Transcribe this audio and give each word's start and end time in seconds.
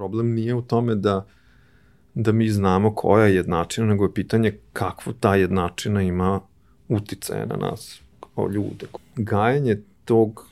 Problem 0.00 0.34
nije 0.34 0.54
u 0.54 0.62
tome 0.62 0.94
da, 0.94 1.26
da 2.14 2.32
mi 2.32 2.48
znamo 2.48 2.94
koja 2.94 3.26
je 3.26 3.34
jednačina, 3.34 3.86
nego 3.86 4.04
je 4.04 4.14
pitanje 4.14 4.58
kakvu 4.72 5.12
ta 5.12 5.34
jednačina 5.36 6.02
ima 6.02 6.40
uticaje 6.88 7.46
na 7.46 7.56
nas 7.56 8.00
kao 8.20 8.48
ljude. 8.48 8.86
Gajanje 9.16 9.82
tog 10.04 10.46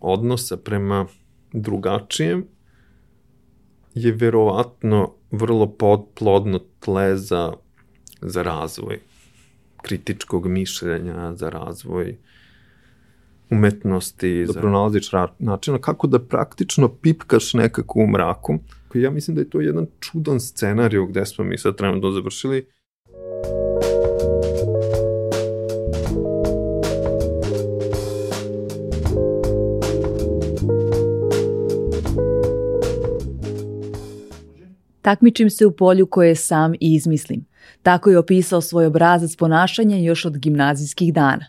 odnosa 0.00 0.56
prema 0.56 1.06
drugačijem 1.52 2.46
je 3.94 4.12
verovatno 4.12 5.12
vrlo 5.30 5.76
plodno 6.14 6.60
tle 6.80 7.16
za, 7.16 7.52
za 8.20 8.42
razvoj 8.42 9.00
kritičkog 9.82 10.46
mišljenja, 10.46 11.34
za 11.34 11.50
razvoj 11.50 12.16
umetnosti, 13.50 14.44
da 14.46 14.60
pronalaziš 14.60 15.10
načina 15.38 15.78
kako 15.78 16.06
da 16.06 16.18
praktično 16.18 16.88
pipkaš 16.88 17.54
nekako 17.54 18.00
u 18.00 18.06
mraku. 18.06 18.58
Ja 18.94 19.10
mislim 19.10 19.34
da 19.34 19.40
je 19.40 19.50
to 19.50 19.60
jedan 19.60 19.86
čudan 20.00 20.40
scenariju 20.40 21.06
gde 21.06 21.26
smo 21.26 21.44
mi 21.44 21.58
sad 21.58 21.76
trenutno 21.76 22.10
završili. 22.10 22.66
Takmičim 35.02 35.50
se 35.50 35.66
u 35.66 35.72
polju 35.72 36.06
koje 36.06 36.34
sam 36.34 36.74
i 36.74 36.78
izmislim. 36.80 37.44
Tako 37.82 38.10
je 38.10 38.18
opisao 38.18 38.60
svoj 38.60 38.86
obrazac 38.86 39.36
ponašanja 39.36 39.96
još 39.96 40.24
od 40.24 40.38
gimnazijskih 40.38 41.14
dana. 41.14 41.46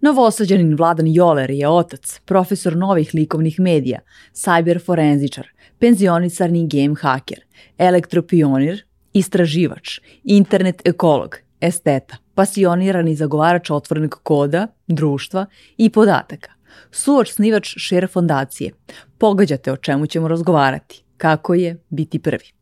Novosađanin 0.00 0.74
Vladan 0.74 1.06
Joler 1.06 1.50
je 1.50 1.68
otac, 1.68 2.20
profesor 2.24 2.76
novih 2.76 3.10
likovnih 3.14 3.60
medija, 3.60 3.98
cyber 4.34 4.84
forenzičar, 4.86 5.48
penzionisarni 5.80 6.68
game 6.68 6.94
haker, 7.00 7.40
elektropionir, 7.78 8.84
istraživač, 9.12 9.98
internet 10.24 10.82
ekolog, 10.84 11.36
esteta, 11.60 12.18
pasionirani 12.34 13.16
zagovarač 13.16 13.70
otvorenog 13.70 14.20
koda, 14.22 14.66
društva 14.86 15.46
i 15.76 15.90
podataka, 15.90 16.52
suoč 16.90 17.32
snivač 17.32 17.74
šer 17.76 18.08
fondacije. 18.12 18.72
Pogađate 19.18 19.72
o 19.72 19.76
čemu 19.76 20.06
ćemo 20.06 20.28
razgovarati, 20.28 21.02
kako 21.16 21.54
je 21.54 21.76
biti 21.88 22.18
prvi. 22.18 22.52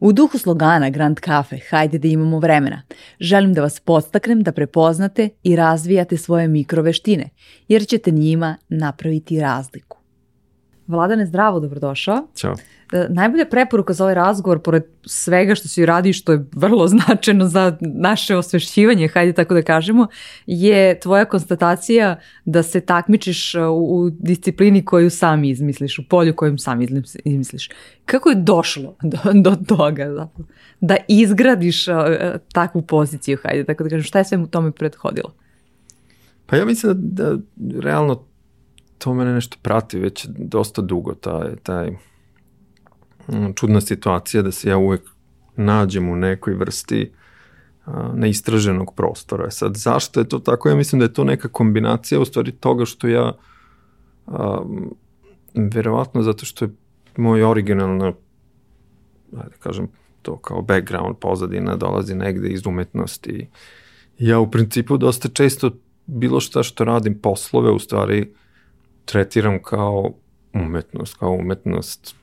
U 0.00 0.12
duhu 0.12 0.38
slogana 0.38 0.90
Grand 0.90 1.20
Cafe 1.24 1.58
Hajde 1.70 1.98
da 1.98 2.08
imamo 2.08 2.38
vremena, 2.38 2.82
želim 3.20 3.54
da 3.54 3.62
vas 3.62 3.80
podstaknem 3.80 4.42
da 4.42 4.52
prepoznate 4.52 5.28
i 5.42 5.56
razvijate 5.56 6.16
svoje 6.16 6.48
mikroveštine, 6.48 7.28
jer 7.68 7.86
ćete 7.86 8.10
njima 8.10 8.56
napraviti 8.68 9.40
razliku. 9.40 9.93
Vladane, 10.86 11.26
zdravo, 11.26 11.60
dobrodošao. 11.60 12.26
Ćao. 12.34 12.54
E, 12.92 13.06
najbolja 13.08 13.44
preporuka 13.44 13.92
za 13.92 14.04
ovaj 14.04 14.14
razgovor, 14.14 14.58
pored 14.58 14.82
svega 15.06 15.54
što 15.54 15.68
si 15.68 15.86
radi, 15.86 16.12
što 16.12 16.32
je 16.32 16.44
vrlo 16.52 16.88
značajno 16.94 17.46
za 17.46 17.76
naše 17.80 18.36
osvešćivanje, 18.36 19.08
hajde 19.08 19.32
tako 19.32 19.54
da 19.54 19.62
kažemo, 19.62 20.06
je 20.46 21.00
tvoja 21.00 21.24
konstatacija 21.24 22.20
da 22.44 22.62
se 22.62 22.80
takmičiš 22.80 23.54
u, 23.54 23.60
u 23.70 24.10
disciplini 24.10 24.84
koju 24.84 25.10
sam 25.10 25.44
izmisliš, 25.44 25.98
u 25.98 26.08
polju 26.08 26.36
kojem 26.36 26.58
sam 26.58 26.80
izmisliš. 27.24 27.70
Kako 28.04 28.28
je 28.28 28.36
došlo 28.36 28.96
do, 29.02 29.18
do 29.32 29.56
toga 29.68 30.04
zapravo? 30.08 30.48
da 30.80 30.96
izgradiš 31.08 31.88
uh, 31.88 31.94
takvu 32.52 32.82
poziciju, 32.82 33.38
hajde 33.42 33.64
tako 33.64 33.82
da 33.82 33.88
kažem, 33.88 34.02
šta 34.02 34.18
je 34.18 34.24
sve 34.24 34.38
u 34.38 34.46
tome 34.46 34.72
prethodilo? 34.72 35.32
Pa 36.46 36.56
ja 36.56 36.64
mislim 36.64 36.92
da, 36.96 37.24
da 37.24 37.38
realno 37.80 38.24
to 38.98 39.14
mene 39.14 39.32
nešto 39.32 39.56
prati 39.62 39.98
već 39.98 40.26
dosta 40.28 40.82
dugo, 40.82 41.14
taj, 41.14 41.56
taj 41.62 41.90
mm, 43.28 43.52
čudna 43.54 43.80
situacija 43.80 44.42
da 44.42 44.52
se 44.52 44.70
ja 44.70 44.78
uvek 44.78 45.02
nađem 45.56 46.08
u 46.08 46.16
nekoj 46.16 46.54
vrsti 46.54 47.12
neistraženog 48.14 48.94
prostora. 48.96 49.50
Sad, 49.50 49.76
zašto 49.76 50.20
je 50.20 50.28
to 50.28 50.38
tako? 50.38 50.68
Ja 50.68 50.76
mislim 50.76 50.98
da 50.98 51.04
je 51.04 51.12
to 51.12 51.24
neka 51.24 51.48
kombinacija 51.48 52.20
u 52.20 52.24
stvari 52.24 52.52
toga 52.52 52.84
što 52.84 53.08
ja 53.08 53.32
a, 54.26 54.62
verovatno 55.54 56.22
zato 56.22 56.46
što 56.46 56.64
je 56.64 56.70
moj 57.16 57.42
originalna 57.42 58.12
ajde 59.36 59.56
kažem 59.58 59.88
to 60.22 60.36
kao 60.36 60.62
background, 60.62 61.16
pozadina 61.20 61.76
dolazi 61.76 62.14
negde 62.14 62.48
iz 62.48 62.66
umetnosti. 62.66 63.48
Ja 64.18 64.38
u 64.38 64.50
principu 64.50 64.96
dosta 64.96 65.28
često 65.28 65.70
bilo 66.06 66.40
šta 66.40 66.62
što 66.62 66.84
radim 66.84 67.18
poslove 67.18 67.70
u 67.70 67.78
stvari 67.78 68.34
tretiram 69.04 69.62
kao 69.62 70.12
umetnost, 70.52 71.16
kao 71.16 71.32
umetnost 71.32 72.16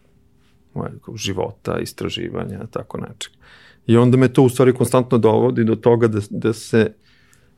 kao 0.73 1.15
života, 1.15 1.79
istraživanja, 1.79 2.59
tako 2.71 2.97
nečeg. 2.97 3.33
I 3.87 3.97
onda 3.97 4.17
me 4.17 4.33
to 4.33 4.43
u 4.43 4.49
stvari 4.49 4.73
konstantno 4.73 5.17
dovodi 5.17 5.63
do 5.63 5.75
toga 5.75 6.07
da, 6.07 6.19
da 6.29 6.53
se 6.53 6.93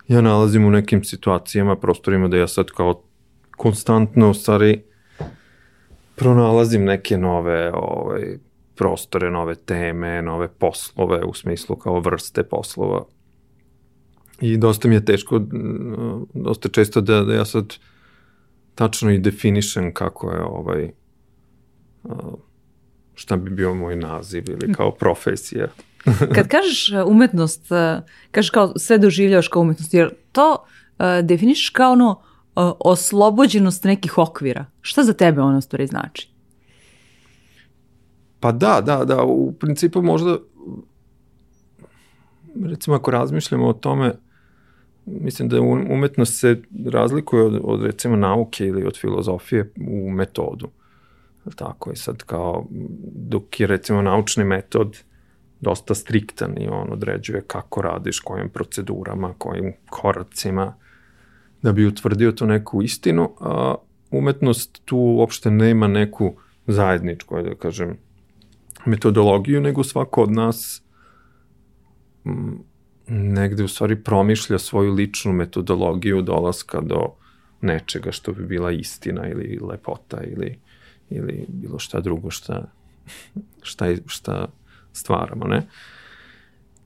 ja 0.08 0.22
nalazim 0.22 0.66
u 0.66 0.72
nekim 0.72 1.04
situacijama, 1.04 1.76
prostorima 1.76 2.28
da 2.28 2.38
ja 2.38 2.48
sad 2.48 2.66
kao 2.66 3.04
konstantno 3.58 4.30
u 4.30 4.34
stvari 4.34 4.84
pronalazim 6.16 6.84
neke 6.84 7.18
nove 7.18 7.72
ovaj, 7.74 8.38
prostore, 8.76 9.32
nove 9.32 9.56
teme, 9.56 10.22
nove 10.22 10.48
poslove 10.48 11.24
u 11.24 11.34
smislu 11.34 11.76
kao 11.76 12.00
vrste 12.00 12.44
poslova. 12.44 13.06
I 14.42 14.58
dosta 14.58 14.88
mi 14.88 14.96
je 14.96 15.06
teško, 15.06 15.42
dosta 16.34 16.70
često 16.70 17.02
da, 17.02 17.24
da 17.24 17.34
ja 17.34 17.46
sad 17.46 17.66
uh, 17.66 17.93
tačno 18.76 19.12
i 19.12 19.20
definišem 19.20 19.94
kako 19.94 20.32
je 20.32 20.44
ovaj 20.44 20.92
šta 23.14 23.38
bi 23.38 23.50
bio 23.50 23.74
moj 23.74 23.96
naziv 23.96 24.44
ili 24.50 24.74
kao 24.74 24.92
profesija. 24.92 25.68
Kad 26.36 26.48
kažeš 26.48 26.92
umetnost, 27.06 27.68
kažeš 28.32 28.50
kao 28.50 28.74
sve 28.78 28.98
doživljavaš 28.98 29.48
kao 29.48 29.62
umetnost, 29.62 29.94
jer 29.94 30.14
to 30.32 30.52
uh, 30.54 31.06
definišeš 31.24 31.70
kao 31.70 31.92
ono 31.92 32.10
uh, 32.56 32.72
oslobođenost 32.80 33.84
nekih 33.84 34.18
okvira. 34.18 34.66
Šta 34.82 35.04
za 35.04 35.14
tebe 35.14 35.42
ono 35.42 35.62
stvari 35.62 35.88
znači? 35.88 36.30
Pa 38.40 38.52
da, 38.52 38.82
da, 38.82 39.06
da, 39.06 39.24
u 39.24 39.54
principu 39.60 40.02
možda 40.02 40.38
recimo 42.66 42.96
ako 42.96 43.12
razmišljamo 43.12 43.68
o 43.68 43.74
tome 43.74 44.14
mislim 45.06 45.50
da 45.50 45.62
umetnost 45.62 46.40
se 46.40 46.62
razlikuje 46.86 47.44
od, 47.44 47.62
od 47.64 47.84
recimo 47.84 48.16
nauke 48.16 48.66
ili 48.66 48.86
od 48.86 49.00
filozofije 49.00 49.72
u 49.90 50.12
metodu. 50.12 50.68
Tako 51.56 51.90
je 51.90 51.96
sad 51.96 52.24
kao, 52.24 52.66
dok 53.16 53.60
je 53.60 53.68
recimo 53.68 54.02
naučni 54.02 54.44
metod 54.44 55.04
dosta 55.62 55.96
striktan 55.96 56.58
i 56.58 56.68
on 56.68 56.88
određuje 56.92 57.44
kako 57.48 57.82
radiš, 57.82 58.20
kojim 58.20 58.50
procedurama, 58.50 59.34
kojim 59.38 59.74
koracima, 59.90 60.76
da 61.62 61.72
bi 61.72 61.86
utvrdio 61.86 62.32
tu 62.32 62.48
neku 62.48 62.82
istinu, 62.82 63.30
a 63.40 63.76
umetnost 64.12 64.82
tu 64.86 64.98
uopšte 64.98 65.52
nema 65.52 65.88
neku 65.88 66.36
zajedničku, 66.68 67.42
da 67.42 67.56
kažem, 67.56 67.98
metodologiju, 68.86 69.62
nego 69.62 69.84
svako 69.84 70.24
od 70.24 70.32
nas 70.32 70.84
negde 73.14 73.64
u 73.64 73.68
stvari 73.68 74.04
promišlja 74.04 74.60
svoju 74.60 74.94
ličnu 74.94 75.34
metodologiju 75.34 76.22
dolaska 76.22 76.82
do 76.82 77.14
nečega 77.62 78.12
što 78.12 78.34
bi 78.34 78.46
bila 78.46 78.72
istina 78.72 79.28
ili 79.28 79.60
lepota 79.62 80.24
ili, 80.24 80.60
ili 81.10 81.46
bilo 81.48 81.80
šta 81.80 82.00
drugo 82.00 82.32
šta, 82.32 82.72
šta, 83.62 83.86
šta 84.06 84.48
stvaramo, 84.94 85.48
ne? 85.48 85.62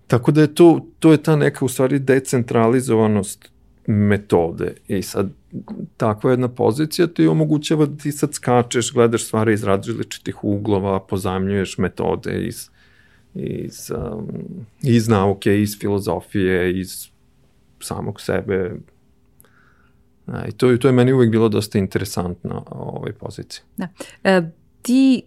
Tako 0.07 0.31
da 0.31 0.41
je 0.41 0.55
to, 0.55 0.85
to 0.99 1.11
je 1.11 1.23
ta 1.23 1.35
neka 1.35 1.65
u 1.65 1.67
stvari 1.67 1.99
decentralizovanost 1.99 3.51
metode 3.88 4.73
i 4.88 5.01
sad 5.01 5.29
takva 5.97 6.31
jedna 6.31 6.47
pozicija 6.47 7.07
ti 7.07 7.27
omogućava 7.27 7.85
da 7.85 7.97
ti 7.97 8.11
sad 8.11 8.33
skačeš, 8.33 8.94
gledaš 8.94 9.25
stvari 9.25 9.53
iz 9.53 9.63
različitih 9.63 10.44
uglova, 10.44 10.99
pozajmljuješ 10.99 11.77
metode 11.77 12.47
iz 12.47 12.69
iz, 13.39 13.92
um, 13.92 14.28
iz 14.81 15.07
nauke, 15.07 15.62
iz 15.62 15.80
filozofije, 15.80 16.80
iz 16.80 17.07
samog 17.80 18.22
sebe. 18.22 18.75
I 20.48 20.51
to, 20.51 20.78
to 20.78 20.88
je 20.88 20.92
meni 20.92 21.13
uvek 21.13 21.31
bilo 21.31 21.50
dosta 21.50 21.78
interesantno 21.78 22.66
ovoj 22.72 23.13
poziciji. 23.13 23.63
Da. 23.78 23.88
E, 24.24 24.42
ti 24.81 25.24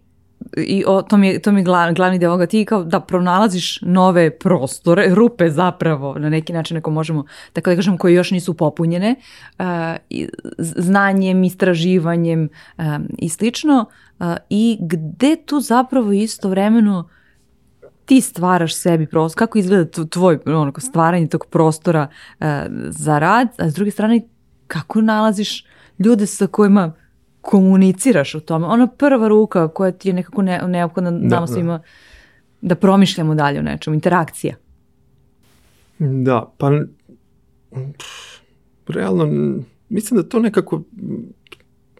i 0.57 0.85
o, 0.87 1.03
to 1.03 1.17
mi 1.17 1.29
je, 1.29 1.39
to 1.39 1.53
mi 1.53 1.61
je 1.61 1.65
glavni, 1.65 1.95
glavni 1.95 2.19
deo 2.19 2.31
ovoga, 2.31 2.47
ti 2.47 2.65
kao 2.65 2.85
da 2.85 3.01
pronalaziš 3.01 3.81
nove 3.83 4.39
prostore, 4.39 5.07
rupe 5.15 5.51
zapravo, 5.51 6.15
na 6.19 6.29
neki 6.29 6.53
način 6.53 6.77
ako 6.77 6.91
možemo, 6.91 7.25
tako 7.53 7.71
da 7.71 7.77
kažem, 7.77 7.99
koje 7.99 8.15
još 8.15 8.31
nisu 8.31 8.55
popunjene, 8.55 9.15
uh, 9.59 9.65
znanjem, 10.59 11.45
istraživanjem 11.45 12.49
uh, 12.79 12.85
i 13.19 13.29
slično, 13.29 13.87
uh, 14.19 14.27
i 14.51 14.79
gde 14.81 15.37
tu 15.47 15.61
zapravo 15.61 16.13
istovremeno 16.13 17.09
ti 18.11 18.21
stvaraš 18.21 18.75
sebi 18.75 19.07
prostor, 19.07 19.39
kako 19.39 19.59
izgleda 19.59 20.05
tvoj 20.11 20.39
ono, 20.47 20.73
stvaranje 20.79 21.27
tog 21.27 21.47
prostora 21.51 22.09
uh, 22.09 22.47
za 22.89 23.19
rad, 23.19 23.49
a 23.59 23.71
s 23.71 23.75
druge 23.75 23.91
strane 23.91 24.21
kako 24.67 25.01
nalaziš 25.01 25.65
ljude 25.99 26.27
sa 26.27 26.47
kojima 26.47 26.93
komuniciraš 27.41 28.35
o 28.35 28.41
tome. 28.41 28.67
Ona 28.67 28.87
prva 28.87 29.29
ruka 29.29 29.69
koja 29.69 29.93
ti 29.93 30.09
je 30.09 30.13
nekako 30.13 30.43
ne, 30.43 30.61
neophodna 30.67 31.11
da, 31.11 31.19
nama 31.19 31.47
svima 31.47 31.79
da. 31.79 31.85
da 32.61 32.75
promišljamo 32.75 33.35
dalje 33.35 33.59
o 33.59 33.63
nečemu, 33.63 33.95
interakcija. 33.95 34.55
Da, 35.99 36.53
pa 36.59 36.71
realno 38.89 39.27
mislim 39.89 40.23
da 40.23 40.29
to 40.29 40.39
nekako 40.39 40.83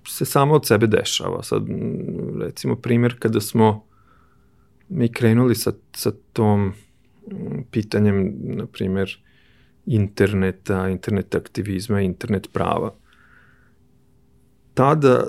se 0.07 0.25
samo 0.25 0.55
od 0.55 0.67
sebe 0.67 0.87
dešava. 0.87 1.43
Sad, 1.43 1.63
recimo, 2.41 2.77
primjer 2.77 3.17
kada 3.19 3.41
smo 3.41 3.90
mi 4.91 5.09
krenuli 5.09 5.55
sa, 5.55 5.73
sa 5.93 6.13
tom 6.33 6.73
pitanjem, 7.71 8.33
na 8.43 8.67
primjer, 8.67 9.19
interneta, 9.87 10.89
internet 10.89 11.35
aktivizma, 11.35 12.01
internet 12.01 12.49
prava. 12.53 12.95
Tada, 14.75 15.27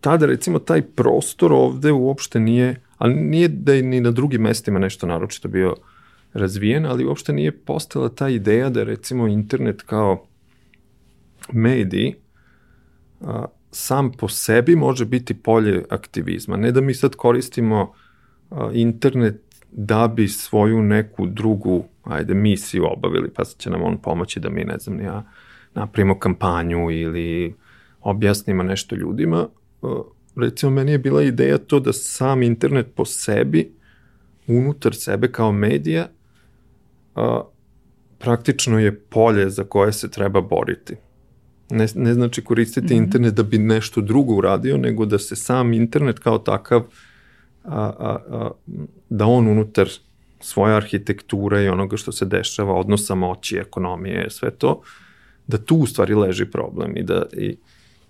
tada 0.00 0.26
recimo 0.26 0.58
taj 0.58 0.82
prostor 0.82 1.52
ovde 1.52 1.92
uopšte 1.92 2.40
nije, 2.40 2.80
ali 2.98 3.14
nije 3.14 3.48
da 3.48 3.74
je 3.74 3.82
ni 3.82 4.00
na 4.00 4.10
drugim 4.10 4.42
mestima 4.42 4.78
nešto 4.78 5.06
naročito 5.06 5.48
bio 5.48 5.74
razvijen, 6.32 6.86
ali 6.86 7.04
uopšte 7.04 7.32
nije 7.32 7.52
postala 7.52 8.08
ta 8.08 8.28
ideja 8.28 8.70
da 8.70 8.82
recimo 8.82 9.28
internet 9.28 9.82
kao 9.82 10.26
mediji 11.52 12.14
a, 13.20 13.44
sam 13.70 14.12
po 14.12 14.28
sebi 14.28 14.76
može 14.76 15.04
biti 15.04 15.34
polje 15.34 15.84
aktivizma. 15.90 16.56
Ne 16.56 16.72
da 16.72 16.80
mi 16.80 16.94
sad 16.94 17.16
koristimo 17.16 17.92
internet 18.72 19.40
da 19.72 20.08
bi 20.08 20.28
svoju 20.28 20.82
neku 20.82 21.26
drugu, 21.26 21.84
ajde, 22.02 22.34
misiju 22.34 22.84
obavili, 22.86 23.30
pa 23.34 23.44
će 23.44 23.70
nam 23.70 23.82
on 23.82 23.98
pomoći 23.98 24.40
da 24.40 24.50
mi, 24.50 24.64
ne 24.64 24.78
znam, 24.78 25.00
ja 25.00 25.24
napravimo 25.74 26.18
kampanju 26.18 26.90
ili 26.90 27.54
objasnimo 28.00 28.62
nešto 28.62 28.96
ljudima. 28.96 29.48
Recimo, 30.36 30.72
meni 30.72 30.92
je 30.92 30.98
bila 30.98 31.22
ideja 31.22 31.58
to 31.58 31.80
da 31.80 31.92
sam 31.92 32.42
internet 32.42 32.86
po 32.94 33.04
sebi, 33.04 33.72
unutar 34.46 34.94
sebe 34.94 35.28
kao 35.28 35.52
medija, 35.52 36.08
praktično 38.18 38.78
je 38.78 39.00
polje 39.00 39.50
za 39.50 39.64
koje 39.64 39.92
se 39.92 40.10
treba 40.10 40.40
boriti. 40.40 40.96
Ne, 41.70 41.86
ne 41.94 42.14
znači 42.14 42.44
koristiti 42.44 42.94
mm 42.94 42.98
-hmm. 42.98 43.04
internet 43.04 43.34
da 43.34 43.42
bi 43.42 43.58
nešto 43.58 44.00
drugo 44.00 44.34
uradio, 44.34 44.76
nego 44.76 45.06
da 45.06 45.18
se 45.18 45.36
sam 45.36 45.72
internet 45.72 46.18
kao 46.18 46.38
takav 46.38 46.80
uh, 46.80 46.86
a, 47.64 47.92
a, 47.98 48.18
a, 48.30 48.50
da 49.08 49.26
on 49.26 49.48
unutar 49.48 49.88
svoje 50.40 50.76
arhitekture 50.76 51.64
i 51.64 51.68
onoga 51.68 51.96
što 51.96 52.12
se 52.12 52.24
dešava, 52.24 52.74
odnosa 52.74 53.14
moći, 53.14 53.56
ekonomije, 53.56 54.30
sve 54.30 54.50
to, 54.50 54.82
da 55.46 55.58
tu 55.58 55.76
u 55.76 55.86
stvari 55.86 56.14
leži 56.14 56.46
problem 56.46 56.96
i 56.96 57.02
da 57.02 57.26
i, 57.32 57.56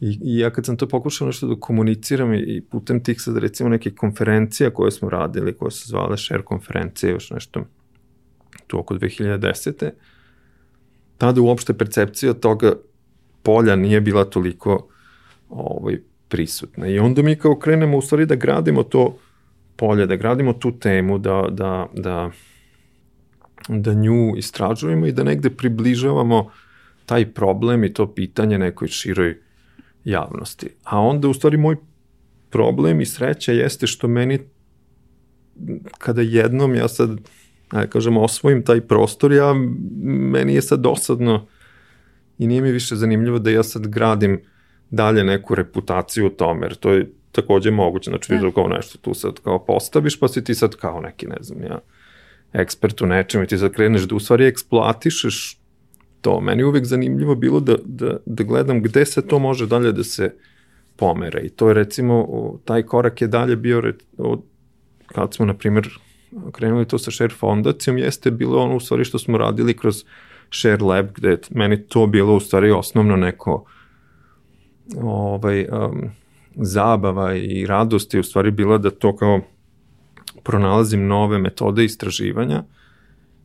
i, 0.00 0.18
i 0.22 0.38
ja 0.38 0.50
kad 0.50 0.66
sam 0.66 0.76
to 0.76 0.88
pokušao 0.88 1.26
nešto 1.26 1.46
da 1.46 1.60
komuniciram 1.60 2.34
i, 2.34 2.38
i 2.38 2.60
putem 2.60 3.02
tih 3.04 3.20
sad 3.20 3.36
recimo 3.36 3.68
nekih 3.68 3.94
konferencija 3.94 4.70
koje 4.70 4.90
smo 4.90 5.10
radili, 5.10 5.56
koje 5.56 5.70
se 5.70 5.84
zvale 5.88 6.18
share 6.18 6.42
konferencije, 6.42 7.12
još 7.12 7.30
nešto 7.30 7.64
tu 8.66 8.78
oko 8.78 8.94
2010. 8.94 9.90
Tada 11.18 11.40
uopšte 11.40 11.74
percepcija 11.74 12.32
toga 12.32 12.72
polja 13.42 13.76
nije 13.76 14.00
bila 14.00 14.24
toliko 14.24 14.88
ovaj, 15.48 15.98
prisutna. 16.28 16.86
I 16.86 16.98
onda 16.98 17.22
mi 17.22 17.36
kao 17.36 17.58
krenemo 17.58 17.98
u 17.98 18.02
stvari 18.02 18.26
da 18.26 18.34
gradimo 18.34 18.82
to 18.82 19.18
polje, 19.76 20.06
da 20.06 20.16
gradimo 20.16 20.52
tu 20.52 20.78
temu, 20.78 21.18
da, 21.18 21.46
da, 21.50 21.88
da, 21.94 22.30
da 23.68 23.94
nju 23.94 24.36
istražujemo 24.36 25.06
i 25.06 25.12
da 25.12 25.24
negde 25.24 25.50
približavamo 25.50 26.50
taj 27.06 27.32
problem 27.32 27.84
i 27.84 27.94
to 27.94 28.14
pitanje 28.14 28.58
nekoj 28.58 28.88
široj 28.88 29.38
javnosti. 30.04 30.68
A 30.84 31.00
onda 31.00 31.28
u 31.28 31.34
stvari 31.34 31.56
moj 31.56 31.76
problem 32.50 33.00
i 33.00 33.06
sreća 33.06 33.52
jeste 33.52 33.86
što 33.86 34.08
meni 34.08 34.38
kada 35.98 36.22
jednom 36.22 36.74
ja 36.74 36.88
sad 36.88 37.10
ajde 37.70 37.90
kažem 37.90 38.16
osvojim 38.16 38.62
taj 38.62 38.80
prostor, 38.80 39.32
ja 39.32 39.54
meni 40.02 40.54
je 40.54 40.62
sad 40.62 40.80
dosadno 40.80 41.46
i 42.38 42.46
nije 42.46 42.62
mi 42.62 42.72
više 42.72 42.96
zanimljivo 42.96 43.38
da 43.38 43.50
ja 43.50 43.62
sad 43.62 43.86
gradim 43.86 44.40
dalje 44.90 45.24
neku 45.24 45.54
reputaciju 45.54 46.26
o 46.26 46.30
tome, 46.30 46.66
jer 46.66 46.74
to 46.74 46.92
je 46.92 47.10
takođe 47.32 47.70
moguće, 47.70 48.10
znači 48.10 48.32
da. 48.32 48.50
kao 48.50 48.68
nešto 48.68 48.98
tu 48.98 49.14
sad 49.14 49.40
kao 49.44 49.64
postaviš, 49.64 50.20
pa 50.20 50.28
si 50.28 50.44
ti 50.44 50.54
sad 50.54 50.76
kao 50.76 51.00
neki, 51.00 51.26
ne 51.26 51.36
znam 51.40 51.62
ja, 51.62 51.78
ekspert 52.52 53.02
u 53.02 53.06
nečem 53.06 53.42
i 53.42 53.46
ti 53.46 53.58
sad 53.58 53.72
kreneš 53.72 54.02
da 54.02 54.14
u 54.14 54.20
stvari 54.20 54.44
eksploatišeš 54.44 55.58
to. 56.20 56.40
Meni 56.40 56.64
uvek 56.64 56.84
zanimljivo 56.84 57.34
bilo 57.34 57.60
da, 57.60 57.76
da, 57.84 58.16
da 58.26 58.44
gledam 58.44 58.82
gde 58.82 59.04
se 59.04 59.26
to 59.26 59.38
može 59.38 59.66
dalje 59.66 59.92
da 59.92 60.04
se 60.04 60.34
pomere 60.96 61.40
i 61.40 61.48
to 61.48 61.68
je 61.68 61.74
recimo, 61.74 62.26
taj 62.64 62.82
korak 62.82 63.22
je 63.22 63.28
dalje 63.28 63.56
bio 63.56 63.82
od, 64.18 64.42
kad 65.06 65.34
smo, 65.34 65.46
na 65.46 65.54
primjer, 65.54 65.88
krenuli 66.52 66.88
to 66.88 66.98
sa 66.98 67.10
Share 67.10 67.34
fondacijom, 67.34 67.98
jeste 67.98 68.30
bilo 68.30 68.62
ono 68.62 68.76
u 68.76 68.80
stvari 68.80 69.04
što 69.04 69.18
smo 69.18 69.38
radili 69.38 69.76
kroz 69.76 70.04
Share 70.50 70.82
Lab, 70.84 71.06
gde 71.14 71.38
meni 71.50 71.82
to 71.82 72.06
bilo 72.06 72.36
u 72.36 72.40
stvari 72.40 72.70
osnovno 72.70 73.16
neko 73.16 73.64
ovaj, 75.02 75.66
um, 75.72 76.10
zabava 76.54 77.34
i 77.34 77.66
radost 77.66 78.14
je 78.14 78.20
u 78.20 78.22
stvari 78.22 78.50
bila 78.50 78.78
da 78.78 78.90
to 78.90 79.16
kao 79.16 79.40
pronalazim 80.42 81.06
nove 81.06 81.38
metode 81.38 81.84
istraživanja 81.84 82.64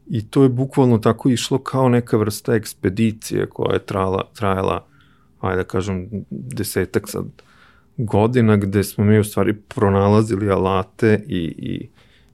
i 0.09 0.27
to 0.27 0.43
je 0.43 0.49
bukvalno 0.49 0.97
tako 0.97 1.29
išlo 1.29 1.57
kao 1.57 1.89
neka 1.89 2.17
vrsta 2.17 2.55
ekspedicije 2.55 3.45
koja 3.45 3.73
je 3.73 3.85
trajala, 3.85 4.23
trajala 4.35 4.85
ajde 5.39 5.57
da 5.57 5.63
kažem, 5.63 6.09
desetak 6.29 7.09
sad 7.09 7.25
godina 7.97 8.57
gde 8.57 8.83
smo 8.83 9.03
mi 9.03 9.19
u 9.19 9.23
stvari 9.23 9.53
pronalazili 9.53 10.49
alate 10.49 11.23
i, 11.27 11.37
i, 11.57 11.89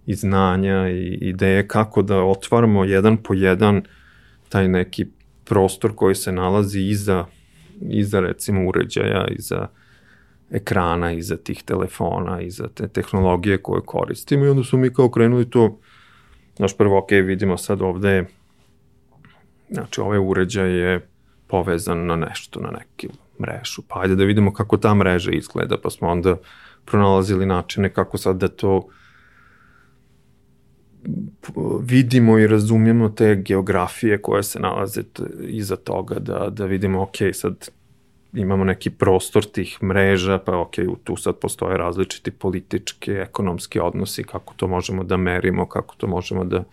i 0.05 0.15
znanja 0.15 0.89
i 0.89 1.17
ideje 1.21 1.67
kako 1.67 2.01
da 2.01 2.23
otvaramo 2.23 2.85
jedan 2.85 3.17
po 3.17 3.33
jedan 3.33 3.81
taj 4.49 4.67
neki 4.67 5.05
prostor 5.45 5.95
koji 5.95 6.15
se 6.15 6.31
nalazi 6.31 6.81
iza, 6.81 7.25
iza 7.81 8.19
recimo 8.19 8.69
uređaja, 8.69 9.27
iza 9.27 9.67
ekrana, 10.53 11.11
iza 11.11 11.37
tih 11.37 11.63
telefona, 11.63 12.41
iza 12.41 12.67
te 12.67 12.87
tehnologije 12.87 13.57
koje 13.57 13.81
koristimo 13.81 14.45
i 14.45 14.49
onda 14.49 14.63
smo 14.63 14.79
mi 14.79 14.93
kao 14.93 15.09
krenuli 15.09 15.49
to, 15.49 15.79
znaš 16.55 16.77
prvo, 16.77 16.97
ok, 16.97 17.11
vidimo 17.11 17.57
sad 17.57 17.81
ovde, 17.81 18.25
znači 19.69 20.01
ovaj 20.01 20.19
uređaj 20.19 20.71
je 20.71 21.07
povezan 21.47 22.05
na 22.05 22.15
nešto, 22.15 22.59
na 22.59 22.71
neki 22.71 23.09
mrežu, 23.41 23.81
pa 23.87 24.01
ajde 24.01 24.15
da 24.15 24.23
vidimo 24.23 24.53
kako 24.53 24.77
ta 24.77 24.93
mreža 24.93 25.31
izgleda, 25.31 25.77
pa 25.83 25.89
smo 25.89 26.07
onda 26.07 26.37
pronalazili 26.85 27.45
načine 27.45 27.93
kako 27.93 28.17
sad 28.17 28.37
da 28.37 28.47
to 28.47 28.87
vidimo 31.81 32.39
i 32.39 32.47
razumijemo 32.47 33.09
te 33.09 33.35
geografije 33.35 34.21
koje 34.21 34.43
se 34.43 34.59
nalaze 34.59 35.01
iza 35.47 35.75
toga, 35.75 36.15
da, 36.19 36.49
da 36.49 36.65
vidimo, 36.65 37.01
ok, 37.01 37.15
sad 37.33 37.69
imamo 38.33 38.63
neki 38.63 38.89
prostor 38.89 39.45
tih 39.45 39.77
mreža, 39.83 40.37
pa 40.37 40.57
ok, 40.57 40.75
tu 41.03 41.15
sad 41.15 41.35
postoje 41.35 41.77
različiti 41.77 42.31
politički, 42.31 43.11
ekonomski 43.11 43.79
odnosi, 43.79 44.23
kako 44.23 44.53
to 44.53 44.67
možemo 44.67 45.03
da 45.03 45.17
merimo, 45.17 45.65
kako 45.65 45.95
to 45.95 46.07
možemo 46.07 46.43
da 46.43 46.63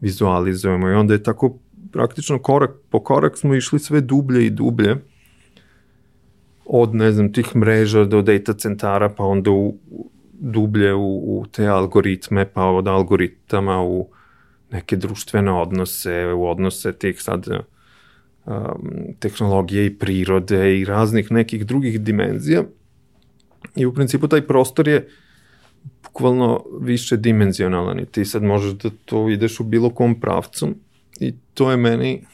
vizualizujemo. 0.00 0.88
I 0.88 0.94
onda 0.94 1.14
je 1.14 1.22
tako 1.22 1.56
praktično 1.92 2.38
korak 2.38 2.70
po 2.90 3.00
korak 3.00 3.38
smo 3.38 3.54
išli 3.54 3.78
sve 3.78 4.00
dublje 4.00 4.46
i 4.46 4.50
dublje 4.50 4.96
od, 6.66 6.94
ne 6.94 7.12
znam, 7.12 7.32
tih 7.32 7.56
mreža 7.56 8.04
do 8.04 8.22
data 8.22 8.52
centara, 8.52 9.08
pa 9.08 9.24
onda 9.24 9.50
u, 9.50 9.74
dublje 10.32 10.94
u, 10.94 11.40
u 11.40 11.46
te 11.46 11.66
algoritme, 11.66 12.46
pa 12.54 12.64
od 12.64 12.88
algoritama 12.88 13.82
u 13.82 14.08
neke 14.70 14.96
društvene 14.96 15.52
odnose, 15.52 16.32
u 16.32 16.48
odnose 16.50 16.92
tih 16.92 17.22
sad 17.22 17.46
um, 18.46 18.54
tehnologije 19.18 19.86
i 19.86 19.98
prirode 19.98 20.78
i 20.78 20.84
raznih 20.84 21.32
nekih 21.32 21.66
drugih 21.66 22.00
dimenzija. 22.00 22.64
I 23.76 23.86
u 23.86 23.94
principu 23.94 24.28
taj 24.28 24.46
prostor 24.46 24.88
je 24.88 25.08
bukvalno 26.02 26.64
više 26.80 27.16
dimenzionalan 27.16 28.00
i 28.00 28.06
ti 28.06 28.24
sad 28.24 28.42
možeš 28.42 28.72
da 28.72 28.90
to 29.04 29.28
ideš 29.28 29.60
u 29.60 29.64
bilo 29.64 29.90
kom 29.90 30.20
pravcu 30.20 30.68
i 31.20 31.34
to 31.54 31.70
je 31.70 31.76
meni 31.76 32.24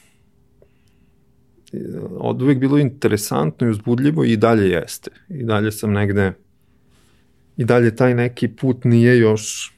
od 2.11 2.43
uvek 2.43 2.59
bilo 2.59 2.79
interesantno 2.79 3.67
i 3.67 3.71
uzbudljivo 3.71 4.25
i 4.25 4.37
dalje 4.37 4.71
jeste. 4.71 5.11
I 5.29 5.45
dalje 5.45 5.73
sam 5.73 5.93
negde 5.93 6.33
i 7.57 7.64
dalje 7.64 7.97
taj 7.97 8.14
neki 8.14 8.49
put 8.49 8.85
nije 8.85 9.19
još 9.19 9.75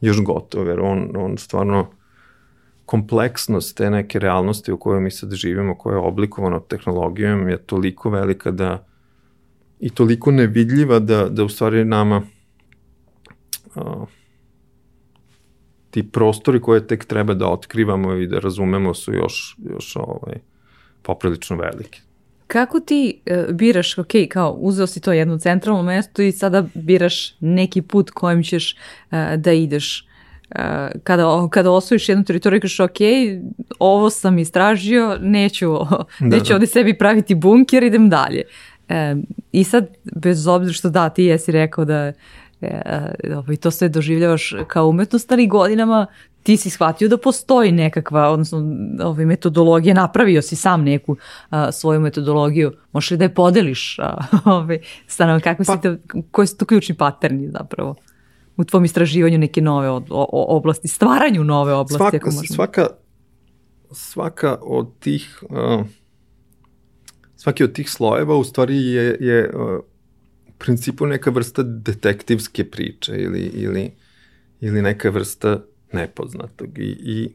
još 0.00 0.22
gotov, 0.22 0.66
jer 0.66 0.80
on, 0.80 1.10
on 1.16 1.38
stvarno 1.38 1.90
kompleksnost 2.92 3.76
te 3.76 3.90
neke 3.90 4.18
realnosti 4.18 4.72
u 4.72 4.76
kojoj 4.76 5.00
mi 5.00 5.10
sad 5.10 5.32
živimo, 5.32 5.74
koja 5.78 5.94
je 5.94 6.00
oblikovana 6.00 6.60
tehnologijom, 6.60 7.48
je 7.48 7.56
toliko 7.58 8.10
velika 8.10 8.50
da 8.50 8.86
i 9.80 9.90
toliko 9.90 10.30
nevidljiva 10.30 10.98
da, 10.98 11.28
da 11.28 11.44
u 11.44 11.48
stvari 11.48 11.84
nama 11.84 12.22
uh, 13.74 14.08
ti 15.90 16.02
prostori 16.10 16.60
koje 16.60 16.86
tek 16.86 17.04
treba 17.04 17.34
da 17.34 17.48
otkrivamo 17.48 18.14
i 18.14 18.26
da 18.26 18.38
razumemo 18.38 18.94
su 18.94 19.14
još, 19.14 19.56
još 19.70 19.96
ovaj, 19.96 20.36
poprilično 21.02 21.56
veliki. 21.56 22.00
kako 22.46 22.80
ti 22.80 23.20
uh, 23.26 23.54
biraš, 23.54 23.98
ok, 23.98 24.12
kao 24.30 24.52
uzeo 24.52 24.86
si 24.86 25.00
to 25.00 25.12
jedno 25.12 25.38
centralno 25.38 25.82
mesto 25.82 26.22
i 26.22 26.32
sada 26.32 26.66
biraš 26.74 27.34
neki 27.40 27.82
put 27.82 28.10
kojim 28.10 28.42
ćeš 28.42 28.76
uh, 28.76 29.18
da 29.36 29.52
ideš. 29.52 30.11
Kada, 31.02 31.48
kada 31.50 31.70
osvojiš 31.70 32.08
jednu 32.08 32.24
teritoriju 32.24 32.58
i 32.58 32.60
kažeš 32.60 32.80
ok, 32.80 32.98
ovo 33.78 34.10
sam 34.10 34.38
istražio, 34.38 35.18
neću, 35.20 35.72
da, 36.20 36.26
neću 36.26 36.48
da. 36.48 36.54
ovde 36.54 36.66
sebi 36.66 36.98
praviti 36.98 37.34
bunker, 37.34 37.82
idem 37.82 38.08
dalje. 38.08 38.42
E, 38.88 39.14
I 39.52 39.64
sad, 39.64 39.86
bez 40.16 40.46
obzira 40.46 40.72
što 40.72 40.90
da, 40.90 41.08
ti 41.08 41.24
jesi 41.24 41.52
rekao 41.52 41.84
da 41.84 42.12
e, 42.60 42.80
ovaj, 43.36 43.56
to 43.56 43.70
sve 43.70 43.88
doživljavaš 43.88 44.54
kao 44.66 44.88
umetnost, 44.88 45.32
ali 45.32 45.46
godinama 45.46 46.06
ti 46.42 46.56
si 46.56 46.70
shvatio 46.70 47.08
da 47.08 47.16
postoji 47.16 47.72
nekakva, 47.72 48.30
odnosno 48.30 48.58
ovaj, 49.02 49.24
metodologija, 49.24 49.94
napravio 49.94 50.42
si 50.42 50.56
sam 50.56 50.84
neku 50.84 51.16
a, 51.50 51.72
svoju 51.72 52.00
metodologiju, 52.00 52.72
možeš 52.92 53.10
li 53.10 53.16
da 53.16 53.24
je 53.24 53.34
podeliš 53.34 53.98
a, 53.98 54.16
ovaj, 54.44 54.78
sa 55.06 55.26
nama, 55.26 55.40
kako 55.40 55.64
pa, 55.64 55.76
si 55.76 55.82
to, 55.82 55.96
koji 56.30 56.46
su 56.46 56.56
to 56.56 56.64
ključni 56.64 56.94
paterni 56.94 57.50
zapravo 57.50 57.94
u 58.56 58.64
tvom 58.64 58.84
istraživanju 58.84 59.38
neke 59.38 59.60
nove 59.60 59.90
od, 59.90 60.06
o, 60.10 60.56
oblasti, 60.56 60.88
stvaranju 60.88 61.44
nove 61.44 61.72
oblasti. 61.72 61.96
Svaka, 61.96 62.16
ako 62.16 62.30
svaka, 62.30 62.86
svaka 63.92 64.58
od 64.62 64.98
tih 64.98 65.44
uh, 65.50 65.86
svaki 67.36 67.64
od 67.64 67.72
tih 67.72 67.90
slojeva 67.90 68.36
u 68.36 68.44
stvari 68.44 68.76
je, 68.76 69.16
je 69.20 69.50
uh, 69.54 69.78
u 70.48 70.52
principu 70.58 71.06
neka 71.06 71.30
vrsta 71.30 71.62
detektivske 71.62 72.70
priče 72.70 73.16
ili, 73.16 73.40
ili, 73.40 73.90
ili 74.60 74.82
neka 74.82 75.10
vrsta 75.10 75.64
nepoznatog 75.92 76.78
i, 76.78 76.96
i 77.00 77.28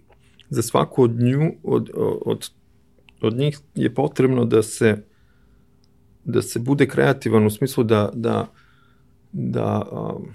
za 0.50 0.62
svaku 0.62 1.04
od 1.04 1.20
nju 1.20 1.52
od, 1.64 1.90
od, 2.26 2.50
od 3.22 3.38
njih 3.38 3.60
je 3.76 3.94
potrebno 3.94 4.46
da 4.46 4.64
se 4.64 4.98
da 6.24 6.42
se 6.42 6.60
bude 6.60 6.88
kreativan 6.88 7.46
u 7.46 7.50
smislu 7.50 7.84
da 7.84 8.10
da 8.14 8.48
da 9.32 9.88
um, 9.92 10.34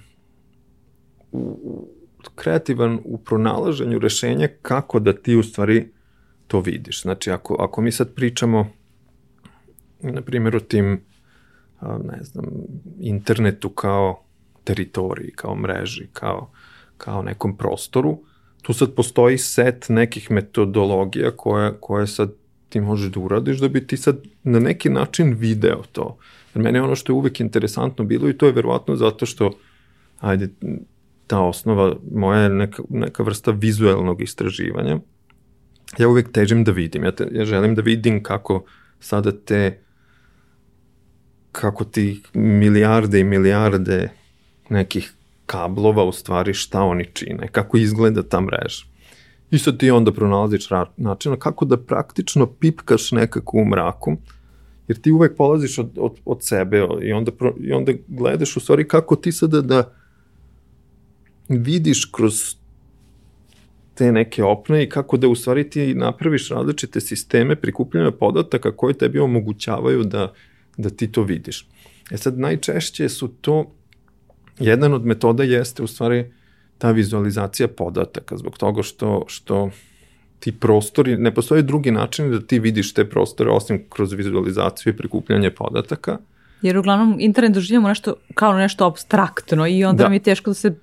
u, 1.32 1.88
kreativan 2.34 3.00
u 3.04 3.18
pronalaženju 3.18 3.98
rešenja 3.98 4.48
kako 4.62 5.00
da 5.00 5.12
ti 5.12 5.36
u 5.36 5.42
stvari 5.42 5.88
to 6.46 6.60
vidiš. 6.60 7.02
Znači, 7.02 7.30
ako, 7.30 7.56
ako 7.60 7.80
mi 7.80 7.92
sad 7.92 8.14
pričamo, 8.14 8.66
na 10.00 10.22
primjer, 10.22 10.56
o 10.56 10.60
tim, 10.60 11.00
ne 11.82 12.22
znam, 12.22 12.44
internetu 13.00 13.68
kao 13.68 14.22
teritoriji, 14.64 15.30
kao 15.30 15.56
mreži, 15.56 16.06
kao 16.12 16.50
kao 17.04 17.22
nekom 17.22 17.56
prostoru, 17.56 18.18
tu 18.62 18.72
sad 18.72 18.94
postoji 18.94 19.38
set 19.38 19.88
nekih 19.88 20.30
metodologija 20.30 21.30
koje, 21.36 21.72
koje 21.80 22.06
sad 22.06 22.32
ti 22.68 22.80
možeš 22.80 23.10
da 23.12 23.20
uradiš 23.20 23.58
da 23.58 23.68
bi 23.68 23.86
ti 23.86 23.96
sad 23.96 24.16
na 24.42 24.60
neki 24.60 24.90
način 24.90 25.34
video 25.34 25.82
to. 25.92 26.18
Jer 26.54 26.62
meni 26.62 26.78
je 26.78 26.82
ono 26.82 26.96
što 26.96 27.12
je 27.12 27.16
uvek 27.16 27.40
interesantno 27.40 28.04
bilo 28.04 28.28
i 28.28 28.38
to 28.38 28.46
je 28.46 28.52
verovatno 28.52 28.96
zato 28.96 29.26
što, 29.26 29.50
ajde, 30.20 30.48
ta 31.26 31.40
osnova 31.40 31.96
moja 32.12 32.40
je 32.40 32.48
neka, 32.48 32.82
neka 32.88 33.22
vrsta 33.22 33.50
vizuelnog 33.50 34.22
istraživanja. 34.22 34.98
Ja 35.98 36.08
uvek 36.08 36.32
težim 36.32 36.64
da 36.64 36.72
vidim, 36.72 37.04
ja, 37.04 37.12
te, 37.12 37.28
ja 37.32 37.44
želim 37.44 37.74
da 37.74 37.82
vidim 37.82 38.22
kako 38.22 38.64
sada 39.00 39.32
te 39.32 39.78
kako 41.52 41.84
ti 41.84 42.22
milijarde 42.34 43.20
i 43.20 43.24
milijarde 43.24 44.08
nekih 44.68 45.12
kablova 45.46 46.04
u 46.04 46.12
stvari 46.12 46.54
šta 46.54 46.82
oni 46.82 47.04
čine, 47.12 47.48
kako 47.48 47.76
izgleda 47.76 48.22
ta 48.22 48.40
mreža. 48.40 48.84
I 49.50 49.58
sad 49.58 49.78
ti 49.78 49.90
onda 49.90 50.12
pronalaziš 50.12 50.68
načina 50.96 51.36
kako 51.36 51.64
da 51.64 51.76
praktično 51.76 52.46
pipkaš 52.46 53.12
nekako 53.12 53.56
u 53.58 53.64
mraku, 53.64 54.16
jer 54.88 55.00
ti 55.00 55.12
uvek 55.12 55.36
polaziš 55.36 55.78
od, 55.78 55.90
od, 55.96 56.16
od 56.24 56.44
sebe 56.44 56.86
i 57.02 57.12
onda, 57.12 57.32
pro, 57.32 57.54
i 57.60 57.72
onda 57.72 57.92
gledaš 58.08 58.56
u 58.56 58.60
stvari 58.60 58.88
kako 58.88 59.16
ti 59.16 59.32
sada 59.32 59.60
da 59.60 59.92
vidiš 61.58 62.04
kroz 62.04 62.54
te 63.94 64.12
neke 64.12 64.44
opne 64.44 64.82
i 64.82 64.88
kako 64.88 65.16
da 65.16 65.28
u 65.28 65.34
stvari 65.34 65.70
ti 65.70 65.94
napraviš 65.94 66.48
različite 66.48 67.00
sisteme 67.00 67.56
prikupljanja 67.56 68.10
podataka 68.10 68.76
koje 68.76 68.94
tebi 68.94 69.18
omogućavaju 69.18 70.04
da, 70.04 70.32
da 70.76 70.90
ti 70.90 71.12
to 71.12 71.22
vidiš. 71.22 71.66
E 72.10 72.16
sad, 72.16 72.38
najčešće 72.38 73.08
su 73.08 73.28
to 73.28 73.72
jedan 74.58 74.94
od 74.94 75.06
metoda 75.06 75.44
jeste 75.44 75.82
u 75.82 75.86
stvari 75.86 76.32
ta 76.78 76.90
vizualizacija 76.90 77.68
podataka, 77.68 78.36
zbog 78.36 78.58
toga 78.58 78.82
što, 78.82 79.24
što 79.28 79.70
ti 80.38 80.52
prostori, 80.52 81.16
ne 81.16 81.34
postoje 81.34 81.62
drugi 81.62 81.90
način 81.90 82.30
da 82.30 82.40
ti 82.40 82.58
vidiš 82.58 82.94
te 82.94 83.04
prostore 83.04 83.50
osim 83.50 83.84
kroz 83.88 84.12
vizualizaciju 84.12 84.92
i 84.92 84.96
prikupljanje 84.96 85.50
podataka. 85.50 86.18
Jer 86.62 86.78
uglavnom 86.78 87.16
internet 87.20 87.52
doživljamo 87.52 87.88
nešto 87.88 88.14
kao 88.34 88.58
nešto 88.58 88.86
abstraktno 88.86 89.66
i 89.66 89.84
onda 89.84 89.98
da. 89.98 90.04
nam 90.04 90.12
je 90.12 90.18
teško 90.18 90.50
da 90.50 90.54
se... 90.54 90.74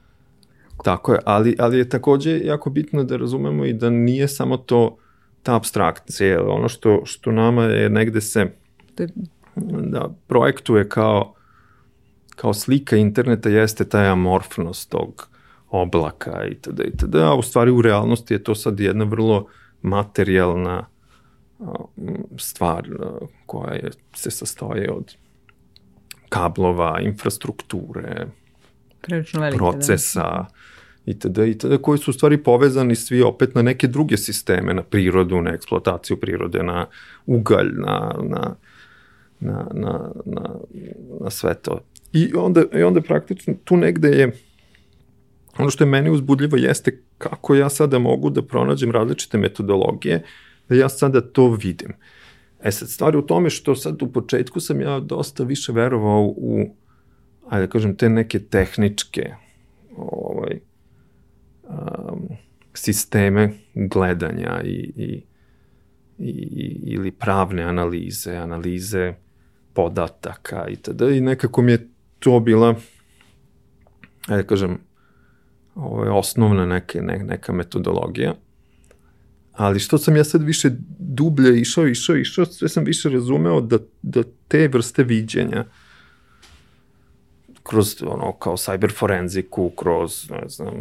Tako 0.83 1.13
je, 1.13 1.19
ali, 1.25 1.55
ali 1.59 1.77
je 1.77 1.89
takođe 1.89 2.39
jako 2.39 2.69
bitno 2.69 3.03
da 3.03 3.17
razumemo 3.17 3.65
i 3.65 3.73
da 3.73 3.89
nije 3.89 4.27
samo 4.27 4.57
to 4.57 4.97
ta 5.43 5.55
abstrakcija, 5.55 6.43
ono 6.43 6.69
što, 6.69 7.01
što 7.05 7.31
nama 7.31 7.63
je 7.63 7.89
negde 7.89 8.21
se 8.21 8.51
da 9.65 10.09
projektuje 10.27 10.89
kao 10.89 11.33
kao 12.39 12.53
slika 12.53 12.95
interneta 12.95 13.49
jeste 13.49 13.85
taj 13.85 14.07
amorfnost 14.07 14.89
tog 14.89 15.27
oblaka 15.69 16.45
itd. 16.51 16.79
itd. 16.85 17.15
A 17.15 17.35
u 17.35 17.41
stvari 17.41 17.71
u 17.71 17.81
realnosti 17.81 18.33
je 18.33 18.43
to 18.43 18.55
sad 18.55 18.79
jedna 18.79 19.05
vrlo 19.05 19.47
materijalna 19.81 20.85
stvar 22.37 22.87
koja 23.45 23.73
je, 23.73 23.91
se 24.15 24.31
sastoji 24.31 24.87
od 24.87 25.15
kablova, 26.29 26.99
infrastrukture, 27.01 28.27
velike, 29.07 29.37
da. 29.39 29.57
procesa, 29.57 30.21
da. 30.21 30.47
Itd. 31.05 31.37
itd. 31.37 31.81
koji 31.81 31.99
su 31.99 32.11
u 32.11 32.13
stvari 32.13 32.43
povezani 32.43 32.95
svi 32.95 33.21
opet 33.21 33.55
na 33.55 33.61
neke 33.61 33.87
druge 33.87 34.17
sisteme, 34.17 34.73
na 34.73 34.83
prirodu, 34.83 35.41
na 35.41 35.53
eksploataciju 35.53 36.17
prirode, 36.17 36.63
na 36.63 36.85
ugalj, 37.25 37.69
na, 37.73 38.15
na, 38.23 38.55
na, 39.39 39.67
na, 39.73 40.11
na, 40.25 40.55
na 41.21 41.29
sve 41.29 41.53
to. 41.53 41.79
I 42.13 42.31
onda, 42.35 42.63
I 42.79 42.83
onda 42.83 43.01
praktično 43.01 43.53
tu 43.63 43.77
negde 43.77 44.09
je, 44.09 44.31
ono 45.57 45.69
što 45.69 45.83
je 45.83 45.89
meni 45.89 46.09
uzbudljivo 46.09 46.57
jeste 46.57 47.01
kako 47.17 47.55
ja 47.55 47.69
sada 47.69 47.99
mogu 47.99 48.29
da 48.29 48.41
pronađem 48.41 48.91
različite 48.91 49.37
metodologije, 49.37 50.23
da 50.69 50.75
ja 50.75 50.89
sada 50.89 51.21
to 51.21 51.49
vidim. 51.51 51.93
E 52.63 52.71
sad, 52.71 52.89
stvari 52.89 53.17
u 53.17 53.21
tome 53.21 53.49
što 53.49 53.75
sad 53.75 54.01
u 54.01 54.11
početku 54.11 54.59
sam 54.59 54.81
ja 54.81 54.99
dosta 54.99 55.43
više 55.43 55.71
verovao 55.71 56.23
u, 56.37 56.75
ajde 57.49 57.65
da 57.65 57.71
kažem, 57.71 57.95
te 57.95 58.09
neke 58.09 58.39
tehničke 58.39 59.33
ovaj, 59.97 60.59
um, 61.69 62.27
sisteme 62.73 63.53
gledanja 63.73 64.61
i, 64.63 64.91
i, 64.95 65.23
i, 66.17 66.79
ili 66.83 67.11
pravne 67.11 67.63
analize, 67.63 68.35
analize 68.35 69.13
podataka 69.73 70.67
i 70.67 70.75
tada 70.75 71.09
i 71.09 71.21
nekako 71.21 71.61
mi 71.61 71.71
je 71.71 71.89
to 72.19 72.39
bila, 72.39 72.75
da 74.27 74.43
kažem, 74.43 74.77
ovo 75.75 76.03
je 76.03 76.11
osnovna 76.11 76.65
neke, 76.65 77.01
ne, 77.01 77.17
neka 77.17 77.53
metodologija. 77.53 78.33
Ali 79.53 79.79
što 79.79 79.97
sam 79.97 80.15
ja 80.15 80.23
sad 80.23 80.43
više 80.43 80.69
dublje 80.99 81.61
išao, 81.61 81.87
išao, 81.87 82.15
išao, 82.15 82.45
sve 82.45 82.69
sam 82.69 82.83
više 82.83 83.09
razumeo 83.09 83.61
da, 83.61 83.77
da 84.01 84.23
te 84.47 84.67
vrste 84.67 85.03
viđenja 85.03 85.65
kroz 87.63 88.03
ono 88.03 88.31
kao 88.31 88.57
cyber 88.57 88.93
forenziku, 88.95 89.69
kroz 89.69 90.29
ne 90.29 90.49
znam 90.49 90.73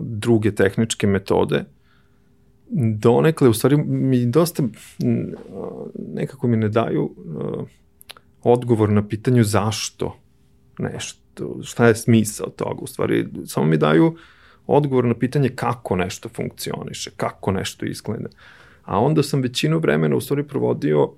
druge 0.00 0.54
tehničke 0.54 1.06
metode 1.06 1.64
donekle 2.98 3.48
u 3.48 3.52
stvari 3.52 3.76
mi 3.76 4.26
dosta 4.26 4.62
nekako 6.14 6.46
mi 6.48 6.56
ne 6.56 6.68
daju 6.68 7.02
uh, 7.02 7.68
odgovor 8.42 8.90
na 8.90 9.08
pitanju 9.08 9.44
zašto 9.44 10.16
nešto, 10.78 11.58
šta 11.62 11.86
je 11.86 11.94
smisao 11.94 12.50
toga, 12.50 12.80
u 12.80 12.86
stvari 12.86 13.28
samo 13.46 13.66
mi 13.66 13.76
daju 13.76 14.16
odgovor 14.66 15.04
na 15.04 15.14
pitanje 15.14 15.48
kako 15.48 15.96
nešto 15.96 16.28
funkcioniše, 16.28 17.10
kako 17.16 17.52
nešto 17.52 17.86
izgleda. 17.86 18.28
A 18.84 19.00
onda 19.00 19.22
sam 19.22 19.40
većinu 19.40 19.78
vremena 19.78 20.16
u 20.16 20.20
stvari 20.20 20.42
provodio 20.42 21.12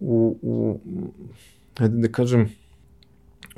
u, 0.00 0.38
u 0.42 0.80
da 1.78 2.08
kažem, 2.08 2.50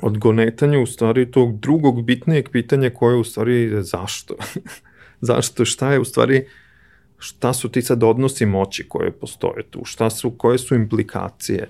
odgonetanju 0.01 0.83
u 0.83 0.85
stvari 0.85 1.31
tog 1.31 1.59
drugog 1.59 2.03
bitnijeg 2.03 2.49
pitanja 2.49 2.89
koje 2.89 3.13
je 3.13 3.19
u 3.19 3.23
stvari 3.23 3.83
zašto. 3.83 4.35
zašto, 5.21 5.65
šta 5.65 5.91
je 5.91 5.99
u 5.99 6.05
stvari, 6.05 6.47
šta 7.17 7.53
su 7.53 7.69
ti 7.69 7.81
sad 7.81 8.03
odnosi 8.03 8.45
moći 8.45 8.89
koje 8.89 9.11
postoje 9.11 9.63
tu, 9.63 9.85
šta 9.85 10.09
su, 10.09 10.31
koje 10.31 10.57
su 10.57 10.75
implikacije, 10.75 11.69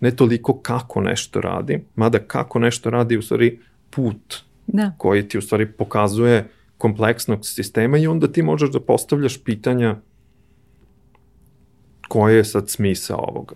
ne 0.00 0.10
toliko 0.10 0.60
kako 0.60 1.00
nešto 1.00 1.40
radi, 1.40 1.84
mada 1.96 2.18
kako 2.18 2.58
nešto 2.58 2.90
radi 2.90 3.16
u 3.16 3.22
stvari 3.22 3.58
put 3.90 4.36
da. 4.66 4.92
koji 4.98 5.28
ti 5.28 5.38
u 5.38 5.42
stvari 5.42 5.66
pokazuje 5.66 6.48
kompleksnog 6.78 7.46
sistema 7.46 7.98
i 7.98 8.06
onda 8.06 8.32
ti 8.32 8.42
možeš 8.42 8.70
da 8.70 8.80
postavljaš 8.80 9.44
pitanja 9.44 9.96
koje 12.08 12.36
je 12.36 12.44
sad 12.44 12.70
smisa 12.70 13.16
ovoga. 13.16 13.54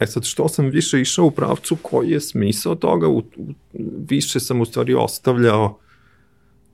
E 0.00 0.06
sad, 0.06 0.24
što 0.24 0.48
sam 0.48 0.68
više 0.70 1.00
išao 1.00 1.26
u 1.26 1.30
pravcu 1.30 1.76
koji 1.82 2.10
je 2.10 2.20
smisao 2.20 2.74
toga, 2.74 3.08
u, 3.08 3.18
u, 3.18 3.24
više 4.08 4.40
sam 4.40 4.60
u 4.60 4.64
stvari 4.64 4.94
ostavljao 4.94 5.78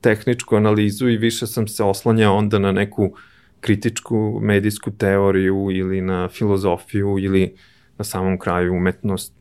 tehničku 0.01 0.55
analizu 0.55 1.09
i 1.09 1.17
više 1.17 1.47
sam 1.47 1.67
se 1.67 1.83
oslanjao 1.83 2.35
onda 2.35 2.59
na 2.59 2.71
neku 2.71 3.11
kritičku 3.59 4.39
medijsku 4.41 4.91
teoriju 4.91 5.67
ili 5.71 6.01
na 6.01 6.29
filozofiju 6.29 7.19
ili 7.19 7.55
na 7.97 8.03
samom 8.03 8.39
kraju 8.39 8.73
umetnost. 8.73 9.33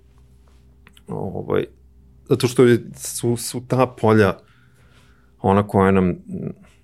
Ovaj, 1.09 1.65
zato 2.29 2.49
što 2.49 2.65
je, 2.65 2.79
su, 2.97 3.37
su 3.37 3.63
ta 3.69 3.87
polja 3.87 4.39
ona 5.41 5.67
koja 5.67 5.91
nam 5.91 6.15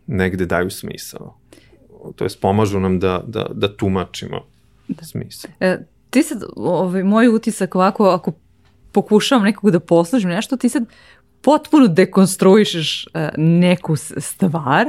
negde 0.06 0.46
daju 0.46 0.70
smisao. 0.70 1.38
To 2.16 2.24
jest 2.24 2.40
pomažu 2.40 2.80
nam 2.80 2.98
da, 2.98 3.24
da, 3.26 3.46
da 3.54 3.76
tumačimo 3.76 4.46
da. 4.88 5.04
smisao. 5.04 5.50
E, 5.60 5.78
ti 6.16 6.22
sad, 6.22 6.42
ovaj, 6.56 7.02
moj 7.02 7.28
utisak 7.28 7.74
ovako, 7.74 8.08
ako 8.08 8.32
pokušavam 8.92 9.44
nekog 9.44 9.70
da 9.70 9.80
poslužim 9.80 10.30
nešto, 10.30 10.56
ti 10.56 10.68
sad 10.68 10.84
potpuno 11.42 11.86
dekonstruišeš 11.86 13.06
uh, 13.06 13.20
neku 13.36 13.96
stvar, 14.18 14.86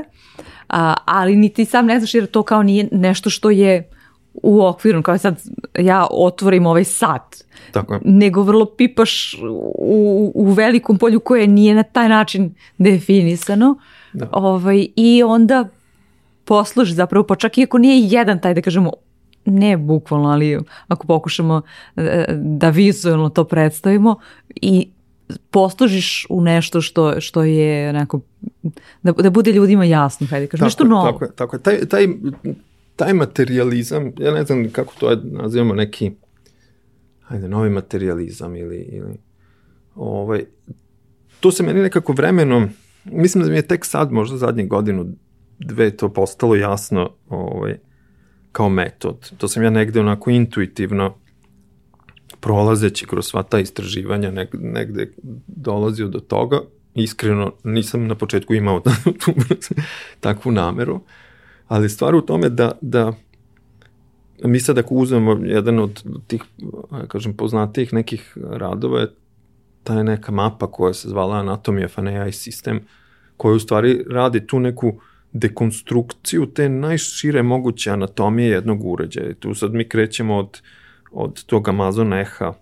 a, 0.70 0.94
ali 1.06 1.36
ni 1.36 1.50
ti 1.50 1.66
sam 1.66 1.86
ne 1.86 2.00
znaš 2.00 2.14
jer 2.14 2.26
to 2.26 2.44
kao 2.44 2.64
nije 2.64 2.88
nešto 2.92 3.30
što 3.30 3.50
je 3.50 3.90
u 4.34 4.66
okviru, 4.66 5.04
kao 5.04 5.18
sad 5.18 5.42
ja 5.80 6.08
otvorim 6.12 6.66
ovaj 6.66 6.84
sat, 6.84 7.36
Tako 7.72 7.94
je. 7.94 8.00
nego 8.04 8.44
vrlo 8.44 8.66
pipaš 8.66 9.38
u, 9.78 10.32
u 10.36 10.52
velikom 10.52 10.98
polju 10.98 11.20
koje 11.20 11.48
nije 11.48 11.76
na 11.76 11.84
taj 11.84 12.10
način 12.10 12.56
definisano 12.78 13.78
da. 14.14 14.30
ovaj, 14.32 14.88
i 14.96 15.24
onda 15.24 15.68
posluži 16.46 16.94
zapravo, 16.94 17.26
pa 17.28 17.36
čak 17.36 17.58
i 17.58 17.64
ako 17.64 17.78
nije 17.78 18.08
jedan 18.08 18.42
taj 18.42 18.54
da 18.54 18.62
kažemo 18.62 18.92
ne 19.48 19.78
bukvalno, 19.78 20.30
ali 20.30 20.60
ako 20.88 21.08
pokušamo 21.08 21.62
e, 21.96 22.26
da 22.38 22.70
vizualno 22.70 23.30
to 23.30 23.44
predstavimo 23.44 24.16
i 24.56 24.90
poslužiš 25.52 26.26
u 26.30 26.42
nešto 26.42 26.82
što, 26.82 27.22
što 27.22 27.44
je 27.44 27.90
onako, 27.90 28.20
da, 29.04 29.12
da 29.12 29.30
bude 29.30 29.52
ljudima 29.52 29.86
jasno, 29.86 30.28
hajde 30.28 30.48
kažem, 30.48 30.66
nešto 30.66 30.84
novo. 30.84 31.12
Tako 31.12 31.26
je, 31.26 31.32
tako 31.36 31.56
je. 31.56 31.62
Taj, 31.62 31.86
taj, 31.86 32.08
taj 32.96 33.14
materializam, 33.14 34.12
ja 34.18 34.34
ne 34.34 34.44
znam 34.44 34.70
kako 34.72 34.94
to 35.00 35.16
nazivamo 35.24 35.74
neki, 35.74 36.12
hajde, 37.22 37.48
novi 37.48 37.70
materializam 37.70 38.56
ili, 38.56 38.78
ili 38.78 39.18
ovaj, 39.96 40.46
to 41.40 41.52
se 41.52 41.64
meni 41.64 41.82
nekako 41.82 42.14
vremenom, 42.14 42.70
mislim 43.06 43.44
da 43.44 43.50
mi 43.50 43.56
je 43.56 43.68
tek 43.68 43.86
sad, 43.86 44.12
možda 44.12 44.38
zadnje 44.38 44.66
godinu, 44.66 45.06
dve 45.60 45.98
to 45.98 46.14
postalo 46.14 46.56
jasno 46.56 47.10
ovaj, 47.30 47.78
kao 48.58 48.70
metod. 48.70 49.32
To 49.38 49.48
sam 49.48 49.64
ja 49.64 49.70
negde 49.70 50.00
onako 50.00 50.30
intuitivno 50.30 51.16
prolazeći 52.40 53.06
kroz 53.06 53.26
sva 53.26 53.44
ta 53.44 53.60
istraživanja 53.60 54.32
negde, 54.32 54.58
negde 54.58 55.12
dolazio 55.48 56.08
do 56.08 56.20
toga. 56.20 56.62
Iskreno 56.96 57.54
nisam 57.64 58.08
na 58.08 58.16
početku 58.16 58.54
imao 58.54 58.80
tu, 59.26 59.32
takvu 60.20 60.52
nameru, 60.52 61.00
ali 61.68 61.90
stvar 61.90 62.16
u 62.16 62.22
tome 62.22 62.50
da, 62.50 62.72
da 62.82 63.14
mi 64.44 64.60
sad 64.60 64.78
ako 64.78 64.96
uzmemo 64.96 65.40
jedan 65.44 65.80
od 65.80 66.04
tih, 66.28 66.44
kažem, 67.08 67.34
poznatijih 67.34 67.94
nekih 67.94 68.38
radova 68.52 69.00
je 69.00 69.08
ta 69.84 69.98
je 69.98 70.04
neka 70.04 70.32
mapa 70.32 70.68
koja 70.72 70.94
se 70.94 71.10
zvala 71.10 71.44
Anatomy 71.44 71.86
of 71.86 71.98
an 71.98 72.08
AI 72.08 72.32
System, 72.32 72.80
koja 73.38 73.56
u 73.56 73.60
stvari 73.60 74.04
radi 74.10 74.48
tu 74.48 74.60
neku 74.60 75.00
dekonstrukciju 75.34 76.46
te 76.46 76.70
najšire 76.70 77.44
moguće 77.44 77.92
anatomije 77.92 78.50
jednog 78.50 78.86
uređaja. 78.86 79.34
Tu 79.34 79.54
sad 79.54 79.74
mi 79.74 79.90
krećemo 79.90 80.38
od, 80.38 80.62
od 81.12 81.44
tog 81.44 81.70
Amazon 81.70 82.14
Eha, 82.14 82.54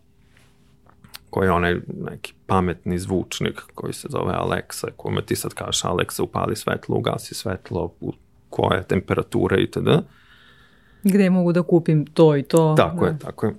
koji 1.29 1.47
je 1.47 1.51
onaj 1.51 1.75
neki 2.11 2.33
pametni 2.45 2.99
zvučnik 2.99 3.61
koji 3.75 3.93
se 3.93 4.07
zove 4.11 4.33
Alexa, 4.33 4.87
kome 4.97 5.25
ti 5.25 5.35
sad 5.35 5.53
kažeš 5.53 5.81
Alexa 5.81 6.23
upali 6.23 6.55
svetlo, 6.55 6.97
ugasi 6.97 7.35
svetlo, 7.35 7.93
u 7.99 8.13
koja 8.49 8.77
je 8.77 8.87
temperatura 8.87 9.57
i 9.57 9.67
tada. 9.71 10.01
Gde 11.03 11.29
mogu 11.29 11.51
da 11.51 11.63
kupim 11.63 12.05
to 12.05 12.37
i 12.37 12.43
to. 12.43 12.73
Tako 12.77 13.05
da. 13.05 13.11
je, 13.11 13.19
tako 13.19 13.45
je. 13.45 13.53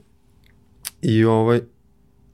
I 1.02 1.24
ovaj, 1.24 1.60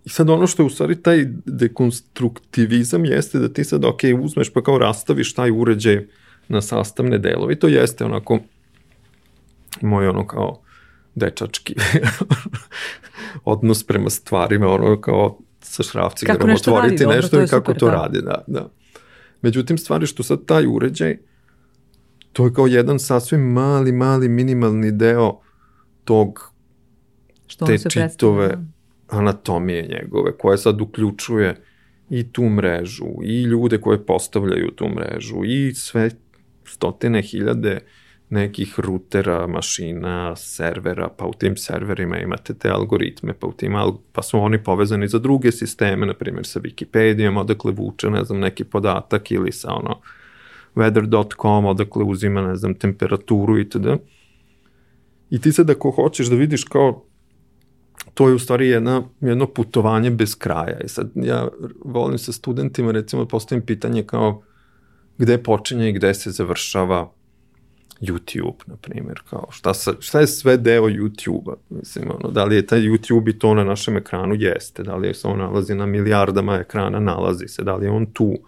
I 0.05 0.09
sad 0.09 0.31
ono 0.31 0.47
što 0.47 0.63
je 0.63 0.67
u 0.67 0.71
stvari 0.71 1.03
taj 1.03 1.27
dekonstruktivizam 1.47 3.05
jeste 3.05 3.39
da 3.39 3.49
ti 3.49 3.65
sad, 3.65 3.85
ok, 3.85 4.01
uzmeš 4.23 4.53
pa 4.53 4.63
kao 4.63 4.79
rastaviš 4.79 5.35
taj 5.35 5.51
uređaj 5.51 6.07
na 6.49 6.61
sastavne 6.61 7.19
delove 7.19 7.53
i 7.53 7.59
to 7.59 7.69
jeste 7.69 8.05
onako 8.05 8.39
moj 9.81 10.09
ono 10.09 10.27
kao 10.27 10.63
dečački 11.15 11.75
odnos 13.45 13.87
prema 13.87 14.11
stvarima, 14.11 14.69
ono 14.69 15.01
kao 15.01 15.39
sa 15.61 15.83
šrafcigerom 15.83 16.51
otvoriti 16.51 17.05
radi, 17.05 17.17
nešto 17.17 17.37
dobro, 17.37 17.45
i 17.45 17.49
kako 17.49 17.73
super, 17.73 17.81
to 17.81 17.87
da. 17.87 17.93
radi, 17.93 18.23
da, 18.23 18.45
da. 18.47 18.71
Međutim, 19.43 19.79
stvari 19.79 20.07
što 20.07 20.23
sad 20.23 20.45
taj 20.47 20.67
uređaj, 20.67 21.19
to 22.33 22.45
je 22.45 22.53
kao 22.53 22.67
jedan 22.67 22.99
sasvim 22.99 23.41
mali, 23.41 23.93
mali, 23.93 24.29
minimalni 24.29 24.93
deo 24.93 25.41
tog 26.05 26.53
što 27.47 27.67
te 27.67 27.79
čitove 27.79 28.49
da. 28.49 28.63
anatomije 29.09 29.89
njegove, 29.89 30.39
koja 30.39 30.57
sad 30.57 30.81
uključuje 30.81 31.57
i 32.11 32.33
tu 32.33 32.49
mrežu, 32.49 33.07
i 33.25 33.43
ljude 33.43 33.81
koje 33.81 34.07
postavljaju 34.07 34.71
tu 34.71 34.89
mrežu, 34.89 35.45
i 35.45 35.75
sve 35.75 36.11
stotine 36.65 37.23
hiljade 37.23 37.81
nekih 38.31 38.81
rutera, 38.81 39.47
mašina, 39.47 40.37
servera, 40.37 41.09
pa 41.09 41.27
u 41.27 41.33
tim 41.33 41.57
serverima 41.57 42.19
imate 42.19 42.55
te 42.55 42.71
algoritme, 42.71 43.33
pa 43.33 43.47
u 43.47 43.53
tim 43.53 43.73
pa 44.13 44.23
su 44.23 44.39
oni 44.39 44.63
povezani 44.63 45.09
za 45.09 45.19
druge 45.19 45.53
sisteme, 45.53 46.07
na 46.07 46.15
primjer 46.15 46.47
sa 46.47 46.61
Wikipedijom, 46.61 47.41
odakle 47.41 47.73
vuče, 47.73 48.11
ne 48.11 48.25
znam, 48.25 48.41
neki 48.41 48.65
podatak 48.65 49.31
ili 49.31 49.53
sa 49.53 49.75
ono 49.75 50.01
weather.com, 50.75 51.67
odakle 51.67 52.05
uzima, 52.05 52.43
ne 52.43 52.57
znam, 52.57 52.75
temperaturu 52.75 53.59
i 53.59 53.69
tada. 53.69 53.97
I 55.31 55.41
ti 55.41 55.53
sad 55.53 55.71
ako 55.71 55.91
hoćeš 55.91 56.27
da 56.27 56.37
vidiš 56.37 56.65
kao 56.65 57.05
to 58.15 58.29
je 58.29 58.35
u 58.35 58.39
stvari 58.39 58.69
jedna, 58.69 59.03
jedno 59.21 59.47
putovanje 59.47 60.11
bez 60.11 60.39
kraja. 60.39 60.81
I 60.81 60.89
sad 60.89 61.11
ja 61.15 61.49
volim 61.85 62.19
sa 62.19 62.33
studentima 62.33 62.93
recimo 62.93 63.27
postavim 63.27 63.67
pitanje 63.67 64.03
kao 64.03 64.43
gde 65.19 65.43
počinje 65.43 65.89
i 65.89 65.93
gde 65.93 66.15
se 66.15 66.31
završava 66.31 67.13
YouTube, 68.01 68.67
na 68.67 68.77
primjer, 68.77 69.21
kao 69.31 69.49
šta, 69.51 69.75
sa, 69.75 69.93
šta 70.01 70.21
je 70.21 70.27
sve 70.27 70.57
deo 70.57 70.83
YouTube-a, 70.83 71.55
mislim, 71.71 72.11
ono, 72.11 72.31
da 72.31 72.45
li 72.45 72.57
je 72.57 72.67
taj 72.67 72.81
YouTube 72.81 73.31
i 73.31 73.39
to 73.39 73.55
na 73.55 73.65
našem 73.65 73.97
ekranu, 73.97 74.35
jeste, 74.35 74.83
da 74.83 74.97
li 74.97 75.09
je 75.09 75.15
se 75.15 75.29
on 75.29 75.39
nalazi 75.39 75.75
na 75.75 75.87
milijardama 75.87 76.55
ekrana, 76.55 77.01
nalazi 77.01 77.49
se, 77.49 77.63
da 77.63 77.77
li 77.77 77.87
je 77.87 77.91
on 77.91 78.07
tu, 78.07 78.39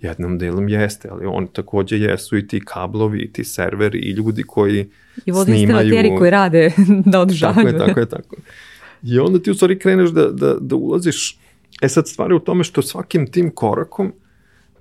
jednom 0.00 0.38
delom 0.38 0.68
jeste, 0.68 1.08
ali 1.12 1.26
on 1.26 1.46
takođe 1.46 1.98
jesu 1.98 2.36
i 2.36 2.46
ti 2.46 2.60
kablovi, 2.64 3.18
i 3.18 3.32
ti 3.32 3.44
serveri, 3.44 3.98
i 3.98 4.10
ljudi 4.10 4.42
koji 4.42 4.90
I 5.26 5.32
snimaju. 5.44 5.94
I 5.94 6.18
koji 6.18 6.30
rade 6.30 6.72
da 7.12 7.20
održavaju. 7.20 7.72
Tako 7.72 7.82
je, 7.82 7.86
tako 7.86 8.00
je, 8.00 8.08
tako. 8.08 8.36
I 9.02 9.18
onda 9.18 9.38
ti 9.38 9.50
u 9.50 9.54
stvari 9.54 9.78
kreneš 9.78 10.10
da, 10.10 10.28
da, 10.30 10.56
da 10.60 10.76
ulaziš, 10.76 11.38
e 11.82 11.88
sad 11.88 12.08
stvari 12.08 12.34
u 12.34 12.38
tome 12.38 12.64
što 12.64 12.82
svakim 12.82 13.30
tim 13.30 13.50
korakom 13.50 14.12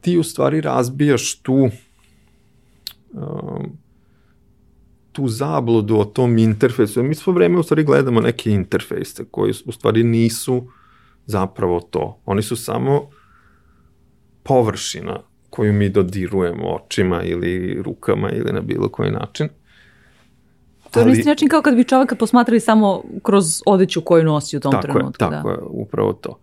ti 0.05 0.17
u 0.17 0.23
stvari 0.23 0.61
razbijaš 0.61 1.39
tu 1.39 1.69
um, 3.13 3.77
tu 5.11 5.27
zabludu 5.27 5.97
o 5.97 6.05
tom 6.05 6.37
interfejsu. 6.37 7.03
Mi 7.03 7.15
svo 7.15 7.33
vreme 7.33 7.59
u 7.59 7.63
stvari 7.63 7.83
gledamo 7.83 8.21
neke 8.21 8.51
interfejse 8.51 9.25
koji 9.31 9.53
u 9.65 9.71
stvari 9.71 10.03
nisu 10.03 10.67
zapravo 11.25 11.79
to. 11.79 12.19
Oni 12.25 12.41
su 12.41 12.55
samo 12.55 13.09
površina 14.43 15.19
koju 15.49 15.73
mi 15.73 15.89
dodirujemo 15.89 16.67
očima 16.67 17.23
ili 17.23 17.81
rukama 17.85 18.31
ili 18.31 18.53
na 18.53 18.61
bilo 18.61 18.89
koji 18.89 19.11
način. 19.11 19.49
To 20.91 20.99
je 20.99 21.11
isti 21.11 21.29
način 21.29 21.49
kao 21.49 21.61
kad 21.61 21.75
bi 21.75 21.83
čoveka 21.83 22.15
posmatrali 22.15 22.59
samo 22.59 23.03
kroz 23.23 23.61
odeću 23.65 24.01
koju 24.01 24.23
nosi 24.23 24.57
u 24.57 24.59
tom 24.59 24.71
tako 24.71 24.87
trenutku. 24.87 25.23
Je, 25.23 25.29
tako 25.29 25.47
da. 25.47 25.53
je, 25.53 25.59
upravo 25.69 26.13
to. 26.13 26.39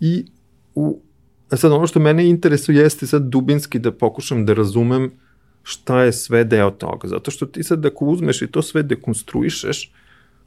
I 0.00 0.24
u, 0.74 1.00
sad 1.50 1.72
ono 1.72 1.86
što 1.86 2.00
mene 2.00 2.28
interesuje 2.28 2.82
jeste 2.82 3.06
sad 3.06 3.22
dubinski 3.22 3.78
da 3.78 3.92
pokušam 3.92 4.46
da 4.46 4.54
razumem 4.54 5.10
šta 5.62 6.02
je 6.02 6.12
sve 6.12 6.44
deo 6.44 6.70
toga. 6.70 7.08
Zato 7.08 7.30
što 7.30 7.46
ti 7.46 7.62
sad 7.62 7.86
ako 7.86 8.04
uzmeš 8.04 8.42
i 8.42 8.46
to 8.46 8.62
sve 8.62 8.82
dekonstruišeš, 8.82 9.92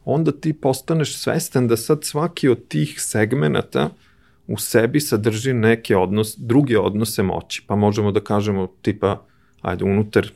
onda 0.06 0.32
ti 0.32 0.54
postaneš 0.54 1.18
svestan 1.18 1.68
da 1.68 1.78
sad 1.78 2.04
svaki 2.04 2.50
od 2.50 2.68
tih 2.68 3.02
segmenata 3.02 3.90
u 4.48 4.58
sebi 4.58 5.00
sadrži 5.00 5.54
neke 5.54 5.98
odnos, 5.98 6.38
druge 6.38 6.80
odnose 6.80 7.24
moći. 7.24 7.64
Pa 7.68 7.76
možemo 7.76 8.12
da 8.12 8.20
kažemo 8.20 8.68
tipa, 8.82 9.26
ajde, 9.62 9.84
unutar 9.84 10.32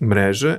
mreže, 0.00 0.58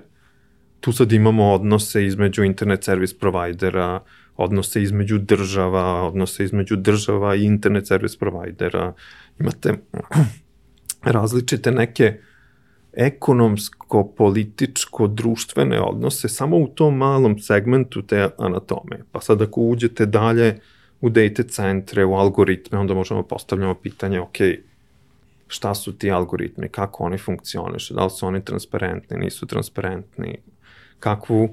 tu 0.79 0.91
sad 0.91 1.11
imamo 1.11 1.51
odnose 1.51 2.05
između 2.05 2.43
internet 2.43 2.83
service 2.83 3.15
provajdera, 3.19 4.03
odnose 4.39 4.83
između 4.83 5.17
država, 5.17 6.07
odnose 6.07 6.43
između 6.43 6.75
država 6.75 7.35
i 7.35 7.43
internet 7.43 7.87
service 7.87 8.17
provajdera. 8.19 8.93
Imate 9.39 9.73
različite 11.15 11.71
neke 11.71 12.19
ekonomsko, 12.93 14.07
političko, 14.17 15.07
društvene 15.07 15.81
odnose 15.81 16.29
samo 16.29 16.57
u 16.57 16.67
tom 16.67 16.97
malom 16.97 17.39
segmentu 17.39 18.01
te 18.01 18.29
anatome. 18.37 19.03
Pa 19.11 19.21
sad 19.21 19.41
ako 19.41 19.61
uđete 19.61 20.05
dalje 20.05 20.59
u 21.01 21.09
data 21.09 21.43
centre, 21.43 22.05
u 22.05 22.15
algoritme, 22.15 22.79
onda 22.79 22.93
možemo 22.93 23.23
postavljamo 23.23 23.75
pitanje, 23.75 24.19
ok, 24.19 24.37
šta 25.47 25.75
su 25.75 25.97
ti 25.97 26.11
algoritmi, 26.11 26.69
kako 26.69 27.03
oni 27.03 27.17
funkcionišu, 27.17 27.93
da 27.93 28.03
li 28.03 28.09
su 28.09 28.27
oni 28.27 28.45
transparentni, 28.45 29.17
nisu 29.17 29.47
transparentni, 29.47 30.37
kakvu 30.99 31.43
uh, 31.43 31.49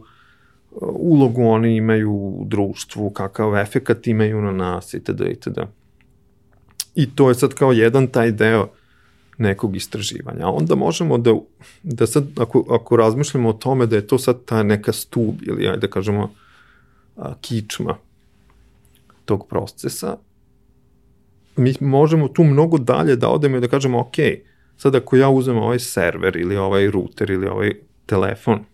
ulogu 0.83 1.43
oni 1.43 1.77
imaju 1.77 2.12
u 2.12 2.45
društvu, 2.47 3.11
kakav 3.11 3.57
efekat 3.57 4.07
imaju 4.07 4.43
na 4.43 4.53
nas 4.53 4.95
itd. 4.95 5.21
itd. 5.21 5.59
I 6.95 7.15
to 7.15 7.29
je 7.29 7.35
sad 7.35 7.55
kao 7.55 7.73
jedan 7.73 8.07
taj 8.07 8.33
deo 8.33 8.69
nekog 9.39 9.77
istraživanja. 9.77 10.47
A 10.47 10.51
onda 10.51 10.75
možemo 10.75 11.19
da, 11.19 11.35
da 11.83 12.07
sad, 12.07 12.25
ako, 12.37 12.65
ako 12.71 12.97
razmišljamo 12.97 13.49
o 13.49 13.53
tome 13.53 13.87
da 13.87 13.97
je 13.97 14.07
to 14.07 14.19
sad 14.19 14.45
ta 14.45 14.62
neka 14.62 14.93
stub 14.93 15.35
ili, 15.43 15.69
ajde 15.69 15.81
da 15.81 15.91
kažemo, 15.91 16.31
a, 17.17 17.35
kičma 17.41 17.97
tog 19.25 19.49
procesa, 19.49 20.17
mi 21.57 21.75
možemo 21.81 22.29
tu 22.29 22.45
mnogo 22.45 22.79
dalje 22.79 23.17
da 23.17 23.29
odemo 23.29 23.57
i 23.57 23.61
da 23.61 23.69
kažemo, 23.69 24.01
ok, 24.01 24.17
sad 24.77 24.95
ako 24.95 25.17
ja 25.17 25.29
uzmem 25.29 25.57
ovaj 25.57 25.79
server 25.79 26.37
ili 26.37 26.57
ovaj 26.57 26.91
router 26.91 27.31
ili 27.31 27.47
ovaj 27.47 27.73
telefon 28.07 28.65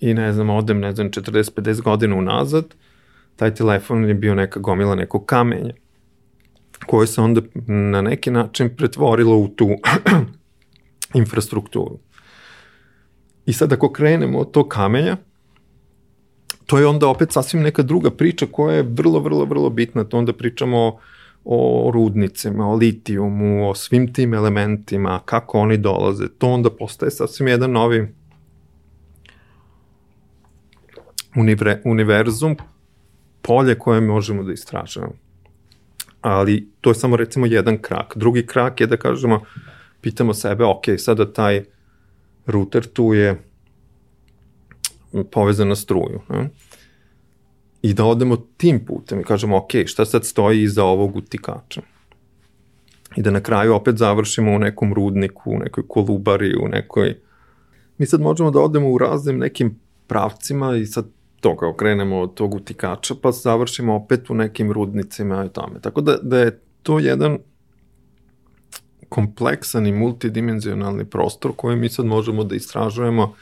i 0.00 0.14
ne 0.14 0.32
znam, 0.32 0.50
odem, 0.50 0.80
ne 0.80 0.92
znam, 0.92 1.10
40-50 1.10 1.82
godina 1.82 2.16
unazad, 2.16 2.74
taj 3.36 3.54
telefon 3.54 4.04
je 4.04 4.14
bio 4.14 4.34
neka 4.34 4.60
gomila 4.60 4.94
nekog 4.94 5.26
kamenja 5.26 5.72
koje 6.86 7.06
se 7.06 7.20
onda 7.20 7.40
na 7.66 8.02
neki 8.02 8.30
način 8.30 8.76
pretvorilo 8.76 9.38
u 9.38 9.48
tu 9.48 9.68
infrastrukturu. 11.14 11.98
I 13.46 13.52
sad 13.52 13.72
ako 13.72 13.92
krenemo 13.92 14.38
od 14.38 14.50
tog 14.50 14.68
kamenja, 14.68 15.16
to 16.66 16.78
je 16.78 16.86
onda 16.86 17.08
opet 17.08 17.32
sasvim 17.32 17.62
neka 17.62 17.82
druga 17.82 18.10
priča 18.10 18.46
koja 18.52 18.76
je 18.76 18.82
vrlo, 18.82 19.20
vrlo, 19.20 19.44
vrlo 19.44 19.70
bitna. 19.70 20.04
To 20.04 20.18
onda 20.18 20.32
pričamo 20.32 20.98
o 21.44 21.90
rudnicima, 21.94 22.68
o 22.68 22.74
litijumu, 22.74 23.70
o 23.70 23.74
svim 23.74 24.12
tim 24.12 24.34
elementima, 24.34 25.20
kako 25.24 25.58
oni 25.58 25.76
dolaze. 25.76 26.28
To 26.38 26.48
onda 26.48 26.70
postaje 26.70 27.10
sasvim 27.10 27.48
jedan 27.48 27.72
novi 27.72 28.14
univerzum, 31.84 32.56
polje 33.42 33.78
koje 33.78 34.00
možemo 34.00 34.42
da 34.42 34.52
istražujemo 34.52 35.12
ali 36.20 36.68
to 36.80 36.90
je 36.90 36.94
samo 36.94 37.16
recimo 37.16 37.46
jedan 37.46 37.78
krak. 37.78 38.12
Drugi 38.16 38.46
krak 38.46 38.80
je 38.80 38.86
da 38.86 38.96
kažemo, 38.96 39.40
pitamo 40.00 40.34
sebe, 40.34 40.64
ok, 40.64 40.84
sada 40.98 41.32
taj 41.32 41.64
router 42.46 42.86
tu 42.86 43.14
je 43.14 43.42
povezan 45.30 45.68
na 45.68 45.76
struju. 45.76 46.20
Ne? 46.28 46.50
I 47.82 47.94
da 47.94 48.04
odemo 48.04 48.36
tim 48.36 48.84
putem 48.84 49.20
i 49.20 49.24
kažemo, 49.24 49.56
ok, 49.56 49.70
šta 49.86 50.04
sad 50.04 50.24
stoji 50.24 50.62
iza 50.62 50.84
ovog 50.84 51.16
utikača? 51.16 51.82
I 53.16 53.22
da 53.22 53.30
na 53.30 53.40
kraju 53.40 53.74
opet 53.74 53.96
završimo 53.96 54.52
u 54.52 54.58
nekom 54.58 54.94
rudniku, 54.94 55.50
u 55.50 55.58
nekoj 55.58 55.84
kolubari, 55.88 56.56
u 56.56 56.68
nekoj... 56.68 57.16
Mi 57.98 58.06
sad 58.06 58.20
možemo 58.20 58.50
da 58.50 58.60
odemo 58.60 58.90
u 58.90 58.98
raznim 58.98 59.38
nekim 59.38 59.78
pravcima 60.06 60.76
i 60.76 60.86
sad 60.86 61.06
to 61.40 61.56
kao 61.56 61.72
krenemo 61.72 62.20
od 62.20 62.34
tog 62.34 62.54
utikača 62.54 63.14
pa 63.22 63.32
završimo 63.32 63.94
opet 63.94 64.30
u 64.30 64.34
nekim 64.34 64.72
rudnicima 64.72 65.44
i 65.44 65.48
tome. 65.48 65.80
Tako 65.80 66.00
da, 66.00 66.16
da 66.22 66.38
je 66.38 66.60
to 66.82 66.98
jedan 66.98 67.38
kompleksan 69.08 69.86
i 69.86 69.92
multidimenzionalni 69.92 71.04
prostor 71.04 71.52
koji 71.56 71.76
mi 71.76 71.88
sad 71.88 72.06
možemo 72.06 72.44
da 72.44 72.54
istražujemo 72.54 73.34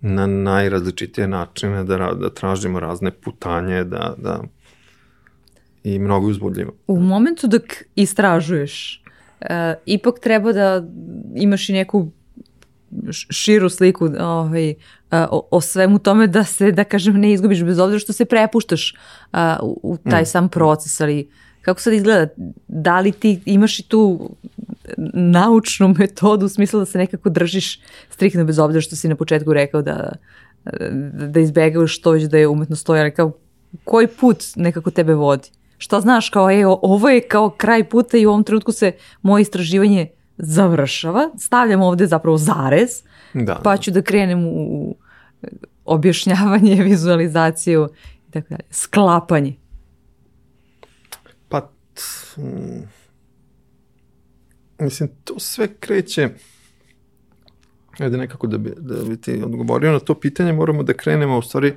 na 0.00 0.26
najrazličitije 0.26 1.28
načine, 1.28 1.84
da, 1.84 1.96
da 2.20 2.30
tražimo 2.30 2.80
razne 2.80 3.10
putanje, 3.10 3.84
da, 3.84 4.14
da 4.18 4.42
i 5.84 5.98
mnogo 5.98 6.26
uzbudljivo. 6.26 6.72
U 6.86 7.00
momentu 7.00 7.46
dok 7.46 7.62
istražuješ, 7.94 9.02
uh, 9.40 9.48
ipak 9.86 10.18
treba 10.20 10.52
da 10.52 10.84
imaš 11.36 11.68
i 11.68 11.72
neku 11.72 12.10
širu 13.30 13.68
sliku 13.68 14.08
ovaj, 14.20 14.74
o, 15.10 15.48
o 15.50 15.60
svemu 15.60 15.98
tome 15.98 16.26
da 16.26 16.44
se, 16.44 16.72
da 16.72 16.84
kažem, 16.84 17.20
ne 17.20 17.32
izgubiš 17.32 17.62
bez 17.62 17.78
obzira 17.78 17.98
što 17.98 18.12
se 18.12 18.24
prepuštaš 18.24 18.94
a, 19.32 19.58
u, 19.62 19.80
u 19.82 19.96
taj 20.10 20.22
mm. 20.22 20.26
sam 20.26 20.48
proces, 20.48 21.00
ali 21.00 21.30
kako 21.62 21.80
sad 21.80 21.92
izgleda, 21.92 22.26
da 22.68 23.00
li 23.00 23.12
ti 23.12 23.40
imaš 23.44 23.78
i 23.78 23.88
tu 23.88 24.30
naučnu 25.14 25.94
metodu 25.98 26.46
u 26.46 26.48
smislu 26.48 26.80
da 26.80 26.86
se 26.86 26.98
nekako 26.98 27.30
držiš 27.30 27.80
striktno 28.10 28.44
bez 28.44 28.58
obzira 28.58 28.80
što 28.80 28.96
si 28.96 29.08
na 29.08 29.16
početku 29.16 29.52
rekao 29.52 29.82
da, 29.82 30.12
da 31.12 31.40
izbegavaš 31.40 32.00
to 32.00 32.18
da 32.18 32.38
je 32.38 32.48
umetno 32.48 32.76
stoja, 32.76 33.02
ali 33.02 33.14
kao 33.14 33.32
koji 33.84 34.06
put 34.06 34.44
nekako 34.56 34.90
tebe 34.90 35.14
vodi? 35.14 35.48
Šta 35.78 36.00
znaš 36.00 36.30
kao, 36.30 36.50
e, 36.50 36.66
ovo 36.66 37.08
je 37.08 37.20
kao 37.20 37.50
kraj 37.50 37.88
puta 37.88 38.18
i 38.18 38.26
u 38.26 38.30
ovom 38.30 38.44
trenutku 38.44 38.72
se 38.72 38.92
moje 39.22 39.42
istraživanje 39.42 40.08
završava, 40.38 41.30
stavljam 41.38 41.82
ovde 41.82 42.06
zapravo 42.06 42.36
zarez, 42.38 43.02
da, 43.34 43.60
pa 43.64 43.76
ću 43.76 43.90
da 43.90 44.02
krenem 44.02 44.46
u 44.46 44.96
objašnjavanje, 45.84 46.82
vizualizaciju 46.90 47.88
i 48.28 48.30
tako 48.30 48.48
dalje. 48.48 48.64
Sklapanje. 48.70 49.56
Pa, 51.48 51.70
hm, 52.34 52.80
mislim, 54.78 55.08
to 55.24 55.38
sve 55.38 55.68
kreće, 55.80 56.28
ajde 57.98 58.16
nekako 58.16 58.46
da 58.46 58.58
bi, 58.58 58.72
da 58.76 59.04
bi 59.04 59.20
ti 59.20 59.42
odgovorio 59.44 59.92
na 59.92 59.98
to 59.98 60.20
pitanje, 60.20 60.52
moramo 60.52 60.82
da 60.82 60.92
krenemo, 60.92 61.38
u 61.38 61.42
stvari, 61.42 61.74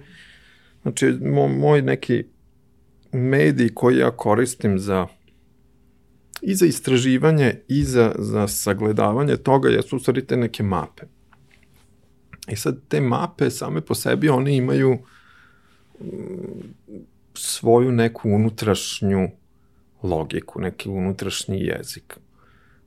znači, 0.82 1.18
mo, 1.22 1.48
moj 1.48 1.82
neki 1.82 2.24
medij 3.12 3.70
koji 3.74 3.98
ja 3.98 4.12
koristim 4.12 4.80
za 4.80 5.08
i 6.42 6.56
za 6.56 6.66
istraživanje 6.66 7.62
i 7.68 7.84
za, 7.84 8.16
za 8.20 8.48
sagledavanje 8.48 9.38
toga 9.38 9.70
jesu 9.70 9.96
u 9.96 10.00
stvari 10.00 10.26
te 10.26 10.38
neke 10.38 10.64
mape. 10.64 11.04
I 12.48 12.56
sad 12.56 12.80
te 12.88 13.02
mape 13.02 13.50
same 13.50 13.82
po 13.82 13.96
sebi 13.96 14.30
one 14.30 14.56
imaju 14.58 14.98
mm, 16.02 16.06
svoju 17.34 17.92
neku 17.92 18.30
unutrašnju 18.30 19.30
logiku, 20.04 20.62
neki 20.62 20.90
unutrašnji 20.90 21.60
jezik, 21.60 22.18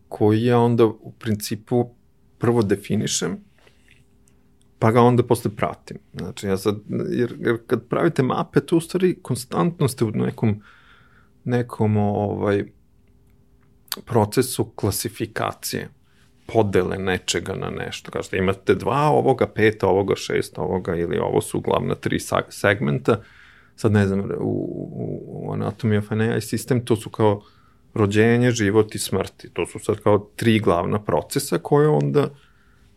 koji 0.08 0.44
ja 0.44 0.58
onda 0.58 0.84
u 0.84 1.12
principu 1.18 1.90
prvo 2.38 2.62
definišem, 2.62 3.38
pa 4.78 4.90
ga 4.90 5.00
onda 5.02 5.22
posle 5.26 5.50
pratim. 5.56 5.98
Znači, 6.14 6.46
ja 6.46 6.56
sad, 6.56 6.76
jer, 7.10 7.36
jer 7.38 7.58
kad 7.66 7.88
pravite 7.88 8.22
mape, 8.22 8.60
to 8.60 8.76
u 8.76 8.80
stvari 8.80 9.18
konstantno 9.22 9.88
ste 9.88 10.04
u 10.04 10.10
nekom, 10.10 10.62
nekom 11.44 11.96
ovaj, 11.96 12.64
procesu 14.04 14.64
klasifikacije, 14.64 15.88
podele 16.52 16.98
nečega 16.98 17.54
na 17.54 17.70
nešto. 17.70 18.10
Kažete, 18.10 18.38
imate 18.38 18.74
dva 18.74 19.08
ovoga, 19.08 19.46
pet 19.46 19.84
ovoga, 19.84 20.16
šest 20.16 20.58
ovoga 20.58 20.96
ili 20.96 21.18
ovo 21.18 21.40
su 21.40 21.60
glavna 21.60 21.94
tri 21.94 22.18
segmenta. 22.48 23.20
Sad 23.76 23.92
ne 23.92 24.06
znam, 24.06 24.20
u, 24.20 24.68
u 25.26 25.52
Anatomy 25.52 25.98
of 25.98 26.12
an 26.12 26.20
AI 26.20 26.40
sistem 26.40 26.84
to 26.84 26.96
su 26.96 27.10
kao 27.10 27.42
rođenje, 27.94 28.50
život 28.50 28.94
i 28.94 28.98
smrti. 28.98 29.50
To 29.52 29.66
su 29.66 29.78
sad 29.78 30.00
kao 30.00 30.18
tri 30.36 30.58
glavna 30.58 31.02
procesa 31.02 31.58
koje 31.58 31.88
onda 31.88 32.28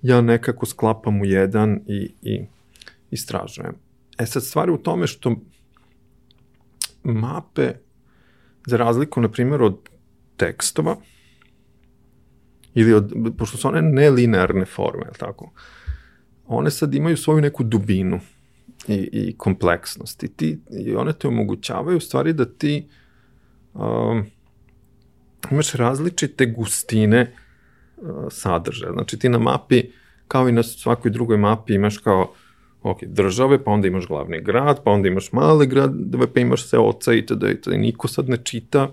ja 0.02 0.22
nekako 0.22 0.66
sklapam 0.66 1.22
u 1.22 1.26
jedan 1.26 1.80
i, 1.88 2.12
i 2.22 2.46
istražujem. 3.12 3.76
E 4.18 4.26
sad, 4.26 4.44
stvari 4.44 4.72
u 4.72 4.78
tome 4.78 5.08
što 5.08 5.36
mape, 7.04 7.72
za 8.66 8.78
razliku, 8.78 9.22
na 9.22 9.30
primjer, 9.30 9.64
od 9.64 9.78
tekstova, 10.38 10.96
ili 12.76 12.94
od, 12.94 13.14
pošto 13.38 13.58
su 13.58 13.68
one 13.68 13.82
nelinearne 13.82 14.66
forme, 14.66 15.06
tako, 15.18 15.52
one 16.48 16.72
sad 16.72 16.96
imaju 16.96 17.18
svoju 17.18 17.42
neku 17.42 17.64
dubinu 17.64 18.20
i, 18.88 19.10
i 19.12 19.38
kompleksnost 19.38 20.24
i, 20.24 20.28
ti, 20.28 20.60
i 20.72 20.96
one 20.96 21.14
te 21.14 21.28
omogućavaju 21.28 21.98
u 21.98 22.02
stvari 22.02 22.34
da 22.34 22.46
ti 22.46 22.88
um, 23.74 24.26
imaš 25.52 25.74
različite 25.74 26.46
gustine 26.46 27.36
uh, 27.98 28.26
sadržaja. 28.32 28.92
Znači 28.92 29.20
ti 29.20 29.30
na 29.30 29.38
mapi, 29.38 29.84
kao 30.28 30.50
i 30.50 30.52
na 30.52 30.64
svakoj 30.64 31.12
drugoj 31.12 31.38
mapi 31.38 31.74
imaš 31.74 31.98
kao 31.98 32.34
ok, 32.84 33.04
države, 33.04 33.64
pa 33.64 33.72
onda 33.72 33.88
imaš 33.88 34.08
glavni 34.08 34.42
grad, 34.42 34.84
pa 34.84 34.92
onda 34.92 35.08
imaš 35.08 35.32
male 35.32 35.66
gradove, 35.66 36.34
pa 36.34 36.40
imaš 36.40 36.70
se 36.70 36.78
oca 36.78 37.14
i 37.14 37.26
tada 37.26 37.52
i 37.52 37.62
tada. 37.62 37.78
Niko 37.78 38.08
sad 38.08 38.30
ne 38.30 38.38
čita 38.38 38.92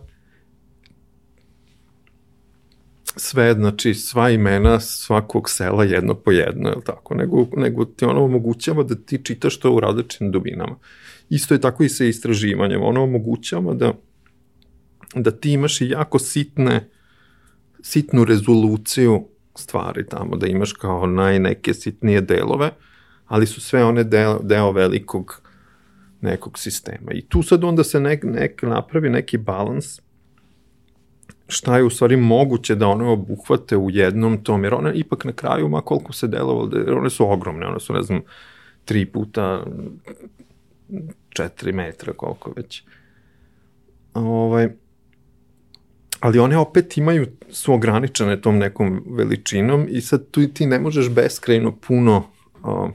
sve, 3.20 3.54
znači 3.54 3.94
sva 3.94 4.30
imena 4.30 4.80
svakog 4.80 5.50
sela 5.50 5.85
jedno 5.85 6.14
po 6.14 6.30
jedno, 6.30 6.68
je 6.68 6.76
tako, 6.85 7.14
nego, 7.14 7.46
nego 7.56 7.85
ti 7.85 8.04
ono 8.04 8.24
omogućava 8.24 8.83
da 8.83 8.94
ti 8.94 9.20
čitaš 9.24 9.59
to 9.59 9.72
u 9.72 9.80
različitim 9.80 10.30
dubinama. 10.30 10.76
Isto 11.28 11.54
je 11.54 11.61
tako 11.61 11.85
i 11.85 11.88
sa 11.88 12.04
istraživanjem, 12.04 12.83
ono 12.83 13.02
omogućava 13.02 13.74
da, 13.74 13.92
da 15.14 15.30
ti 15.30 15.52
imaš 15.52 15.80
i 15.80 15.88
jako 15.88 16.18
sitne, 16.18 16.88
sitnu 17.83 18.24
rezoluciju 18.24 19.28
stvari 19.54 20.06
tamo, 20.06 20.37
da 20.37 20.46
imaš 20.46 20.72
kao 20.72 21.06
naj 21.06 21.38
neke 21.38 21.74
sitnije 21.74 22.20
delove, 22.20 22.70
ali 23.26 23.46
su 23.46 23.61
sve 23.61 23.85
one 23.85 24.04
deo, 24.04 24.38
deo 24.42 24.72
velikog 24.72 25.42
nekog 26.20 26.59
sistema. 26.59 27.12
I 27.12 27.22
tu 27.22 27.42
sad 27.42 27.64
onda 27.64 27.85
se 27.85 28.00
nek, 28.00 28.24
nek 28.24 28.62
napravi 28.62 29.11
neki 29.11 29.38
balans 29.38 30.00
šta 31.50 31.76
je 31.76 31.84
u 31.84 31.90
stvari 31.90 32.16
moguće 32.16 32.74
da 32.74 32.88
one 32.88 33.04
obuhvate 33.04 33.76
u 33.76 33.90
jednom 33.90 34.44
tom, 34.44 34.64
jer 34.64 34.74
one 34.74 34.92
ipak 34.94 35.24
na 35.24 35.32
kraju, 35.32 35.68
ma 35.68 35.80
koliko 35.80 36.12
se 36.12 36.26
delovalo, 36.26 36.66
da, 36.66 36.96
one 36.96 37.10
su 37.10 37.32
ogromne, 37.32 37.66
one 37.66 37.80
su, 37.80 37.92
ne 37.92 38.02
znam, 38.02 38.20
tri 38.84 39.06
puta 39.06 39.64
četiri 41.28 41.72
metra, 41.72 42.12
koliko 42.12 42.52
već. 42.56 42.82
Ovaj, 44.14 44.68
ali 46.20 46.38
one 46.38 46.58
opet 46.58 46.96
imaju, 46.96 47.26
su 47.50 47.72
ograničene 47.72 48.40
tom 48.40 48.58
nekom 48.58 49.04
veličinom 49.06 49.86
i 49.88 50.00
sad 50.00 50.30
tu 50.30 50.46
ti 50.46 50.66
ne 50.66 50.78
možeš 50.78 51.10
beskrajno 51.10 51.76
puno 51.76 52.24
o, 52.62 52.90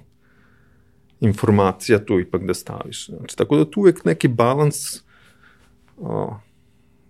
informacija 1.20 2.06
tu 2.06 2.20
ipak 2.20 2.46
da 2.46 2.54
staviš. 2.54 3.08
Znači, 3.08 3.38
tako 3.38 3.58
da 3.58 3.72
tu 3.72 3.80
uvek 3.80 4.06
neki 4.06 4.28
balans 4.28 4.76
o, 5.98 6.38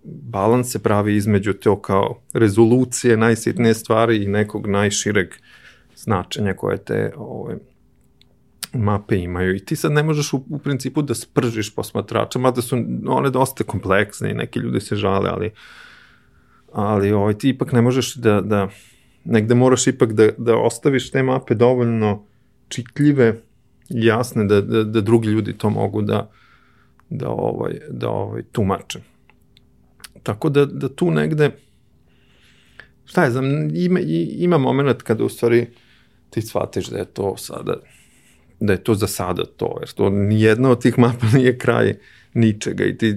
balans 0.06 0.72
se 0.72 0.84
pravi 0.84 1.16
između 1.16 1.54
to 1.54 1.82
kao 1.82 2.22
rezolucije 2.34 3.18
najsitnije 3.18 3.74
stvari 3.74 4.24
i 4.24 4.28
nekog 4.28 4.68
najšireg 4.68 5.28
značenja 5.96 6.54
koje 6.54 6.78
te 6.78 7.12
ove, 7.18 7.58
mape 8.74 9.18
imaju. 9.18 9.56
I 9.56 9.66
ti 9.66 9.76
sad 9.76 9.92
ne 9.92 10.04
možeš 10.04 10.34
u, 10.34 10.44
u 10.50 10.60
principu 10.60 11.02
da 11.02 11.16
spržiš 11.16 11.76
posmatrača, 11.76 12.40
mada 12.40 12.62
su 12.62 12.78
one 13.08 13.30
dosta 13.30 13.64
kompleksne 13.64 14.32
i 14.32 14.34
neki 14.34 14.60
ljudi 14.60 14.80
se 14.80 14.96
žale, 14.96 15.30
ali 15.30 15.52
ali 16.76 17.12
ovaj, 17.12 17.34
ti 17.34 17.50
ipak 17.50 17.72
ne 17.72 17.82
možeš 17.82 18.16
da, 18.16 18.42
da 18.42 18.70
negde 19.26 19.56
moraš 19.56 19.88
ipak 19.88 20.14
da, 20.14 20.30
da 20.38 20.58
ostaviš 20.58 21.12
te 21.12 21.24
mape 21.24 21.56
dovoljno 21.56 22.26
čitljive 22.68 23.36
jasne 23.90 24.46
da, 24.46 24.62
da, 24.62 24.84
da 24.84 25.02
drugi 25.02 25.28
ljudi 25.28 25.58
to 25.58 25.70
mogu 25.70 26.02
da, 26.02 26.32
da, 27.10 27.30
ovaj, 27.30 27.80
da 27.90 28.10
ovaj, 28.10 28.44
tumače. 28.52 29.00
Tako 30.26 30.50
da, 30.50 30.66
da 30.66 30.90
tu 30.90 31.12
negde, 31.12 31.52
šta 33.06 33.24
je 33.24 33.32
znam, 33.32 33.76
ima, 33.76 34.00
ima 34.38 34.58
moment 34.58 35.02
kada 35.02 35.24
u 35.24 35.30
stvari 35.30 35.68
ti 36.30 36.42
shvatiš 36.42 36.88
da 36.88 36.98
je 36.98 37.06
to 37.06 37.38
sada, 37.38 37.76
da 38.60 38.74
je 38.74 38.84
to 38.84 38.96
za 38.96 39.08
sada 39.08 39.46
to, 39.46 39.78
jer 39.80 39.92
to 39.92 40.10
nijedna 40.10 40.72
od 40.72 40.82
tih 40.82 41.00
mapa 41.00 41.26
nije 41.38 41.58
kraj 41.58 41.94
ničega 42.34 42.86
i 42.86 42.98
ti, 42.98 43.16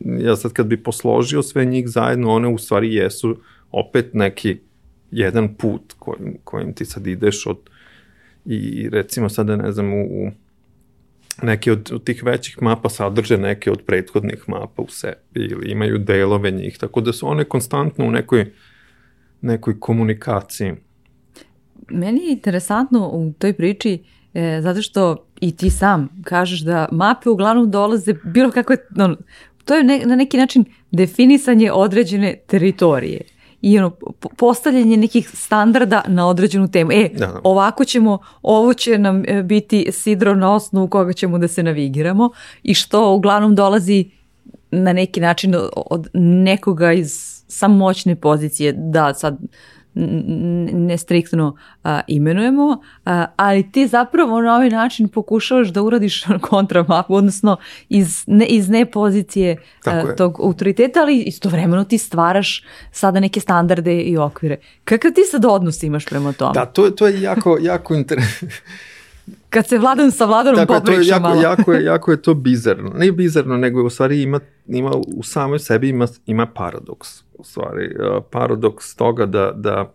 ja 0.00 0.36
sad 0.36 0.52
kad 0.52 0.66
bi 0.66 0.82
posložio 0.82 1.42
sve 1.42 1.64
njih 1.64 1.88
zajedno, 1.88 2.30
one 2.30 2.48
u 2.48 2.58
stvari 2.58 2.94
jesu 2.94 3.36
opet 3.70 4.14
neki 4.14 4.56
jedan 5.10 5.54
put 5.54 5.94
kojim, 5.98 6.36
kojim 6.44 6.72
ti 6.72 6.84
sad 6.84 7.06
ideš 7.06 7.46
od 7.46 7.58
i 8.44 8.88
recimo 8.88 9.28
sada 9.28 9.56
ne 9.56 9.72
znam 9.72 9.92
u, 9.92 10.02
u 10.02 10.30
neke 11.42 11.72
od, 11.72 11.90
od 11.92 12.04
tih 12.04 12.24
većih 12.24 12.62
mapa 12.62 12.88
sadrže 12.88 13.38
neke 13.38 13.70
od 13.70 13.82
prethodnih 13.82 14.44
mapa 14.46 14.82
u 14.82 14.88
sebi 14.88 15.16
ili 15.34 15.70
imaju 15.70 15.98
delove 15.98 16.50
njih, 16.50 16.78
tako 16.78 17.00
da 17.00 17.12
su 17.12 17.28
one 17.28 17.44
konstantno 17.44 18.06
u 18.06 18.10
nekoj, 18.10 18.52
nekoj 19.40 19.80
komunikaciji. 19.80 20.72
Meni 21.90 22.24
je 22.24 22.32
interesantno 22.32 23.08
u 23.08 23.32
toj 23.38 23.52
priči 23.52 23.98
e, 24.34 24.58
zato 24.62 24.82
što 24.82 25.26
i 25.40 25.56
ti 25.56 25.70
sam 25.70 26.08
kažeš 26.24 26.60
da 26.60 26.88
mape 26.92 27.28
uglavnom 27.28 27.70
dolaze 27.70 28.14
bilo 28.24 28.50
kako 28.50 28.72
je, 28.72 28.86
no, 28.90 29.16
to 29.64 29.74
je 29.74 29.84
ne, 29.84 30.02
na 30.04 30.16
neki 30.16 30.36
način 30.36 30.64
definisanje 30.90 31.72
određene 31.72 32.36
teritorije 32.46 33.20
i 33.62 33.78
ono, 33.78 33.90
postavljanje 34.36 34.96
nekih 34.96 35.30
standarda 35.34 36.02
na 36.06 36.28
određenu 36.28 36.68
temu. 36.68 36.92
E, 36.92 37.08
da, 37.08 37.26
da. 37.26 37.40
ovako 37.44 37.84
ćemo, 37.84 38.18
ovo 38.42 38.74
će 38.74 38.98
nam 38.98 39.22
e, 39.26 39.42
biti 39.42 39.86
sidro 39.92 40.34
na 40.34 40.54
osnovu 40.54 40.88
koga 40.88 41.12
ćemo 41.12 41.38
da 41.38 41.48
se 41.48 41.62
navigiramo 41.62 42.30
i 42.62 42.74
što 42.74 43.14
uglavnom 43.14 43.54
dolazi 43.54 44.10
na 44.70 44.92
neki 44.92 45.20
način 45.20 45.54
od 45.76 46.08
nekoga 46.14 46.92
iz 46.92 47.38
samoćne 47.48 48.16
pozicije, 48.16 48.72
da 48.72 49.14
sad 49.14 49.38
ne 49.94 50.98
striktno 50.98 51.56
a, 51.84 52.00
imenujemo, 52.06 52.80
a, 53.04 53.26
ali 53.36 53.72
ti 53.72 53.86
zapravo 53.86 54.40
na 54.40 54.54
ovaj 54.54 54.70
način 54.70 55.08
pokušavaš 55.08 55.68
da 55.68 55.82
uradiš 55.82 56.24
kontramapu, 56.50 57.14
odnosno 57.14 57.56
iz 57.88 58.24
ne, 58.26 58.46
iz 58.46 58.68
ne 58.68 58.86
pozicije 58.86 59.56
a, 59.84 60.14
tog 60.16 60.40
autoriteta, 60.40 61.00
ali 61.00 61.22
istovremeno 61.22 61.84
ti 61.84 61.98
stvaraš 61.98 62.64
sada 62.92 63.20
neke 63.20 63.40
standarde 63.40 64.00
i 64.00 64.16
okvire. 64.16 64.56
Kakav 64.84 65.12
ti 65.12 65.20
sad 65.30 65.44
odnos 65.44 65.82
imaš 65.82 66.06
prema 66.06 66.32
tome? 66.32 66.52
Da, 66.54 66.66
to, 66.66 66.90
to 66.90 67.06
je 67.06 67.22
jako, 67.22 67.58
jako 67.60 67.94
interesantno 67.94 68.48
kad 69.50 69.68
se 69.68 69.78
vladan 69.78 70.10
sa 70.10 70.24
vladanom 70.24 70.66
Tako, 70.66 70.80
to 70.80 70.92
je 70.92 71.06
jako, 71.06 71.22
malo. 71.22 71.40
jako, 71.40 71.72
je, 71.72 71.84
jako 71.92 72.10
je 72.10 72.22
to 72.22 72.34
bizarno. 72.34 72.90
Ne 72.94 73.12
bizarno, 73.12 73.56
nego 73.56 73.84
u 73.84 73.90
stvari 73.90 74.22
ima, 74.22 74.40
ima 74.66 74.90
u 75.16 75.22
samoj 75.22 75.58
sebi 75.58 75.88
ima, 75.88 76.06
ima 76.26 76.46
paradoks. 76.46 77.08
U 77.34 77.44
stvari, 77.44 77.96
uh, 78.00 78.24
paradoks 78.30 78.94
toga 78.94 79.26
da, 79.26 79.52
da 79.56 79.92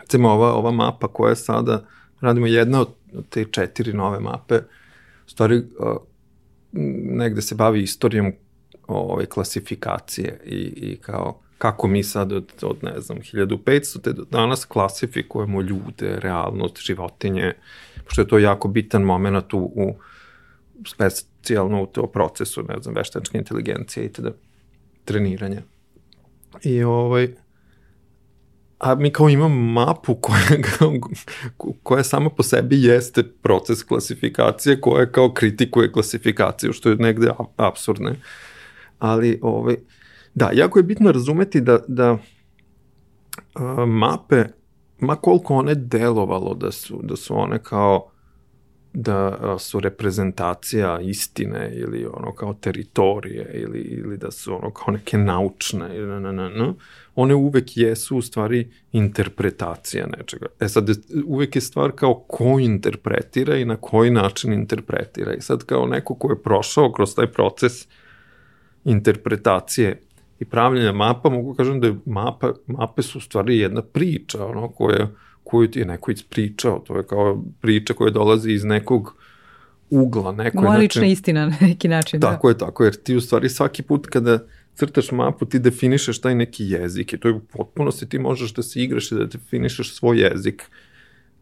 recimo 0.00 0.28
ova, 0.28 0.54
ova 0.54 0.70
mapa 0.70 1.08
koja 1.08 1.30
je 1.30 1.36
sada, 1.36 1.86
radimo 2.20 2.46
jedna 2.46 2.80
od 2.80 2.88
te 3.28 3.44
četiri 3.44 3.92
nove 3.92 4.20
mape, 4.20 4.56
u 5.26 5.28
stvari 5.30 5.56
uh, 5.58 5.96
negde 7.16 7.42
se 7.42 7.54
bavi 7.54 7.82
istorijom 7.82 8.32
ove 8.86 9.26
klasifikacije 9.26 10.40
i, 10.44 10.56
i 10.76 10.96
kao 10.96 11.40
kako 11.58 11.86
mi 11.86 12.02
sad 12.02 12.32
od, 12.32 12.52
od 12.62 12.76
ne 12.82 13.00
znam, 13.00 13.18
1500 13.18 14.00
te 14.00 14.12
do 14.12 14.24
danas 14.30 14.64
klasifikujemo 14.64 15.62
ljude, 15.62 16.18
realnost, 16.20 16.78
životinje, 16.82 17.52
pošto 18.04 18.20
je 18.20 18.28
to 18.28 18.38
jako 18.38 18.68
bitan 18.68 19.02
moment 19.02 19.54
u, 19.54 19.58
u 19.58 19.96
specijalno 20.86 21.82
u 21.82 21.86
to 21.86 22.06
procesu, 22.06 22.62
ne 22.62 22.74
znam, 22.82 22.94
veštačke 22.94 23.38
inteligencije 23.38 24.06
i 24.06 24.12
tada 24.12 24.30
treniranja. 25.04 25.62
I 26.62 26.82
ovaj, 26.82 27.28
a 28.78 28.94
mi 28.94 29.10
kao 29.10 29.28
imamo 29.28 29.72
mapu 29.72 30.14
koja, 30.14 30.38
koja 31.82 32.04
sama 32.04 32.30
po 32.30 32.42
sebi 32.42 32.82
jeste 32.82 33.22
proces 33.42 33.82
klasifikacije, 33.82 34.80
koja 34.80 35.12
kao 35.12 35.32
kritikuje 35.32 35.92
klasifikaciju, 35.92 36.72
što 36.72 36.88
je 36.88 36.96
negde 36.96 37.30
absurdne. 37.56 38.14
Ali, 38.98 39.38
ovaj, 39.42 39.76
Da, 40.36 40.50
jako 40.52 40.78
je 40.78 40.82
bitno 40.82 41.12
razumeti 41.12 41.60
da, 41.60 41.78
da 41.88 42.18
a, 43.54 43.86
mape, 43.86 44.44
ma 44.98 45.16
koliko 45.16 45.54
one 45.54 45.74
delovalo 45.74 46.54
da 46.54 46.72
su, 46.72 47.00
da 47.02 47.16
su 47.16 47.38
one 47.38 47.62
kao 47.62 48.10
da 48.92 49.56
su 49.58 49.80
reprezentacija 49.80 51.00
istine 51.00 51.72
ili 51.74 52.06
ono 52.12 52.34
kao 52.34 52.54
teritorije 52.54 53.50
ili, 53.54 53.78
ili 53.78 54.16
da 54.16 54.30
su 54.30 54.54
ono 54.54 54.70
kao 54.70 54.94
neke 54.94 55.18
naučne 55.18 55.96
ili 55.96 56.06
na, 56.06 56.32
na, 56.32 56.48
na, 56.48 56.74
one 57.14 57.34
uvek 57.34 57.76
jesu 57.76 58.16
u 58.16 58.22
stvari 58.22 58.70
interpretacija 58.92 60.06
nečega. 60.18 60.46
E 60.60 60.68
sad, 60.68 60.88
uvek 61.26 61.56
je 61.56 61.60
stvar 61.60 61.92
kao 61.92 62.14
ko 62.28 62.58
interpretira 62.60 63.56
i 63.56 63.64
na 63.64 63.76
koji 63.76 64.10
način 64.10 64.52
interpretira. 64.52 65.34
I 65.34 65.40
sad 65.40 65.64
kao 65.64 65.86
neko 65.86 66.14
ko 66.14 66.30
je 66.30 66.42
prošao 66.42 66.92
kroz 66.92 67.14
taj 67.14 67.32
proces 67.32 67.88
interpretacije 68.84 70.05
i 70.40 70.44
pravljanja 70.44 70.92
mapa, 70.92 71.28
mogu 71.28 71.54
kažem 71.54 71.80
da 71.80 71.86
je 71.86 71.96
mapa, 72.04 72.52
mape 72.66 73.02
su 73.02 73.18
u 73.18 73.20
stvari 73.20 73.58
jedna 73.58 73.82
priča, 73.82 74.46
ono, 74.46 74.68
koja, 74.68 75.08
koju 75.44 75.70
ti 75.70 75.78
je 75.78 75.84
neko 75.84 76.10
ispričao, 76.10 76.78
to 76.78 76.96
je 76.96 77.02
kao 77.02 77.44
priča 77.60 77.94
koja 77.94 78.10
dolazi 78.10 78.52
iz 78.52 78.64
nekog 78.64 79.14
ugla, 79.90 80.32
neko 80.32 80.62
Moja 80.62 80.78
lična 80.78 81.00
način, 81.00 81.12
istina 81.12 81.46
na 81.46 81.56
neki 81.60 81.88
način. 81.88 82.20
Tako 82.20 82.48
da. 82.48 82.50
je, 82.50 82.58
tako, 82.58 82.84
jer 82.84 82.94
ti 82.94 83.16
u 83.16 83.20
stvari 83.20 83.48
svaki 83.48 83.82
put 83.82 84.06
kada 84.06 84.38
crtaš 84.74 85.12
mapu, 85.12 85.44
ti 85.44 85.58
definišeš 85.58 86.20
taj 86.20 86.34
neki 86.34 86.64
jezik 86.64 87.12
i 87.12 87.18
to 87.18 87.28
je 87.28 87.34
u 87.34 87.40
potpunosti 87.40 88.08
ti 88.08 88.18
možeš 88.18 88.54
da 88.54 88.62
se 88.62 88.82
igraš 88.82 89.12
i 89.12 89.14
da 89.14 89.24
definišeš 89.24 89.94
svoj 89.94 90.20
jezik, 90.20 90.62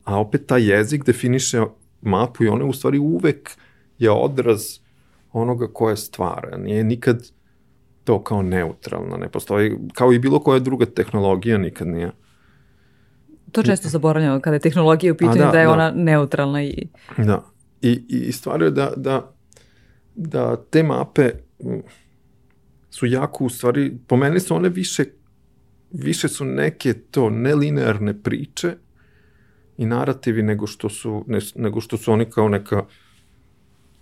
a 0.04 0.20
opet 0.20 0.46
taj 0.46 0.70
jezik 0.70 1.04
definiše 1.04 1.62
mapu 2.02 2.44
i 2.44 2.48
ona 2.48 2.64
u 2.64 2.72
stvari 2.72 2.98
uvek 2.98 3.50
je 3.98 4.10
odraz 4.10 4.78
onoga 5.32 5.66
koje 5.72 5.96
stvara. 5.96 6.56
Nije 6.56 6.84
nikad 6.84 7.30
to 8.04 8.24
kao 8.24 8.42
neutralno, 8.42 9.16
ne 9.16 9.28
postoji, 9.28 9.76
kao 9.92 10.12
i 10.12 10.18
bilo 10.18 10.40
koja 10.40 10.58
druga 10.58 10.86
tehnologija 10.86 11.58
nikad 11.58 11.86
nije. 11.86 12.10
To 13.52 13.62
često 13.62 13.88
zaboravljamo 13.88 14.40
kada 14.40 14.56
je 14.56 14.60
tehnologija 14.60 15.12
u 15.12 15.16
pitanju 15.16 15.38
da, 15.38 15.50
da 15.50 15.60
je 15.60 15.66
da. 15.66 15.72
ona 15.72 15.90
neutralna 15.90 16.62
i... 16.62 16.88
Da, 17.18 17.44
i, 17.82 18.04
i 18.08 18.32
stvar 18.32 18.62
je 18.62 18.70
da, 18.70 18.92
da, 18.96 19.34
da 20.14 20.56
te 20.70 20.82
mape 20.82 21.30
su 22.90 23.06
jako 23.06 23.44
u 23.44 23.48
stvari, 23.48 23.96
po 24.06 24.16
meni 24.16 24.40
su 24.40 24.54
one 24.54 24.68
više, 24.68 25.04
više 25.90 26.28
su 26.28 26.44
neke 26.44 26.92
to 26.92 27.30
nelinearne 27.30 28.22
priče 28.22 28.74
i 29.76 29.86
narativi 29.86 30.42
nego 30.42 30.66
što 30.66 30.88
su, 30.88 31.24
ne, 31.26 31.38
nego 31.54 31.80
što 31.80 31.96
su 31.96 32.12
oni 32.12 32.24
kao 32.24 32.48
neka 32.48 32.84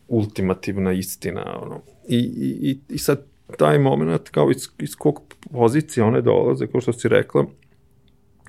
ultimativna 0.08 0.92
istina. 0.92 1.58
Ono. 1.62 1.82
I, 2.08 2.18
i, 2.62 2.78
I 2.88 2.98
sad 2.98 3.31
taj 3.58 3.78
moment, 3.78 4.28
kao 4.28 4.50
iz, 4.50 4.68
iz 4.78 4.94
kog 4.94 5.22
pozicije 5.52 6.04
one 6.04 6.20
dolaze, 6.20 6.66
kao 6.66 6.80
što 6.80 6.92
si 6.92 7.08
rekla, 7.08 7.44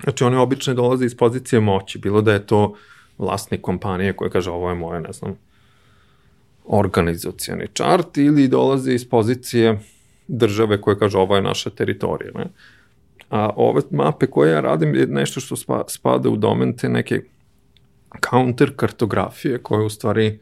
Znači 0.02 0.24
one 0.24 0.38
obično 0.38 0.74
dolaze 0.74 1.06
iz 1.06 1.16
pozicije 1.16 1.60
moći, 1.60 1.98
bilo 1.98 2.22
da 2.22 2.32
je 2.32 2.46
to 2.46 2.74
vlasnik 3.18 3.60
kompanije 3.60 4.12
koja 4.12 4.30
kaže 4.30 4.50
ovo 4.50 4.68
je 4.68 4.74
moje, 4.74 5.00
ne 5.00 5.12
znam, 5.12 5.36
organizacijani 6.64 7.68
čart 7.72 8.16
ili 8.16 8.48
dolaze 8.48 8.94
iz 8.94 9.08
pozicije 9.08 9.78
države 10.28 10.80
koja 10.80 10.98
kaže 10.98 11.18
ovo 11.18 11.36
je 11.36 11.42
naša 11.42 11.70
teritorija. 11.70 12.30
Ne? 12.34 12.44
A 13.30 13.50
ove 13.56 13.82
mape 13.90 14.26
koje 14.26 14.52
ja 14.52 14.60
radim 14.60 14.94
je 14.94 15.06
nešto 15.06 15.40
što 15.40 15.56
spa, 15.56 15.84
spada 15.88 16.28
u 16.28 16.36
domen 16.36 16.76
te 16.76 16.88
neke 16.88 17.20
counter 18.30 18.72
kartografije 18.76 19.58
koje 19.58 19.84
u 19.84 19.90
stvari 19.90 20.40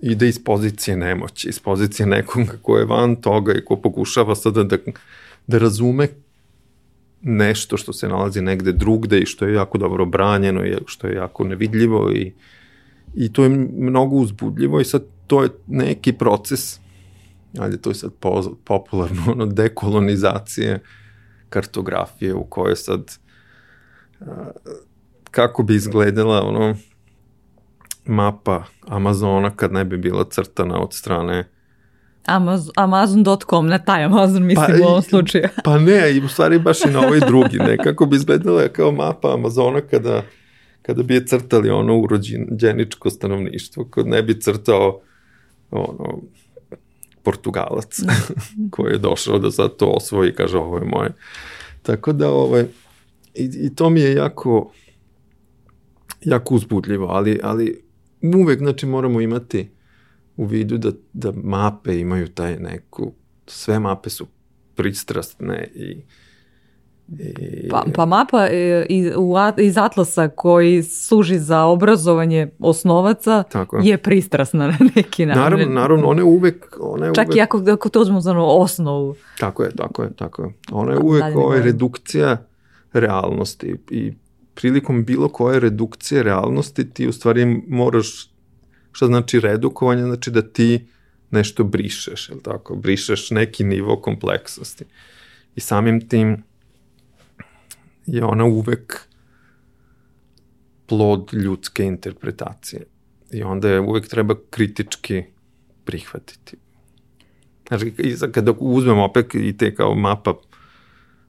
ide 0.00 0.28
iz 0.28 0.44
pozicije 0.44 0.96
nemoći, 0.96 1.48
iz 1.48 1.58
pozicije 1.58 2.06
nekoga 2.06 2.52
ko 2.62 2.78
je 2.78 2.84
van 2.84 3.16
toga 3.16 3.52
i 3.52 3.64
ko 3.64 3.76
pokušava 3.76 4.34
sada 4.34 4.62
da, 4.62 4.76
da 5.46 5.58
razume 5.58 6.08
nešto 7.22 7.76
što 7.76 7.92
se 7.92 8.08
nalazi 8.08 8.42
negde 8.42 8.72
drugde 8.72 9.18
i 9.18 9.26
što 9.26 9.46
je 9.46 9.54
jako 9.54 9.78
dobro 9.78 10.04
branjeno 10.04 10.66
i 10.66 10.76
što 10.86 11.06
je 11.06 11.14
jako 11.14 11.44
nevidljivo 11.44 12.10
i, 12.12 12.32
i 13.14 13.32
to 13.32 13.42
je 13.42 13.48
mnogo 13.78 14.16
uzbudljivo 14.16 14.80
i 14.80 14.84
sad 14.84 15.02
to 15.26 15.42
je 15.42 15.48
neki 15.66 16.12
proces, 16.12 16.78
ajde 17.58 17.76
to 17.76 17.90
je 17.90 17.94
sad 17.94 18.12
po, 18.20 18.56
popularno, 18.64 19.22
ono, 19.32 19.46
dekolonizacije 19.46 20.82
kartografije 21.48 22.34
u 22.34 22.44
kojoj 22.44 22.76
sad 22.76 23.18
a, 24.20 24.50
kako 25.30 25.62
bi 25.62 25.74
izgledala 25.74 26.42
ono 26.42 26.76
mapa 28.06 28.64
Amazona 28.86 29.50
kad 29.50 29.72
ne 29.72 29.84
bi 29.84 29.96
bila 29.96 30.24
crtana 30.30 30.80
od 30.80 30.94
strane 30.94 31.44
Amazon, 32.26 32.72
Amazon.com, 32.76 33.66
na 33.66 33.78
taj 33.78 34.04
Amazon 34.04 34.42
mislim 34.46 34.66
pa, 34.78 34.84
u 34.84 34.88
ovom 34.88 35.02
slučaju. 35.02 35.48
pa 35.64 35.78
ne, 35.78 36.12
i 36.12 36.24
u 36.24 36.28
stvari 36.28 36.58
baš 36.58 36.84
i 36.84 36.90
na 36.90 37.00
ovaj 37.00 37.20
drugi, 37.20 37.58
ne, 37.58 37.76
kako 37.76 38.06
bi 38.06 38.16
izgledala 38.16 38.68
kao 38.68 38.92
mapa 38.92 39.34
Amazona 39.34 39.80
kada, 39.80 40.22
kada 40.82 41.02
bi 41.02 41.14
je 41.14 41.26
crtali 41.26 41.70
ono 41.70 41.98
urođeničko 41.98 43.10
stanovništvo, 43.10 43.84
kod 43.90 44.06
ne 44.06 44.22
bi 44.22 44.40
crtao 44.40 45.00
ono, 45.70 46.18
Portugalac 47.22 48.00
koji 48.72 48.92
je 48.92 48.98
došao 48.98 49.38
da 49.38 49.50
sad 49.50 49.76
to 49.76 49.86
osvoji 49.86 50.28
i 50.30 50.34
kaže 50.34 50.58
ovo 50.58 50.78
je 50.78 50.84
moje. 50.84 51.10
Tako 51.82 52.12
da 52.12 52.30
ovaj, 52.30 52.64
i, 53.34 53.50
i 53.54 53.74
to 53.74 53.90
mi 53.90 54.00
je 54.00 54.14
jako 54.14 54.72
jako 56.20 56.54
uzbudljivo, 56.54 57.06
ali, 57.06 57.40
ali 57.42 57.83
uvek 58.36 58.58
znači 58.58 58.86
moramo 58.86 59.20
imati 59.20 59.70
u 60.36 60.44
vidu 60.44 60.78
da, 60.78 60.90
da 61.12 61.32
mape 61.32 62.00
imaju 62.00 62.28
taj 62.28 62.56
neku, 62.56 63.12
sve 63.46 63.78
mape 63.78 64.10
su 64.10 64.26
pristrastne 64.74 65.70
i 65.74 66.02
I... 67.08 67.68
Pa, 67.70 67.84
pa 67.94 68.06
mapa 68.06 68.46
e, 68.50 68.86
iz, 68.88 69.06
iz 69.58 69.78
Atlasa 69.78 70.28
koji 70.28 70.82
služi 70.82 71.38
za 71.38 71.64
obrazovanje 71.64 72.50
osnovaca 72.58 73.42
Tako 73.42 73.76
je. 73.76 73.88
je 73.88 73.98
pristrasna 73.98 74.66
na 74.78 74.78
neki 74.96 75.26
način. 75.26 75.42
Naravno, 75.42 75.74
naravno, 75.74 76.06
one 76.06 76.22
uvek... 76.22 76.76
One 76.80 77.14
Čak 77.14 77.26
uvek... 77.26 77.36
i 77.36 77.40
ako, 77.40 77.62
ako 77.72 77.88
to 77.88 78.00
uzmemo 78.00 78.20
za 78.20 78.38
osnovu. 78.38 79.14
Tako 79.38 79.62
je, 79.62 79.70
tako 79.76 80.02
je, 80.02 80.10
tako 80.16 80.42
je. 80.42 80.52
Ona 80.72 80.92
je 80.92 80.98
uvek 80.98 81.24
ovaj, 81.36 81.62
redukcija 81.62 82.36
realnosti 82.92 83.76
i 83.90 84.12
prilikom 84.54 85.04
bilo 85.04 85.28
koje 85.28 85.60
redukcije 85.60 86.22
realnosti 86.22 86.90
ti 86.90 87.08
u 87.08 87.12
stvari 87.12 87.62
moraš 87.68 88.34
Šta 88.94 89.06
znači 89.06 89.40
redukovanje? 89.40 90.02
Znači 90.02 90.30
da 90.30 90.42
ti 90.42 90.86
nešto 91.30 91.64
brišeš, 91.64 92.28
je 92.28 92.42
tako? 92.42 92.76
Brišeš 92.76 93.30
neki 93.30 93.64
nivo 93.64 94.00
kompleksnosti. 94.00 94.84
I 95.56 95.60
samim 95.60 96.08
tim 96.08 96.42
je 98.06 98.24
ona 98.24 98.44
uvek 98.44 99.00
plod 100.86 101.30
ljudske 101.32 101.84
interpretacije. 101.84 102.82
I 103.30 103.42
onda 103.42 103.68
je 103.68 103.80
uvek 103.80 104.08
treba 104.08 104.34
kritički 104.50 105.22
prihvatiti. 105.84 106.56
Znači, 107.68 107.92
kada 108.32 108.52
uzmemo 108.58 109.04
opet 109.04 109.34
i 109.34 109.56
te 109.56 109.74
kao 109.74 109.94
mapa, 109.94 110.34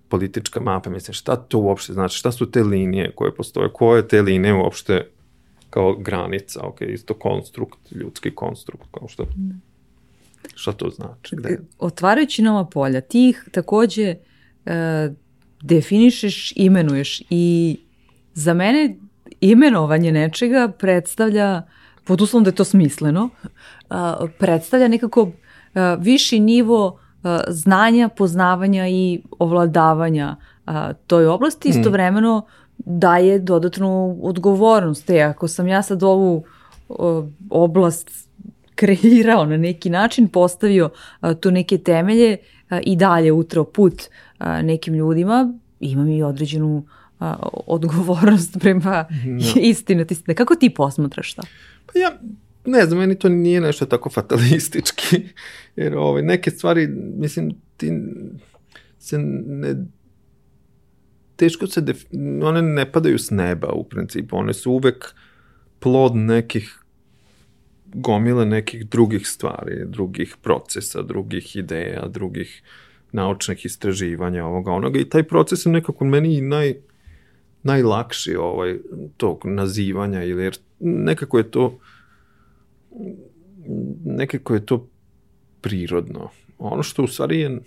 politička 0.10 0.60
mapa, 0.60 0.90
mislim, 0.90 1.14
šta 1.14 1.36
to 1.36 1.60
uopšte 1.60 1.94
znači? 1.94 2.18
Šta 2.18 2.32
su 2.32 2.52
te 2.52 2.64
linije 2.64 3.12
koje 3.16 3.36
postoje? 3.36 3.70
Koje 3.74 4.08
te 4.08 4.22
linije 4.22 4.54
uopšte 4.54 5.10
kao 5.70 5.96
granica, 5.96 6.60
ok, 6.64 6.82
isto 6.82 7.14
konstrukt, 7.14 7.92
ljudski 7.92 8.32
konstrukt, 8.32 8.84
kao 8.92 9.08
što... 9.08 9.24
Da. 9.24 9.56
Šta 10.56 10.72
to 10.72 10.90
znači? 10.90 11.36
Gde? 11.36 11.60
Otvarajući 11.80 12.42
nova 12.42 12.66
polja, 12.66 13.02
ti 13.02 13.30
ih 13.30 13.44
takođe 13.52 14.16
e, 14.66 15.10
definišeš, 15.62 16.54
imenuješ 16.56 17.22
i 17.30 17.78
za 18.34 18.54
mene 18.54 18.96
imenovanje 19.42 20.12
nečega 20.12 20.72
predstavlja, 20.80 21.62
pod 22.04 22.22
uslovom 22.22 22.44
da 22.44 22.50
je 22.50 22.56
to 22.56 22.64
smisleno, 22.64 23.30
a, 23.90 24.28
predstavlja 24.40 24.88
nekako 24.88 25.32
a, 25.74 25.98
viši 26.00 26.40
nivo 26.40 27.00
znanja, 27.48 28.10
poznavanja 28.10 28.88
i 28.88 29.22
ovladavanja 29.40 30.36
a, 30.66 30.94
toj 30.94 31.28
oblasti, 31.28 31.70
mm. 31.70 31.72
istovremeno 31.72 32.46
daje 32.78 33.40
dodatnu 33.40 34.20
odgovornost. 34.22 35.10
E, 35.10 35.22
ako 35.22 35.48
sam 35.48 35.68
ja 35.68 35.82
sad 35.82 36.04
ovu 36.04 36.44
o, 36.90 37.28
oblast 37.50 38.12
kreirao 38.76 39.46
na 39.46 39.58
neki 39.58 39.90
način, 39.90 40.28
postavio 40.28 40.90
a, 41.20 41.34
tu 41.34 41.52
neke 41.52 41.78
temelje 41.78 42.38
a, 42.70 42.80
i 42.80 42.96
dalje 42.96 43.32
utrao 43.32 43.64
put 43.64 44.02
a, 44.38 44.62
nekim 44.62 44.94
ljudima, 44.94 45.54
imam 45.80 46.10
i 46.10 46.24
određenu 46.24 46.86
a, 47.20 47.36
odgovornost 47.68 48.58
prema 48.60 49.06
no. 49.26 49.62
istinatosti. 49.62 50.36
Kako 50.36 50.56
ti 50.56 50.70
posmatraš 50.70 51.34
to? 51.34 51.42
Pa 51.86 52.00
ja, 52.00 52.12
ne 52.66 52.86
znam, 52.86 53.00
meni 53.00 53.20
to 53.20 53.30
nije 53.30 53.62
nešto 53.62 53.86
tako 53.86 54.10
fatalistički, 54.10 55.22
jer 55.76 55.98
ovaj, 55.98 56.22
neke 56.22 56.52
stvari, 56.52 56.88
mislim, 57.18 57.52
ti 57.78 57.92
se 59.00 59.18
ne 59.18 59.76
teško 61.36 61.68
se, 61.68 61.82
def... 61.82 62.04
one 62.44 62.62
ne 62.62 62.92
padaju 62.92 63.20
s 63.20 63.32
neba 63.32 63.68
u 63.68 63.84
principu, 63.84 64.38
one 64.38 64.54
su 64.54 64.72
uvek 64.72 65.16
plod 65.80 66.16
nekih 66.16 66.80
gomile 67.94 68.46
nekih 68.46 68.90
drugih 68.90 69.28
stvari, 69.28 69.86
drugih 69.86 70.36
procesa, 70.42 71.02
drugih 71.02 71.56
ideja, 71.56 72.08
drugih 72.08 72.64
naučnih 73.12 73.66
istraživanja 73.66 74.46
ovoga 74.46 74.72
onoga. 74.72 75.00
I 75.00 75.10
taj 75.10 75.24
proces 75.24 75.66
je 75.66 75.72
nekako 75.72 76.06
meni 76.06 76.42
naj, 76.42 76.76
najlakši 77.64 78.36
ovaj, 78.36 78.78
tog 79.18 79.46
nazivanja 79.46 80.24
ili 80.24 80.44
jer 80.44 80.58
nekako 80.80 81.38
je 81.38 81.52
to 81.52 81.80
nekako 84.06 84.54
je 84.54 84.66
to 84.66 84.90
prirodno. 85.62 86.30
Ono 86.58 86.84
što 86.84 87.04
u 87.04 87.08
stvari 87.08 87.40
je 87.40 87.60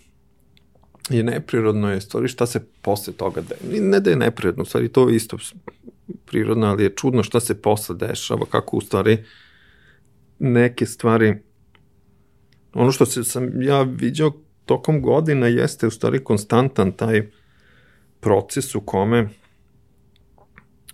je 1.11 1.23
neprirodno 1.23 1.91
je 1.91 2.01
stvari 2.01 2.29
šta 2.29 2.47
se 2.47 2.67
posle 2.83 3.13
toga 3.13 3.41
de... 3.41 3.81
Ne 3.81 4.01
da 4.01 4.11
je 4.11 4.17
neprirodno, 4.17 4.63
u 4.63 4.67
stvari 4.67 4.89
to 4.89 5.09
je 5.09 5.17
isto 5.17 5.37
prirodno, 6.27 6.67
ali 6.67 6.83
je 6.83 6.95
čudno 6.97 7.23
šta 7.23 7.41
se 7.41 7.63
posle 7.63 7.97
dešava, 7.97 8.47
kako 8.51 8.77
u 8.77 8.81
stvari 8.81 9.25
neke 10.39 10.87
stvari 10.87 11.37
ono 12.75 12.93
što 12.93 13.07
se, 13.07 13.25
sam 13.25 13.63
ja 13.63 13.83
vidio 13.83 14.33
tokom 14.65 15.03
godina 15.03 15.47
jeste 15.47 15.87
u 15.87 15.91
stvari 15.91 16.25
konstantan 16.25 16.93
taj 16.93 17.31
proces 18.21 18.75
u 18.75 18.81
kome 18.81 19.29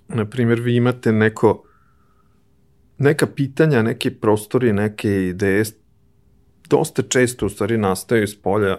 na 0.08 0.24
primjer 0.24 0.60
vi 0.60 0.76
imate 0.76 1.12
neko 1.12 1.64
neka 2.98 3.26
pitanja, 3.26 3.82
neke 3.82 4.10
prostori, 4.10 4.72
neke 4.72 5.26
ideje 5.26 5.64
dosta 6.68 7.02
često 7.02 7.46
u 7.46 7.48
stvari 7.48 7.78
nastaju 7.78 8.22
iz 8.22 8.36
polja 8.42 8.76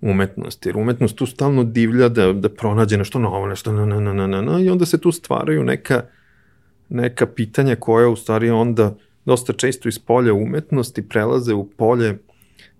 umetnosti, 0.00 0.68
jer 0.68 0.76
umetnost 0.76 1.16
tu 1.16 1.26
stalno 1.26 1.64
divlja 1.64 2.08
da, 2.08 2.32
da 2.32 2.48
pronađe 2.48 2.96
nešto 2.96 3.18
novo, 3.18 3.46
nešto 3.46 3.72
na, 3.72 3.86
na, 3.86 4.00
na, 4.00 4.26
na, 4.26 4.42
na, 4.42 4.60
i 4.60 4.70
onda 4.70 4.86
se 4.86 5.00
tu 5.00 5.12
stvaraju 5.12 5.64
neka, 5.64 6.02
neka 6.88 7.26
pitanja 7.26 7.76
koja 7.76 8.08
u 8.08 8.16
stvari 8.16 8.50
onda 8.50 8.94
dosta 9.24 9.52
često 9.52 9.88
iz 9.88 9.98
polja 9.98 10.34
umetnosti 10.34 11.08
prelaze 11.08 11.54
u 11.54 11.70
polje 11.70 12.18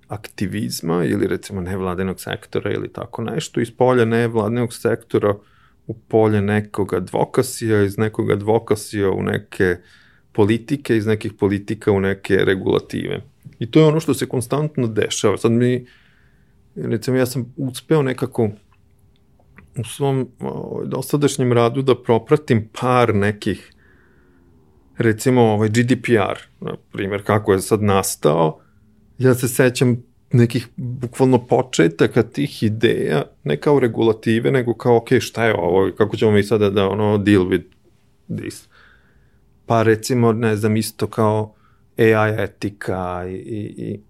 aktivizma 0.09 1.05
ili 1.05 1.27
recimo 1.27 1.61
nevladenog 1.61 2.21
sektora 2.21 2.73
ili 2.73 2.93
tako 2.93 3.23
nešto, 3.23 3.61
iz 3.61 3.71
polja 3.77 4.05
nevladenog 4.05 4.75
sektora 4.75 5.35
u 5.87 5.95
polje 5.95 6.41
nekog 6.41 6.95
advokasija, 6.95 7.83
iz 7.83 7.99
nekog 7.99 8.31
advokasija 8.31 9.11
u 9.11 9.23
neke 9.23 9.77
politike, 10.35 10.97
iz 10.97 11.07
nekih 11.07 11.33
politika 11.33 11.93
u 11.93 12.01
neke 12.01 12.37
regulative. 12.37 13.21
I 13.59 13.71
to 13.71 13.81
je 13.81 13.87
ono 13.87 14.01
što 14.01 14.15
se 14.15 14.29
konstantno 14.29 14.87
dešava. 14.87 15.39
Sad 15.39 15.53
mi 15.53 15.87
recimo 16.77 17.17
ja 17.17 17.27
sam 17.27 17.55
uspeo 17.57 18.03
nekako 18.03 18.51
u 19.79 19.85
svom 19.85 20.29
ovaj, 20.41 20.87
dosadašnjem 20.87 21.53
radu 21.53 21.83
da 21.83 22.03
propratim 22.03 22.69
par 22.81 23.15
nekih 23.15 23.71
recimo 24.99 25.43
ovaj 25.43 25.69
GDPR, 25.69 26.39
na 26.61 26.77
primjer, 26.93 27.23
kako 27.23 27.53
je 27.53 27.61
sad 27.61 27.83
nastao, 27.83 28.61
ja 29.19 29.35
se 29.35 29.49
sećam 29.49 30.03
nekih 30.33 30.69
bukvalno 30.77 31.47
početaka 31.47 32.23
tih 32.23 32.63
ideja, 32.63 33.23
ne 33.45 33.57
kao 33.57 33.81
regulative, 33.81 34.51
nego 34.51 34.75
kao, 34.75 34.97
ok, 34.97 35.09
šta 35.21 35.47
je 35.47 35.55
ovo, 35.55 35.91
kako 35.97 36.17
ćemo 36.17 36.31
mi 36.31 36.43
sada 36.43 36.71
da 36.71 36.89
ono 36.89 37.19
deal 37.19 37.45
with 37.45 37.65
this. 38.39 38.69
Pa 39.67 39.83
recimo, 39.83 40.33
ne 40.33 40.57
znam, 40.57 40.77
isto 40.77 41.07
kao 41.07 41.55
AI 41.99 42.45
etika 42.45 43.25
i, 43.29 43.35
i, 43.35 43.75
i, 43.77 44.01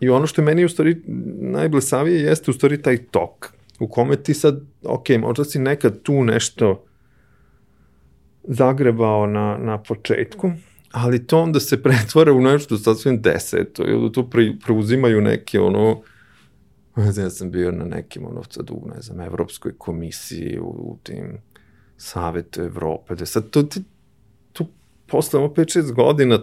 i 0.00 0.08
ono 0.08 0.26
što 0.26 0.40
je 0.40 0.44
meni 0.44 0.64
u 0.64 0.68
stvari 0.68 1.02
najblesavije 1.40 2.20
jeste 2.20 2.50
u 2.50 2.54
stvari 2.54 2.82
taj 2.82 2.96
tok 2.96 3.58
u 3.80 3.88
kome 3.88 4.16
ti 4.16 4.34
sad, 4.34 4.60
ok, 4.84 5.08
možda 5.18 5.44
si 5.44 5.58
nekad 5.58 6.02
tu 6.02 6.24
nešto 6.24 6.84
zagrebao 8.44 9.26
na, 9.26 9.58
na 9.58 9.82
početku, 9.82 10.50
ali 10.92 11.26
to 11.26 11.42
onda 11.42 11.60
se 11.60 11.82
pretvara 11.82 12.32
u 12.32 12.40
nešto 12.40 12.78
sasvim 12.78 13.20
deseto 13.22 13.88
i 13.88 13.92
onda 13.92 14.12
tu 14.12 14.30
pre, 14.30 14.52
preuzimaju 14.64 15.20
neke 15.20 15.60
ono 15.60 16.02
ne 16.96 17.12
znam, 17.12 17.26
ja 17.26 17.30
sam 17.30 17.50
bio 17.50 17.72
na 17.72 17.84
nekim 17.84 18.26
ono 18.26 18.42
sad 18.50 18.70
u, 18.70 18.88
ne 18.94 19.00
znam, 19.00 19.20
Evropskoj 19.20 19.72
komisiji 19.78 20.58
u, 20.58 20.66
u 20.66 20.98
tim 21.02 21.38
Savetu 21.96 22.60
Evrope, 22.62 23.14
da 23.14 23.26
sad 23.26 23.50
to 23.50 23.62
ti 23.62 23.82
posle 25.08 25.40
5-6 25.40 25.92
godina 25.92 26.38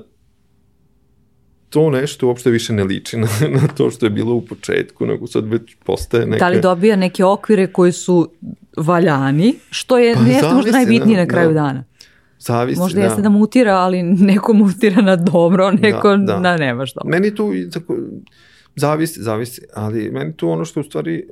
to 1.69 1.89
nešto 1.89 2.27
uopšte 2.27 2.49
više 2.51 2.73
ne 2.73 2.83
liči 2.83 3.17
na, 3.17 3.27
na 3.61 3.67
to 3.67 3.91
što 3.91 4.05
je 4.05 4.09
bilo 4.09 4.35
u 4.35 4.41
početku, 4.41 5.05
nego 5.05 5.27
sad 5.27 5.47
već 5.47 5.75
postaje 5.85 6.25
neka... 6.25 6.45
Da 6.45 6.49
li 6.49 6.61
dobija 6.61 6.95
neke 6.95 7.25
okvire 7.25 7.67
koji 7.67 7.91
su 7.91 8.31
valjani, 8.77 9.55
što 9.69 9.97
je 9.97 10.15
pa, 10.15 10.21
nešto 10.21 10.53
možda 10.53 10.71
najbitnije 10.71 11.15
da, 11.15 11.23
na 11.23 11.27
kraju 11.27 11.47
da. 11.47 11.53
dana. 11.53 11.83
Zavisi, 12.39 12.79
Možda 12.79 12.99
da. 12.99 13.05
jeste 13.05 13.21
da 13.21 13.29
mutira, 13.29 13.73
ali 13.73 14.03
neko 14.03 14.53
mutira 14.53 15.01
na 15.01 15.15
dobro, 15.15 15.71
da, 15.71 15.77
neko 15.77 16.09
da, 16.09 16.17
da. 16.17 16.39
na 16.39 16.57
ne 16.57 16.75
baš 16.75 16.93
dobro. 16.93 17.09
Meni 17.09 17.35
tu 17.35 17.51
tako, 17.73 17.97
zavisi, 18.75 19.23
zavisi, 19.23 19.61
ali 19.73 20.11
meni 20.11 20.33
tu 20.33 20.49
ono 20.49 20.65
što 20.65 20.79
u 20.79 20.83
stvari 20.83 21.27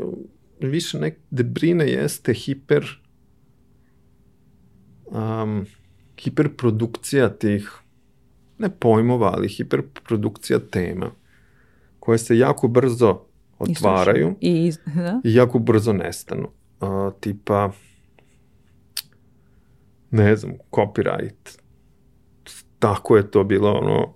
više 0.60 1.00
nekde 1.00 1.44
brine 1.44 1.88
jeste 1.88 2.34
hiper 2.34 2.86
um, 5.06 5.66
hiperprodukcija 6.20 7.30
tih 7.30 7.72
ne 8.58 8.70
pojmova, 8.70 9.32
ali 9.34 9.48
hiperprodukcija 9.48 10.60
tema 10.60 11.12
koje 12.00 12.18
se 12.18 12.38
jako 12.38 12.68
brzo 12.68 13.22
otvaraju 13.60 14.36
i, 14.42 14.72
da? 14.86 15.22
i 15.24 15.34
jako 15.34 15.60
brzo 15.60 15.94
nestanu. 15.94 16.50
Uh, 16.82 17.14
tipa 17.20 17.72
ne 20.12 20.36
znam, 20.36 20.54
copyright. 20.72 21.60
Tako 22.80 23.18
je 23.18 23.32
to 23.32 23.44
bilo 23.44 23.72
ono 23.72 24.14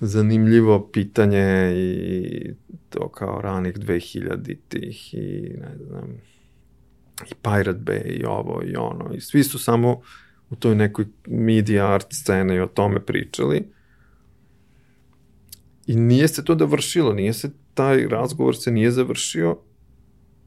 zanimljivo 0.00 0.90
pitanje 0.92 1.72
i 1.76 2.54
to 2.88 3.08
kao 3.08 3.40
ranih 3.40 3.74
2000-ih 3.74 5.14
i 5.14 5.56
ne 5.60 5.76
znam 5.86 6.10
i 7.30 7.34
Pirate 7.42 7.80
Bay 7.80 8.20
i 8.20 8.24
ovo 8.24 8.62
i 8.64 8.76
ono 8.76 9.14
i 9.14 9.20
svi 9.20 9.44
su 9.44 9.58
samo 9.58 10.00
u 10.52 10.56
toj 10.56 10.74
nekoj 10.74 11.04
media 11.26 11.86
art 11.86 12.06
scene 12.10 12.56
i 12.56 12.60
o 12.60 12.66
tome 12.66 13.00
pričali 13.00 13.64
i 15.86 15.96
nije 15.96 16.28
se 16.28 16.44
to 16.44 16.54
dovršilo, 16.54 17.12
nije 17.12 17.32
se 17.32 17.50
taj 17.74 18.08
razgovor 18.08 18.56
se 18.56 18.70
nije 18.70 18.90
završio 18.90 19.58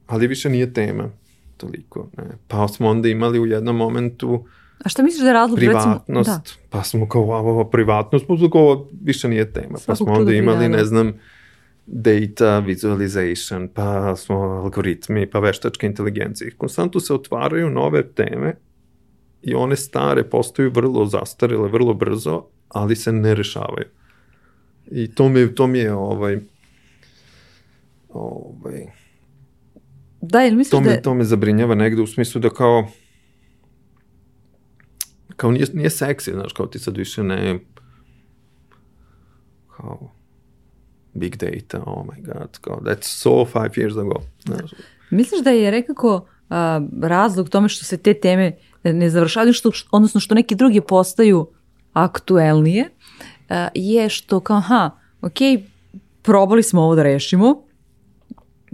ali 0.08 0.28
više 0.28 0.50
nije 0.50 0.74
tema 0.74 1.10
toliko. 1.58 2.10
Ne. 2.18 2.24
Pa 2.48 2.68
smo 2.68 2.88
onda 2.88 3.10
imali 3.10 3.40
u 3.40 3.46
jednom 3.46 3.76
momentu 3.76 4.46
A 4.84 4.90
šta 4.90 5.04
misliš 5.04 5.22
da 5.22 5.28
je 5.28 5.34
razlog? 5.34 5.58
Privatnost, 5.58 6.08
recimo, 6.08 6.24
da. 6.24 6.42
pa 6.70 6.84
smo 6.84 7.10
kao, 7.10 7.22
ovo, 7.22 7.38
ovo 7.38 7.64
privatnost, 7.66 8.26
pa 8.28 8.36
kao, 8.52 8.88
više 9.02 9.28
nije 9.28 9.54
tema. 9.54 9.78
Pa 9.86 9.96
smo 9.96 10.14
onda 10.14 10.34
imali, 10.34 10.70
ne 10.70 10.86
znam, 10.86 11.14
data, 11.86 12.60
visualization, 12.60 13.68
pa 13.68 14.16
smo 14.16 14.36
algoritmi, 14.36 15.30
pa 15.30 15.40
veštačka 15.40 15.88
inteligencija. 15.88 16.52
Konstantno 16.58 17.00
se 17.00 17.14
otvaraju 17.14 17.70
nove 17.70 18.08
teme 18.08 18.56
i 19.46 19.56
one 19.56 19.76
stare 19.76 20.24
postaju 20.24 20.72
vrlo 20.72 21.06
zastarele, 21.06 21.70
vrlo 21.70 21.94
brzo, 21.94 22.46
ali 22.70 22.96
se 22.96 23.12
ne 23.12 23.36
rešavaju. 23.36 23.86
I 24.92 25.16
to 25.16 25.30
mi, 25.30 25.56
to 25.56 25.68
mi 25.68 25.80
je 25.80 25.94
ovaj, 25.94 26.40
ovaj, 28.10 28.86
Da, 30.22 30.46
ili 30.46 30.56
misliš 30.56 30.72
to 30.72 30.82
me, 30.82 30.96
da... 30.96 31.02
To 31.02 31.14
me 31.14 31.24
zabrinjava 31.24 31.76
negde 31.76 32.02
u 32.02 32.08
smislu 32.08 32.42
da 32.42 32.50
kao 32.50 32.88
kao 35.36 35.52
nije, 35.52 35.66
nije 35.74 35.90
seksi, 35.90 36.32
znaš, 36.32 36.54
kao 36.54 36.66
ti 36.66 36.80
sad 36.80 36.98
više 36.98 37.24
ne 37.24 37.60
kao 39.78 40.12
big 41.14 41.36
data, 41.36 41.84
oh 41.86 42.06
my 42.06 42.34
god, 42.34 42.58
kao 42.62 42.80
that's 42.82 43.22
so 43.22 43.46
five 43.46 43.70
years 43.70 44.00
ago. 44.00 44.22
Znaš. 44.46 44.72
Misliš 45.10 45.42
da 45.42 45.50
je 45.50 45.72
rekako 45.72 46.16
uh, 46.16 46.56
razlog 47.02 47.50
tome 47.50 47.70
što 47.70 47.86
se 47.86 47.98
te 47.98 48.14
teme 48.14 48.58
ne 48.94 49.10
završavaju, 49.10 49.54
što, 49.54 49.72
odnosno 49.92 50.20
što 50.20 50.36
neki 50.36 50.56
drugi 50.56 50.82
postaju 50.82 51.48
aktuelnije, 51.94 52.90
uh, 53.50 53.56
je 53.74 54.10
što 54.10 54.40
kao, 54.40 54.60
ha, 54.60 54.92
ok, 55.22 55.38
probali 56.22 56.64
smo 56.64 56.82
ovo 56.82 56.96
da 56.96 57.04
rešimo, 57.04 57.64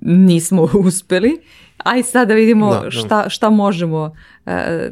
nismo 0.02 0.70
uspeli, 0.86 1.42
aj 1.78 2.04
sad 2.04 2.28
da 2.28 2.34
vidimo 2.34 2.74
da, 2.74 2.80
da. 2.80 2.92
Šta, 2.92 3.30
šta 3.30 3.50
možemo 3.50 4.16
e, 4.46 4.92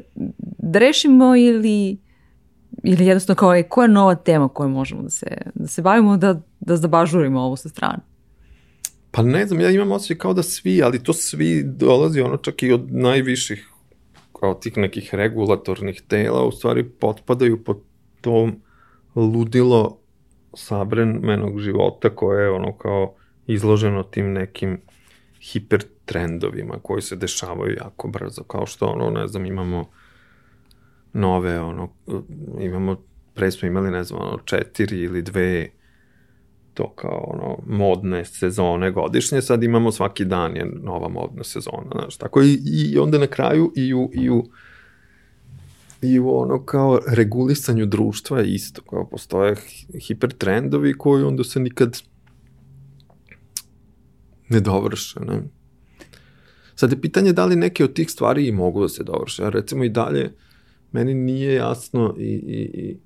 da 0.58 0.80
rešimo 0.80 1.36
ili 1.36 1.98
ili 2.84 3.06
jednostavno 3.06 3.38
kao 3.38 3.54
je, 3.54 3.64
koja 3.64 3.86
je 3.86 3.90
nova 3.90 4.16
tema 4.16 4.48
koju 4.48 4.70
možemo 4.70 5.02
da 5.02 5.10
se, 5.10 5.28
da 5.56 5.68
se 5.68 5.82
bavimo, 5.82 6.18
da, 6.18 6.42
da 6.60 6.78
zabažurimo 6.78 7.40
ovo 7.40 7.56
sa 7.56 7.70
strane? 7.70 8.00
Pa 9.12 9.22
ne 9.22 9.48
znam, 9.48 9.60
ja 9.60 9.70
imam 9.70 9.92
osjećaj 9.92 10.18
kao 10.18 10.34
da 10.34 10.44
svi, 10.44 10.84
ali 10.84 11.04
to 11.04 11.14
svi 11.14 11.64
dolazi 11.64 12.22
ono 12.22 12.38
čak 12.38 12.64
i 12.64 12.72
od 12.72 12.92
najviših 12.92 13.70
kao 14.40 14.54
tih 14.54 14.78
nekih 14.78 15.16
regulatornih 15.16 16.02
tela, 16.08 16.46
u 16.46 16.52
stvari 16.52 16.84
potpadaju 16.84 17.64
pod 17.64 17.78
tom 18.22 18.62
ludilo 19.16 20.00
savremenog 20.54 21.60
života 21.60 22.10
koje 22.10 22.44
je 22.44 22.50
ono 22.50 22.78
kao 22.78 23.14
izloženo 23.48 24.04
tim 24.04 24.34
nekim 24.34 24.82
hiper 25.42 25.84
trendovima 26.06 26.76
koji 26.84 27.02
se 27.02 27.16
dešavaju 27.16 27.78
jako 27.78 28.08
brzo, 28.08 28.44
kao 28.44 28.66
što 28.66 28.86
ono, 28.86 29.10
ne 29.10 29.28
znam, 29.28 29.46
imamo 29.46 29.90
nove, 31.14 31.60
ono, 31.60 31.90
imamo, 32.60 32.96
pre 33.34 33.52
smo 33.52 33.68
imali, 33.68 33.92
ne 33.92 34.04
znam, 34.04 34.22
ono, 34.22 34.38
četiri 34.46 34.98
ili 35.00 35.22
dve 35.22 35.70
to 36.80 36.94
kao 36.96 37.24
ono 37.28 37.58
modne 37.78 38.26
sezone 38.26 38.92
godišnje, 38.92 39.42
sad 39.42 39.64
imamo 39.64 39.92
svaki 39.92 40.26
dan 40.26 40.56
je 40.56 40.66
nova 40.84 41.10
modna 41.10 41.44
sezona, 41.44 41.92
znaš, 41.92 42.18
tako 42.18 42.42
i, 42.42 42.60
i 42.66 42.98
onda 42.98 43.18
na 43.18 43.28
kraju 43.28 43.72
i 43.76 43.94
u, 43.94 44.10
i 44.14 44.30
u 44.30 44.44
i 46.02 46.20
u 46.20 46.30
ono 46.30 46.66
kao 46.66 47.00
regulisanju 47.08 47.86
društva 47.86 48.40
je 48.40 48.54
isto, 48.54 48.82
kao 48.82 49.10
postoje 49.10 49.56
hipertrendovi 50.08 50.94
koji 50.98 51.24
onda 51.24 51.44
se 51.44 51.60
nikad 51.60 52.02
ne 54.50 54.60
dovrše, 54.60 55.20
ne? 55.20 55.42
Sad 56.76 56.92
je 56.92 57.02
pitanje 57.02 57.34
da 57.34 57.46
li 57.46 57.56
neke 57.56 57.84
od 57.84 57.94
tih 57.94 58.10
stvari 58.10 58.48
i 58.48 58.52
mogu 58.52 58.82
da 58.82 58.90
se 58.90 59.04
dovrše. 59.04 59.44
A 59.44 59.50
recimo 59.50 59.84
i 59.84 59.90
dalje, 59.90 60.32
meni 60.92 61.14
nije 61.14 61.54
jasno 61.54 62.16
i, 62.18 62.24
i, 62.24 62.80
i 62.82 62.98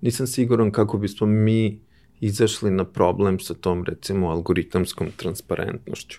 nisam 0.00 0.26
siguran 0.26 0.70
kako 0.70 0.98
bismo 0.98 1.26
mi 1.26 1.87
izašli 2.20 2.70
na 2.70 2.84
problem 2.84 3.40
sa 3.40 3.54
tom, 3.54 3.84
recimo, 3.84 4.30
algoritamskom 4.30 5.10
transparentnošću. 5.16 6.18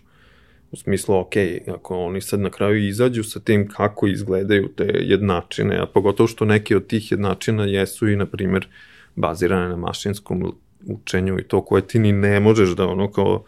U 0.71 0.75
smislu, 0.75 1.15
ok, 1.15 1.33
ako 1.67 1.97
oni 1.97 2.21
sad 2.21 2.39
na 2.39 2.49
kraju 2.49 2.87
izađu 2.87 3.23
sa 3.23 3.39
tim 3.39 3.67
kako 3.67 4.07
izgledaju 4.07 4.69
te 4.75 4.83
jednačine, 4.83 5.77
a 5.77 5.85
pogotovo 5.85 6.27
što 6.27 6.45
neke 6.45 6.75
od 6.75 6.87
tih 6.87 7.11
jednačina 7.11 7.65
jesu 7.65 8.07
i, 8.07 8.15
na 8.15 8.25
primer, 8.25 8.67
bazirane 9.15 9.69
na 9.69 9.75
mašinskom 9.75 10.53
učenju 10.87 11.39
i 11.39 11.43
to 11.43 11.61
koje 11.61 11.87
ti 11.87 11.99
ni 11.99 12.11
ne 12.11 12.39
možeš 12.39 12.69
da 12.69 12.87
ono 12.87 13.11
kao 13.11 13.43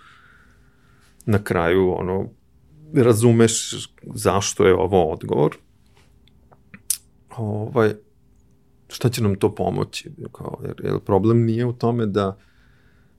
na 1.26 1.44
kraju 1.44 1.94
ono 2.00 2.30
razumeš 2.94 3.72
zašto 4.14 4.68
je 4.68 4.74
ovo 4.74 5.12
odgovor, 5.12 5.58
ovaj, 7.38 7.94
šta 8.92 9.10
će 9.10 9.24
nam 9.24 9.36
to 9.36 9.56
pomoći? 9.56 10.12
Kao, 10.32 10.60
jer, 10.64 10.76
jer 10.84 11.00
problem 11.00 11.46
nije 11.46 11.66
u 11.66 11.74
tome 11.74 12.06
da, 12.06 12.38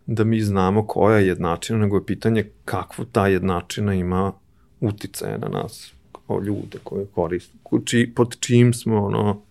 da 0.07 0.25
mi 0.25 0.41
znamo 0.41 0.87
koja 0.87 1.18
je 1.18 1.27
jednačina, 1.27 1.79
nego 1.79 1.97
je 1.97 2.07
pitanje 2.07 2.51
kakvu 2.64 3.05
ta 3.05 3.27
jednačina 3.27 3.95
ima 3.95 4.33
uticaje 4.81 5.39
na 5.39 5.49
nas 5.49 5.95
kao 6.27 6.41
ljude 6.41 6.79
koje 6.85 7.07
koriste, 7.07 7.59
či, 7.85 8.12
pod 8.16 8.37
čim 8.41 8.75
smo 8.75 9.05
ono, 9.05 9.43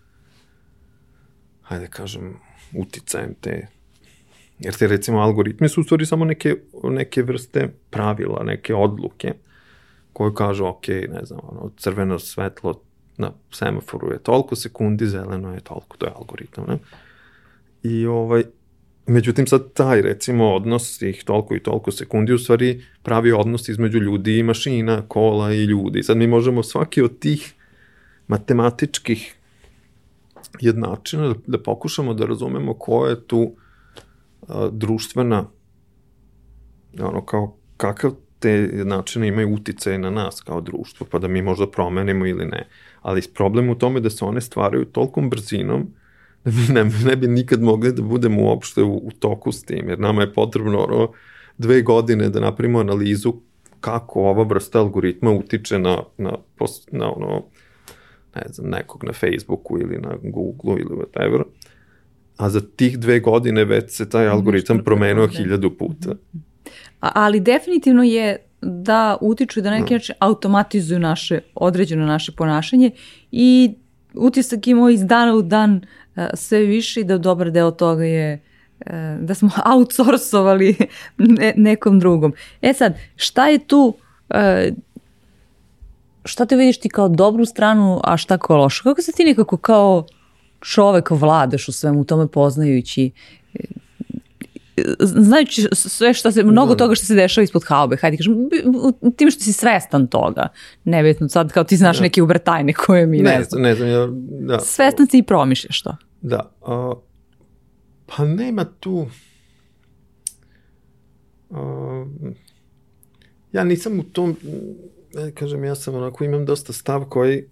hajde 1.62 1.88
kažem, 1.88 2.34
uticajem 2.74 3.34
te 3.42 3.68
Jer 4.62 4.78
te 4.78 4.88
recimo 4.88 5.20
algoritmi 5.20 5.70
su 5.70 5.82
u 5.82 5.84
stvari 5.84 6.06
samo 6.06 6.26
neke, 6.26 6.56
neke 6.84 7.24
vrste 7.24 7.74
pravila, 7.90 8.44
neke 8.44 8.76
odluke 8.76 9.34
koje 10.14 10.34
kažu, 10.34 10.66
ok, 10.66 10.88
ne 10.88 11.20
znam, 11.24 11.40
ono, 11.44 11.72
crveno 11.78 12.20
svetlo 12.20 12.82
na 13.18 13.32
semaforu 13.52 14.12
je 14.12 14.20
toliko 14.20 14.56
sekundi, 14.56 15.08
zeleno 15.08 15.54
je 15.54 15.60
toliko, 15.60 15.98
to 15.98 16.06
je 16.06 16.12
algoritam, 16.16 16.66
ne? 16.68 16.78
I 17.84 18.06
ovaj, 18.06 18.44
Međutim, 19.08 19.48
sad 19.48 19.74
taj, 19.74 20.02
recimo, 20.02 20.54
odnos 20.54 20.98
tih 20.98 21.24
toliko 21.24 21.56
i 21.56 21.60
toliko 21.60 21.92
sekundi 21.92 22.34
u 22.34 22.38
stvari 22.38 22.84
pravi 23.04 23.32
odnos 23.32 23.70
između 23.70 24.00
ljudi 24.00 24.38
i 24.38 24.44
mašina, 24.44 25.02
kola 25.08 25.54
i 25.54 25.64
ljudi. 25.64 26.04
Sad 26.04 26.18
mi 26.18 26.28
možemo 26.28 26.64
svaki 26.64 27.02
od 27.02 27.20
tih 27.20 27.54
matematičkih 28.28 29.36
jednačina 30.60 31.28
da, 31.28 31.34
da 31.48 31.64
pokušamo 31.64 32.14
da 32.14 32.26
razumemo 32.26 32.74
koja 32.74 33.10
je 33.10 33.28
tu 33.28 33.56
a, 34.48 34.70
društvena 34.72 35.46
ono 37.00 37.26
kao 37.26 37.58
kakav 37.78 38.12
te 38.40 38.70
načine 38.86 39.28
imaju 39.28 39.54
uticaje 39.54 39.98
na 39.98 40.10
nas 40.10 40.42
kao 40.42 40.62
društvo, 40.62 41.08
pa 41.12 41.20
da 41.20 41.28
mi 41.28 41.42
možda 41.42 41.72
promenimo 41.72 42.26
ili 42.26 42.46
ne. 42.46 42.68
Ali 43.02 43.22
problem 43.34 43.70
u 43.70 43.76
tome 43.76 44.00
da 44.00 44.10
se 44.10 44.26
one 44.26 44.42
stvaraju 44.42 44.86
tolkom 44.86 45.30
brzinom 45.30 45.88
da 46.46 46.52
mi 46.52 46.74
ne, 46.74 46.84
ne 47.06 47.16
bi 47.16 47.28
nikad 47.28 47.62
mogli 47.62 47.94
da 47.94 48.02
budemo 48.02 48.42
uopšte 48.42 48.84
u, 48.84 48.96
u 48.96 49.12
toku 49.20 49.52
s 49.52 49.64
tim, 49.64 49.90
jer 49.90 50.00
nama 50.00 50.22
je 50.22 50.34
potrebno 50.34 50.80
ono, 50.80 51.12
dve 51.58 51.82
godine 51.82 52.30
da 52.30 52.40
napravimo 52.40 52.80
analizu 52.80 53.34
kako 53.80 54.20
ova 54.20 54.44
vrsta 54.44 54.80
algoritma 54.80 55.32
utiče 55.32 55.80
na, 55.80 56.04
na, 56.18 56.38
post, 56.56 56.90
na 56.92 57.12
ono, 57.16 57.44
ne 58.36 58.42
znam, 58.50 58.70
nekog 58.70 59.04
na 59.04 59.14
Facebooku 59.14 59.80
ili 59.80 59.98
na 59.98 60.18
Googleu 60.24 60.78
ili 60.80 60.96
whatever, 60.96 61.44
a 62.38 62.50
za 62.50 62.62
tih 62.76 63.00
dve 63.00 63.20
godine 63.20 63.66
već 63.66 63.92
se 63.92 64.10
taj 64.10 64.28
algoritam 64.28 64.84
promenio 64.84 65.28
hiljadu 65.28 65.78
puta. 65.78 66.16
Ali 67.00 67.40
definitivno 67.40 68.04
je 68.04 68.38
da 68.62 69.18
utiču 69.22 69.60
i 69.60 69.64
da 69.64 69.72
neki 69.72 69.94
način 69.94 70.16
automatizuju 70.20 71.00
naše, 71.00 71.40
određeno 71.56 72.06
naše 72.06 72.32
ponašanje 72.32 72.92
i 73.32 73.74
utisak 74.14 74.68
imao 74.68 74.90
iz 74.90 75.06
dana 75.06 75.36
u 75.36 75.42
dan 75.42 75.82
e, 76.16 76.30
sve 76.34 76.60
više 76.60 77.02
i 77.02 77.04
da 77.04 77.18
dobar 77.18 77.52
deo 77.52 77.72
toga 77.72 78.04
je 78.04 78.42
e, 78.80 79.18
da 79.22 79.34
smo 79.34 79.50
outsourcovali 79.74 80.76
ne, 81.18 81.54
nekom 81.58 82.00
drugom. 82.00 82.34
E 82.62 82.74
sad, 82.74 82.96
šta 83.16 83.48
je 83.48 83.60
tu, 83.60 83.94
e, 84.30 84.72
šta 86.26 86.46
te 86.46 86.56
vidiš 86.56 86.80
ti 86.80 86.90
kao 86.90 87.10
dobru 87.10 87.46
stranu, 87.46 88.00
a 88.04 88.18
šta 88.18 88.38
kao 88.38 88.58
lošu? 88.58 88.84
Kako 88.84 89.02
se 89.02 89.12
ti 89.12 89.26
nekako 89.26 89.58
kao 89.58 90.06
čovek 90.60 91.12
vladaš 91.12 91.68
u 91.68 91.72
svemu 91.72 92.04
tome 92.04 92.28
poznajući 92.28 93.12
znajući 95.00 95.68
sve 95.72 96.14
što 96.14 96.32
se, 96.32 96.44
mnogo 96.44 96.74
da. 96.74 96.78
toga 96.78 96.96
što 96.96 97.06
se 97.06 97.16
dešava 97.16 97.44
ispod 97.44 97.64
haube, 97.68 97.98
hajde 97.98 98.18
kažem, 98.18 98.36
tim 99.18 99.32
što 99.32 99.44
si 99.44 99.54
svestan 99.54 100.08
toga, 100.08 100.48
nebitno 100.84 101.30
sad 101.30 101.52
kao 101.52 101.64
ti 101.64 101.78
znaš 101.78 101.98
da. 101.98 102.04
neke 102.04 102.22
ubrtajne 102.22 102.74
koje 102.74 103.06
mi 103.06 103.18
ne, 103.18 103.38
ne 103.38 103.44
znam. 103.44 103.62
Ne 103.62 103.76
znam, 103.76 103.90
ja, 103.90 104.08
da. 104.48 104.60
Svestan 104.60 105.08
si 105.08 105.18
i 105.18 105.24
promišljaš 105.24 105.82
to. 105.82 105.96
Da, 106.22 106.52
a, 106.66 106.94
pa 108.06 108.26
nema 108.26 108.66
tu, 108.80 109.08
a, 111.52 112.06
ja 113.52 113.64
nisam 113.64 114.00
u 114.00 114.04
tom, 114.04 114.38
ne 115.14 115.32
kažem, 115.32 115.64
ja 115.64 115.76
sam 115.76 115.96
onako, 115.96 116.24
imam 116.24 116.46
dosta 116.46 116.74
stav 116.74 117.06
koji, 117.06 117.46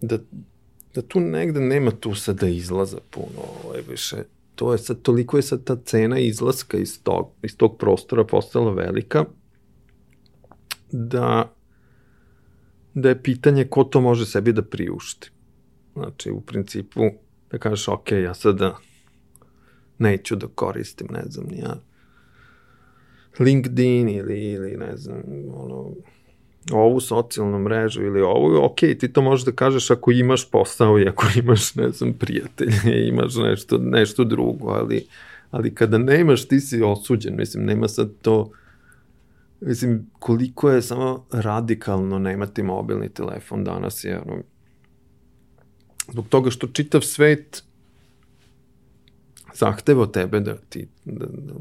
da, 0.00 0.18
da 0.94 1.02
tu 1.02 1.20
negde 1.20 1.60
nema 1.60 1.90
tu 1.90 2.14
sada 2.14 2.48
izlaza 2.48 2.98
puno, 3.10 3.42
ovaj, 3.64 3.80
više, 3.88 4.16
to 4.58 4.72
je 4.72 4.78
sad, 4.78 5.02
toliko 5.02 5.36
je 5.36 5.42
sad 5.42 5.64
ta 5.64 5.76
cena 5.84 6.18
izlaska 6.18 6.76
iz 6.76 7.02
tog, 7.02 7.30
iz 7.42 7.56
tog 7.56 7.78
prostora 7.78 8.24
postala 8.24 8.72
velika, 8.72 9.24
da, 10.92 11.54
da 12.94 13.08
je 13.08 13.22
pitanje 13.22 13.64
ko 13.64 13.84
to 13.84 14.00
može 14.00 14.26
sebi 14.26 14.52
da 14.52 14.62
priušti. 14.62 15.30
Znači, 15.92 16.30
u 16.30 16.40
principu, 16.40 17.02
da 17.50 17.58
kažeš, 17.58 17.88
ok, 17.88 18.12
ja 18.12 18.34
sada 18.34 18.76
neću 19.98 20.36
da 20.36 20.46
koristim, 20.46 21.06
ne 21.10 21.22
znam, 21.28 21.46
ja 21.50 21.76
LinkedIn 23.38 24.08
ili, 24.08 24.52
ili 24.52 24.76
ne 24.76 24.96
znam, 24.96 25.22
ono, 25.54 25.94
ovu 26.72 27.00
socijalnu 27.00 27.58
mrežu 27.58 28.02
ili 28.02 28.20
ovu, 28.20 28.64
ok, 28.64 28.76
ti 28.76 29.12
to 29.12 29.22
možeš 29.22 29.44
da 29.44 29.52
kažeš 29.52 29.90
ako 29.90 30.10
imaš 30.10 30.50
posao 30.50 30.98
i 30.98 31.08
ako 31.08 31.26
imaš, 31.36 31.74
ne 31.74 31.90
znam, 31.90 32.12
prijatelje, 32.12 33.08
imaš 33.08 33.34
nešto, 33.36 33.78
nešto 33.78 34.24
drugo, 34.24 34.68
ali, 34.68 35.06
ali 35.50 35.74
kada 35.74 35.98
nemaš, 35.98 36.48
ti 36.48 36.60
si 36.60 36.82
osuđen, 36.82 37.36
mislim, 37.36 37.64
nema 37.64 37.88
sad 37.88 38.10
to, 38.22 38.50
mislim, 39.60 40.10
koliko 40.18 40.70
je 40.70 40.82
samo 40.82 41.26
radikalno 41.32 42.18
nemati 42.18 42.62
mobilni 42.62 43.08
telefon 43.08 43.64
danas, 43.64 44.04
je, 44.04 44.20
ono, 44.26 44.42
zbog 46.12 46.28
toga 46.28 46.50
što 46.50 46.66
čitav 46.66 47.00
svet 47.00 47.62
zahteva 49.54 50.06
tebe 50.06 50.40
da 50.40 50.56
ti, 50.56 50.88
da, 51.04 51.26
da, 51.26 51.54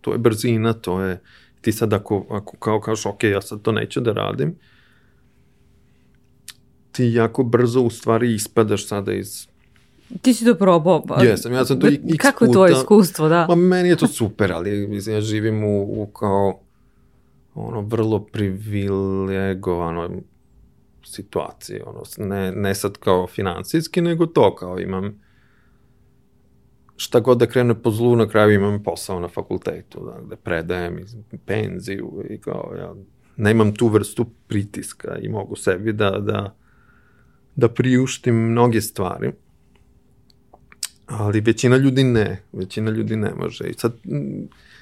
to 0.00 0.12
je 0.12 0.18
brzina, 0.18 0.72
to 0.72 1.00
je, 1.00 1.20
ti 1.62 1.72
sad 1.72 1.92
ako, 1.92 2.26
ako 2.30 2.56
kao 2.56 2.80
kažeš, 2.80 3.06
ok, 3.06 3.24
ja 3.24 3.40
sad 3.40 3.62
to 3.62 3.72
neću 3.72 4.00
da 4.00 4.12
radim, 4.12 4.54
ti 6.92 7.04
jako 7.04 7.42
brzo 7.42 7.80
u 7.80 7.90
stvari 7.90 8.34
ispadaš 8.34 8.86
sada 8.86 9.12
iz 9.12 9.46
Ti 10.22 10.34
si 10.34 10.44
to 10.44 10.54
probao. 10.54 11.02
Pa... 11.02 11.22
Jesam, 11.22 11.52
ja 11.52 11.64
sam 11.64 11.80
to 11.80 11.86
x 11.86 11.98
Kako 12.18 12.44
je 12.44 12.52
to 12.52 12.68
iskustvo, 12.68 13.28
da? 13.28 13.44
Pa 13.48 13.54
meni 13.54 13.88
je 13.88 13.96
to 13.96 14.06
super, 14.06 14.52
ali 14.52 14.86
mislim, 14.86 15.14
ja 15.14 15.20
živim 15.20 15.64
u, 15.64 16.02
u 16.02 16.06
kao 16.06 16.60
ono 17.54 17.80
vrlo 17.80 18.20
privilegovano 18.20 20.10
situaciji, 21.04 21.80
ono, 21.86 22.02
ne, 22.18 22.52
ne 22.52 22.74
sad 22.74 22.96
kao 22.96 23.26
finansijski, 23.26 24.00
nego 24.00 24.26
to 24.26 24.54
kao 24.54 24.80
imam 24.80 25.20
šta 26.96 27.20
god 27.20 27.38
da 27.38 27.46
krene 27.46 27.74
po 27.74 27.90
zlu, 27.90 28.16
na 28.16 28.28
kraju 28.28 28.54
imam 28.54 28.82
posao 28.82 29.20
na 29.20 29.28
fakultetu, 29.28 30.04
da, 30.04 30.28
da 30.28 30.36
predajem 30.36 30.98
iz 30.98 31.16
penziju 31.46 32.24
i 32.30 32.38
kao, 32.38 32.74
ja 32.78 32.94
nemam 33.36 33.74
tu 33.74 33.88
vrstu 33.88 34.26
pritiska 34.48 35.18
i 35.18 35.28
mogu 35.28 35.56
sebi 35.56 35.92
da, 35.92 36.10
da, 36.10 36.54
da 37.56 37.68
priuštim 37.68 38.34
mnoge 38.34 38.80
stvari. 38.80 39.32
Ali 41.06 41.40
većina 41.40 41.76
ljudi 41.76 42.04
ne, 42.04 42.42
većina 42.52 42.90
ljudi 42.90 43.16
ne 43.16 43.34
može. 43.34 43.64
I 43.64 43.74
sad... 43.74 43.92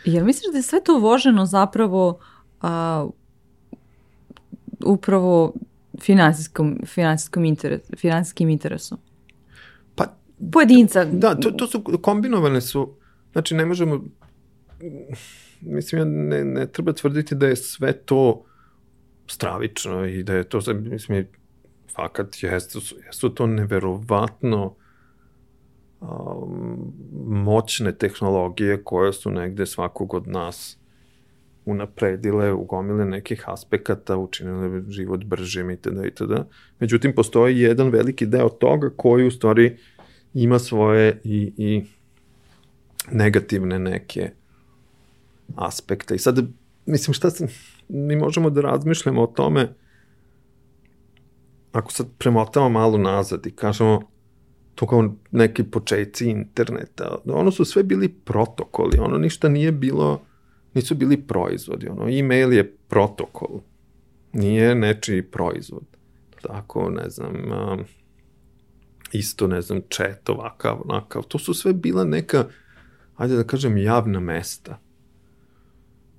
Jel 0.04 0.24
misliš 0.24 0.52
da 0.52 0.58
je 0.58 0.62
sve 0.62 0.84
to 0.84 0.98
voženo 0.98 1.46
zapravo 1.46 2.18
a, 2.60 3.06
upravo 4.84 5.54
finansijskom, 6.00 6.78
finansijskom 6.86 7.44
interes, 7.44 7.80
finansijskim 7.96 8.48
interesom? 8.48 8.98
Pojedinca. 10.52 11.04
Da, 11.04 11.34
to, 11.34 11.50
to 11.50 11.66
su, 11.66 11.82
kombinovane 12.02 12.60
su, 12.60 12.96
znači 13.32 13.54
ne 13.54 13.66
možemo, 13.66 14.04
mislim, 15.60 15.98
ja 15.98 16.04
ne, 16.04 16.44
ne 16.44 16.66
treba 16.66 16.92
tvrditi 16.92 17.34
da 17.34 17.46
je 17.46 17.56
sve 17.56 17.92
to 17.92 18.44
stravično 19.26 20.06
i 20.06 20.22
da 20.22 20.34
je 20.34 20.44
to, 20.44 20.60
mislim, 20.74 21.26
fakat 21.94 22.42
jesu, 22.42 22.96
jesu 23.06 23.34
to 23.34 23.46
neverovatno 23.46 24.74
um, 26.00 26.92
moćne 27.26 27.92
tehnologije 27.92 28.84
koje 28.84 29.12
su 29.12 29.30
negde 29.30 29.66
svakog 29.66 30.14
od 30.14 30.28
nas 30.28 30.80
unapredile, 31.64 32.52
ugomile 32.52 33.04
nekih 33.04 33.44
aspekata, 33.46 34.16
učinile 34.16 34.82
život 34.88 35.24
bržim 35.24 35.70
itd. 35.70 36.06
itd. 36.06 36.32
Međutim, 36.80 37.14
postoji 37.14 37.60
jedan 37.60 37.88
veliki 37.88 38.26
deo 38.26 38.48
toga 38.48 38.90
koji 38.96 39.26
u 39.26 39.30
stvari 39.30 39.76
ima 40.34 40.58
svoje 40.58 41.20
i, 41.24 41.52
i 41.56 41.84
negativne 43.12 43.78
neke 43.78 44.30
aspekte. 45.56 46.14
I 46.14 46.18
sad, 46.18 46.46
mislim, 46.86 47.14
šta 47.14 47.30
se, 47.30 47.48
mi 47.88 48.16
možemo 48.16 48.50
da 48.50 48.60
razmišljamo 48.60 49.22
o 49.22 49.26
tome, 49.26 49.74
ako 51.72 51.92
sad 51.92 52.06
premotamo 52.18 52.68
malo 52.68 52.98
nazad 52.98 53.46
i 53.46 53.50
kažemo, 53.50 54.00
to 54.74 54.86
kao 54.86 55.14
neki 55.30 55.64
početci 55.64 56.30
interneta, 56.30 57.18
ono 57.26 57.50
su 57.50 57.64
sve 57.64 57.82
bili 57.82 58.08
protokoli, 58.08 58.98
ono 58.98 59.18
ništa 59.18 59.48
nije 59.48 59.72
bilo, 59.72 60.22
nisu 60.74 60.94
bili 60.94 61.26
proizvodi, 61.26 61.88
ono, 61.88 62.08
e-mail 62.08 62.52
je 62.52 62.76
protokol, 62.88 63.60
nije 64.32 64.74
nečiji 64.74 65.22
proizvod. 65.22 65.84
Tako, 66.42 66.90
ne 66.90 67.10
znam, 67.10 67.34
um, 67.34 67.84
isto, 69.12 69.46
ne 69.46 69.62
znam, 69.62 69.80
chat, 69.90 70.28
ovakav, 70.28 70.80
onakav. 70.84 71.22
To 71.22 71.38
su 71.38 71.54
sve 71.54 71.72
bila 71.72 72.04
neka, 72.04 72.44
ajde 73.16 73.36
da 73.36 73.44
kažem, 73.44 73.76
javna 73.76 74.20
mesta 74.20 74.78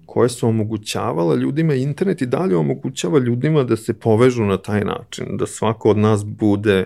koje 0.06 0.30
su 0.30 0.48
omogućavala 0.48 1.36
ljudima, 1.36 1.74
internet 1.74 2.22
i 2.22 2.26
dalje 2.26 2.56
omogućava 2.56 3.20
ljudima 3.20 3.64
da 3.64 3.76
se 3.76 3.94
povežu 3.94 4.44
na 4.44 4.58
taj 4.58 4.84
način, 4.84 5.38
da 5.38 5.48
svako 5.48 5.90
od 5.90 5.98
nas 5.98 6.26
bude 6.26 6.86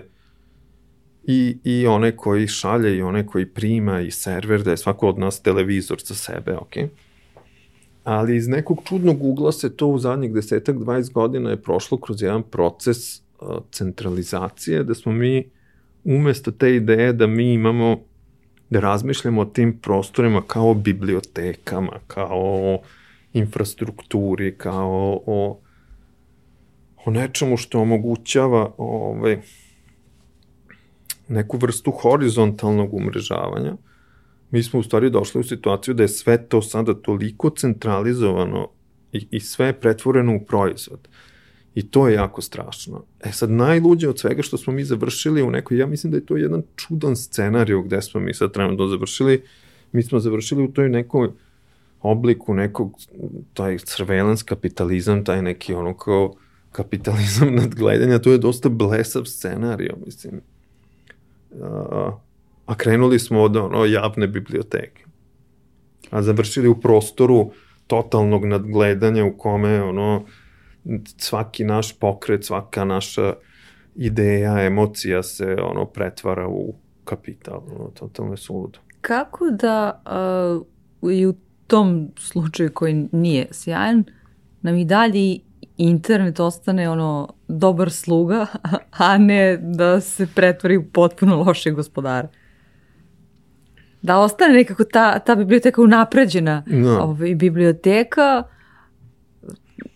i, 1.24 1.58
i 1.64 1.86
one 1.86 2.16
koji 2.16 2.46
šalje 2.46 2.96
i 2.96 3.02
one 3.02 3.26
koji 3.26 3.46
prima 3.46 4.00
i 4.00 4.10
server, 4.10 4.62
da 4.62 4.70
je 4.70 4.76
svako 4.76 5.08
od 5.08 5.18
nas 5.18 5.42
televizor 5.42 5.98
za 6.04 6.14
sebe, 6.14 6.56
ok? 6.56 6.72
Ali 8.04 8.36
iz 8.36 8.48
nekog 8.48 8.82
čudnog 8.84 9.24
ugla 9.24 9.52
se 9.52 9.76
to 9.76 9.86
u 9.86 9.98
zadnjih 9.98 10.32
desetak, 10.32 10.76
20 10.76 11.12
godina 11.12 11.50
je 11.50 11.62
prošlo 11.62 11.98
kroz 11.98 12.22
jedan 12.22 12.42
proces 12.42 13.22
centralizacije, 13.70 14.84
da 14.84 14.94
smo 14.94 15.12
mi 15.12 15.50
umesto 16.06 16.50
te 16.50 16.74
ideje 16.76 17.12
da 17.12 17.26
mi 17.26 17.52
imamo 17.52 18.00
da 18.70 18.80
razmišljamo 18.80 19.40
o 19.40 19.44
tim 19.44 19.78
prostorima 19.78 20.42
kao 20.46 20.74
bibliotekama, 20.74 21.98
kao 22.06 22.40
o 22.42 22.78
infrastrukturi, 23.32 24.54
kao 24.58 25.22
o, 25.26 25.60
o 27.04 27.10
nečemu 27.10 27.56
što 27.56 27.80
omogućava 27.80 28.74
ovaj, 28.78 29.38
neku 31.28 31.56
vrstu 31.56 31.90
horizontalnog 31.90 32.94
umrežavanja, 32.94 33.76
mi 34.50 34.62
smo 34.62 34.80
u 34.80 34.82
stvari 34.82 35.10
došli 35.10 35.40
u 35.40 35.44
situaciju 35.44 35.94
da 35.94 36.02
je 36.02 36.08
sve 36.08 36.48
to 36.48 36.62
sada 36.62 36.94
toliko 36.94 37.50
centralizovano 37.50 38.68
i, 39.12 39.26
i 39.30 39.40
sve 39.40 39.66
je 39.66 39.80
pretvoreno 39.80 40.36
u 40.36 40.44
proizvod. 40.44 41.08
I 41.76 41.82
to 41.90 42.08
je 42.08 42.14
jako 42.14 42.42
strašno. 42.42 43.04
E 43.24 43.32
sad, 43.32 43.50
najluđe 43.50 44.08
od 44.08 44.18
svega 44.18 44.42
što 44.42 44.56
smo 44.56 44.72
mi 44.72 44.84
završili 44.84 45.42
u 45.42 45.50
nekoj, 45.50 45.78
ja 45.78 45.86
mislim 45.86 46.10
da 46.10 46.16
je 46.16 46.26
to 46.26 46.36
jedan 46.36 46.62
čudan 46.76 47.16
scenariju 47.16 47.82
gde 47.82 48.02
smo 48.02 48.20
mi 48.20 48.34
sad 48.34 48.52
trenutno 48.52 48.88
završili, 48.88 49.42
mi 49.92 50.02
smo 50.02 50.20
završili 50.20 50.64
u 50.64 50.72
toj 50.72 50.88
nekoj 50.88 51.28
obliku 52.02 52.54
nekog, 52.54 52.98
taj 53.54 53.78
surveillance 53.78 54.44
kapitalizam, 54.44 55.24
taj 55.24 55.42
neki 55.42 55.74
ono 55.74 55.96
kao 55.96 56.34
kapitalizam 56.72 57.54
nadgledanja, 57.62 58.18
to 58.18 58.32
je 58.32 58.38
dosta 58.38 58.68
blesav 58.68 59.24
scenario, 59.24 59.96
mislim. 60.06 60.40
A 62.66 62.74
krenuli 62.76 63.18
smo 63.18 63.42
od 63.42 63.56
ono, 63.56 63.84
javne 63.84 64.26
biblioteke. 64.26 65.04
A 66.10 66.22
završili 66.22 66.68
u 66.68 66.80
prostoru 66.80 67.50
totalnog 67.86 68.44
nadgledanja 68.44 69.24
u 69.24 69.36
kome 69.38 69.82
ono, 69.82 70.24
svaki 71.16 71.64
naš 71.64 71.98
pokret, 71.98 72.44
svaka 72.44 72.84
naša 72.84 73.34
ideja, 73.94 74.64
emocija 74.64 75.22
se 75.22 75.56
ono 75.62 75.84
pretvara 75.84 76.48
u 76.48 76.74
kapital, 77.04 77.62
ono, 77.76 77.90
totalno 77.90 78.32
je 78.32 78.36
suludo. 78.36 78.78
Kako 79.00 79.44
da 79.50 80.02
uh, 81.02 81.12
i 81.12 81.26
u 81.26 81.34
tom 81.66 82.10
slučaju 82.18 82.70
koji 82.74 83.08
nije 83.12 83.46
sjajan, 83.50 84.04
nam 84.62 84.76
i 84.76 84.84
dalje 84.84 85.38
internet 85.76 86.40
ostane 86.40 86.90
ono 86.90 87.28
dobar 87.48 87.90
sluga, 87.90 88.46
a 88.98 89.18
ne 89.18 89.56
da 89.56 90.00
se 90.00 90.26
pretvori 90.34 90.76
u 90.76 90.84
potpuno 90.92 91.36
loše 91.36 91.70
gospodare. 91.70 92.28
Da 94.02 94.18
ostane 94.18 94.54
nekako 94.54 94.84
ta, 94.84 95.18
ta 95.18 95.34
biblioteka 95.34 95.82
unapređena 95.82 96.62
no. 96.66 96.90
Da. 96.90 97.02
ovaj, 97.02 97.34
biblioteka, 97.34 98.42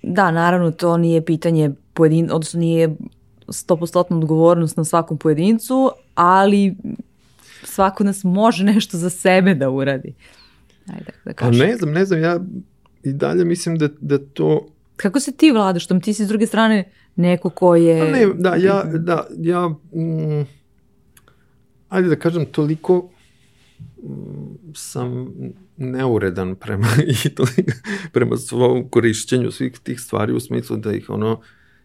da, 0.02 0.30
naravno, 0.30 0.70
to 0.70 0.96
nije 0.96 1.24
pitanje 1.24 1.70
pojedin, 1.94 2.30
odnosno 2.32 2.60
nije 2.60 2.96
100% 3.46 4.16
odgovornost 4.16 4.76
na 4.76 4.84
svakom 4.84 5.18
pojedincu, 5.18 5.90
ali 6.14 6.76
svako 7.64 8.04
nas 8.04 8.24
može 8.24 8.64
nešto 8.64 8.96
za 8.96 9.10
sebe 9.10 9.54
da 9.54 9.70
uradi. 9.70 10.14
Ajde, 10.86 11.12
da 11.24 11.32
kažem. 11.32 11.60
Pa 11.60 11.66
ne 11.66 11.76
znam, 11.76 11.92
ne 11.92 12.04
znam, 12.04 12.20
ja 12.20 12.40
i 13.02 13.12
dalje 13.12 13.44
mislim 13.44 13.78
da, 13.78 13.88
da 14.00 14.18
to... 14.18 14.66
Kako 14.96 15.20
se 15.20 15.32
ti 15.32 15.50
vladaš 15.50 15.86
tom? 15.86 16.00
Ti 16.00 16.14
si 16.14 16.24
s 16.24 16.28
druge 16.28 16.46
strane 16.46 16.90
neko 17.16 17.50
ko 17.50 17.76
je... 17.76 18.00
Pa 18.00 18.18
ne, 18.18 18.26
da, 18.34 18.54
ja, 18.54 18.84
da, 18.84 19.26
ja, 19.38 19.68
mm, 19.68 20.46
ajde 21.88 22.08
da 22.08 22.16
kažem, 22.16 22.44
toliko 22.44 23.10
sam 24.74 25.34
neuredan 25.76 26.54
prema, 26.54 26.86
prema 28.12 28.36
svom 28.36 28.88
korišćenju 28.88 29.50
svih 29.50 29.72
tih 29.82 30.00
stvari 30.00 30.32
u 30.32 30.40
smislu 30.40 30.76
da 30.76 30.92
ih 30.92 31.10
ono 31.10 31.40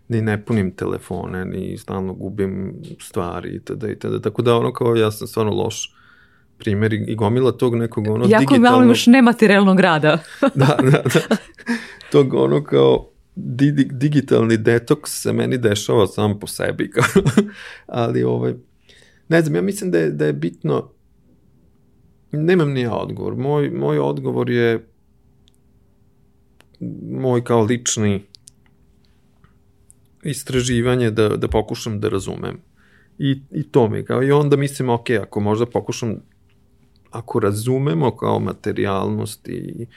ni 0.07 0.21
ne 0.21 0.45
punim 0.45 0.71
telefone, 0.71 1.45
ni 1.45 1.77
stalno 1.77 2.13
gubim 2.13 2.73
stvari 2.99 3.55
itd. 3.55 3.83
itd. 3.83 4.23
Tako 4.23 4.41
da 4.41 4.55
ono 4.55 4.73
kao 4.73 4.95
ja 4.95 5.11
sam 5.11 5.27
stvarno 5.27 5.51
loš 5.51 5.95
primjer 6.57 6.93
i 6.93 7.15
gomila 7.15 7.51
tog 7.51 7.75
nekog 7.75 8.07
ono 8.07 8.25
jako 8.25 8.39
digitalnog... 8.39 8.65
Jako 8.65 8.71
malo 8.71 8.83
imaš 8.83 9.07
nematerijalnog 9.07 9.79
rada. 9.79 10.19
da, 10.55 10.77
da, 10.81 11.01
da. 11.13 11.35
Tog 12.11 12.33
ono 12.33 12.63
kao 12.63 13.09
di, 13.35 13.71
di, 13.71 13.87
digitalni 13.91 14.57
detoks 14.57 15.21
se 15.21 15.33
meni 15.33 15.57
dešava 15.57 16.07
sam 16.07 16.39
po 16.39 16.47
sebi. 16.47 16.91
Ali 17.85 18.23
ovaj, 18.23 18.53
ne 19.29 19.41
znam, 19.41 19.55
ja 19.55 19.61
mislim 19.61 19.91
da 19.91 19.97
je, 19.97 20.11
da 20.11 20.25
je 20.25 20.33
bitno 20.33 20.89
Nemam 22.31 22.73
ni 22.73 22.87
odgovor. 22.87 23.35
Moj, 23.35 23.69
moj 23.69 23.99
odgovor 23.99 24.49
je 24.49 24.87
moj 27.11 27.43
kao 27.43 27.61
lični 27.61 28.23
istraživanje 30.23 31.11
da, 31.11 31.29
da 31.29 31.47
pokušam 31.47 31.99
da 31.99 32.09
razumem. 32.09 32.57
I, 33.17 33.41
I 33.51 33.63
to 33.63 33.89
mi 33.89 34.05
kao, 34.05 34.23
i 34.23 34.31
onda 34.31 34.57
mislim, 34.57 34.89
ok, 34.89 35.09
ako 35.09 35.39
možda 35.39 35.65
pokušam, 35.65 36.15
ako 37.11 37.39
razumemo 37.39 38.15
kao 38.15 38.39
materijalnost 38.39 39.47
i 39.47 39.87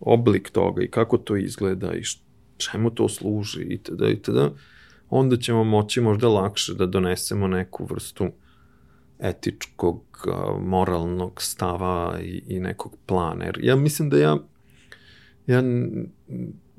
oblik 0.00 0.50
toga 0.50 0.82
i 0.82 0.90
kako 0.90 1.18
to 1.18 1.36
izgleda 1.36 1.94
i 1.94 2.02
čemu 2.56 2.90
to 2.90 3.08
služi 3.08 3.62
i 3.62 3.78
tada 3.78 4.08
i 4.08 4.16
tada, 4.16 4.50
onda 5.10 5.36
ćemo 5.36 5.64
moći 5.64 6.00
možda 6.00 6.28
lakše 6.28 6.74
da 6.74 6.86
donesemo 6.86 7.48
neku 7.48 7.84
vrstu 7.84 8.28
etičkog, 9.18 10.26
moralnog 10.60 11.42
stava 11.42 12.18
i, 12.22 12.42
i 12.46 12.60
nekog 12.60 12.96
plana. 13.06 13.44
Jer 13.44 13.58
ja 13.62 13.76
mislim 13.76 14.10
da 14.10 14.18
ja, 14.18 14.38
ja 15.46 15.62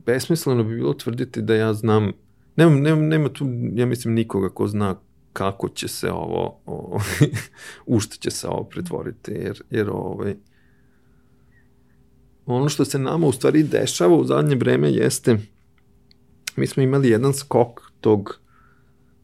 besmisleno 0.05 0.63
bi 0.63 0.75
bilo 0.75 0.93
tvrditi 0.93 1.41
da 1.41 1.55
ja 1.55 1.73
znam, 1.73 2.11
nema, 2.55 2.75
nema, 2.75 3.01
nema 3.01 3.29
tu, 3.29 3.45
ja 3.73 3.86
mislim, 3.86 4.13
nikoga 4.13 4.49
ko 4.49 4.67
zna 4.67 4.95
kako 5.33 5.69
će 5.69 5.88
se 5.88 6.11
ovo, 6.11 6.61
o, 6.65 6.99
u 7.86 7.99
što 7.99 8.15
će 8.15 8.31
se 8.31 8.47
ovo 8.47 8.63
pretvoriti, 8.63 9.31
jer, 9.31 9.61
jer 9.69 9.89
ovaj, 9.89 10.36
ono 12.45 12.69
što 12.69 12.86
se 12.86 12.99
nama 12.99 13.27
u 13.27 13.31
stvari 13.31 13.63
dešava 13.63 14.15
u 14.15 14.25
zadnje 14.25 14.55
vreme 14.55 14.91
jeste, 14.91 15.38
mi 16.55 16.67
smo 16.67 16.83
imali 16.83 17.09
jedan 17.09 17.33
skok 17.33 17.81
tog, 18.01 18.39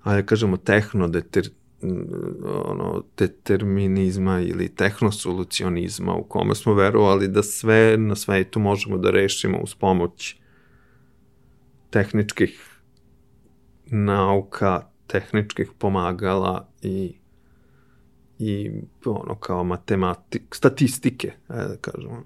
ajde 0.03 0.21
da 0.21 0.25
kažemo, 0.25 0.57
tehnodeter, 0.57 1.49
ono, 2.65 3.03
determinizma 3.17 4.39
ili 4.39 4.75
tehnosolucionizma 4.75 6.15
u 6.15 6.23
kome 6.23 6.55
smo 6.55 6.73
verovali 6.73 7.27
da 7.27 7.43
sve 7.43 7.97
na 7.97 8.15
svetu 8.15 8.59
možemo 8.59 8.97
da 8.97 9.11
rešimo 9.11 9.57
uz 9.57 9.75
pomoć 9.75 10.35
tehničkih 11.89 12.79
nauka, 13.85 14.87
tehničkih 15.07 15.71
pomagala 15.79 16.69
i 16.81 17.21
i 18.41 18.71
ono 19.05 19.35
kao 19.35 19.63
matematik, 19.63 20.55
statistike, 20.55 21.31
ajde 21.47 21.67
da 21.67 21.77
kažemo. 21.77 22.23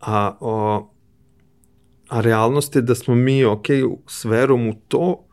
A, 0.00 0.36
o, 0.40 0.88
a 2.08 2.20
realnost 2.20 2.76
je 2.76 2.82
da 2.82 2.94
smo 2.94 3.14
mi, 3.14 3.44
ok, 3.44 3.66
s 4.08 4.24
verom 4.24 4.68
u 4.68 4.74
to, 4.88 5.24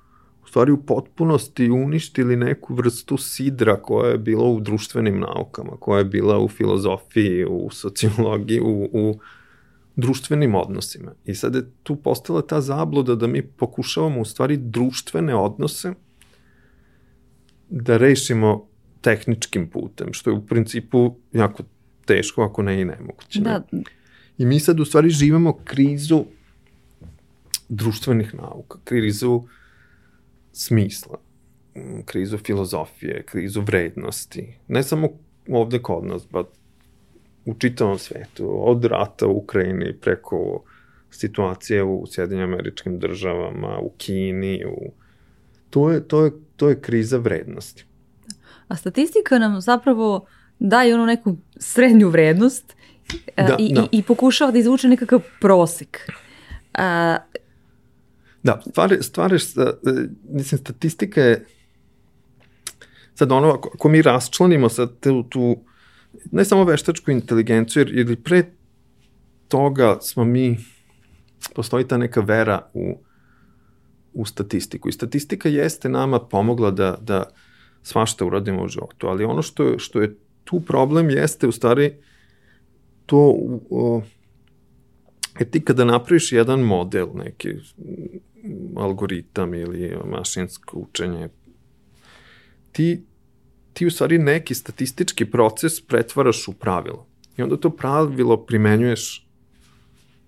stvari 0.49 0.71
u 0.71 0.77
potpunosti 0.77 1.69
uništili 1.69 2.35
neku 2.35 2.75
vrstu 2.75 3.17
sidra 3.17 3.81
koja 3.81 4.11
je 4.11 4.17
bila 4.17 4.43
u 4.43 4.59
društvenim 4.59 5.19
naukama, 5.19 5.71
koja 5.79 5.97
je 5.97 6.05
bila 6.05 6.39
u 6.39 6.47
filozofiji, 6.47 7.45
u 7.45 7.69
sociologiji, 7.71 8.59
u, 8.59 8.89
u 8.93 9.19
društvenim 9.95 10.55
odnosima. 10.55 11.11
I 11.25 11.35
sad 11.35 11.55
je 11.55 11.69
tu 11.83 11.95
postala 11.95 12.41
ta 12.41 12.61
zabluda 12.61 13.15
da 13.15 13.27
mi 13.27 13.41
pokušavamo 13.41 14.21
u 14.21 14.25
stvari 14.25 14.57
društvene 14.57 15.35
odnose 15.35 15.93
da 17.69 17.97
rešimo 17.97 18.67
tehničkim 19.01 19.69
putem, 19.69 20.13
što 20.13 20.29
je 20.29 20.35
u 20.35 20.45
principu 20.45 21.15
jako 21.33 21.63
teško, 22.05 22.43
ako 22.43 22.61
ne 22.61 22.81
i 22.81 22.85
nemoguće. 22.85 23.41
Da. 23.41 23.61
I 24.37 24.45
mi 24.45 24.59
sad 24.59 24.79
u 24.79 24.85
stvari 24.85 25.09
živamo 25.09 25.53
krizu 25.63 26.23
društvenih 27.69 28.35
nauka, 28.35 28.79
krizu 28.83 29.31
uh, 29.31 29.49
smisla, 30.51 31.17
mm, 31.75 32.01
krizu 32.05 32.37
filozofije, 32.37 33.23
krizu 33.23 33.61
vrednosti, 33.61 34.57
ne 34.67 34.83
samo 34.83 35.09
ovde 35.49 35.79
kod 35.79 36.05
nas, 36.05 36.27
ba 36.31 36.43
u 37.45 37.53
čitavom 37.53 37.97
svetu, 37.97 38.69
od 38.69 38.85
rata 38.85 39.27
u 39.27 39.37
Ukrajini 39.37 39.93
preko 40.01 40.63
situacije 41.11 41.83
u 41.83 42.05
Sjedinjim 42.07 42.53
američkim 42.53 42.99
državama, 42.99 43.79
u 43.79 43.91
Kini, 43.97 44.65
u... 44.65 44.91
To, 45.69 45.91
je, 45.91 46.07
to, 46.07 46.25
je, 46.25 46.31
to 46.55 46.69
je 46.69 46.81
kriza 46.81 47.17
vrednosti. 47.17 47.85
A 48.67 48.75
statistika 48.75 49.39
nam 49.39 49.61
zapravo 49.61 50.25
daje 50.59 50.95
onu 50.95 51.05
neku 51.05 51.37
srednju 51.57 52.09
vrednost 52.09 52.75
e, 53.35 53.43
da, 53.43 53.55
i, 53.59 53.73
da. 53.73 53.87
i, 53.91 53.99
i 53.99 54.03
pokušava 54.03 54.51
da 54.51 54.59
izvuče 54.59 54.87
nekakav 54.87 55.21
prosek. 55.41 56.11
A, 56.73 57.17
Da, 58.43 58.61
stvar, 58.69 58.97
stvar 59.01 59.33
je, 59.33 59.39
mislim, 60.29 60.59
statistika 60.59 61.21
je, 61.21 61.45
sad 63.15 63.31
ono, 63.31 63.49
ako, 63.49 63.71
ako 63.73 63.89
mi 63.89 64.01
rasčlanimo 64.01 64.69
sad 64.69 64.99
tu, 64.99 65.23
tu, 65.23 65.57
ne 66.31 66.45
samo 66.45 66.63
veštačku 66.63 67.11
inteligenciju, 67.11 67.81
jer, 67.81 68.09
jer 68.09 68.23
pre 68.23 68.43
toga 69.47 69.97
smo 70.01 70.25
mi, 70.25 70.57
postoji 71.55 71.87
ta 71.87 71.97
neka 71.97 72.21
vera 72.21 72.69
u, 72.73 72.97
u 74.13 74.25
statistiku. 74.25 74.89
I 74.89 74.91
statistika 74.91 75.49
jeste 75.49 75.89
nama 75.89 76.19
pomogla 76.19 76.71
da, 76.71 76.97
da 77.01 77.23
svašta 77.83 78.25
uradimo 78.25 78.63
u 78.63 78.67
životu, 78.67 79.07
ali 79.07 79.23
ono 79.23 79.41
što, 79.41 79.79
što 79.79 80.01
je 80.01 80.15
tu 80.43 80.59
problem 80.59 81.09
jeste 81.09 81.47
u 81.47 81.51
stvari 81.51 81.93
to 83.05 83.35
o, 83.69 84.01
jer 85.39 85.49
ti 85.49 85.65
kada 85.65 85.85
napraviš 85.85 86.31
jedan 86.31 86.59
model, 86.59 87.07
neki 87.13 87.49
algoritam 88.77 89.53
ili 89.53 89.97
mašinsko 90.05 90.79
učenje, 90.79 91.29
ti, 92.71 93.03
ti 93.73 93.85
u 93.85 93.91
stvari 93.91 94.17
neki 94.17 94.55
statistički 94.55 95.25
proces 95.25 95.81
pretvaraš 95.87 96.47
u 96.47 96.53
pravilo. 96.53 97.07
I 97.37 97.41
onda 97.41 97.57
to 97.57 97.69
pravilo 97.69 98.45
primenjuješ 98.45 99.27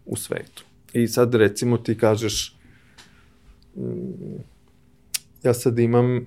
u 0.06 0.16
svetu. 0.16 0.66
I 0.94 1.08
sad 1.08 1.36
recimo 1.36 1.78
ti 1.78 1.98
kažeš 1.98 2.58
mm, 3.76 4.52
ja 5.44 5.54
sad 5.54 5.80
imam 5.80 6.16
mm, 6.16 6.26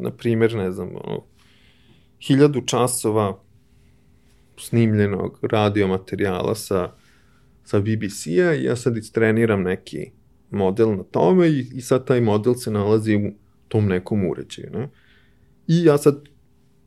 na 0.00 0.10
primjer, 0.10 0.54
ne 0.54 0.72
znam, 0.72 0.88
ono, 0.88 1.24
hiljadu 2.20 2.60
časova 2.66 3.40
snimljenog 4.56 5.38
radio 5.42 5.88
materijala 5.88 6.54
sa, 6.54 6.92
sa 7.64 7.80
BBC-a 7.80 8.54
i 8.54 8.64
ja 8.64 8.76
sad 8.76 8.96
istreniram 8.96 9.62
neki 9.62 10.10
model 10.50 10.96
na 10.96 11.02
tome 11.02 11.48
i, 11.48 11.66
i 11.74 11.80
sad 11.80 12.06
taj 12.06 12.20
model 12.20 12.54
se 12.54 12.70
nalazi 12.70 13.16
u 13.16 13.32
tom 13.68 13.86
nekom 13.86 14.26
uređaju. 14.26 14.70
Ne? 14.72 14.88
I 15.68 15.84
ja 15.84 15.98
sad 15.98 16.22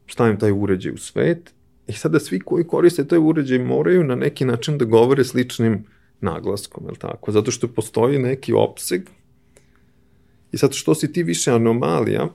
stavim 0.08 0.40
taj 0.40 0.52
uređaj 0.52 0.92
u 0.92 0.98
svet 0.98 1.54
i 1.88 1.94
sada 1.94 2.20
svi 2.20 2.40
koji 2.40 2.68
koriste 2.68 3.08
taj 3.08 3.20
uređaj 3.20 3.60
moraju 3.60 4.04
na 4.04 4.16
neki 4.16 4.46
način 4.46 4.78
da 4.78 4.86
govore 4.86 5.24
sličnim 5.24 5.86
naglaskom, 6.22 6.86
je 6.90 7.00
tako? 7.00 7.32
Zato 7.32 7.52
što 7.52 7.68
postoji 7.68 8.20
neki 8.20 8.54
opseg 8.54 9.02
i 10.52 10.58
sad 10.58 10.74
što 10.74 10.96
si 10.96 11.14
ti 11.14 11.24
više 11.24 11.52
anomalija, 11.52 12.30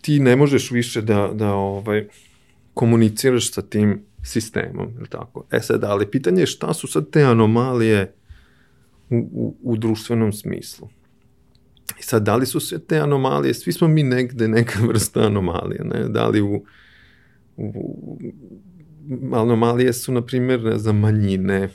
ti 0.00 0.20
ne 0.20 0.36
možeš 0.36 0.70
više 0.70 1.02
da, 1.02 1.30
da 1.34 1.54
ovaj, 1.54 2.08
komuniciraš 2.74 3.52
sa 3.52 3.62
tim 3.62 4.07
sistemom, 4.22 4.88
je 5.00 5.06
tako? 5.06 5.44
E 5.50 5.60
sad, 5.60 5.84
ali 5.84 6.10
pitanje 6.10 6.42
je 6.42 6.46
šta 6.46 6.74
su 6.74 6.86
sad 6.86 7.10
te 7.10 7.22
anomalije 7.22 8.14
u, 9.10 9.16
u, 9.16 9.56
u 9.62 9.76
društvenom 9.76 10.32
smislu? 10.32 10.88
I 12.00 12.02
sad, 12.02 12.22
da 12.22 12.36
li 12.36 12.46
su 12.46 12.60
sve 12.60 12.78
te 12.78 12.98
anomalije, 12.98 13.54
svi 13.54 13.72
smo 13.72 13.88
mi 13.88 14.02
negde 14.02 14.48
neka 14.48 14.78
vrsta 14.88 15.20
anomalije, 15.20 15.84
ne? 15.84 16.08
Da 16.08 16.28
li 16.28 16.40
u, 16.40 16.64
u 17.56 18.18
anomalije 19.32 19.92
su, 19.92 20.12
na 20.12 20.22
primjer, 20.22 20.62
ne 20.62 20.78
znam, 20.78 20.98
manjine, 20.98 21.68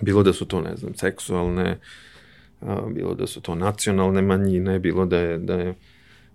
bilo 0.00 0.22
da 0.22 0.32
su 0.32 0.44
to, 0.44 0.60
ne 0.60 0.76
znam, 0.76 0.94
seksualne, 0.94 1.78
a, 2.60 2.86
bilo 2.94 3.14
da 3.14 3.26
su 3.26 3.40
to 3.40 3.54
nacionalne 3.54 4.22
manjine, 4.22 4.78
bilo 4.78 5.06
da 5.06 5.18
je, 5.18 5.38
da 5.38 5.54
je 5.54 5.74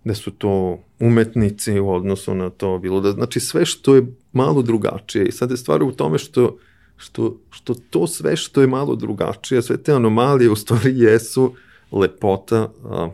da 0.03 0.15
su 0.15 0.31
to 0.31 0.79
umetnici 0.99 1.79
u 1.79 1.89
odnosu 1.89 2.35
na 2.35 2.49
to, 2.49 2.79
bilo 2.79 3.01
da, 3.01 3.11
znači 3.11 3.39
sve 3.39 3.65
što 3.65 3.95
je 3.95 4.07
malo 4.31 4.61
drugačije 4.61 5.25
i 5.25 5.31
sad 5.31 5.51
je 5.51 5.57
stvar 5.57 5.83
u 5.83 5.91
tome 5.91 6.17
što, 6.17 6.57
što, 6.97 7.37
što 7.49 7.73
to 7.73 8.07
sve 8.07 8.35
što 8.35 8.61
je 8.61 8.67
malo 8.67 8.95
drugačije, 8.95 9.61
sve 9.61 9.77
te 9.77 9.93
anomalije 9.93 10.49
u 10.49 10.55
stvari 10.55 10.99
jesu 10.99 11.53
lepota 11.91 12.71
a, 12.85 13.09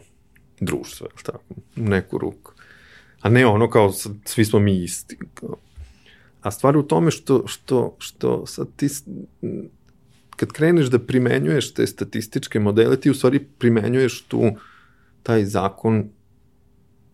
društva, 0.59 1.07
tako, 1.23 1.43
u 1.77 1.83
neku 1.83 2.17
ruku. 2.17 2.51
A 3.21 3.29
ne 3.29 3.45
ono 3.45 3.69
kao 3.69 3.91
svi 4.25 4.45
smo 4.45 4.59
mi 4.59 4.83
isti. 4.83 5.17
Kao. 5.33 5.55
A 6.41 6.51
stvar 6.51 6.77
u 6.77 6.83
tome 6.83 7.11
što, 7.11 7.43
što, 7.47 7.95
što 7.99 8.45
sad 8.45 8.67
ti 8.75 8.87
kad 10.35 10.51
kreneš 10.51 10.87
da 10.87 10.99
primenjuješ 10.99 11.73
te 11.73 11.87
statističke 11.87 12.59
modele, 12.59 12.99
ti 12.99 13.09
u 13.09 13.13
stvari 13.13 13.39
primenjuješ 13.57 14.21
tu 14.21 14.51
taj 15.23 15.45
zakon 15.45 16.09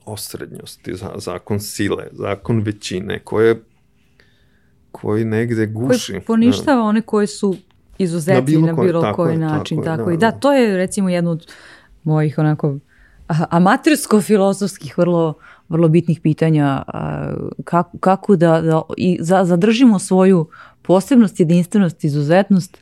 osrednjosti, 0.05 0.93
zakon 1.15 1.59
sile, 1.59 2.07
zakon 2.11 2.59
većine, 2.59 3.19
koje 3.19 3.61
koji 4.91 5.25
negde 5.25 5.65
guši. 5.65 6.11
Koji 6.11 6.21
poništava 6.21 6.81
da. 6.81 6.83
one 6.83 7.01
koji 7.01 7.27
su 7.27 7.55
izuzetni 7.97 8.39
na 8.39 8.41
bilo, 8.41 8.67
na 8.67 8.73
bilo 8.73 9.01
tako 9.01 9.15
koji 9.15 9.33
je, 9.33 9.37
način. 9.37 9.77
Tako, 9.77 9.85
tako, 9.85 10.05
da, 10.05 10.13
i 10.13 10.17
da, 10.17 10.31
to 10.31 10.53
je 10.53 10.77
recimo 10.77 11.09
jedno 11.09 11.31
od 11.31 11.47
mojih 12.03 12.37
onako 12.37 12.77
amatersko-filozofskih 13.27 14.97
vrlo, 14.97 15.33
vrlo 15.69 15.87
bitnih 15.87 16.19
pitanja 16.19 16.83
kako, 17.63 17.97
kako 17.97 18.35
da, 18.35 18.61
da 18.61 18.81
i 18.97 19.17
za, 19.21 19.45
zadržimo 19.45 19.99
svoju 19.99 20.49
posebnost, 20.81 21.39
jedinstvenost, 21.39 22.03
izuzetnost 22.03 22.77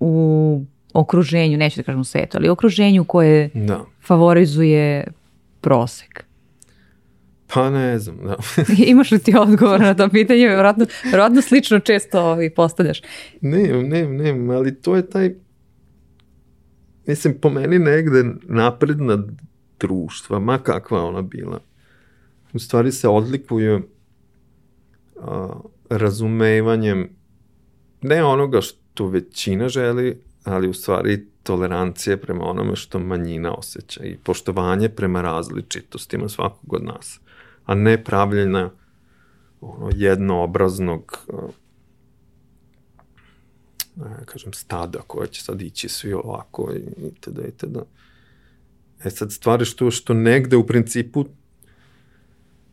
u 0.00 0.60
okruženju, 0.92 1.58
neću 1.58 1.76
da 1.76 1.82
kažem 1.82 2.00
u 2.00 2.04
svetu, 2.04 2.38
ali 2.38 2.48
u 2.48 2.52
okruženju 2.52 3.04
koje 3.04 3.50
da. 3.54 3.80
favorizuje 4.06 5.04
prosek. 5.60 6.25
Pa 7.46 7.70
ne 7.70 7.98
znam, 7.98 8.16
da. 8.24 8.36
Imaš 8.86 9.10
li 9.10 9.18
ti 9.18 9.36
odgovor 9.38 9.80
na 9.80 9.94
to 9.94 10.08
pitanje? 10.08 10.46
Vjerojatno, 10.46 10.86
vjerojatno 11.04 11.42
slično 11.42 11.78
često 11.78 12.20
ovi 12.20 12.54
postavljaš. 12.54 13.02
Ne, 13.40 13.82
ne, 13.82 14.08
ne, 14.08 14.54
ali 14.54 14.80
to 14.80 14.96
je 14.96 15.10
taj, 15.10 15.34
mislim, 17.06 17.38
po 17.40 17.50
meni 17.50 17.78
negde 17.78 18.24
napredna 18.42 19.18
društva, 19.80 20.38
ma 20.38 20.58
kakva 20.58 21.04
ona 21.04 21.22
bila, 21.22 21.60
u 22.52 22.58
stvari 22.58 22.92
se 22.92 23.08
odlikuju 23.08 23.82
a, 25.20 25.60
razumevanjem 25.90 27.08
ne 28.02 28.24
onoga 28.24 28.60
što 28.60 29.06
većina 29.08 29.68
želi, 29.68 30.20
ali 30.44 30.68
u 30.68 30.74
stvari 30.74 31.26
tolerancije 31.42 32.16
prema 32.16 32.44
onome 32.44 32.76
što 32.76 32.98
manjina 32.98 33.54
osjeća 33.54 34.04
i 34.04 34.16
poštovanje 34.24 34.88
prema 34.88 35.22
različitostima 35.22 36.28
svakog 36.28 36.72
od 36.72 36.84
nas 36.84 37.20
a 37.66 37.74
ne 37.74 38.04
pravljena 38.04 38.70
ono, 39.60 39.90
jednoobraznog 39.94 41.26
ne, 43.96 44.24
kažem, 44.24 44.52
stada 44.52 44.98
koja 45.06 45.26
će 45.26 45.42
sad 45.42 45.62
ići 45.62 45.88
svi 45.88 46.12
ovako 46.12 46.72
i 46.74 47.14
tada 47.20 47.42
i 47.46 47.50
tada. 47.50 47.82
E 49.04 49.10
sad 49.10 49.32
stvari 49.32 49.64
što, 49.64 49.90
što 49.90 50.14
negde 50.14 50.56
u 50.56 50.66
principu 50.66 51.24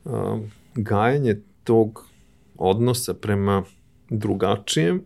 a, 0.05 0.39
gajanje 0.75 1.41
tog 1.63 2.07
odnosa 2.57 3.13
prema 3.13 3.63
drugačijem 4.09 5.03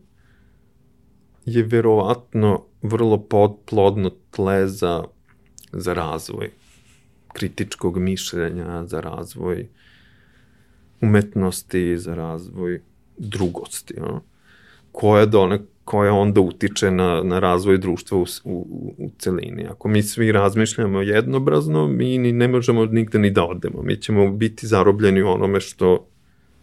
je 1.45 1.63
verovatno 1.63 2.65
vrlo 2.81 3.23
podplodno 3.23 4.11
tle 4.31 4.67
za, 4.67 5.03
za 5.71 5.93
razvoj 5.93 6.51
kritičkog 7.37 7.97
mišljenja, 7.97 8.85
za 8.85 9.01
razvoj 9.01 9.67
umetnosti, 11.01 11.97
za 11.97 12.15
razvoj 12.15 12.81
drugosti, 13.17 13.93
no? 13.99 14.21
koja, 14.91 15.25
done, 15.25 15.59
koja 15.83 16.13
onda 16.13 16.41
utiče 16.41 16.91
na, 16.91 17.21
na 17.23 17.39
razvoj 17.39 17.77
društva 17.77 18.17
u, 18.17 18.25
u, 18.43 18.95
u 18.97 19.09
celini. 19.19 19.67
Ako 19.69 19.87
mi 19.87 20.03
svi 20.03 20.31
razmišljamo 20.31 21.01
jednobrazno, 21.01 21.87
mi 21.87 22.17
ni 22.17 22.31
ne 22.31 22.47
možemo 22.47 22.85
nigde 22.85 23.19
ni 23.19 23.31
da 23.31 23.45
odemo. 23.45 23.81
Mi 23.81 23.95
ćemo 23.95 24.31
biti 24.31 24.67
zarobljeni 24.67 25.21
u 25.21 25.27
onome 25.27 25.59
što 25.59 26.07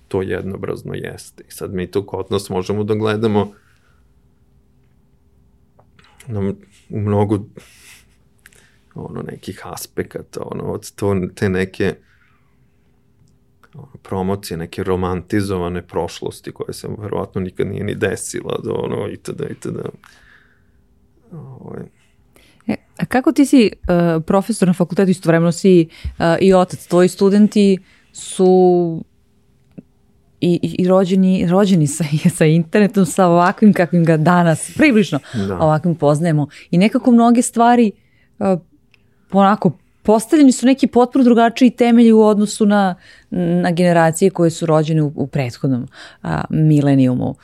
to 0.09 0.22
jednobrazno 0.22 0.95
jeste. 0.95 1.45
I 1.49 1.51
sad 1.51 1.75
mi 1.75 1.87
to 1.87 2.07
kod 2.07 2.27
nas 2.31 2.51
možemo 2.51 2.85
da 2.85 2.95
gledamo 2.95 3.53
na, 6.27 6.53
u 6.91 7.01
mnogo 7.01 7.45
ono 8.95 9.22
nekih 9.22 9.61
aspekata, 9.64 10.40
ono 10.45 10.64
od 10.64 10.90
to, 10.95 11.16
te 11.34 11.49
neke 11.49 11.95
ono, 13.74 13.92
promocije, 14.03 14.57
neke 14.57 14.82
romantizovane 14.82 15.82
prošlosti 15.82 16.53
koje 16.53 16.74
se 16.74 16.88
verovatno 16.99 17.40
nikad 17.40 17.66
nije 17.66 17.84
ni 17.84 17.95
desila 17.95 18.59
do 18.64 18.72
ono 18.72 19.09
itd. 19.09 19.40
itd. 19.51 19.78
Ovo, 21.32 21.59
ovaj. 21.61 21.82
E, 22.66 22.76
a 22.99 23.07
kako 23.07 23.32
ti 23.32 23.47
si 23.47 23.70
uh, 23.72 24.22
profesor 24.24 24.68
na 24.68 24.74
fakultetu, 24.74 25.11
istovremeno 25.11 25.53
si 25.53 25.88
uh, 26.05 26.24
i 26.40 26.55
otac, 26.55 26.86
tvoji 26.86 27.09
studenti 27.09 27.78
su 28.12 29.05
i, 30.40 30.76
i 30.78 30.88
rođeni, 30.88 31.47
rođeni 31.47 31.86
sa, 31.86 32.05
sa 32.36 32.45
internetom, 32.45 33.07
sa 33.07 33.26
ovakvim 33.26 33.72
kakvim 33.72 34.05
ga 34.05 34.16
danas 34.16 34.70
približno 34.76 35.18
da. 35.49 35.59
ovakvim 35.59 35.95
poznajemo 35.95 36.49
i 36.70 36.78
nekako 36.78 37.11
mnoge 37.11 37.42
stvari 37.42 37.92
uh, 38.38 38.61
onako 39.41 39.72
postavljeni 40.03 40.53
su 40.53 40.66
neki 40.66 40.87
potpuno 40.87 41.24
drugačiji 41.24 41.70
temelji 41.70 42.12
u 42.12 42.22
odnosu 42.22 42.66
na, 42.66 42.95
na 43.30 43.70
generacije 43.70 44.30
koje 44.30 44.51
su 44.51 44.66
rođene 44.66 45.03
u, 45.03 45.12
u 45.14 45.26
prethodnom 45.26 45.89
a, 46.22 46.45
milenijumu. 46.51 47.35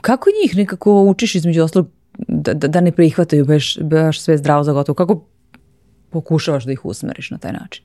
Kako 0.00 0.30
njih 0.42 0.56
nekako 0.56 1.02
učiš 1.02 1.34
između 1.34 1.62
ostalog 1.62 1.88
da, 2.28 2.54
da, 2.54 2.68
da 2.68 2.80
ne 2.80 2.92
prihvataju 2.92 3.44
baš, 3.44 3.78
baš 3.78 4.20
sve 4.20 4.38
zdravo 4.38 4.64
za 4.64 4.72
gotovo? 4.72 4.94
Kako 4.94 5.24
pokušavaš 6.10 6.64
da 6.64 6.72
ih 6.72 6.84
usmeriš 6.84 7.30
na 7.30 7.38
taj 7.38 7.52
način? 7.52 7.84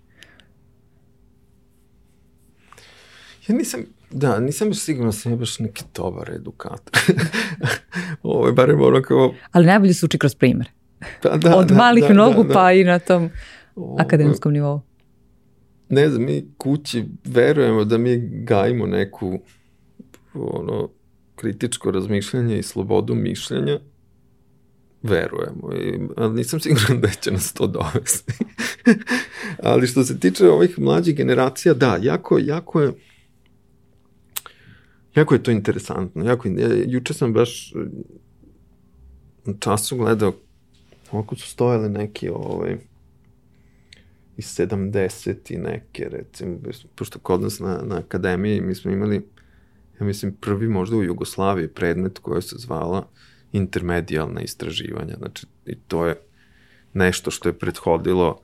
Ja 3.47 3.55
nisam, 3.55 3.81
da, 4.11 4.39
nisam 4.39 4.67
baš 4.67 4.77
sigurno 4.77 5.11
da 5.11 5.17
sam 5.17 5.31
ja 5.31 5.35
baš 5.35 5.59
neki 5.59 5.83
dobar 5.95 6.29
edukator. 6.29 7.01
Ovo 8.23 8.47
je 8.47 8.53
barem 8.53 8.81
ono 8.81 9.01
kao... 9.01 9.33
Ali 9.51 9.65
najbolje 9.65 9.93
se 9.93 10.05
uči 10.05 10.17
kroz 10.17 10.35
primjer. 10.35 10.69
Da, 11.23 11.37
da, 11.37 11.57
Od 11.57 11.67
da, 11.67 11.75
malih 11.75 12.03
da, 12.07 12.13
nogu 12.13 12.43
da, 12.43 12.47
da. 12.47 12.53
pa 12.53 12.71
i 12.71 12.83
na 12.83 12.99
tom 12.99 13.29
akademskom 13.99 14.53
nivou? 14.53 14.81
Ne 15.89 16.09
znam, 16.09 16.25
mi 16.25 16.45
kući 16.57 17.05
verujemo 17.23 17.85
da 17.85 17.97
mi 17.97 18.17
gajimo 18.31 18.85
neku 18.85 19.39
ono, 20.33 20.89
kritičko 21.35 21.91
razmišljanje 21.91 22.59
i 22.59 22.63
slobodu 22.63 23.15
mišljenja, 23.15 23.79
verujemo, 25.03 25.73
I, 25.73 25.99
ali 26.17 26.35
nisam 26.35 26.59
siguran 26.59 27.01
da 27.01 27.07
će 27.07 27.31
nas 27.31 27.53
to 27.53 27.67
dovesti. 27.67 28.33
ali 29.63 29.87
što 29.87 30.03
se 30.03 30.19
tiče 30.19 30.49
ovih 30.49 30.79
mlađih 30.79 31.15
generacija, 31.15 31.73
da, 31.73 31.97
jako, 32.01 32.39
jako 32.39 32.81
je 32.81 32.91
jako 35.15 35.33
je 35.35 35.43
to 35.43 35.51
interesantno. 35.51 36.25
Jako, 36.25 36.47
ja, 36.47 36.67
juče 36.87 37.13
sam 37.13 37.33
baš 37.33 37.73
na 39.45 39.53
času 39.59 39.97
gledao 39.97 40.33
koliko 41.11 41.35
su 41.35 41.49
stojali 41.49 41.89
neki 41.89 42.29
ovaj, 42.29 42.77
iz 44.37 44.45
70 44.45 45.53
i 45.53 45.57
neke, 45.57 46.09
recimo, 46.09 46.57
pošto 46.95 47.19
kod 47.19 47.41
nas 47.41 47.59
na, 47.59 47.81
na 47.83 47.97
akademiji 47.97 48.61
mi 48.61 48.75
smo 48.75 48.91
imali, 48.91 49.15
ja 49.99 50.05
mislim, 50.05 50.35
prvi 50.41 50.67
možda 50.67 50.95
u 50.95 51.03
Jugoslaviji 51.03 51.67
predmet 51.67 52.19
koja 52.19 52.41
se 52.41 52.55
zvala 52.57 53.07
intermedijalna 53.51 54.41
istraživanja. 54.41 55.15
Znači, 55.17 55.47
i 55.65 55.75
to 55.87 56.05
je 56.05 56.15
nešto 56.93 57.31
što 57.31 57.49
je 57.49 57.59
prethodilo 57.59 58.41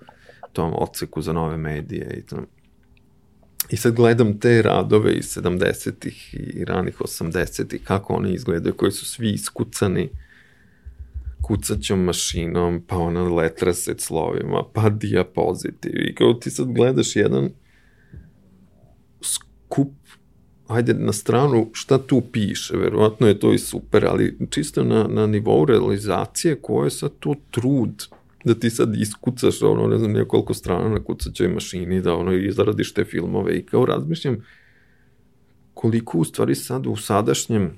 tom 0.54 0.74
odseku 0.76 1.22
za 1.22 1.34
nove 1.34 1.58
medije 1.58 2.16
i 2.18 2.22
to. 2.22 2.44
I 3.70 3.78
sad 3.78 3.94
gledam 3.94 4.40
te 4.40 4.62
radove 4.62 5.14
iz 5.14 5.38
70-ih 5.38 6.34
i 6.34 6.66
ranih 6.66 6.98
80-ih, 7.00 7.82
kako 7.84 8.14
oni 8.14 8.34
izgledaju, 8.34 8.74
koji 8.74 8.92
su 8.92 9.06
svi 9.06 9.32
iskucani, 9.32 10.10
kucaćom 11.42 12.04
mašinom, 12.04 12.82
pa 12.88 12.98
ona 12.98 13.24
letra 13.24 13.74
se 13.74 13.96
slovima, 13.98 14.64
pa 14.74 14.90
diapozitiv. 14.90 15.92
I 15.96 16.16
kao 16.16 16.34
ti 16.34 16.50
sad 16.50 16.72
gledaš 16.72 17.16
jedan 17.16 17.50
skup, 19.22 19.94
ajde 20.68 20.94
na 20.94 21.14
stranu 21.14 21.70
šta 21.74 21.98
tu 21.98 22.22
piše, 22.32 22.78
verovatno 22.78 23.28
je 23.28 23.40
to 23.40 23.54
i 23.54 23.60
super, 23.60 24.06
ali 24.06 24.38
čisto 24.50 24.84
na, 24.84 25.08
na 25.08 25.28
nivou 25.28 25.66
realizacije 25.66 26.62
koje 26.62 26.86
je 26.86 26.92
sad 26.92 27.12
to 27.20 27.36
trud 27.52 28.08
da 28.46 28.56
ti 28.56 28.70
sad 28.70 28.96
iskucaš 28.96 29.62
ono, 29.62 29.88
ne 29.88 29.98
znam 29.98 30.12
nekoliko 30.12 30.54
strana 30.54 30.90
na 30.90 31.04
kucaćoj 31.04 31.48
mašini, 31.48 32.02
da 32.02 32.16
ono 32.16 32.34
izradiš 32.34 32.94
te 32.94 33.06
filmove 33.06 33.58
i 33.58 33.66
kao 33.66 33.86
razmišljam 33.86 34.46
koliko 35.74 36.18
u 36.18 36.24
stvari 36.24 36.56
sad 36.56 36.88
u 36.88 36.96
sadašnjem 36.96 37.72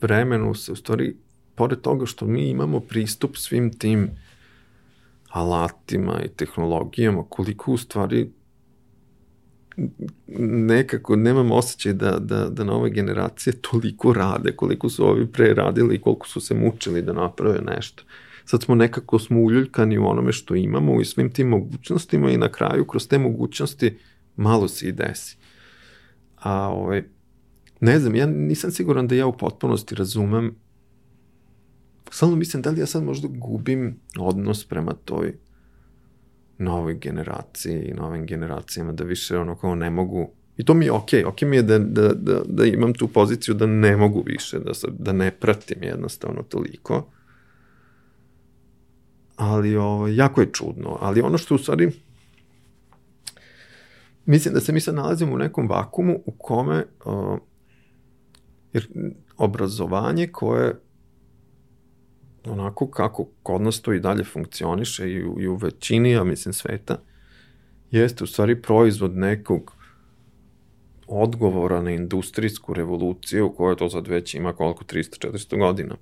vremenu 0.00 0.54
se 0.54 0.72
u 0.72 0.76
stvari 0.76 1.16
pored 1.60 1.80
toga 1.80 2.06
što 2.06 2.26
mi 2.26 2.48
imamo 2.48 2.80
pristup 2.80 3.36
svim 3.36 3.72
tim 3.78 4.10
alatima 5.28 6.20
i 6.24 6.28
tehnologijama, 6.28 7.24
koliko 7.28 7.72
u 7.72 7.76
stvari 7.76 8.30
nekako 10.66 11.16
nemam 11.16 11.52
osjećaj 11.52 11.92
da, 11.92 12.18
da, 12.18 12.48
da 12.48 12.64
nove 12.64 12.90
generacije 12.90 13.52
toliko 13.60 14.12
rade, 14.12 14.56
koliko 14.56 14.88
su 14.88 15.06
ovi 15.06 15.26
pre 15.26 15.54
radili 15.54 15.94
i 15.94 16.00
koliko 16.00 16.28
su 16.28 16.40
se 16.40 16.54
mučili 16.54 17.02
da 17.02 17.12
naprave 17.12 17.60
nešto. 17.60 18.04
Sad 18.44 18.62
smo 18.62 18.74
nekako 18.74 19.18
smo 19.18 19.40
uljuljkani 19.40 19.98
u 19.98 20.06
onome 20.06 20.32
što 20.32 20.54
imamo 20.54 21.00
i 21.00 21.04
svim 21.04 21.32
tim 21.32 21.48
mogućnostima 21.48 22.30
i 22.30 22.38
na 22.38 22.48
kraju 22.48 22.84
kroz 22.84 23.08
te 23.08 23.18
mogućnosti 23.18 23.98
malo 24.36 24.68
se 24.68 24.88
i 24.88 24.92
desi. 24.92 25.36
A 26.36 26.68
ovaj, 26.68 27.04
ne 27.80 27.98
znam, 27.98 28.14
ja 28.14 28.26
nisam 28.26 28.70
siguran 28.70 29.08
da 29.08 29.14
ja 29.14 29.26
u 29.26 29.38
potpunosti 29.38 29.94
razumem 29.94 30.54
stalno 32.10 32.36
mislim 32.36 32.62
da 32.62 32.70
li 32.70 32.80
ja 32.80 32.86
sad 32.86 33.02
možda 33.02 33.28
gubim 33.30 34.00
odnos 34.18 34.64
prema 34.64 34.92
toj 35.04 35.34
novoj 36.58 36.94
generaciji 36.94 37.82
i 37.82 37.94
novim 37.94 38.26
generacijama, 38.26 38.92
da 38.92 39.04
više 39.04 39.38
ono 39.38 39.56
kao 39.56 39.74
ne 39.74 39.90
mogu 39.90 40.30
I 40.60 40.64
to 40.64 40.74
mi 40.74 40.84
je 40.84 40.92
okej, 40.92 41.22
okay. 41.22 41.28
okej 41.28 41.46
okay 41.46 41.50
mi 41.50 41.56
je 41.56 41.62
da, 41.62 41.78
da, 41.78 42.08
da, 42.14 42.40
da 42.46 42.64
imam 42.64 42.94
tu 42.94 43.08
poziciju 43.08 43.54
da 43.54 43.66
ne 43.66 43.96
mogu 43.96 44.22
više, 44.26 44.58
da, 44.58 44.74
se, 44.74 44.86
da 44.98 45.12
ne 45.12 45.30
pratim 45.30 45.82
jednostavno 45.82 46.42
toliko. 46.42 47.06
Ali 49.36 49.76
ovo, 49.76 50.08
jako 50.08 50.40
je 50.40 50.52
čudno. 50.52 50.98
Ali 51.00 51.20
ono 51.20 51.38
što 51.38 51.54
u 51.54 51.58
stvari, 51.58 51.90
mislim 54.26 54.54
da 54.54 54.60
se 54.60 54.72
mi 54.72 54.80
sad 54.80 54.94
nalazimo 54.94 55.34
u 55.34 55.38
nekom 55.38 55.68
vakumu 55.68 56.18
u 56.26 56.32
kome, 56.32 56.84
o, 57.04 57.38
jer 58.72 58.88
obrazovanje 59.36 60.28
koje 60.28 60.80
onako 62.44 62.90
kako 62.90 63.28
kod 63.42 63.60
nas 63.60 63.80
to 63.80 63.92
i 63.92 64.00
dalje 64.00 64.24
funkcioniše 64.24 65.10
i 65.10 65.24
u, 65.24 65.40
i 65.40 65.48
u 65.48 65.56
većini, 65.56 66.10
ja 66.10 66.24
mislim, 66.24 66.52
sveta, 66.52 67.02
jeste 67.90 68.24
u 68.24 68.26
stvari 68.26 68.62
proizvod 68.62 69.16
nekog 69.16 69.76
odgovora 71.06 71.82
na 71.82 71.90
industrijsku 71.90 72.74
revoluciju 72.74 73.54
koja 73.56 73.74
to 73.74 73.90
sad 73.90 74.08
već 74.08 74.34
ima 74.34 74.52
koliko 74.52 74.84
300-400 74.84 75.58
godina. 75.58 75.96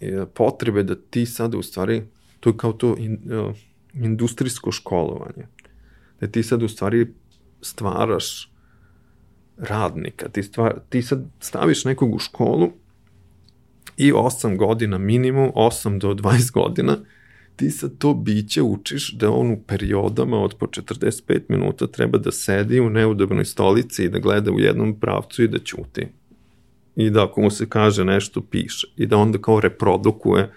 I 0.00 0.06
e, 0.06 0.26
potrebe 0.34 0.82
da 0.82 0.94
ti 0.94 1.26
sad 1.26 1.54
u 1.54 1.62
stvari, 1.62 2.02
to 2.40 2.50
je 2.50 2.56
kao 2.56 2.72
to 2.72 2.94
in, 2.98 3.18
uh, 3.32 3.56
industrijsko 3.94 4.72
školovanje, 4.72 5.46
da 6.20 6.26
ti 6.26 6.42
sad 6.42 6.62
u 6.62 6.68
stvari 6.68 7.14
stvaraš 7.60 8.52
radnika, 9.56 10.28
ti, 10.28 10.42
stvar, 10.42 10.80
ti 10.88 11.02
sad 11.02 11.24
staviš 11.40 11.84
nekog 11.84 12.14
u 12.14 12.18
školu 12.18 12.72
i 13.96 14.12
8 14.12 14.56
godina 14.56 14.98
minimum, 14.98 15.50
8 15.54 15.98
do 15.98 16.14
20 16.14 16.52
godina, 16.52 16.96
ti 17.56 17.70
sad 17.70 17.98
to 17.98 18.14
biće 18.14 18.62
učiš 18.62 19.12
da 19.12 19.30
on 19.30 19.50
u 19.50 19.62
periodama 19.62 20.38
od 20.38 20.54
po 20.54 20.66
45 20.66 21.40
minuta 21.48 21.86
treba 21.86 22.18
da 22.18 22.32
sedi 22.32 22.80
u 22.80 22.90
neudobnoj 22.90 23.44
stolici 23.44 24.04
i 24.04 24.08
da 24.08 24.18
gleda 24.18 24.52
u 24.52 24.60
jednom 24.60 25.00
pravcu 25.00 25.42
i 25.42 25.48
da 25.48 25.58
ćuti. 25.58 26.06
I 26.96 27.10
da 27.10 27.24
ako 27.24 27.40
mu 27.40 27.50
se 27.50 27.68
kaže 27.68 28.04
nešto 28.04 28.40
piše. 28.40 28.86
I 28.96 29.06
da 29.06 29.16
onda 29.16 29.38
kao 29.38 29.60
reprodukuje 29.60 30.50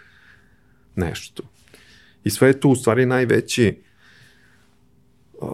nešto. 0.95 1.43
I 2.23 2.29
sve 2.29 2.47
je 2.47 2.59
tu 2.59 2.69
u 2.69 2.75
stvari 2.75 3.05
najveći 3.05 3.75
uh, 5.33 5.49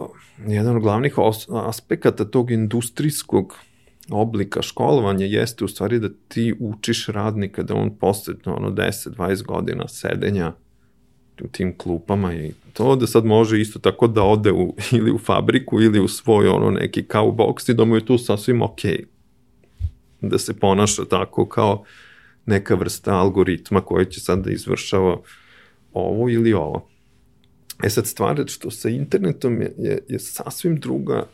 jedan 0.46 0.76
od 0.76 0.82
glavnih 0.82 1.14
aspekata 1.68 2.24
tog 2.24 2.50
industrijskog 2.50 3.56
oblika 4.10 4.62
školovanja 4.62 5.26
jeste 5.26 5.64
u 5.64 5.68
stvari 5.68 5.98
da 5.98 6.08
ti 6.28 6.54
učiš 6.60 7.06
radnika 7.06 7.62
da 7.62 7.74
on 7.74 7.96
posle 7.98 8.34
ono 8.44 8.70
10-20 8.70 9.42
godina 9.42 9.88
sedenja 9.88 10.52
u 11.42 11.48
tim 11.48 11.78
klupama 11.78 12.34
i 12.34 12.52
to 12.72 12.96
da 12.96 13.06
sad 13.06 13.24
može 13.24 13.60
isto 13.60 13.78
tako 13.78 14.06
da 14.06 14.22
ode 14.22 14.52
u, 14.52 14.74
ili 14.98 15.10
u 15.10 15.18
fabriku 15.18 15.80
ili 15.80 16.00
u 16.00 16.08
svoj 16.08 16.48
ono 16.48 16.70
neki 16.70 17.02
kao 17.02 17.26
box 17.26 17.70
i 17.70 17.74
da 17.74 17.84
mu 17.84 17.94
je 17.94 18.06
tu 18.06 18.18
sasvim 18.18 18.62
okej. 18.62 19.04
Da 20.20 20.38
se 20.38 20.58
ponaša 20.58 21.04
tako 21.04 21.48
kao 21.48 21.84
neka 22.46 22.74
vrsta 22.74 23.14
algoritma 23.14 23.80
koja 23.80 24.04
će 24.04 24.20
sad 24.20 24.44
da 24.44 24.50
izvršava 24.50 25.16
ovo 25.92 26.28
ili 26.28 26.52
ovo. 26.52 26.88
E 27.84 27.90
sad 27.90 28.06
stvar 28.06 28.44
što 28.46 28.70
sa 28.70 28.88
internetom 28.88 29.62
je, 29.62 29.74
je, 29.78 29.98
je 30.08 30.18
sasvim 30.18 30.76
druga 30.80 31.26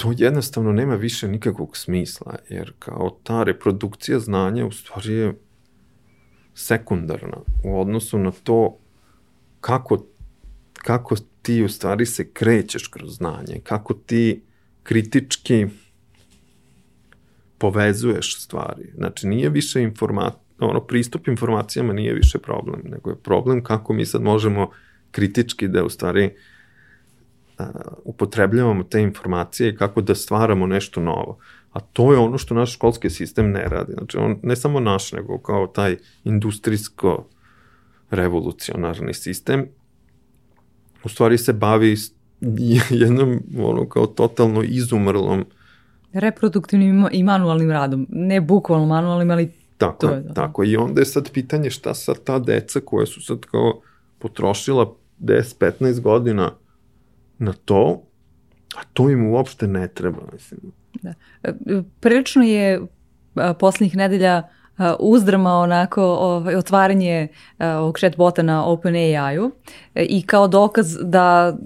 to 0.00 0.14
jednostavno 0.16 0.72
nema 0.72 0.94
više 0.94 1.28
nikakvog 1.28 1.76
smisla, 1.76 2.36
jer 2.48 2.72
kao 2.78 3.18
ta 3.22 3.42
reprodukcija 3.42 4.18
znanja 4.18 4.66
u 4.66 4.72
stvari 4.72 5.14
je 5.14 5.34
sekundarna 6.54 7.36
u 7.64 7.80
odnosu 7.80 8.18
na 8.18 8.32
to 8.44 8.78
kako, 9.60 10.06
kako 10.74 11.16
ti 11.42 11.64
u 11.64 11.68
stvari 11.68 12.06
se 12.06 12.30
krećeš 12.32 12.88
kroz 12.88 13.16
znanje, 13.16 13.60
kako 13.62 13.94
ti 13.94 14.42
kritički 14.82 15.66
povezuješ 17.58 18.42
stvari. 18.42 18.92
Znači, 18.96 19.26
nije 19.26 19.48
više 19.48 19.82
informat, 19.82 20.34
ono, 20.58 20.80
pristup 20.80 21.28
informacijama 21.28 21.92
nije 21.92 22.14
više 22.14 22.38
problem, 22.38 22.80
nego 22.84 23.10
je 23.10 23.22
problem 23.22 23.62
kako 23.64 23.92
mi 23.92 24.06
sad 24.06 24.22
možemo 24.22 24.70
kritički 25.10 25.68
da 25.68 25.84
u 25.84 25.90
stvari 25.90 26.24
uh, 26.24 26.32
upotrebljavamo 28.04 28.82
te 28.82 29.00
informacije 29.00 29.68
i 29.68 29.76
kako 29.76 30.00
da 30.00 30.14
stvaramo 30.14 30.66
nešto 30.66 31.00
novo. 31.00 31.38
A 31.72 31.80
to 31.80 32.12
je 32.12 32.18
ono 32.18 32.38
što 32.38 32.54
naš 32.54 32.74
školski 32.74 33.10
sistem 33.10 33.50
ne 33.50 33.64
radi. 33.68 33.92
Znači, 33.92 34.18
on 34.18 34.36
ne 34.42 34.56
samo 34.56 34.80
naš, 34.80 35.12
nego 35.12 35.38
kao 35.38 35.66
taj 35.66 35.96
industrijsko 36.24 37.26
revolucionarni 38.10 39.14
sistem, 39.14 39.66
u 41.04 41.08
stvari 41.08 41.38
se 41.38 41.52
bavi 41.52 41.96
jednom 42.90 43.40
ono 43.58 43.88
kao 43.88 44.06
totalno 44.06 44.62
izumrlom 44.62 45.44
reproduktivnim 46.12 47.06
i 47.12 47.22
manualnim 47.22 47.70
radom. 47.70 48.06
Ne 48.10 48.40
bukvalno 48.40 48.86
manualnim, 48.86 49.30
ali 49.30 49.50
tako, 49.78 50.06
to 50.06 50.14
je. 50.14 50.20
Da. 50.20 50.34
Tako, 50.34 50.64
i 50.64 50.76
onda 50.76 51.00
je 51.00 51.04
sad 51.04 51.30
pitanje 51.32 51.70
šta 51.70 51.94
sa 51.94 52.14
ta 52.24 52.38
deca 52.38 52.80
koja 52.84 53.06
su 53.06 53.22
sad 53.22 53.40
kao 53.40 53.80
potrošila 54.18 54.94
10-15 55.20 56.00
godina 56.00 56.50
na 57.40 57.52
to, 57.52 58.02
a 58.76 58.80
to 58.92 59.10
im 59.10 59.26
uopšte 59.32 59.66
ne 59.66 59.88
treba, 59.88 60.22
mislim. 60.32 60.72
Da. 61.02 61.14
E, 61.42 61.52
prilično 62.00 62.42
je 62.42 62.80
poslednjih 63.58 63.96
nedelja 63.96 64.42
uzdrama 64.98 65.54
onako 65.54 66.02
ovaj, 66.02 66.56
otvaranje 66.56 67.28
ovog 67.58 67.98
chatbota 67.98 68.42
na 68.42 68.66
OpenAI-u 68.66 69.50
e, 69.94 70.04
i 70.04 70.22
kao 70.22 70.48
dokaz 70.48 70.96
da 71.02 71.56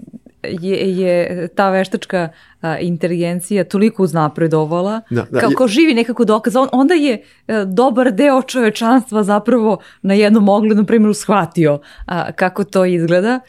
je, 0.43 0.97
je 0.97 1.47
ta 1.47 1.69
veštačka 1.69 2.29
a, 2.61 2.77
inteligencija 2.77 3.63
toliko 3.63 4.03
uznapredovala, 4.03 5.01
da, 5.09 5.25
da, 5.31 5.39
kao, 5.39 5.49
kao 5.57 5.67
živi 5.67 5.93
nekako 5.93 6.25
dokaz, 6.25 6.55
on, 6.55 6.67
onda 6.71 6.93
je 6.93 7.23
a, 7.47 7.53
e, 7.53 7.65
dobar 7.65 8.11
deo 8.11 8.41
čovečanstva 8.41 9.23
zapravo 9.23 9.77
na 10.01 10.13
jednom 10.13 10.49
oglednom 10.49 10.85
primjeru 10.85 11.13
shvatio 11.13 11.79
a, 12.05 12.31
kako 12.31 12.63
to 12.63 12.85
izgleda. 12.85 13.39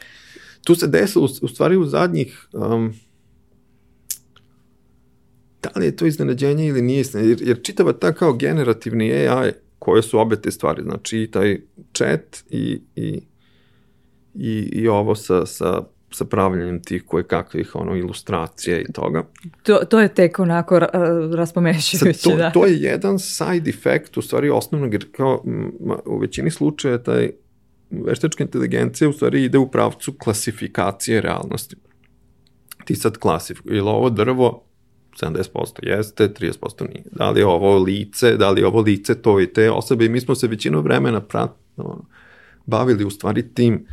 Tu 0.67 0.75
se 0.75 0.87
desilo 0.87 1.25
u, 1.41 1.47
stvari 1.47 1.77
u 1.77 1.85
zadnjih 1.85 2.47
um, 2.53 2.93
da 5.63 5.79
li 5.79 5.85
je 5.85 5.95
to 5.95 6.05
iznenađenje 6.05 6.67
ili 6.67 6.81
nije 6.81 7.03
jer, 7.13 7.41
jer 7.41 7.61
čitava 7.63 7.93
ta 7.93 8.13
kao 8.13 8.33
generativni 8.33 9.11
AI 9.11 9.51
koje 9.79 10.01
su 10.01 10.19
obe 10.19 10.35
te 10.35 10.51
stvari, 10.51 10.83
znači 10.83 11.21
i 11.21 11.31
taj 11.31 11.59
chat 11.93 12.43
i, 12.49 12.81
i, 12.95 13.21
i, 14.33 14.69
i 14.73 14.87
ovo 14.87 15.15
sa, 15.15 15.45
sa 15.45 15.83
sa 16.11 16.25
pravljanjem 16.25 16.83
tih 16.83 17.03
koje 17.05 17.23
kakvih 17.23 17.75
ono, 17.75 17.95
ilustracije 17.95 18.81
i 18.81 18.93
toga. 18.93 19.23
To, 19.63 19.79
to 19.89 19.99
je 19.99 20.13
tek 20.13 20.39
onako 20.39 20.79
raspomećujuće, 21.35 22.35
da. 22.37 22.51
To 22.51 22.65
je 22.65 22.77
jedan 22.77 23.19
side 23.19 23.69
effect, 23.69 24.17
u 24.17 24.21
stvari 24.21 24.49
osnovnog, 24.49 24.93
jer 24.93 25.11
kao 25.11 25.43
u 26.05 26.19
većini 26.19 26.51
slučaja 26.51 27.03
taj 27.03 27.31
veštačka 27.89 28.43
inteligencija 28.43 29.09
u 29.09 29.13
stvari 29.13 29.43
ide 29.43 29.57
u 29.57 29.71
pravcu 29.71 30.13
klasifikacije 30.13 31.21
realnosti. 31.21 31.75
Ti 32.85 32.95
sad 32.95 33.17
klasifikuj, 33.17 33.77
ili 33.77 33.89
ovo 33.89 34.09
drvo 34.09 34.63
70% 35.21 35.43
jeste, 35.81 36.33
30% 36.39 36.87
nije. 36.87 37.03
Da 37.11 37.29
li 37.29 37.39
je 37.39 37.45
ovo 37.45 37.77
lice, 37.77 38.37
da 38.37 38.51
li 38.51 38.61
je 38.61 38.67
ovo 38.67 38.81
lice 38.81 39.21
to 39.21 39.41
i 39.41 39.53
te 39.53 39.71
osobe 39.71 40.05
i 40.05 40.09
mi 40.09 40.21
smo 40.21 40.35
se 40.35 40.47
većinu 40.47 40.81
vremena 40.81 41.21
prat, 41.21 41.51
ono, 41.77 42.05
bavili 42.65 43.05
u 43.05 43.09
stvari 43.09 43.53
tim 43.53 43.85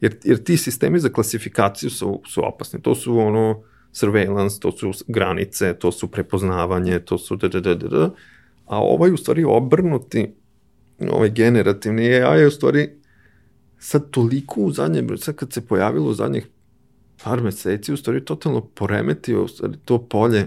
Jer, 0.00 0.16
jer 0.24 0.42
ti 0.44 0.56
sistemi 0.56 0.98
za 0.98 1.08
klasifikaciju 1.08 1.90
su, 1.90 2.22
su 2.26 2.46
opasni. 2.46 2.82
To 2.82 2.94
su 2.94 3.18
ono 3.18 3.62
surveillance, 3.92 4.60
to 4.60 4.72
su 4.72 4.92
granice, 5.06 5.74
to 5.78 5.92
su 5.92 6.10
prepoznavanje, 6.10 6.98
to 6.98 7.18
su 7.18 7.36
da, 7.36 7.48
da, 7.48 7.60
da, 7.60 7.74
da, 7.74 7.88
da. 7.88 8.10
A 8.66 8.78
ovaj 8.78 9.12
u 9.12 9.16
stvari 9.16 9.44
obrnuti, 9.44 10.34
ovaj 11.10 11.30
generativni 11.30 12.14
AI 12.14 12.40
je 12.40 12.46
u 12.46 12.50
stvari 12.50 12.90
sad 13.86 14.10
toliko 14.10 14.60
u 14.60 14.70
zadnje, 14.70 15.04
sad 15.18 15.34
kad 15.34 15.52
se 15.52 15.66
pojavilo 15.66 16.10
u 16.10 16.14
zadnjih 16.14 16.48
par 17.24 17.42
meseci, 17.42 17.92
u 17.92 17.96
stvari 17.96 18.24
totalno 18.24 18.60
poremetio 18.60 19.44
u 19.44 19.48
stvari 19.48 19.74
to 19.84 19.98
polje, 19.98 20.46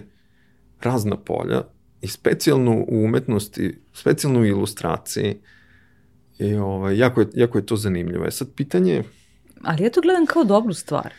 razna 0.81 1.17
polja 1.17 1.61
i 2.01 2.07
specijalno 2.07 2.71
u 2.87 3.03
umetnosti, 3.05 3.79
specijalno 3.93 4.39
u 4.39 4.45
ilustraciji. 4.45 5.37
I 6.39 6.55
ovaj, 6.55 6.97
jako, 6.97 7.21
je, 7.21 7.27
jako 7.33 7.57
je 7.57 7.65
to 7.65 7.75
zanimljivo. 7.75 8.25
E 8.25 8.31
sad 8.31 8.47
pitanje 8.55 8.93
je, 8.93 9.03
ali 9.63 9.83
ja 9.83 9.89
to 9.89 10.01
gledam 10.01 10.25
kao 10.25 10.43
dobru 10.43 10.73
stvar. 10.73 11.13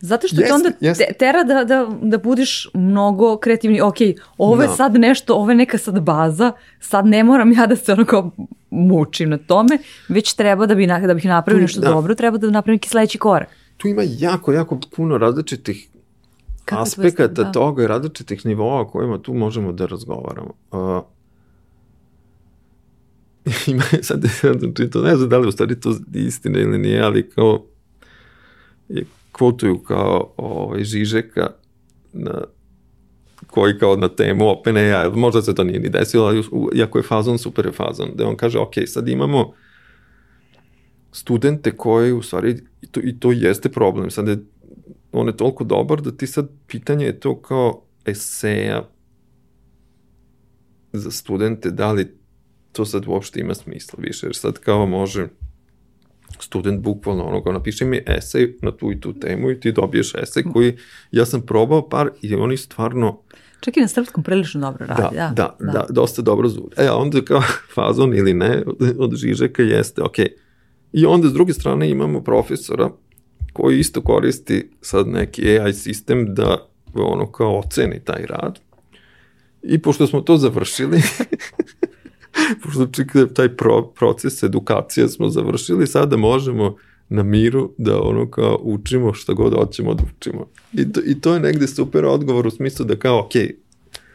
Zato 0.00 0.28
što 0.28 0.36
yes, 0.36 0.46
te 0.46 0.52
onda 0.52 0.70
yes. 0.80 0.98
te, 0.98 1.12
tera 1.18 1.44
da, 1.44 1.64
da, 1.64 1.88
da 2.02 2.18
budiš 2.18 2.68
mnogo 2.74 3.36
kreativni. 3.36 3.80
Ok, 3.80 3.96
ovo 4.38 4.62
je 4.62 4.66
no. 4.66 4.72
Da. 4.72 4.76
sad 4.76 4.94
nešto, 4.94 5.34
ovo 5.34 5.50
je 5.50 5.56
neka 5.56 5.78
sad 5.78 6.00
baza, 6.00 6.52
sad 6.80 7.06
ne 7.06 7.24
moram 7.24 7.52
ja 7.52 7.66
da 7.66 7.76
se 7.76 7.92
onako 7.92 8.30
mučim 8.70 9.30
na 9.30 9.38
tome, 9.38 9.78
već 10.08 10.34
treba 10.34 10.66
da, 10.66 10.74
bi, 10.74 10.86
da 10.86 11.14
bih 11.14 11.24
napravio 11.24 11.62
nešto 11.62 11.80
da. 11.80 11.88
dobro, 11.88 12.14
treba 12.14 12.38
da 12.38 12.50
napravim 12.50 12.76
neki 12.76 12.88
sledeći 12.88 13.18
korak. 13.18 13.48
Tu 13.76 13.88
ima 13.88 14.02
jako, 14.18 14.52
jako 14.52 14.80
puno 14.96 15.18
različitih 15.18 15.88
Kako 16.64 16.82
aspekata 16.82 17.42
da. 17.42 17.52
toga 17.52 17.84
i 17.84 17.86
različitih 17.86 18.46
nivoa 18.46 18.88
kojima 18.88 19.18
tu 19.18 19.34
možemo 19.34 19.72
da 19.72 19.86
razgovaramo. 19.86 20.52
Uh, 20.70 21.02
ima 23.72 23.82
sad, 24.02 24.24
sad 24.40 24.62
ne 24.94 25.16
znam 25.16 25.28
da 25.28 25.38
li 25.38 25.48
u 25.48 25.52
stvari 25.52 25.80
to 25.80 25.94
istina 26.14 26.58
ili 26.58 26.78
nije, 26.78 27.02
ali 27.02 27.30
kao 27.30 27.64
je 28.88 29.04
kvotuju 29.32 29.78
kao 29.78 30.34
ovaj, 30.36 30.84
Žižeka 30.84 31.50
na, 32.12 32.44
koji 33.46 33.78
kao 33.78 33.96
na 33.96 34.08
temu 34.08 34.48
OpenAI, 34.48 35.10
možda 35.14 35.42
se 35.42 35.54
to 35.54 35.64
nije 35.64 35.80
ni 35.80 35.88
desilo, 35.88 36.26
ali 36.26 36.44
jako 36.74 36.98
je 36.98 37.02
fazon, 37.02 37.38
super 37.38 37.66
je 37.66 37.72
fazon, 37.72 38.10
da 38.14 38.26
on 38.26 38.36
kaže, 38.36 38.58
ok, 38.58 38.74
sad 38.86 39.08
imamo 39.08 39.52
studente 41.12 41.76
koji 41.76 42.12
u 42.12 42.22
stvari, 42.22 42.56
i 42.82 42.86
to, 42.86 43.00
i 43.04 43.18
to 43.20 43.32
jeste 43.32 43.68
problem, 43.68 44.10
sad 44.10 44.28
je, 44.28 44.38
on 45.12 45.26
je 45.26 45.36
toliko 45.36 45.64
dobar 45.64 46.00
da 46.00 46.16
ti 46.16 46.26
sad 46.26 46.48
pitanje 46.66 47.06
je 47.06 47.20
to 47.20 47.42
kao 47.42 47.82
eseja 48.04 48.88
za 50.92 51.10
studente, 51.10 51.70
da 51.70 51.92
li 51.92 52.16
to 52.72 52.84
sad 52.84 53.06
uopšte 53.06 53.40
ima 53.40 53.54
smisla 53.54 53.98
više, 54.02 54.26
jer 54.26 54.36
sad 54.36 54.58
kao 54.58 54.86
može 54.86 55.28
student 56.42 56.80
bukvalno 56.80 57.24
onoga, 57.24 57.52
napiše 57.52 57.84
mi 57.84 58.02
esej 58.06 58.56
na 58.62 58.76
tu 58.76 58.92
i 58.92 59.00
tu 59.00 59.12
temu 59.12 59.50
i 59.50 59.60
ti 59.60 59.72
dobiješ 59.72 60.14
esej 60.14 60.42
koji, 60.52 60.76
ja 61.12 61.26
sam 61.26 61.40
probao 61.40 61.88
par 61.88 62.10
i 62.22 62.34
oni 62.34 62.56
stvarno 62.56 63.22
Čak 63.60 63.76
i 63.76 63.80
na 63.80 63.88
srpskom 63.88 64.24
prilično 64.24 64.60
dobro 64.60 64.86
radi. 64.86 65.16
Da, 65.16 65.32
da, 65.36 65.56
da, 65.60 65.72
da 65.72 65.86
dosta 65.90 66.22
dobro 66.22 66.48
zvuči. 66.48 66.74
E, 66.78 66.86
a 66.86 66.96
onda 66.96 67.24
kao 67.24 67.42
fazon 67.74 68.14
ili 68.14 68.34
ne 68.34 68.62
od, 68.66 68.94
od 68.98 69.16
Žižeka 69.16 69.62
jeste, 69.62 70.02
ok. 70.02 70.18
I 70.92 71.06
onda 71.06 71.28
s 71.28 71.32
druge 71.32 71.52
strane 71.52 71.90
imamo 71.90 72.20
profesora 72.20 72.90
koji 73.52 73.78
isto 73.78 74.02
koristi 74.02 74.70
sad 74.80 75.08
neki 75.08 75.58
AI 75.58 75.72
sistem 75.72 76.34
da 76.34 76.68
ono 76.94 77.32
kao 77.32 77.58
oceni 77.58 78.00
taj 78.04 78.26
rad. 78.26 78.58
I 79.62 79.82
pošto 79.82 80.06
smo 80.06 80.20
to 80.20 80.36
završili, 80.36 81.02
pošto 82.64 82.86
čekaj, 82.86 83.26
taj 83.26 83.56
pro, 83.56 83.82
proces 83.82 84.42
edukacije 84.42 85.08
smo 85.08 85.28
završili, 85.28 85.86
sada 85.86 86.16
možemo 86.16 86.76
na 87.08 87.22
miru 87.22 87.70
da 87.78 88.00
ono 88.00 88.30
kao 88.30 88.58
učimo 88.62 89.14
šta 89.14 89.32
god 89.32 89.54
hoćemo 89.54 89.94
da 89.94 90.02
učimo. 90.16 90.46
I 90.72 90.92
to, 90.92 91.00
I 91.06 91.20
to 91.20 91.34
je 91.34 91.40
negde 91.40 91.66
super 91.66 92.04
odgovor 92.04 92.46
u 92.46 92.50
smislu 92.50 92.84
da 92.84 92.96
kao, 92.96 93.18
ok, 93.18 93.32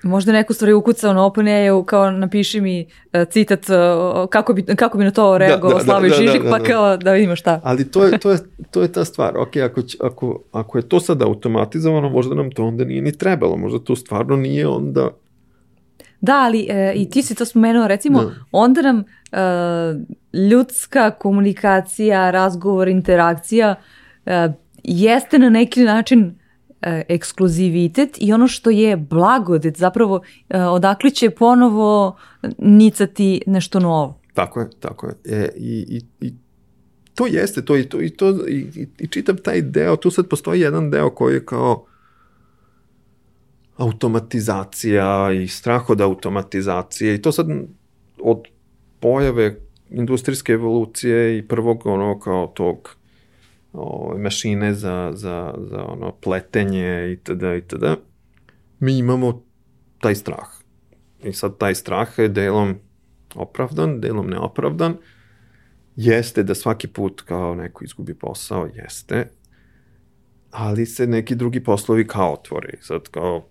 Možda 0.06 0.32
neku 0.32 0.54
stvari 0.54 0.74
ukucao 0.74 1.14
na 1.14 1.26
OpenAI-u 1.26 1.84
kao 1.84 2.12
napiši 2.12 2.62
mi 2.62 2.86
uh, 3.14 3.22
citat 3.30 3.60
uh, 3.70 4.30
kako, 4.30 4.54
bi, 4.54 4.64
kako 4.64 4.98
bi 4.98 5.04
na 5.04 5.12
to 5.12 5.38
reagovao 5.38 5.78
da, 5.78 5.84
da, 5.84 5.86
Slavoj 5.86 6.10
da, 6.10 6.16
da, 6.16 6.22
Žižik, 6.22 6.44
da, 6.44 6.50
da, 6.50 6.58
pa 6.58 6.64
kao 6.64 6.98
da 6.98 7.12
vidimo 7.12 7.36
šta. 7.36 7.62
Ali 7.64 7.92
to 7.92 8.04
je, 8.04 8.18
to 8.18 8.32
je, 8.32 8.38
to 8.72 8.82
je 8.82 8.92
ta 8.92 9.06
stvar. 9.06 9.38
Ok, 9.38 9.56
ako, 9.56 9.82
ako, 10.02 10.42
ako 10.52 10.78
je 10.78 10.90
to 10.90 11.00
sad 11.00 11.22
automatizovano, 11.22 12.10
možda 12.10 12.36
nam 12.36 12.52
to 12.52 12.64
onda 12.64 12.86
nije 12.86 13.02
ni 13.02 13.18
trebalo. 13.18 13.58
Možda 13.58 13.80
to 13.80 13.96
stvarno 13.96 14.36
nije 14.36 14.68
onda 14.68 15.10
Da, 16.26 16.40
ali 16.40 16.68
e, 16.70 16.94
i 16.96 17.10
ti 17.10 17.22
si 17.24 17.36
to 17.36 17.46
spomenuo, 17.46 17.88
recimo, 17.88 18.24
da. 18.24 18.32
onda 18.52 18.82
nam 18.82 19.00
e, 19.00 19.38
ljudska 20.50 21.12
komunikacija, 21.12 22.32
razgovor, 22.32 22.88
interakcija 22.88 23.76
e, 24.26 24.50
jeste 24.84 25.40
na 25.40 25.50
neki 25.50 25.84
način 25.84 26.36
e, 26.82 27.04
ekskluzivitet 27.10 28.18
i 28.22 28.34
ono 28.34 28.48
što 28.48 28.70
je 28.70 28.98
blagodet, 28.98 29.78
zapravo 29.78 30.22
e, 30.50 30.62
odakle 30.62 31.10
će 31.10 31.30
ponovo 31.30 32.18
nicati 32.58 33.42
nešto 33.48 33.80
novo. 33.80 34.20
Tako 34.34 34.60
je, 34.60 34.70
tako 34.80 35.08
je. 35.08 35.14
E, 35.26 35.50
i, 35.56 35.86
i, 35.90 36.28
i 36.28 36.34
to 37.16 37.28
jeste 37.28 37.66
to 37.66 37.78
i 37.78 37.84
to 37.84 38.02
i 38.02 38.10
to 38.10 38.30
i, 38.48 38.68
i, 38.76 38.88
i 39.00 39.08
čitav 39.08 39.36
taj 39.36 39.62
deo, 39.62 39.96
tu 39.96 40.12
sad 40.12 40.28
postoji 40.28 40.62
jedan 40.62 40.92
deo 40.92 41.10
koji 41.10 41.34
je 41.34 41.46
kao 41.46 41.86
automatizacija 43.78 45.32
i 45.32 45.48
strah 45.48 45.90
od 45.90 46.02
automatizacije 46.02 47.16
i 47.16 47.22
to 47.22 47.32
sad 47.32 47.48
od 48.20 48.44
pojave 49.00 49.56
industrijske 49.90 50.54
evolucije 50.54 51.38
i 51.38 51.48
prvog 51.48 51.86
ono 51.86 52.20
kao 52.20 52.48
tog 52.48 52.96
o, 53.74 54.16
mašine 54.18 54.74
za, 54.74 55.12
za, 55.16 55.54
za 55.58 55.86
ono 55.86 56.12
pletenje 56.12 57.12
itd. 57.12 57.44
itd. 57.58 57.84
Mi 58.80 58.98
imamo 58.98 59.44
taj 60.00 60.16
strah. 60.16 60.48
I 61.24 61.34
sad 61.34 61.58
taj 61.58 61.76
strah 61.76 62.08
je 62.18 62.28
delom 62.28 62.76
opravdan, 63.36 64.02
delom 64.02 64.28
neopravdan. 64.30 64.98
Jeste 65.96 66.44
da 66.44 66.56
svaki 66.56 66.88
put 66.88 67.22
kao 67.22 67.56
neko 67.56 67.84
izgubi 67.84 68.14
posao, 68.14 68.70
jeste, 68.76 69.30
ali 70.52 70.86
se 70.86 71.08
neki 71.08 71.36
drugi 71.36 71.64
poslovi 71.64 72.08
kao 72.08 72.34
otvori. 72.34 72.78
Sad 72.82 73.08
kao 73.08 73.48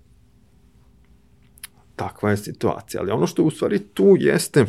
takva 1.97 2.31
je 2.31 2.37
situacija. 2.37 3.01
Ali 3.01 3.11
ono 3.11 3.27
što 3.27 3.43
u 3.43 3.51
stvari 3.51 3.79
tu 3.79 4.17
jeste, 4.19 4.67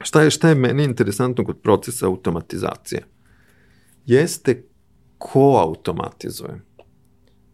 šta 0.00 0.22
je, 0.22 0.30
šta 0.30 0.48
je 0.48 0.54
meni 0.54 0.84
interesantno 0.84 1.44
kod 1.44 1.60
procesa 1.62 2.06
automatizacije, 2.06 3.02
jeste 4.06 4.64
ko 5.18 5.56
automatizuje. 5.56 6.60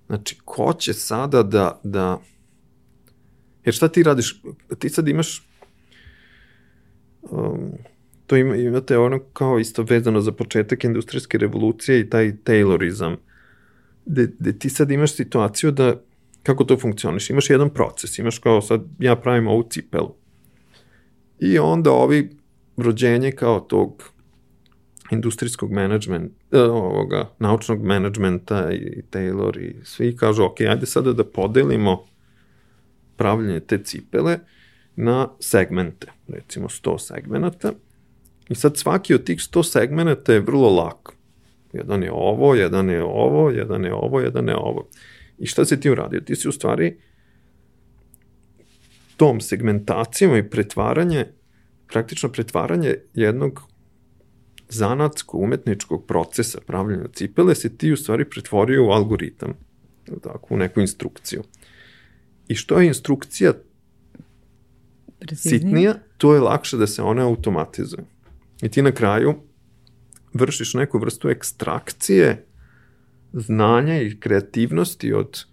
Znači, 0.06 0.38
ko 0.44 0.72
će 0.72 0.92
sada 0.92 1.42
da, 1.42 1.80
da 1.84 2.18
jer 3.64 3.74
šta 3.74 3.88
ti 3.88 4.02
radiš, 4.02 4.42
ti 4.78 4.88
sad 4.88 5.08
imaš 5.08 5.48
um, 7.22 7.72
to 8.26 8.36
ima, 8.36 8.56
imate 8.56 8.98
ono 8.98 9.18
kao 9.32 9.58
isto 9.58 9.82
vezano 9.82 10.20
za 10.20 10.32
početak 10.32 10.84
industrijske 10.84 11.38
revolucije 11.38 12.00
i 12.00 12.10
taj 12.10 12.32
Taylorizam, 12.44 13.16
gde, 14.06 14.28
gde 14.38 14.58
ti 14.58 14.68
sad 14.68 14.90
imaš 14.90 15.14
situaciju 15.14 15.70
da 15.70 16.00
kako 16.46 16.64
to 16.64 16.78
funkcioniš? 16.78 17.30
Imaš 17.30 17.50
jedan 17.50 17.70
proces, 17.70 18.18
imaš 18.18 18.38
kao 18.38 18.60
sad, 18.60 18.82
ja 18.98 19.16
pravim 19.16 19.48
ovu 19.48 19.66
cipelu. 19.70 20.14
I 21.38 21.58
onda 21.58 21.92
ovi 21.92 22.30
rođenje 22.76 23.32
kao 23.32 23.60
tog 23.60 24.02
industrijskog 25.10 25.72
menadžmenta, 25.72 26.64
ovoga, 26.72 27.30
naučnog 27.38 27.82
menadžmenta 27.82 28.72
i 28.72 29.02
Taylor 29.10 29.58
i 29.58 29.84
svi 29.84 30.16
kažu, 30.16 30.44
ok, 30.44 30.60
ajde 30.60 30.86
sada 30.86 31.12
da 31.12 31.24
podelimo 31.24 32.04
pravljenje 33.16 33.60
te 33.60 33.78
cipele 33.84 34.38
na 34.96 35.28
segmente, 35.40 36.06
recimo 36.28 36.68
100 36.68 36.98
segmenata, 36.98 37.72
i 38.48 38.54
sad 38.54 38.76
svaki 38.76 39.14
od 39.14 39.24
tih 39.24 39.38
100 39.38 39.62
segmenata 39.62 40.32
je 40.32 40.40
vrlo 40.40 40.70
lak. 40.70 41.12
Jedan 41.72 42.02
je 42.02 42.12
ovo, 42.12 42.54
jedan 42.54 42.90
je 42.90 43.04
ovo, 43.04 43.50
jedan 43.50 43.84
je 43.84 43.94
ovo, 43.94 44.20
jedan 44.20 44.48
je 44.48 44.56
ovo. 44.56 44.88
I 45.38 45.46
šta 45.46 45.64
si 45.64 45.80
ti 45.80 45.90
uradio? 45.90 46.20
Ti 46.20 46.36
si 46.36 46.48
u 46.48 46.52
stvari 46.52 46.96
tom 49.16 49.40
segmentacijom 49.40 50.36
i 50.36 50.50
pretvaranje, 50.50 51.26
praktično 51.86 52.28
pretvaranje 52.28 52.94
jednog 53.14 53.62
zanatsko-umetničkog 54.68 56.06
procesa 56.06 56.58
pravljenja 56.66 57.08
cipele 57.12 57.54
se 57.54 57.76
ti 57.76 57.92
u 57.92 57.96
stvari 57.96 58.24
pretvorio 58.24 58.86
u 58.86 58.90
algoritam, 58.90 59.52
tako, 60.22 60.54
u 60.54 60.56
neku 60.56 60.80
instrukciju. 60.80 61.42
I 62.48 62.54
što 62.54 62.80
je 62.80 62.86
instrukcija 62.86 63.52
Preciznije. 65.18 65.60
sitnija, 65.60 65.94
to 66.16 66.34
je 66.34 66.40
lakše 66.40 66.76
da 66.76 66.86
se 66.86 67.02
ona 67.02 67.26
automatizuje. 67.26 68.04
I 68.62 68.68
ti 68.68 68.82
na 68.82 68.92
kraju 68.92 69.34
vršiš 70.34 70.74
neku 70.74 70.98
vrstu 70.98 71.28
ekstrakcije 71.28 72.46
znanja 73.36 74.02
i 74.02 74.20
kreativnosti 74.20 75.12
od, 75.12 75.44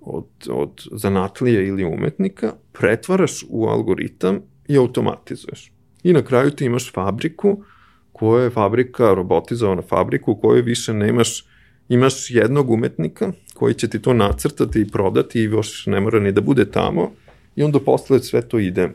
od, 0.00 0.28
od 0.50 0.82
zanatlije 0.92 1.66
ili 1.66 1.84
umetnika, 1.84 2.54
pretvaraš 2.72 3.44
u 3.48 3.66
algoritam 3.66 4.40
i 4.68 4.76
automatizuješ. 4.76 5.72
I 6.02 6.12
na 6.12 6.22
kraju 6.22 6.50
ti 6.50 6.64
imaš 6.64 6.92
fabriku 6.92 7.64
koja 8.12 8.44
je 8.44 8.50
fabrika, 8.50 9.14
robotizovana 9.14 9.82
fabrika 9.82 10.30
u 10.30 10.40
kojoj 10.40 10.62
više 10.62 10.94
nemaš, 10.94 11.44
imaš 11.88 12.30
jednog 12.30 12.70
umetnika 12.70 13.32
koji 13.54 13.74
će 13.74 13.88
ti 13.88 14.02
to 14.02 14.12
nacrtati 14.12 14.80
i 14.80 14.88
prodati 14.88 15.40
i 15.40 15.44
još 15.44 15.86
ne 15.86 16.00
mora 16.00 16.20
ni 16.20 16.32
da 16.32 16.40
bude 16.40 16.70
tamo 16.70 17.10
i 17.56 17.62
onda 17.62 17.80
posle 17.80 18.20
sve 18.20 18.48
to 18.48 18.58
ide 18.58 18.88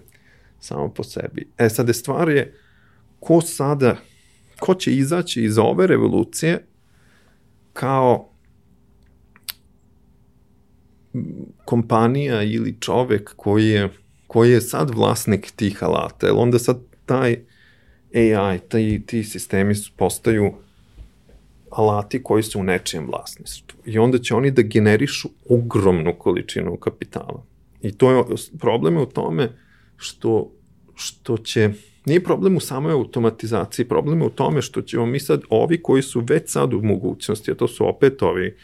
samo 0.60 0.90
po 0.90 1.04
sebi. 1.04 1.48
E 1.58 1.70
sad 1.70 1.88
je 1.88 1.94
stvar 1.94 2.30
je 2.30 2.54
ko 3.20 3.42
sada, 3.42 3.98
ko 4.60 4.74
će 4.74 4.96
izaći 4.96 5.44
iz 5.44 5.58
ove 5.58 5.88
revolucije 5.88 6.66
kao 7.78 8.30
kompanija 11.66 12.44
ili 12.44 12.78
čovek 12.80 13.34
koji 13.36 13.70
je, 13.70 13.90
koji 14.28 14.52
je 14.52 14.62
sad 14.62 14.96
vlasnik 14.96 15.52
tih 15.56 15.84
alata, 15.84 16.28
jer 16.28 16.36
onda 16.38 16.60
sad 16.60 16.80
taj 17.06 17.40
AI, 18.16 18.60
ti, 18.70 19.04
ti 19.06 19.24
sistemi 19.24 19.74
postaju 19.98 20.54
alati 21.70 22.24
koji 22.24 22.44
su 22.44 22.60
u 22.60 22.64
nečijem 22.64 23.08
vlasništvu. 23.08 23.80
I 23.86 24.00
onda 24.00 24.18
će 24.18 24.36
oni 24.36 24.52
da 24.52 24.62
generišu 24.62 25.30
ogromnu 25.50 26.16
količinu 26.20 26.78
kapitala. 26.78 27.46
I 27.82 27.92
to 27.92 28.12
je, 28.12 28.24
problem 28.60 28.96
je 28.96 29.02
u 29.02 29.06
tome 29.06 29.50
što, 29.98 30.52
što 30.96 31.38
će, 31.38 31.72
nije 32.08 32.24
problem 32.24 32.58
u 32.58 32.60
samoj 32.60 32.92
automatizaciji, 32.92 33.88
problem 33.88 34.22
je 34.22 34.28
u 34.28 34.30
tome 34.30 34.62
što 34.62 34.82
ćemo 34.82 35.06
mi 35.06 35.20
sad, 35.20 35.42
ovi 35.50 35.82
koji 35.82 36.02
su 36.02 36.24
već 36.30 36.44
sad 36.52 36.74
u 36.74 36.82
mogućnosti, 36.82 37.52
a 37.52 37.56
to 37.56 37.68
su 37.68 37.88
opet 37.90 38.22
ovi 38.22 38.56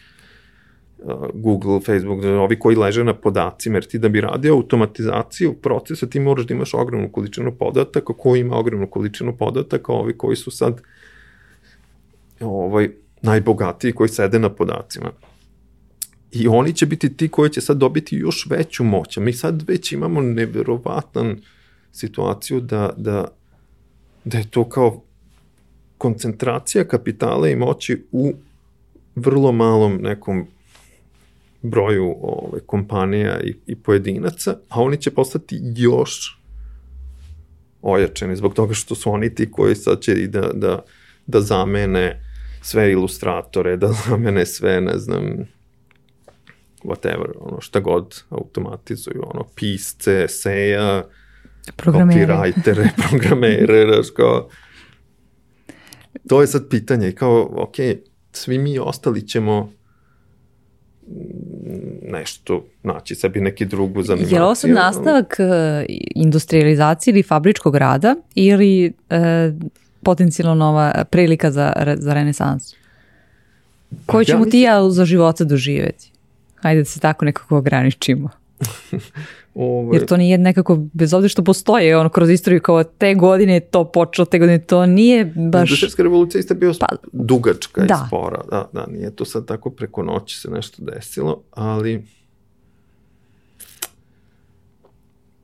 Google, 1.33 1.79
Facebook, 1.79 2.23
ovi 2.23 2.59
koji 2.59 2.75
leže 2.75 3.03
na 3.03 3.13
podacima, 3.13 3.77
jer 3.77 3.85
ti 3.85 3.99
da 3.99 4.09
bi 4.09 4.21
radio 4.21 4.53
automatizaciju 4.53 5.53
procesa, 5.53 6.07
ti 6.07 6.19
moraš 6.19 6.45
da 6.45 6.53
imaš 6.53 6.73
ogromnu 6.73 7.11
količinu 7.11 7.51
podataka, 7.59 8.13
ko 8.13 8.35
ima 8.35 8.55
ogromnu 8.55 8.87
količinu 8.87 9.37
podataka, 9.37 9.91
ovi 9.91 10.17
koji 10.17 10.35
su 10.35 10.51
sad 10.51 10.81
ovaj, 12.39 12.89
najbogatiji 13.21 13.91
koji 13.91 14.09
sede 14.09 14.39
na 14.39 14.49
podacima. 14.49 15.11
I 16.31 16.47
oni 16.47 16.73
će 16.73 16.85
biti 16.85 17.17
ti 17.17 17.27
koji 17.27 17.49
će 17.49 17.61
sad 17.61 17.77
dobiti 17.77 18.15
još 18.15 18.47
veću 18.49 18.83
moć. 18.83 19.17
A 19.17 19.21
mi 19.21 19.33
sad 19.33 19.63
već 19.67 19.91
imamo 19.91 20.21
neverovatan 20.21 21.41
situaciju 21.93 22.61
da, 22.61 22.93
da, 22.97 23.27
da 24.25 24.37
je 24.37 24.49
to 24.49 24.69
kao 24.69 25.01
koncentracija 25.97 26.87
kapitala 26.87 27.49
i 27.49 27.55
moći 27.55 28.05
u 28.11 28.33
vrlo 29.15 29.51
malom 29.51 29.99
nekom 30.01 30.47
broju 31.61 32.05
ove, 32.05 32.17
ovaj, 32.21 32.61
kompanija 32.65 33.39
i, 33.41 33.55
i 33.67 33.75
pojedinaca, 33.75 34.57
a 34.69 34.81
oni 34.81 34.97
će 34.97 35.11
postati 35.11 35.61
još 35.75 36.39
ojačeni 37.81 38.35
zbog 38.35 38.53
toga 38.53 38.73
što 38.73 38.95
su 38.95 39.11
oni 39.11 39.35
ti 39.35 39.51
koji 39.51 39.75
sad 39.75 39.99
će 39.99 40.13
i 40.13 40.27
da, 40.27 40.49
da, 40.53 40.83
da 41.27 41.41
zamene 41.41 42.23
sve 42.61 42.91
ilustratore, 42.91 43.77
da 43.77 43.87
zamene 44.07 44.45
sve, 44.45 44.81
ne 44.81 44.97
znam, 44.97 45.23
whatever, 46.83 47.31
ono 47.39 47.61
šta 47.61 47.79
god 47.79 48.23
automatizuju, 48.29 49.23
ono, 49.33 49.45
pisce, 49.55 50.27
seja, 50.27 51.03
programere. 51.03 51.22
Copywritere, 51.83 52.89
programere, 53.09 53.85
znaš, 53.93 54.09
kao, 54.15 54.49
to 56.27 56.41
je 56.41 56.47
sad 56.47 56.69
pitanje 56.69 57.11
kao, 57.11 57.49
ok, 57.55 57.75
svi 58.31 58.57
mi 58.57 58.79
ostali 58.79 59.27
ćemo 59.27 59.69
nešto 62.01 62.65
naći 62.83 63.15
sebi 63.15 63.41
neki 63.41 63.65
drugu 63.65 64.03
zanimaciju. 64.03 64.37
Je 64.37 64.43
ovo 64.43 64.55
sad 64.55 64.69
nastavak 64.69 65.35
uh, 65.39 65.85
industrializacije 66.15 67.11
ili 67.11 67.23
fabričkog 67.23 67.75
rada 67.75 68.15
ili 68.35 68.87
uh, 69.09 69.67
potencijalno 70.03 70.55
nova 70.55 71.05
prilika 71.09 71.51
za, 71.51 71.73
za 71.97 72.13
renesansu? 72.13 72.75
Koju 74.05 74.25
ćemo 74.25 74.37
ja 74.37 74.45
mislim... 74.45 74.51
ti 74.51 74.59
ja 74.59 74.89
za 74.89 75.05
života 75.05 75.43
doživeti? 75.43 76.11
Hajde 76.55 76.81
da 76.81 76.85
se 76.85 76.99
tako 76.99 77.25
nekako 77.25 77.57
ograničimo. 77.57 78.29
Ove... 79.55 79.97
Jer 79.97 80.05
to 80.05 80.17
nije 80.17 80.37
nekako, 80.37 80.77
bez 80.93 81.13
obzira 81.13 81.29
što 81.29 81.43
postoje 81.43 81.97
ono, 81.97 82.09
kroz 82.09 82.29
istoriju 82.29 82.61
kao 82.61 82.83
te 82.83 83.15
godine 83.15 83.59
to 83.59 83.91
počelo, 83.91 84.25
te 84.25 84.39
godine 84.39 84.59
to 84.59 84.85
nije 84.85 85.25
baš... 85.25 85.69
Industrijska 85.69 86.03
revolucija 86.03 86.39
isto 86.39 86.53
bio 86.53 86.73
pa, 86.79 86.87
dugačka 87.11 87.81
da. 87.81 87.93
i 87.93 88.07
spora, 88.07 88.41
da, 88.51 88.69
da, 88.73 88.85
nije 88.91 89.15
to 89.15 89.25
sad 89.25 89.47
tako 89.47 89.69
preko 89.69 90.03
noći 90.03 90.39
se 90.39 90.49
nešto 90.49 90.83
desilo, 90.83 91.41
ali... 91.51 92.05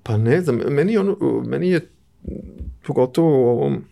Pa 0.03 0.17
ne 0.17 0.41
znam, 0.41 0.55
meni, 0.55 0.97
ono, 0.97 1.17
meni 1.47 1.69
je 1.69 1.89
pogotovo 2.87 3.29
u 3.29 3.49
ovom 3.49 3.83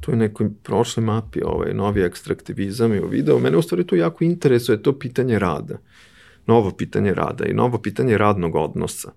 tu 0.00 0.10
je 0.10 0.16
nekoj 0.16 0.50
prošle 0.62 1.02
mapi 1.02 1.40
ovaj 1.44 1.74
novi 1.74 2.02
ekstraktivizam 2.02 2.94
i 2.94 3.00
video, 3.10 3.38
mene 3.38 3.56
u 3.56 3.62
stvari 3.62 3.86
to 3.86 3.96
jako 3.96 4.24
interesuje 4.24 4.82
to 4.82 4.98
pitanje 4.98 5.38
rada. 5.38 5.74
Uh, 5.74 5.80
novo 6.46 6.70
pitanje 6.70 7.14
rada 7.14 7.44
i 7.46 7.54
novo 7.54 7.78
pitanje 7.82 8.18
radnog 8.18 8.54
odnosa, 8.54 9.12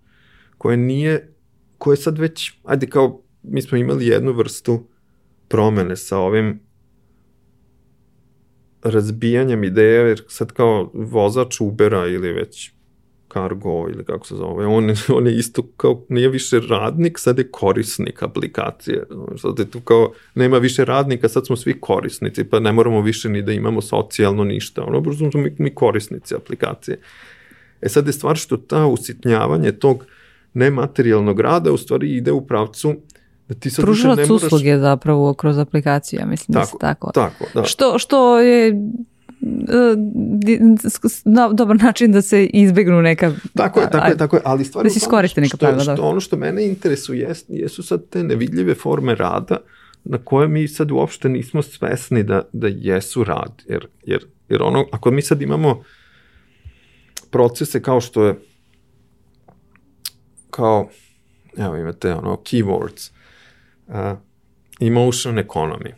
koje 0.57 0.77
nije, 0.77 1.33
koje 1.77 1.97
sad 1.97 2.17
već, 2.17 2.53
ajde 2.63 2.87
kao, 2.87 3.21
mi 3.43 3.61
smo 3.61 3.77
imali 3.77 4.07
jednu 4.07 4.33
vrstu 4.33 4.87
promene 5.47 5.95
sa 5.95 6.17
ovim 6.17 6.59
razbijanjem 8.83 9.63
ideje, 9.63 10.09
jer 10.09 10.23
sad 10.27 10.51
kao 10.51 10.91
vozač 10.93 11.61
Ubera 11.61 12.07
ili 12.07 12.33
već 12.33 12.78
Cargo 13.33 13.87
ili 13.89 14.05
kako 14.05 14.27
se 14.27 14.35
zove, 14.35 14.65
on, 14.65 14.93
on 15.17 15.27
je 15.27 15.37
isto 15.37 15.63
kao, 15.77 16.05
nije 16.09 16.29
više 16.29 16.59
radnik, 16.69 17.19
sad 17.19 17.37
je 17.37 17.51
korisnik 17.51 18.23
aplikacije. 18.23 19.03
Sad 19.41 19.59
je 19.59 19.71
tu 19.71 19.79
kao, 19.79 20.11
nema 20.35 20.57
više 20.57 20.85
radnika, 20.85 21.29
sad 21.29 21.45
smo 21.45 21.55
svi 21.55 21.79
korisnici, 21.79 22.43
pa 22.43 22.59
ne 22.59 22.71
moramo 22.71 23.01
više 23.01 23.29
ni 23.29 23.41
da 23.41 23.51
imamo 23.51 23.81
socijalno 23.81 24.43
ništa. 24.43 24.83
Ono, 24.83 25.03
prosto 25.03 25.31
smo 25.31 25.41
mi, 25.41 25.55
mi 25.57 25.75
korisnici 25.75 26.35
aplikacije. 26.35 26.99
E 27.81 27.89
sad 27.89 28.07
je 28.07 28.13
stvar 28.13 28.35
što 28.35 28.57
ta 28.57 28.85
usitnjavanje 28.85 29.71
tog 29.71 30.05
nematerijalnog 30.53 31.39
rada 31.39 31.71
u 31.71 31.77
stvari 31.77 32.15
ide 32.15 32.31
u 32.31 32.47
pravcu 32.47 32.95
da 33.49 33.55
ti 33.55 33.69
sad 33.69 33.85
Pružalac 33.85 34.17
ne 34.17 34.25
moraš... 34.25 34.43
usluge 34.43 34.77
zapravo 34.77 35.33
kroz 35.33 35.57
aplikaciju, 35.57 36.19
ja 36.19 36.25
mislim 36.25 36.53
tako, 36.53 36.59
da 36.59 36.65
se 36.65 36.77
tako. 36.79 37.11
Tako, 37.11 37.45
da. 37.53 37.63
Što, 37.63 37.99
što 37.99 38.39
je 38.39 38.75
na 41.25 41.49
dobar 41.53 41.77
način 41.77 42.11
da 42.11 42.21
se 42.21 42.45
izbegnu 42.45 43.01
neka 43.01 43.33
tako 43.55 43.79
je, 43.79 43.89
tako 43.89 44.07
je, 44.07 44.17
tako 44.17 44.35
je, 44.35 44.41
ali 44.45 44.65
stvarno 44.65 44.87
da 44.87 44.93
se 44.93 44.97
iskoriste 44.97 45.41
neka 45.41 45.57
pravila. 45.57 45.83
Što, 45.83 45.95
što, 45.95 46.03
ono 46.03 46.19
što 46.19 46.37
mene 46.37 46.65
interesuje 46.65 47.33
jesu 47.47 47.83
sad 47.83 48.09
te 48.09 48.23
nevidljive 48.23 48.75
forme 48.75 49.15
rada 49.15 49.57
na 50.03 50.17
koje 50.17 50.47
mi 50.47 50.67
sad 50.67 50.91
uopšte 50.91 51.29
nismo 51.29 51.61
svesni 51.61 52.23
da, 52.23 52.41
da 52.53 52.67
jesu 52.67 53.23
rad, 53.23 53.63
jer, 53.67 53.87
jer, 54.05 54.25
jer 54.49 54.61
ono, 54.61 54.85
ako 54.91 55.11
mi 55.11 55.21
sad 55.21 55.41
imamo 55.41 55.83
procese 57.31 57.81
kao 57.81 58.01
što 58.01 58.25
je 58.25 58.39
kao 60.49 60.89
evo 61.57 61.77
imate 61.77 62.13
ono 62.13 62.35
keywords 62.35 63.11
uh, 63.87 63.95
emotion 64.79 65.35
economy 65.35 65.93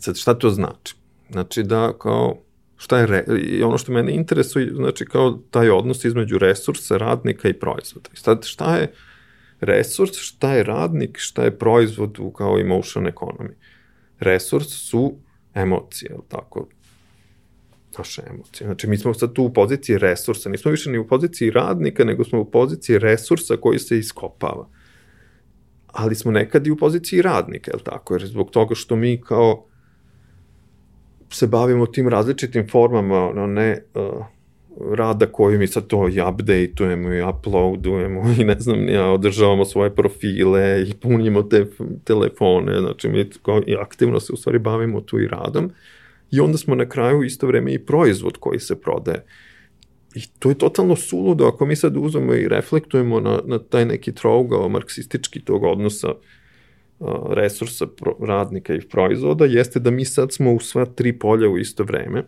sad 0.00 0.16
šta 0.16 0.34
to 0.34 0.50
znači? 0.50 0.94
Znači 1.30 1.62
da 1.62 1.92
kao 1.98 2.36
Šta 2.82 2.98
je, 2.98 3.06
re, 3.06 3.24
i 3.38 3.62
ono 3.62 3.78
što 3.78 3.92
mene 3.92 4.14
interesuje, 4.14 4.72
znači 4.74 5.04
kao 5.04 5.38
taj 5.50 5.70
odnos 5.70 6.04
između 6.04 6.38
resursa, 6.38 6.96
radnika 6.96 7.48
i 7.48 7.52
proizvoda. 7.52 8.10
I 8.14 8.16
sad 8.16 8.44
šta 8.44 8.76
je 8.76 8.92
resurs, 9.60 10.10
šta 10.18 10.52
je 10.52 10.62
radnik, 10.62 11.18
šta 11.18 11.44
je 11.44 11.58
proizvod 11.58 12.18
u 12.18 12.30
kao 12.30 12.58
emotion 12.58 13.06
economy. 13.06 13.52
Resurs 14.20 14.66
su 14.66 15.14
emocije, 15.54 16.10
je 16.10 16.18
tako? 16.28 16.68
Naše 17.98 18.22
emocije. 18.30 18.66
Znači, 18.66 18.86
mi 18.86 18.98
smo 18.98 19.14
sad 19.14 19.32
tu 19.32 19.44
u 19.44 19.52
poziciji 19.52 19.98
resursa, 19.98 20.48
nismo 20.48 20.70
više 20.70 20.90
ni 20.90 20.98
u 20.98 21.06
poziciji 21.06 21.50
radnika, 21.50 22.04
nego 22.04 22.24
smo 22.24 22.40
u 22.40 22.50
poziciji 22.50 22.98
resursa 22.98 23.56
koji 23.56 23.78
se 23.78 23.98
iskopava. 23.98 24.68
Ali 25.86 26.14
smo 26.14 26.30
nekad 26.30 26.66
i 26.66 26.70
u 26.70 26.76
poziciji 26.76 27.22
radnika, 27.22 27.70
je 27.74 27.84
tako? 27.84 28.14
Jer 28.14 28.26
zbog 28.26 28.50
toga 28.50 28.74
što 28.74 28.96
mi 28.96 29.20
kao 29.20 29.66
se 31.32 31.46
bavimo 31.46 31.86
tim 31.86 32.08
različitim 32.08 32.68
formama, 32.68 33.28
ono, 33.28 33.46
ne 33.46 33.82
uh, 33.94 34.24
rada 34.94 35.26
koji 35.26 35.58
mi 35.58 35.66
sad 35.66 35.86
to 35.86 36.08
i 36.08 36.20
updateujemo 36.20 37.14
i 37.14 37.22
uploadujemo 37.22 38.22
i 38.40 38.44
ne 38.44 38.56
znam, 38.60 38.88
ja 38.88 39.10
održavamo 39.10 39.64
svoje 39.64 39.94
profile 39.94 40.84
i 40.88 40.94
punimo 40.94 41.42
te 41.42 41.66
telefone, 42.04 42.80
znači 42.80 43.08
mi 43.08 43.30
kao 43.42 43.62
i 43.66 43.76
aktivno 43.76 44.20
se 44.20 44.32
u 44.32 44.36
stvari 44.36 44.58
bavimo 44.58 45.00
tu 45.00 45.20
i 45.20 45.28
radom 45.28 45.70
i 46.30 46.40
onda 46.40 46.58
smo 46.58 46.74
na 46.74 46.88
kraju 46.88 47.22
isto 47.22 47.46
vreme 47.46 47.72
i 47.72 47.78
proizvod 47.78 48.36
koji 48.36 48.58
se 48.58 48.80
prodaje. 48.80 49.24
I 50.14 50.20
to 50.38 50.48
je 50.48 50.58
totalno 50.58 50.96
suludo 50.96 51.46
ako 51.46 51.66
mi 51.66 51.76
sad 51.76 51.96
uzmemo 51.96 52.34
i 52.34 52.48
reflektujemo 52.48 53.20
na, 53.20 53.40
na 53.44 53.58
taj 53.58 53.84
neki 53.84 54.14
trougao 54.14 54.68
marksistički 54.68 55.40
tog 55.40 55.64
odnosa 55.64 56.08
uh, 56.08 56.16
resursa 57.30 57.86
radnika 58.20 58.74
i 58.74 58.80
proizvoda 58.80 59.44
jeste 59.44 59.80
da 59.80 59.90
mi 59.90 60.04
sad 60.04 60.32
smo 60.32 60.52
u 60.52 60.60
sva 60.60 60.84
tri 60.84 61.18
polja 61.18 61.48
u 61.48 61.58
isto 61.58 61.84
vreme 61.84 62.24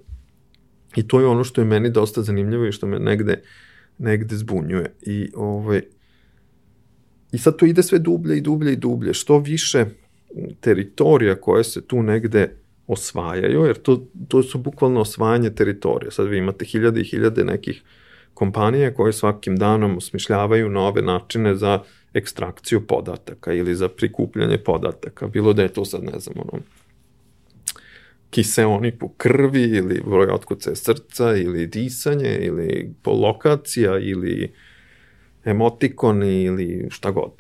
i 0.97 1.09
to 1.09 1.21
je 1.21 1.27
ono 1.27 1.45
što 1.45 1.61
je 1.61 1.65
meni 1.65 1.91
dosta 1.91 2.23
zanimljivo 2.23 2.67
i 2.67 2.73
što 2.73 2.87
me 2.87 2.99
negde, 2.99 3.43
negde 3.99 4.37
zbunjuje. 4.37 4.95
I, 5.03 5.31
ovaj, 5.35 5.83
I 7.33 7.39
sad 7.39 7.57
to 7.57 7.67
ide 7.67 7.83
sve 7.83 7.99
dublje 7.99 8.37
i 8.37 8.41
dublje 8.41 8.73
i 8.73 8.77
dublje. 8.77 9.15
Što 9.15 9.39
više 9.39 9.87
teritorija 10.61 11.35
koje 11.35 11.65
se 11.65 11.87
tu 11.87 12.03
negde 12.03 12.57
osvajaju, 12.87 13.65
jer 13.65 13.77
to, 13.77 14.07
to 14.29 14.43
su 14.43 14.59
bukvalno 14.59 15.01
osvajanje 15.01 15.51
teritorija. 15.51 16.11
Sad 16.11 16.29
vi 16.29 16.39
imate 16.39 16.65
hiljade 16.65 17.01
i 17.01 17.05
hiljade 17.05 17.45
nekih 17.45 17.83
kompanija 18.35 18.95
koje 18.95 19.13
svakim 19.13 19.57
danom 19.57 19.97
osmišljavaju 19.97 20.69
nove 20.69 21.03
načine 21.03 21.55
za 21.55 21.83
ekstrakciju 22.15 22.87
podataka 22.87 23.53
ili 23.53 23.75
za 23.75 23.89
prikupljanje 23.89 24.59
podataka, 24.59 25.27
bilo 25.27 25.53
da 25.53 25.63
je 25.63 25.73
to 25.73 25.85
sad, 25.85 26.05
ne 26.05 26.19
znam, 26.19 26.35
ono, 26.39 26.63
kiseonik 28.31 29.03
u 29.03 29.09
krvi 29.09 29.63
ili 29.63 30.03
broj 30.07 30.27
otkuce 30.27 30.77
srca 30.77 31.37
ili 31.37 31.67
disanje 31.67 32.39
ili 32.43 32.95
polokacija 33.03 33.99
ili 33.99 34.53
emotikoni 35.45 36.43
ili 36.43 36.87
šta 36.91 37.11
god. 37.11 37.31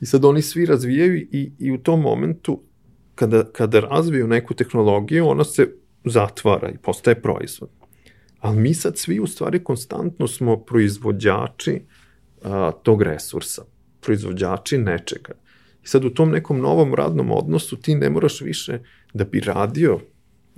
I 0.00 0.06
sad 0.06 0.24
oni 0.24 0.42
svi 0.42 0.66
razvijaju 0.66 1.16
i, 1.16 1.52
i 1.58 1.70
u 1.72 1.78
tom 1.78 2.00
momentu 2.00 2.62
kada, 3.14 3.44
kada 3.52 3.80
razviju 3.80 4.26
neku 4.26 4.54
tehnologiju, 4.54 5.28
ona 5.28 5.44
se 5.44 5.68
zatvara 6.04 6.70
i 6.70 6.78
postaje 6.82 7.22
proizvod. 7.22 7.70
Ali 8.40 8.60
mi 8.60 8.74
sad 8.74 8.98
svi 8.98 9.20
u 9.20 9.26
stvari 9.26 9.64
konstantno 9.64 10.28
smo 10.28 10.56
proizvođači 10.56 11.80
a, 12.42 12.72
tog 12.82 13.02
resursa 13.02 13.64
proizvođači 14.00 14.78
nečega. 14.78 15.32
I 15.84 15.86
sad 15.86 16.04
u 16.04 16.10
tom 16.10 16.30
nekom 16.30 16.60
novom 16.60 16.94
radnom 16.94 17.30
odnosu 17.30 17.76
ti 17.76 17.94
ne 17.94 18.10
moraš 18.10 18.40
više 18.40 18.78
da 19.14 19.24
bi 19.24 19.40
radio 19.40 20.00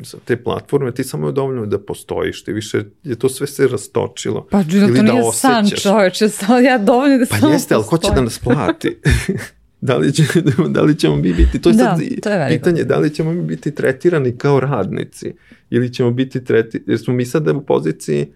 sa 0.03 0.17
te 0.25 0.37
platforme, 0.37 0.95
ti 0.95 1.05
samo 1.05 1.27
je 1.27 1.33
dovoljno 1.33 1.67
da 1.67 1.79
postojiš, 1.79 2.45
ti 2.45 2.53
više 2.53 2.85
je 3.03 3.17
to 3.17 3.29
sve 3.29 3.47
se 3.47 3.69
rastočilo. 3.69 4.47
Pa 4.51 4.63
Đuda, 4.63 4.87
to 4.87 4.93
da 4.93 5.03
nije 5.03 5.23
osjećaš. 5.23 5.41
san 5.41 5.71
čoveče, 5.71 6.29
ja 6.65 6.79
dovoljno 6.79 7.19
da 7.19 7.27
pa 7.31 7.37
samo 7.37 7.53
jeste, 7.53 7.75
ali 7.75 7.85
ko 7.85 7.99
će 7.99 8.09
da 8.15 8.21
nas 8.21 8.39
plati? 8.39 8.99
da, 9.81 9.97
li 9.97 10.13
će, 10.13 10.23
da 10.75 10.83
li 10.83 10.99
ćemo 10.99 11.17
mi 11.17 11.33
biti, 11.33 11.63
to 11.63 11.69
je 11.69 11.75
da, 11.75 11.85
sad 11.85 11.99
to 12.23 12.31
je 12.31 12.49
pitanje, 12.49 12.85
da 12.85 12.99
li 12.99 13.15
ćemo 13.15 13.33
mi 13.33 13.43
biti 13.43 13.75
tretirani 13.75 14.37
kao 14.37 14.61
radnici 14.61 15.33
ili 15.71 15.93
ćemo 15.93 16.11
biti 16.11 16.45
tretirani, 16.45 16.91
jer 16.91 16.99
smo 16.99 17.15
mi 17.15 17.27
sada 17.27 17.53
u 17.53 17.63
poziciji 17.63 18.33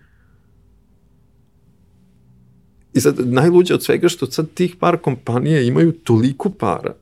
I 2.95 3.01
sad, 3.01 3.15
najluđe 3.19 3.75
od 3.75 3.83
svega 3.83 4.09
što 4.09 4.27
sad 4.27 4.51
tih 4.55 4.77
par 4.81 4.97
kompanija 4.97 5.61
imaju 5.61 5.93
toliko 5.93 6.51
para 6.51 6.95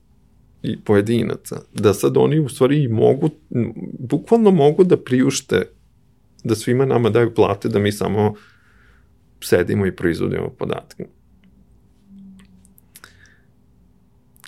i 0.63 0.81
pojedinaca, 0.81 1.61
da 1.75 1.95
sad 1.95 2.17
oni 2.17 2.39
u 2.39 2.49
stvari 2.49 2.89
mogu, 2.89 3.31
bukvalno 3.99 4.51
mogu 4.51 4.85
da 4.85 4.97
priušte 4.97 5.63
da 6.45 6.55
svima 6.55 6.85
nama 6.85 7.11
daju 7.11 7.35
plate, 7.35 7.69
da 7.69 7.79
mi 7.79 7.93
samo 7.93 8.35
sedimo 9.41 9.87
i 9.87 9.97
proizvodimo 9.97 10.49
podatke. 10.49 11.07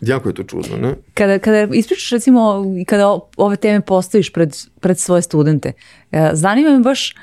Jako 0.01 0.29
je 0.29 0.35
to 0.35 0.43
čudno, 0.43 0.77
ne? 0.77 0.95
Kada, 1.15 1.39
kada 1.39 1.75
ispričaš 1.75 2.11
recimo, 2.11 2.65
kada 2.87 3.19
ove 3.37 3.57
teme 3.57 3.81
postaviš 3.81 4.33
pred, 4.33 4.57
pred 4.81 4.99
svoje 4.99 5.23
studente, 5.23 5.73
e, 6.13 6.31
zanima 6.33 6.71
me 6.71 6.81
baš 6.81 7.11
e, 7.11 7.15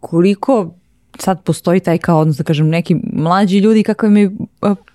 koliko 0.00 0.74
sad 1.18 1.42
postoji 1.42 1.80
taj 1.80 1.98
kao 1.98 2.20
odnos, 2.20 2.36
da 2.36 2.44
kažem, 2.44 2.68
neki 2.68 2.96
mlađi 3.12 3.58
ljudi, 3.58 3.82
kakav 3.82 4.10
mi 4.10 4.20
je 4.20 4.30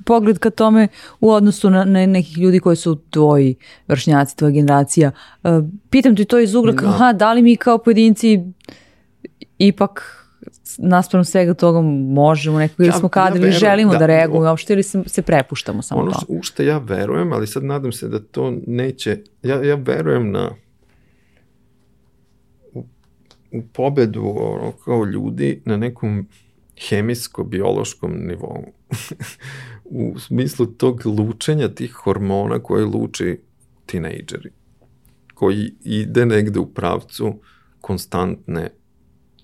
pogled 0.06 0.40
ka 0.40 0.50
tome 0.50 0.88
u 1.20 1.32
odnosu 1.32 1.70
na, 1.70 1.86
na 1.86 2.06
nekih 2.06 2.38
ljudi 2.38 2.60
koji 2.60 2.76
su 2.76 3.02
tvoji 3.10 3.56
vršnjaci, 3.88 4.38
tvoja 4.38 4.52
generacija. 4.52 5.12
Pitam 5.90 6.16
ti 6.16 6.26
to 6.26 6.40
iz 6.40 6.56
ugla, 6.56 6.72
da. 6.72 6.88
aha, 6.88 7.14
da 7.14 7.34
li 7.34 7.42
mi 7.42 7.56
kao 7.56 7.78
pojedinci 7.78 8.40
ipak 9.58 10.24
naspram 10.78 11.26
svega 11.26 11.54
toga 11.54 11.82
možemo 12.14 12.60
nekako 12.60 12.84
ili 12.84 12.90
ja, 12.90 12.94
smo 12.94 13.10
kad 13.10 13.36
ja 13.36 13.42
ili 13.42 13.52
želimo 13.52 13.92
da, 13.92 14.00
da 14.00 14.06
reagujemo 14.06 14.50
uopšte 14.50 14.74
ili 14.74 14.84
se, 14.84 15.04
se 15.06 15.22
prepuštamo 15.22 15.82
samo 15.82 16.02
ono 16.02 16.12
to. 16.12 16.20
Ono 16.30 16.40
u 16.40 16.44
što 16.44 16.64
ja 16.64 16.78
verujem, 16.78 17.34
ali 17.34 17.48
sad 17.48 17.64
nadam 17.64 17.92
se 17.92 18.08
da 18.08 18.20
to 18.20 18.54
neće, 18.68 19.18
ja, 19.44 19.64
ja 19.64 19.76
verujem 19.76 20.32
na 20.32 20.50
u 23.54 23.62
pobedu 23.74 24.22
ono, 24.22 24.72
kao 24.86 25.06
ljudi 25.06 25.62
na 25.66 25.78
nekom 25.78 26.28
hemijsko-biološkom 26.90 28.28
nivou. 28.28 28.66
u 29.86 30.20
smislu 30.20 30.66
tog 30.66 31.06
lučenja 31.06 31.68
tih 31.68 31.92
hormona 31.92 32.60
koje 32.60 32.86
luči 32.86 33.40
tinejdžeri, 33.86 34.50
koji 35.34 35.74
ide 35.84 36.26
negde 36.26 36.60
u 36.60 36.74
pravcu 36.74 37.40
konstantne 37.82 38.70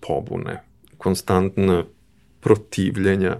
pobune, 0.07 0.63
konstantne 0.97 1.83
protivljenja 2.39 3.37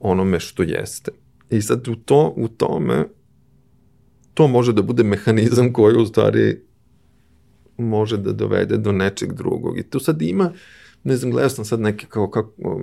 onome 0.00 0.40
što 0.40 0.62
jeste. 0.62 1.10
I 1.50 1.62
sad 1.62 1.88
u, 1.88 1.94
to, 1.94 2.32
u 2.36 2.48
tome 2.48 3.04
to 4.34 4.48
može 4.48 4.72
da 4.72 4.82
bude 4.82 5.02
mehanizam 5.02 5.72
koji 5.72 5.96
u 5.96 6.06
stvari 6.06 6.60
može 7.78 8.16
da 8.16 8.32
dovede 8.32 8.76
do 8.76 8.92
nečeg 8.92 9.32
drugog. 9.32 9.78
I 9.78 9.82
tu 9.82 10.00
sad 10.00 10.22
ima, 10.22 10.52
ne 11.04 11.16
znam, 11.16 11.30
gledao 11.30 11.50
sam 11.50 11.64
sad 11.64 11.80
neke 11.80 12.06
kao, 12.06 12.30
kako, 12.30 12.80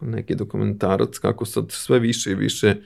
neki 0.00 0.34
dokumentarac 0.34 1.18
kako 1.18 1.44
sad 1.44 1.64
sve 1.68 1.98
više 1.98 2.30
i 2.30 2.34
više 2.34 2.76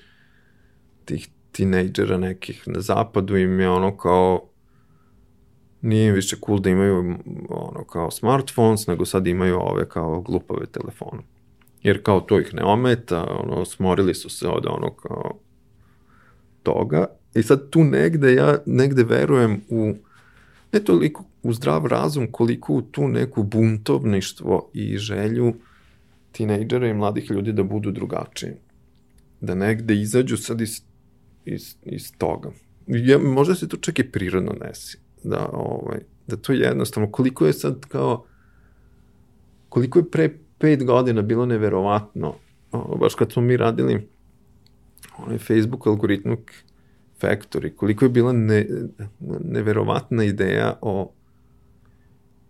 tih 1.05 1.29
tinejdžera 1.53 2.19
nekih 2.19 2.63
na 2.67 2.81
zapadu 2.81 3.37
im 3.37 3.61
je 3.61 3.71
ono 3.71 3.97
kao 3.97 4.51
nije 5.81 6.13
više 6.13 6.37
cool 6.47 6.59
da 6.59 6.71
imaju 6.71 7.15
ono 7.49 7.85
kao 7.85 8.11
smartphones, 8.11 8.87
nego 8.87 9.05
sad 9.05 9.27
imaju 9.27 9.59
ove 9.61 9.89
kao 9.89 10.21
glupave 10.21 10.67
telefone. 10.67 11.23
Jer 11.83 12.03
kao 12.03 12.21
to 12.21 12.41
ih 12.41 12.55
ne 12.55 12.65
ometa, 12.65 13.25
ono, 13.25 13.65
smorili 13.65 14.15
su 14.15 14.29
se 14.29 14.49
od 14.49 14.67
ono 14.67 14.95
kao 14.95 15.39
toga. 16.63 17.07
I 17.35 17.43
sad 17.43 17.71
tu 17.71 17.85
negde, 17.85 18.35
ja 18.35 18.59
negde 18.67 19.05
verujem 19.05 19.61
u 19.69 19.95
ne 20.73 20.81
toliko 20.81 21.25
u 21.43 21.53
zdrav 21.53 21.87
razum 21.87 22.27
koliko 22.33 22.75
u 22.75 22.83
tu 22.83 23.09
neku 23.09 23.43
buntovništvo 23.43 24.71
i 24.75 24.99
želju 24.99 25.55
tinejdžera 26.33 26.89
i 26.89 26.95
mladih 26.95 27.31
ljudi 27.31 27.53
da 27.53 27.63
budu 27.63 27.91
drugačiji. 27.91 28.53
Da 29.41 29.55
negde 29.55 29.95
izađu 29.95 30.37
sad 30.37 30.61
iz, 30.61 30.83
iz, 31.45 31.75
iz 31.83 32.13
toga. 32.19 32.51
Ja, 32.87 33.19
možda 33.19 33.55
se 33.55 33.69
to 33.69 33.77
čak 33.77 33.99
i 33.99 34.11
prirodno 34.11 34.53
desi. 34.53 34.99
Da, 35.25 35.49
ovaj, 35.53 35.99
da 36.27 36.37
to 36.37 36.53
je 36.53 36.59
jednostavno. 36.59 37.11
Koliko 37.11 37.47
je 37.47 37.53
sad 37.53 37.87
kao 37.89 38.25
koliko 39.69 39.99
je 39.99 40.11
pre 40.11 40.31
pet 40.59 40.85
godina 40.85 41.23
bilo 41.23 41.47
neverovatno, 41.47 42.35
baš 43.01 43.15
kad 43.15 43.33
smo 43.33 43.43
mi 43.43 43.57
radili 43.57 44.09
onaj 45.19 45.39
Facebook 45.39 45.87
algoritmuk 45.87 46.41
Factory, 47.21 47.75
koliko 47.77 48.05
je 48.05 48.09
bila 48.09 48.33
ne, 48.33 48.67
neverovatna 49.45 50.25
ideja 50.25 50.79
o, 50.81 51.13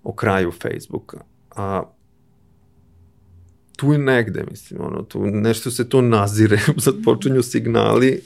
o 0.02 0.12
kraju 0.12 0.52
Facebooka. 0.52 1.20
A 1.56 1.82
tu 3.76 3.92
je 3.92 3.98
negde, 3.98 4.44
mislim, 4.50 4.80
ono, 4.80 5.02
tu 5.02 5.26
nešto 5.26 5.70
se 5.70 5.88
to 5.88 6.02
nazire, 6.02 6.58
sad 6.84 6.94
počinju 7.04 7.42
signali. 7.42 8.22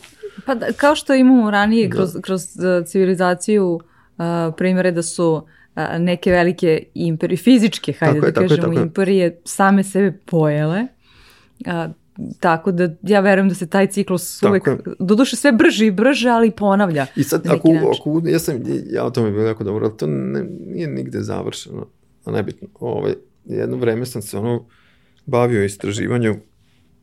Pa 0.46 0.54
da, 0.54 0.66
kao 0.76 0.94
što 0.94 1.14
imamo 1.14 1.50
ranije 1.50 1.88
da. 1.88 1.96
kroz, 1.96 2.16
kroz 2.22 2.42
uh, 2.42 2.86
civilizaciju 2.86 3.66
uh, 3.74 4.24
primere 4.56 4.90
da 4.90 5.02
su 5.02 5.46
a, 5.74 5.98
neke 5.98 6.30
velike 6.30 6.82
imperije, 6.94 7.36
fizičke, 7.36 7.92
hajde 7.92 8.20
Tako 8.20 8.32
da 8.32 8.40
je, 8.40 8.48
kažemo, 8.48 8.62
tako 8.62 8.78
je. 8.78 8.82
imperije 8.82 9.40
same 9.44 9.84
sebe 9.84 10.18
pojele. 10.26 10.86
A, 11.66 11.88
tako 12.40 12.72
da 12.72 12.88
ja 13.02 13.20
verujem 13.20 13.48
da 13.48 13.54
se 13.54 13.66
taj 13.66 13.86
ciklus 13.86 14.40
Tako 14.40 14.50
uvek, 14.50 14.66
je. 14.66 14.76
doduše 14.98 15.36
sve 15.36 15.52
brže 15.52 15.86
i 15.86 15.90
brže, 15.90 16.28
ali 16.28 16.50
ponavlja. 16.50 17.06
I 17.16 17.24
sad, 17.24 17.46
ako, 17.46 17.68
način. 17.68 17.90
ako, 18.00 18.22
ja 18.24 18.38
sam, 18.38 18.62
ja 18.90 19.04
o 19.04 19.10
tome 19.10 19.30
bilo 19.30 19.42
jako 19.42 19.64
dobro, 19.64 19.86
ali 19.86 19.96
to 19.96 20.06
ne, 20.06 20.44
nije 20.66 20.88
nigde 20.88 21.20
završeno, 21.20 21.86
a 22.24 22.30
nebitno. 22.30 22.68
Ovaj, 22.80 23.14
jedno 23.44 23.76
vreme 23.76 24.06
sam 24.06 24.22
se 24.22 24.38
ono 24.38 24.64
bavio 25.26 25.64
istraživanju 25.64 26.36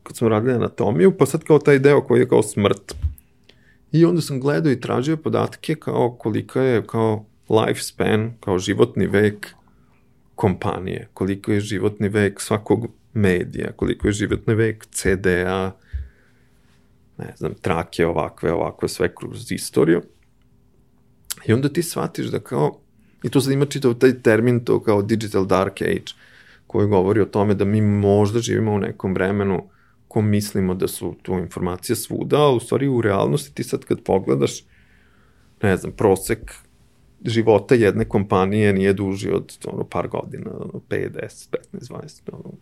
kad 0.02 0.16
smo 0.16 0.28
radili 0.28 0.54
anatomiju, 0.54 1.16
pa 1.18 1.26
sad 1.26 1.44
kao 1.44 1.58
taj 1.58 1.78
deo 1.78 2.00
koji 2.00 2.20
je 2.20 2.28
kao 2.28 2.42
smrt. 2.42 2.94
I 3.92 4.04
onda 4.04 4.20
sam 4.20 4.40
gledao 4.40 4.72
i 4.72 4.80
tražio 4.80 5.16
podatke 5.16 5.74
kao 5.74 6.16
kolika 6.18 6.62
je 6.62 6.86
kao 6.86 7.24
lifespan, 7.48 8.32
kao 8.40 8.58
životni 8.58 9.06
vek 9.06 9.54
kompanije, 10.42 11.08
koliko 11.14 11.52
je 11.52 11.60
životni 11.60 12.08
vek 12.08 12.40
svakog 12.40 12.86
medija, 13.14 13.72
koliko 13.76 14.08
je 14.08 14.12
životni 14.12 14.54
vek 14.54 14.86
CD-a, 14.90 15.70
ne 17.18 17.32
znam, 17.36 17.54
trake 17.54 18.06
ovakve, 18.06 18.52
ovakve, 18.52 18.88
sve 18.88 19.14
kroz 19.14 19.52
istoriju. 19.52 20.02
I 21.46 21.52
onda 21.52 21.68
ti 21.68 21.82
shvatiš 21.82 22.26
da 22.26 22.40
kao, 22.40 22.80
i 23.22 23.30
to 23.30 23.40
sad 23.40 23.52
ima 23.52 23.66
čitav 23.66 23.94
taj 23.94 24.18
termin, 24.22 24.64
to 24.64 24.80
kao 24.82 25.02
digital 25.02 25.46
dark 25.46 25.82
age, 25.82 26.10
koji 26.66 26.88
govori 26.88 27.20
o 27.20 27.30
tome 27.30 27.54
da 27.54 27.64
mi 27.64 27.80
možda 27.80 28.40
živimo 28.40 28.72
u 28.72 28.78
nekom 28.78 29.14
vremenu 29.14 29.62
ko 30.08 30.22
mislimo 30.22 30.74
da 30.74 30.88
su 30.88 31.14
tu 31.22 31.38
informacije 31.38 31.96
svuda, 31.96 32.42
a 32.42 32.50
u 32.50 32.60
stvari 32.60 32.88
u 32.88 33.00
realnosti 33.00 33.54
ti 33.54 33.64
sad 33.64 33.84
kad 33.84 34.02
pogledaš, 34.04 34.64
ne 35.62 35.76
znam, 35.76 35.92
prosek 35.92 36.54
života 37.24 37.74
jedne 37.74 38.04
kompanije 38.04 38.72
nije 38.72 38.92
duži 38.92 39.30
od 39.30 39.58
ono, 39.64 39.84
par 39.84 40.08
godina, 40.08 40.50
ono, 40.50 40.80
5, 40.88 41.10
10, 41.10 41.56
15, 41.72 41.92
20, 41.92 42.20
ono, 42.32 42.52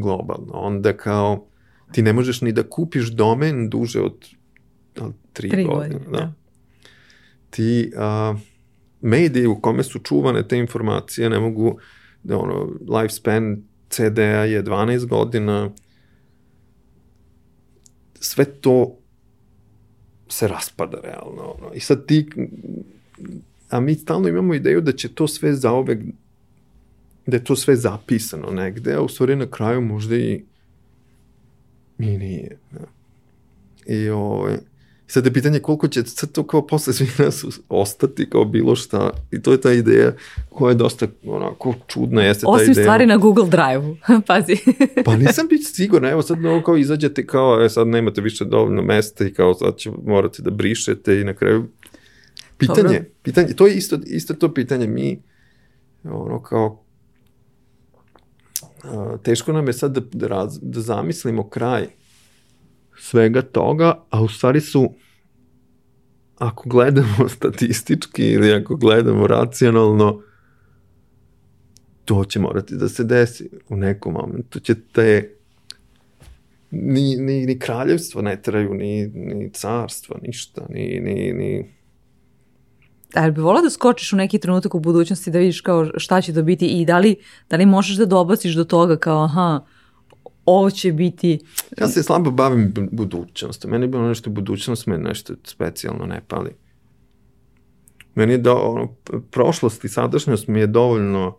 globalno. 0.00 0.52
Onda 0.52 0.96
kao, 0.96 1.46
ti 1.92 2.02
ne 2.02 2.12
možeš 2.12 2.40
ni 2.40 2.52
da 2.52 2.62
kupiš 2.62 3.10
domen 3.10 3.68
duže 3.68 4.00
od 4.00 4.26
a, 5.00 5.10
tri, 5.32 5.48
Tri 5.48 5.64
godine. 5.64 5.94
godine, 5.94 6.10
da. 6.12 6.18
da. 6.18 6.32
Ti 7.50 7.92
a, 7.96 8.34
mediji 9.00 9.46
u 9.46 9.60
kome 9.60 9.82
su 9.82 9.98
čuvane 9.98 10.48
te 10.48 10.58
informacije 10.58 11.30
ne 11.30 11.40
mogu, 11.40 11.78
da 12.22 12.38
ono, 12.38 12.68
lifespan 13.00 13.62
CD-a 13.88 14.44
je 14.44 14.64
12 14.64 15.06
godina, 15.06 15.70
sve 18.20 18.44
to 18.44 18.98
se 20.28 20.48
raspada 20.48 21.00
realno. 21.00 21.42
Ono. 21.42 21.72
I 21.74 21.80
sad 21.80 22.06
ti, 22.06 22.28
a 23.70 23.80
mi 23.80 23.94
stalno 23.94 24.28
imamo 24.28 24.54
ideju 24.54 24.80
da 24.80 24.92
će 24.92 25.08
to 25.08 25.28
sve 25.28 25.54
zaovek, 25.54 25.98
da 27.26 27.36
je 27.36 27.44
to 27.44 27.56
sve 27.56 27.76
zapisano 27.76 28.50
negde, 28.50 28.94
a 28.94 29.02
u 29.02 29.08
stvari 29.08 29.36
na 29.36 29.46
kraju 29.46 29.80
možda 29.80 30.16
i 30.16 30.42
i 31.98 32.18
nije. 32.18 32.58
Da. 32.70 32.86
I 33.94 34.08
ovaj, 34.08 34.56
sad 35.06 35.26
je 35.26 35.32
pitanje 35.32 35.58
koliko 35.58 35.88
će 35.88 36.02
sad 36.02 36.32
to 36.32 36.46
kao 36.46 36.66
posle 36.66 36.92
svih 36.92 37.20
nas 37.20 37.44
ostati 37.68 38.30
kao 38.30 38.44
bilo 38.44 38.76
šta 38.76 39.10
i 39.30 39.42
to 39.42 39.52
je 39.52 39.60
ta 39.60 39.72
ideja 39.72 40.12
koja 40.48 40.70
je 40.70 40.74
dosta 40.74 41.06
onako 41.26 41.74
čudna, 41.86 42.22
jeste 42.22 42.42
ta 42.42 42.50
Osim 42.50 42.70
ideja. 42.70 42.84
stvari 42.84 43.06
na 43.06 43.16
Google 43.16 43.48
Drive-u, 43.48 43.96
pazi. 44.26 44.56
Pa 45.04 45.16
nisam 45.16 45.46
biti 45.48 45.64
siguran, 45.64 46.10
evo 46.10 46.22
sad 46.22 46.44
ovo 46.44 46.62
kao 46.62 46.76
izađete 46.76 47.26
kao, 47.26 47.64
e, 47.64 47.68
sad 47.68 47.86
nemate 47.86 48.20
više 48.20 48.44
dovoljno 48.44 48.82
mesta 48.82 49.24
i 49.26 49.32
kao 49.32 49.54
sad 49.54 49.76
će 49.76 49.90
morate 50.06 50.42
da 50.42 50.50
brišete 50.50 51.20
i 51.20 51.24
na 51.24 51.34
kraju 51.34 51.66
pitanje, 52.58 52.82
Dobro. 52.82 53.10
pitanje, 53.22 53.54
to 53.54 53.66
je 53.66 53.74
isto, 53.74 53.98
isto 54.06 54.34
to 54.34 54.54
pitanje, 54.54 54.86
mi 54.86 55.22
ono 56.04 56.42
kao 56.42 56.84
teško 59.22 59.52
nam 59.52 59.66
je 59.66 59.72
sad 59.72 59.92
da, 59.92 60.00
da, 60.12 60.26
raz, 60.26 60.58
da 60.62 60.80
zamislimo 60.80 61.48
kraj 61.48 61.86
svega 62.98 63.42
toga, 63.42 64.04
a 64.10 64.22
u 64.22 64.28
stvari 64.28 64.60
su 64.60 64.94
ako 66.38 66.68
gledamo 66.68 67.28
statistički 67.36 68.22
ili 68.22 68.52
ako 68.52 68.76
gledamo 68.76 69.26
racionalno, 69.26 70.22
to 72.04 72.24
će 72.24 72.40
morati 72.40 72.76
da 72.76 72.88
se 72.88 73.04
desi 73.04 73.50
u 73.68 73.76
nekom 73.76 74.12
momentu. 74.12 74.60
Će 74.60 74.74
te 74.92 75.34
ni, 76.70 77.16
ni, 77.16 77.46
ni 77.46 77.58
kraljevstvo 77.58 78.22
ne 78.22 78.42
traju, 78.42 78.74
ni, 78.74 79.06
ni 79.06 79.50
carstva, 79.50 80.16
ništa, 80.22 80.66
ni, 80.70 81.00
ni, 81.00 81.32
ni... 81.32 81.77
Ali 83.14 83.32
bi 83.32 83.40
volao 83.40 83.62
da 83.62 83.70
skočiš 83.70 84.12
u 84.12 84.16
neki 84.16 84.38
trenutak 84.38 84.74
u 84.74 84.80
budućnosti 84.80 85.30
da 85.30 85.38
vidiš 85.38 85.60
kao 85.60 85.86
šta 85.96 86.20
će 86.20 86.34
to 86.34 86.42
biti 86.42 86.66
i 86.66 86.84
da 86.86 86.98
li, 86.98 87.16
da 87.50 87.56
li 87.56 87.66
možeš 87.66 87.96
da 87.96 88.06
dobaciš 88.06 88.54
do 88.54 88.64
toga 88.64 88.96
kao 88.96 89.24
aha, 89.24 89.60
ovo 90.44 90.70
će 90.70 90.92
biti... 90.92 91.38
Ja 91.80 91.88
se 91.88 92.02
slabo 92.02 92.30
bavim 92.30 92.72
bu- 92.74 92.88
budućnosti. 92.92 93.68
Meni 93.68 93.84
je 93.84 93.88
bilo 93.88 94.08
nešto 94.08 94.30
budućnost, 94.30 94.86
me 94.86 94.98
nešto 94.98 95.34
specijalno 95.44 96.06
ne 96.06 96.22
pali. 96.28 96.50
Meni 98.14 98.32
je 98.32 98.38
do, 98.38 98.54
ono, 98.54 98.94
prošlost 99.30 99.84
i 99.84 99.88
sadašnjost 99.88 100.48
mi 100.48 100.60
je 100.60 100.66
dovoljno 100.66 101.36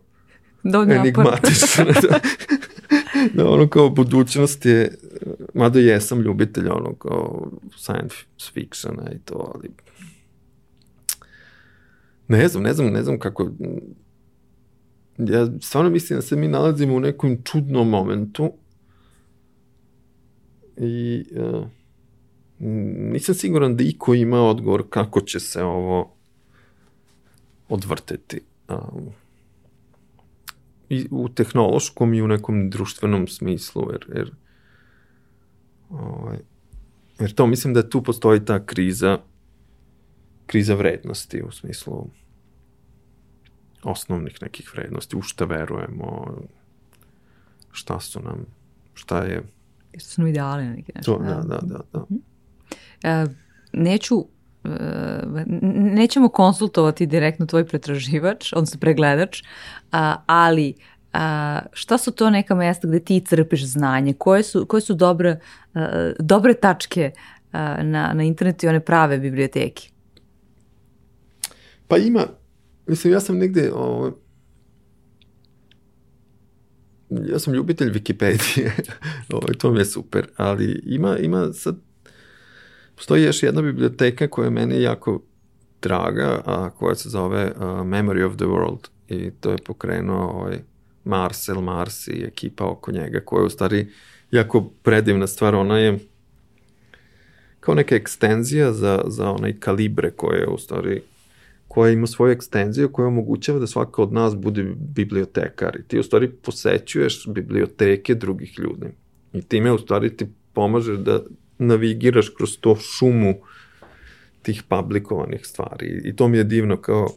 Dovoljno 0.64 0.94
enigmatično. 0.94 1.86
da, 1.86 2.20
da 3.44 3.50
ono 3.50 3.68
kao 3.68 3.90
budućnost 3.90 4.66
je, 4.66 4.98
mada 5.54 5.80
jesam 5.80 6.22
ljubitelj 6.22 6.68
ono 6.68 6.96
kao 6.96 7.48
science 7.78 8.16
fictiona 8.54 9.12
i 9.12 9.20
to, 9.20 9.52
ali 9.56 9.70
ne 12.30 12.48
znam, 12.48 12.64
ne 12.64 12.74
znam, 12.74 12.88
ne 12.88 13.04
znam 13.04 13.20
kako 13.20 13.52
ja 15.18 15.48
stvarno 15.62 15.90
mislim 15.90 16.18
da 16.18 16.22
se 16.22 16.36
mi 16.36 16.48
nalazimo 16.48 16.96
u 16.96 17.00
nekom 17.00 17.38
čudnom 17.44 17.90
momentu 17.90 18.52
i 20.78 21.26
uh, 21.32 21.68
nisam 23.12 23.36
siguran 23.36 23.78
da 23.78 23.84
iko 23.84 24.14
ima 24.14 24.42
odgovor 24.42 24.84
kako 24.90 25.22
će 25.22 25.40
se 25.40 25.64
ovo 25.64 26.16
odvrteti. 27.70 28.42
Um, 28.70 29.10
i 30.90 31.08
u 31.12 31.30
tehnološkom 31.30 32.14
i 32.14 32.22
u 32.22 32.28
nekom 32.28 32.70
društvenom 32.70 33.28
smislu, 33.28 33.88
jer, 33.92 34.06
jer, 34.16 34.32
ovaj, 35.90 36.38
jer 37.20 37.34
to 37.34 37.48
mislim 37.48 37.74
da 37.74 37.90
tu 37.90 38.04
postoji 38.04 38.46
ta 38.46 38.66
kriza, 38.66 39.18
kriza 40.50 40.74
vrednosti 40.74 41.42
u 41.42 41.52
smislu 41.52 42.08
osnovnih 43.84 44.42
nekih 44.42 44.72
vrednosti, 44.74 45.16
u 45.16 45.22
šta 45.22 45.46
verujemo, 45.46 46.38
šta 47.72 48.00
su 48.00 48.22
nam, 48.22 48.46
šta 48.94 49.24
je 49.24 49.44
Jer 49.94 50.02
su 50.02 50.22
nam 50.22 50.28
ideali 50.28 50.64
na 50.64 50.74
neki 50.74 50.92
način. 50.96 51.14
to, 51.14 51.20
da, 51.20 51.36
da, 51.36 51.60
da, 51.62 51.80
da. 51.94 52.06
E, 53.04 53.26
neću 53.74 54.26
e, 54.64 54.70
nećemo 55.74 56.30
konsultovati 56.30 57.06
direktno 57.06 57.46
tvoj 57.46 57.66
pretraživač, 57.66 58.54
odnosno 58.54 58.80
pregledač, 58.80 59.44
ali 60.26 60.74
a, 61.14 61.60
šta 61.74 61.98
su 61.98 62.12
to 62.12 62.30
neka 62.30 62.56
mesta 62.56 62.88
gde 62.88 63.00
ti 63.00 63.20
crpiš 63.26 63.66
znanje? 63.66 64.14
Koje 64.14 64.44
su, 64.44 64.66
koje 64.66 64.82
su 64.82 64.94
dobre, 64.94 65.40
a, 65.74 66.12
dobre 66.20 66.54
tačke 66.54 67.12
a, 67.52 67.84
na, 67.84 68.14
na 68.14 68.24
internetu 68.24 68.66
i 68.66 68.70
one 68.70 68.80
prave 68.80 69.18
biblioteke? 69.18 69.90
Pa 71.90 71.98
ima, 71.98 72.26
mislim, 72.88 73.14
ja 73.14 73.20
sam 73.20 73.38
negde, 73.38 73.72
ovo, 73.74 74.20
ja 77.10 77.40
sam 77.40 77.54
ljubitelj 77.54 77.92
Wikipedije, 77.92 78.72
ovo, 79.34 79.48
to 79.58 79.72
mi 79.72 79.80
je 79.80 79.86
super, 79.86 80.28
ali 80.36 80.82
ima, 80.86 81.18
ima 81.18 81.54
sad, 81.54 81.76
postoji 82.96 83.24
još 83.24 83.44
jedna 83.44 83.62
biblioteka 83.62 84.28
koja 84.28 84.46
je 84.46 84.52
meni 84.52 84.82
jako 84.82 85.22
draga, 85.82 86.42
a 86.46 86.70
koja 86.70 86.96
se 86.96 87.10
zove 87.10 87.52
uh, 87.56 87.62
Memory 87.64 88.24
of 88.24 88.36
the 88.36 88.46
World 88.46 88.88
i 89.08 89.32
to 89.32 89.52
je 89.52 89.58
pokrenuo 89.66 90.28
ovaj 90.28 90.60
Marcel 91.04 91.62
Marsi 91.62 92.12
i 92.12 92.24
ekipa 92.24 92.66
oko 92.66 92.92
njega 92.92 93.20
koja 93.26 93.40
je 93.40 93.46
u 93.46 93.50
stvari 93.50 93.88
jako 94.32 94.70
predivna 94.84 95.28
stvar, 95.28 95.56
ona 95.56 95.78
je 95.80 96.00
kao 97.60 97.76
neka 97.76 97.96
ekstenzija 97.96 98.74
za, 98.74 99.02
za 99.08 99.32
onaj 99.32 99.60
kalibre 99.60 100.12
koje 100.12 100.40
je 100.40 100.48
u 100.48 100.58
stvari 100.58 101.02
koja 101.70 101.92
ima 101.92 102.08
svoju 102.08 102.32
ekstenziju 102.32 102.92
koja 102.92 103.08
omogućava 103.08 103.60
da 103.60 103.68
svaka 103.68 104.02
od 104.02 104.14
nas 104.14 104.36
bude 104.36 104.64
bibliotekar. 104.78 105.78
I 105.80 105.84
ti 105.88 106.00
u 106.00 106.04
stvari 106.04 106.30
posećuješ 106.30 107.28
biblioteke 107.28 108.16
drugih 108.16 108.60
ljudi. 108.60 108.88
I 109.34 109.42
time 109.42 109.72
u 109.72 109.78
stvari 109.78 110.18
ti 110.18 110.28
pomažeš 110.54 110.98
da 110.98 111.22
navigiraš 111.58 112.30
kroz 112.30 112.58
to 112.60 112.76
šumu 112.76 113.36
tih 114.42 114.64
publikovanih 114.64 115.46
stvari. 115.46 116.02
I 116.06 116.16
to 116.16 116.28
mi 116.28 116.38
je 116.38 116.44
divno 116.44 116.78
kao 116.78 117.08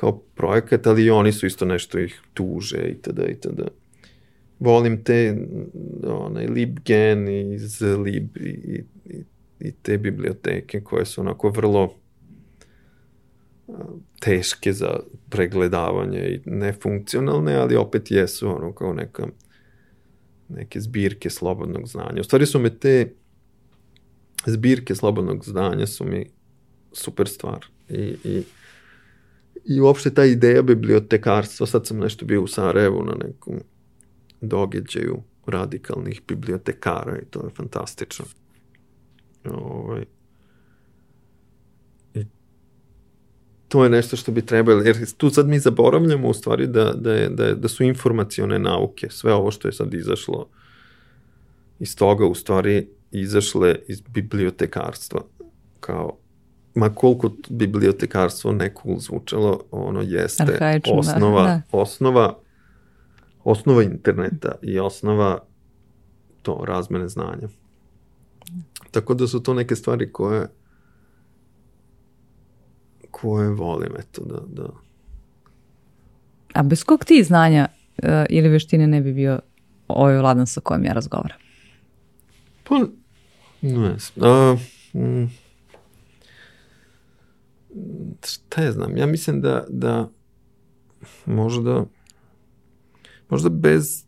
kao 0.00 0.18
projekat, 0.34 0.86
ali 0.86 1.04
i 1.04 1.10
oni 1.10 1.32
su 1.32 1.46
isto 1.46 1.64
nešto 1.64 1.98
ih 1.98 2.20
tuže 2.34 2.78
i 2.78 2.94
tada 2.94 3.26
i 3.26 3.34
tada. 3.34 3.68
Volim 4.58 5.04
te 5.04 5.36
onaj 6.04 6.46
LibGen 6.46 7.28
iz 7.28 7.80
Lib 7.80 8.36
i, 8.36 8.82
i, 9.04 9.24
i 9.60 9.72
te 9.72 9.98
biblioteke 9.98 10.80
koje 10.80 11.04
su 11.04 11.20
onako 11.20 11.48
vrlo 11.48 11.94
teške 14.20 14.72
za 14.72 15.00
pregledavanje 15.28 16.18
i 16.18 16.50
nefunkcionalne, 16.50 17.56
ali 17.56 17.76
opet 17.76 18.10
jesu 18.10 18.48
ono 18.48 18.72
kao 18.72 18.92
neka 18.92 19.26
neke 20.48 20.80
zbirke 20.80 21.30
slobodnog 21.30 21.86
znanja. 21.86 22.20
U 22.20 22.24
stvari 22.24 22.46
su 22.46 22.58
me 22.58 22.78
te 22.78 23.12
zbirke 24.46 24.94
slobodnog 24.94 25.44
znanja 25.44 25.86
su 25.86 26.04
mi 26.04 26.26
super 26.92 27.28
stvar. 27.28 27.66
I, 27.88 28.16
i, 28.24 28.42
i 29.64 29.80
uopšte 29.80 30.14
ta 30.14 30.24
ideja 30.24 30.62
bibliotekarstva, 30.62 31.66
sad 31.66 31.86
sam 31.86 31.98
nešto 31.98 32.24
bio 32.24 32.42
u 32.42 32.46
Sarajevu 32.46 33.04
na 33.04 33.14
nekom 33.26 33.54
događaju 34.40 35.22
radikalnih 35.46 36.22
bibliotekara 36.28 37.18
i 37.18 37.24
to 37.30 37.44
je 37.44 37.50
fantastično. 37.50 38.24
Ovaj, 39.44 40.04
to 43.70 43.84
je 43.84 43.90
nešto 43.90 44.16
što 44.16 44.32
bi 44.32 44.46
trebalo, 44.46 44.82
jer 44.82 45.12
tu 45.16 45.30
sad 45.30 45.48
mi 45.48 45.58
zaboravljamo 45.58 46.28
u 46.28 46.34
stvari 46.34 46.66
da, 46.66 46.92
da, 46.92 47.12
je, 47.12 47.28
da, 47.28 47.44
je, 47.44 47.54
da 47.54 47.68
su 47.68 47.84
informacione 47.84 48.58
nauke, 48.58 49.06
sve 49.10 49.34
ovo 49.34 49.50
što 49.50 49.68
je 49.68 49.72
sad 49.72 49.94
izašlo 49.94 50.48
iz 51.78 51.96
toga 51.96 52.26
u 52.26 52.34
stvari 52.34 52.88
izašle 53.10 53.76
iz 53.88 54.00
bibliotekarstva 54.00 55.20
kao 55.80 56.16
ma 56.74 56.94
koliko 56.94 57.30
bibliotekarstvo 57.48 58.52
neko 58.52 58.96
zvučalo, 58.98 59.60
ono 59.70 60.00
jeste 60.00 60.42
Arhaično, 60.42 60.92
da, 60.92 60.98
osnova, 60.98 61.42
da. 61.42 61.62
osnova 61.72 62.38
osnova 63.44 63.82
interneta 63.82 64.52
i 64.62 64.78
osnova 64.78 65.38
to 66.42 66.64
razmene 66.66 67.08
znanja. 67.08 67.48
Tako 68.90 69.14
da 69.14 69.26
su 69.26 69.42
to 69.42 69.54
neke 69.54 69.76
stvari 69.76 70.12
koje 70.12 70.48
koje 73.10 73.48
volim, 73.48 73.92
eto, 73.98 74.24
da, 74.24 74.62
da. 74.62 74.68
A 76.54 76.62
bez 76.62 76.84
kog 76.84 77.04
ti 77.04 77.24
znanja 77.24 77.68
uh, 78.02 78.08
ili 78.28 78.48
veštine 78.48 78.86
ne 78.86 79.00
bi 79.00 79.12
bio 79.12 79.40
ovaj 79.88 80.18
vladan 80.18 80.46
sa 80.46 80.60
kojim 80.60 80.84
ja 80.84 80.92
razgovaram? 80.92 81.38
Pa, 82.64 82.78
ne 83.62 83.96
znam. 83.98 84.58
Mm, 84.94 85.30
šta 88.26 88.62
je 88.62 88.72
znam, 88.72 88.96
ja 88.96 89.06
mislim 89.06 89.40
da, 89.40 89.64
da 89.68 90.08
možda 91.26 91.84
možda 93.28 93.48
bez 93.48 94.04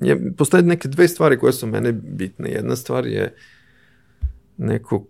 je, 0.00 0.32
postoje 0.36 0.62
neke 0.62 0.88
dve 0.88 1.08
stvari 1.08 1.38
koje 1.38 1.52
su 1.52 1.66
mene 1.66 1.92
bitne. 1.92 2.50
Jedna 2.50 2.76
stvar 2.76 3.06
je 3.06 3.34
neko 4.56 5.06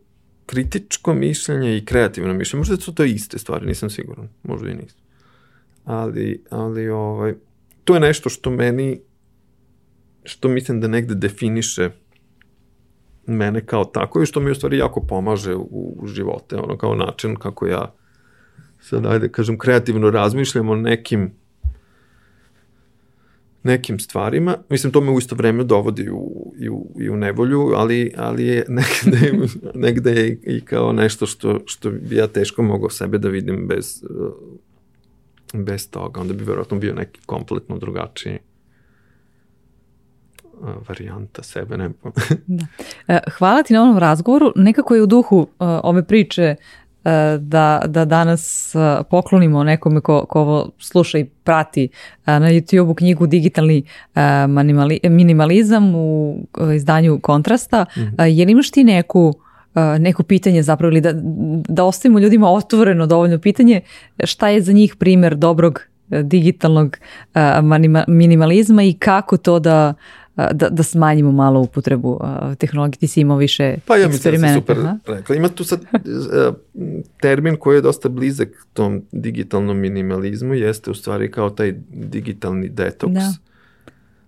kritičko 0.47 1.15
mišljenje 1.15 1.77
i 1.77 1.85
kreativno 1.85 2.35
mišljenje. 2.35 2.61
Možda 2.61 2.77
su 2.77 2.95
to 2.95 3.05
iste 3.05 3.39
stvari, 3.39 3.66
nisam 3.66 3.91
siguran. 3.91 4.29
Možda 4.43 4.71
i 4.71 4.75
nisu. 4.75 4.97
Ali, 5.85 6.45
ali 6.51 6.89
ovaj, 6.89 7.35
to 7.85 7.95
je 7.95 8.01
nešto 8.01 8.29
što 8.29 8.51
meni, 8.51 9.01
što 10.25 10.49
mislim 10.49 10.81
da 10.81 10.89
negde 10.89 11.15
definiše 11.15 11.91
mene 13.27 13.66
kao 13.66 13.85
tako 13.85 14.23
i 14.23 14.27
što 14.27 14.41
mi 14.41 14.51
u 14.51 14.55
stvari 14.55 14.79
jako 14.79 15.01
pomaže 15.01 15.55
u, 15.55 15.97
u 16.01 16.07
živote, 16.07 16.57
ono 16.57 16.79
kao 16.79 16.95
način 16.95 17.37
kako 17.37 17.66
ja 17.66 17.95
sad 18.81 19.07
ajde 19.07 19.29
kažem 19.29 19.59
kreativno 19.59 20.11
razmišljam 20.11 20.69
o 20.69 20.77
nekim 20.77 21.33
nekim 23.65 23.99
stvarima. 23.99 24.57
Mislim, 24.69 24.93
to 24.93 25.01
me 25.01 25.11
u 25.11 25.19
isto 25.19 25.35
vreme 25.35 25.65
dovodi 25.65 26.11
u, 26.11 26.53
i, 26.59 26.69
u, 26.69 26.91
i 27.01 27.11
u 27.11 27.16
nevolju, 27.16 27.73
ali, 27.74 28.12
ali 28.16 28.47
je 28.47 28.65
negde, 28.78 29.32
negde 29.74 30.11
je 30.11 30.39
i 30.43 30.61
kao 30.61 30.93
nešto 30.93 31.27
što, 31.27 31.61
što 31.66 31.91
bi 31.91 32.16
ja 32.16 32.27
teško 32.27 32.62
mogao 32.62 32.91
sebe 32.91 33.19
da 33.19 33.28
vidim 33.28 33.66
bez, 33.69 34.05
bez 35.55 35.91
toga. 35.91 36.20
Onda 36.20 36.35
bi 36.35 36.45
verovatno 36.45 36.78
bio 36.78 36.95
neki 36.95 37.20
kompletno 37.27 37.78
drugačiji 37.78 38.39
varijanta 40.89 41.43
sebe, 41.43 41.77
ne 41.77 41.91
da. 42.47 42.66
E, 43.09 43.20
hvala 43.39 43.62
ti 43.62 43.73
na 43.73 43.82
ovom 43.82 43.99
razgovoru. 43.99 44.53
Nekako 44.57 44.95
je 44.95 45.03
u 45.03 45.07
duhu 45.07 45.39
uh, 45.39 45.47
ove 45.59 46.05
priče 46.05 46.57
da, 47.39 47.82
da 47.86 48.05
danas 48.05 48.74
e, 48.74 48.78
poklonimo 49.10 49.64
nekome 49.64 50.01
ko, 50.01 50.26
ko 50.28 50.40
ovo 50.40 50.70
sluša 50.78 51.18
i 51.18 51.24
prati 51.24 51.85
e, 51.85 51.90
na 52.26 52.51
YouTube-u 52.51 52.94
knjigu 52.94 53.26
Digitalni 53.26 53.82
minimalizam 55.09 55.94
u 55.94 56.36
izdanju 56.74 57.20
Kontrasta. 57.22 57.85
Mm 57.97 58.01
-hmm. 58.01 58.22
Je 58.24 58.47
li 58.47 58.52
imaš 58.52 58.70
ti 58.70 58.85
neku 58.85 59.35
neko 59.98 60.22
pitanje 60.22 60.62
zapravo 60.62 60.90
ili 60.90 61.01
da, 61.01 61.10
da 61.68 61.85
ostavimo 61.85 62.18
ljudima 62.18 62.51
otvoreno 62.51 63.06
dovoljno 63.06 63.39
pitanje 63.39 63.81
šta 64.24 64.48
je 64.48 64.60
za 64.60 64.72
njih 64.72 64.97
primer 64.97 65.35
dobrog 65.35 65.81
digitalnog 66.09 66.97
minimalizma 68.06 68.82
i 68.82 68.93
kako 68.93 69.36
to 69.36 69.59
da 69.59 69.94
da, 70.36 70.69
da 70.69 70.82
smanjimo 70.82 71.32
malo 71.32 71.61
upotrebu 71.61 72.20
tehnologije. 72.59 72.98
Ti 72.98 73.06
si 73.06 73.20
imao 73.20 73.36
više 73.36 73.77
Pa 73.86 73.97
ja 73.97 74.09
mislim 74.09 74.40
da 74.40 74.48
si 74.48 74.55
super 74.55 74.78
aha. 74.78 74.98
rekla. 75.06 75.36
Ima 75.36 75.48
tu 75.48 75.65
sad 75.65 75.81
uh, 75.81 76.55
termin 77.20 77.56
koji 77.56 77.77
je 77.77 77.81
dosta 77.81 78.09
blizak 78.09 78.48
tom 78.73 79.02
digitalnom 79.12 79.78
minimalizmu, 79.78 80.55
jeste 80.55 80.90
u 80.90 80.94
stvari 80.94 81.31
kao 81.31 81.51
taj 81.51 81.74
digitalni 81.90 82.69
detoks. 82.69 83.15
Da. 83.15 83.32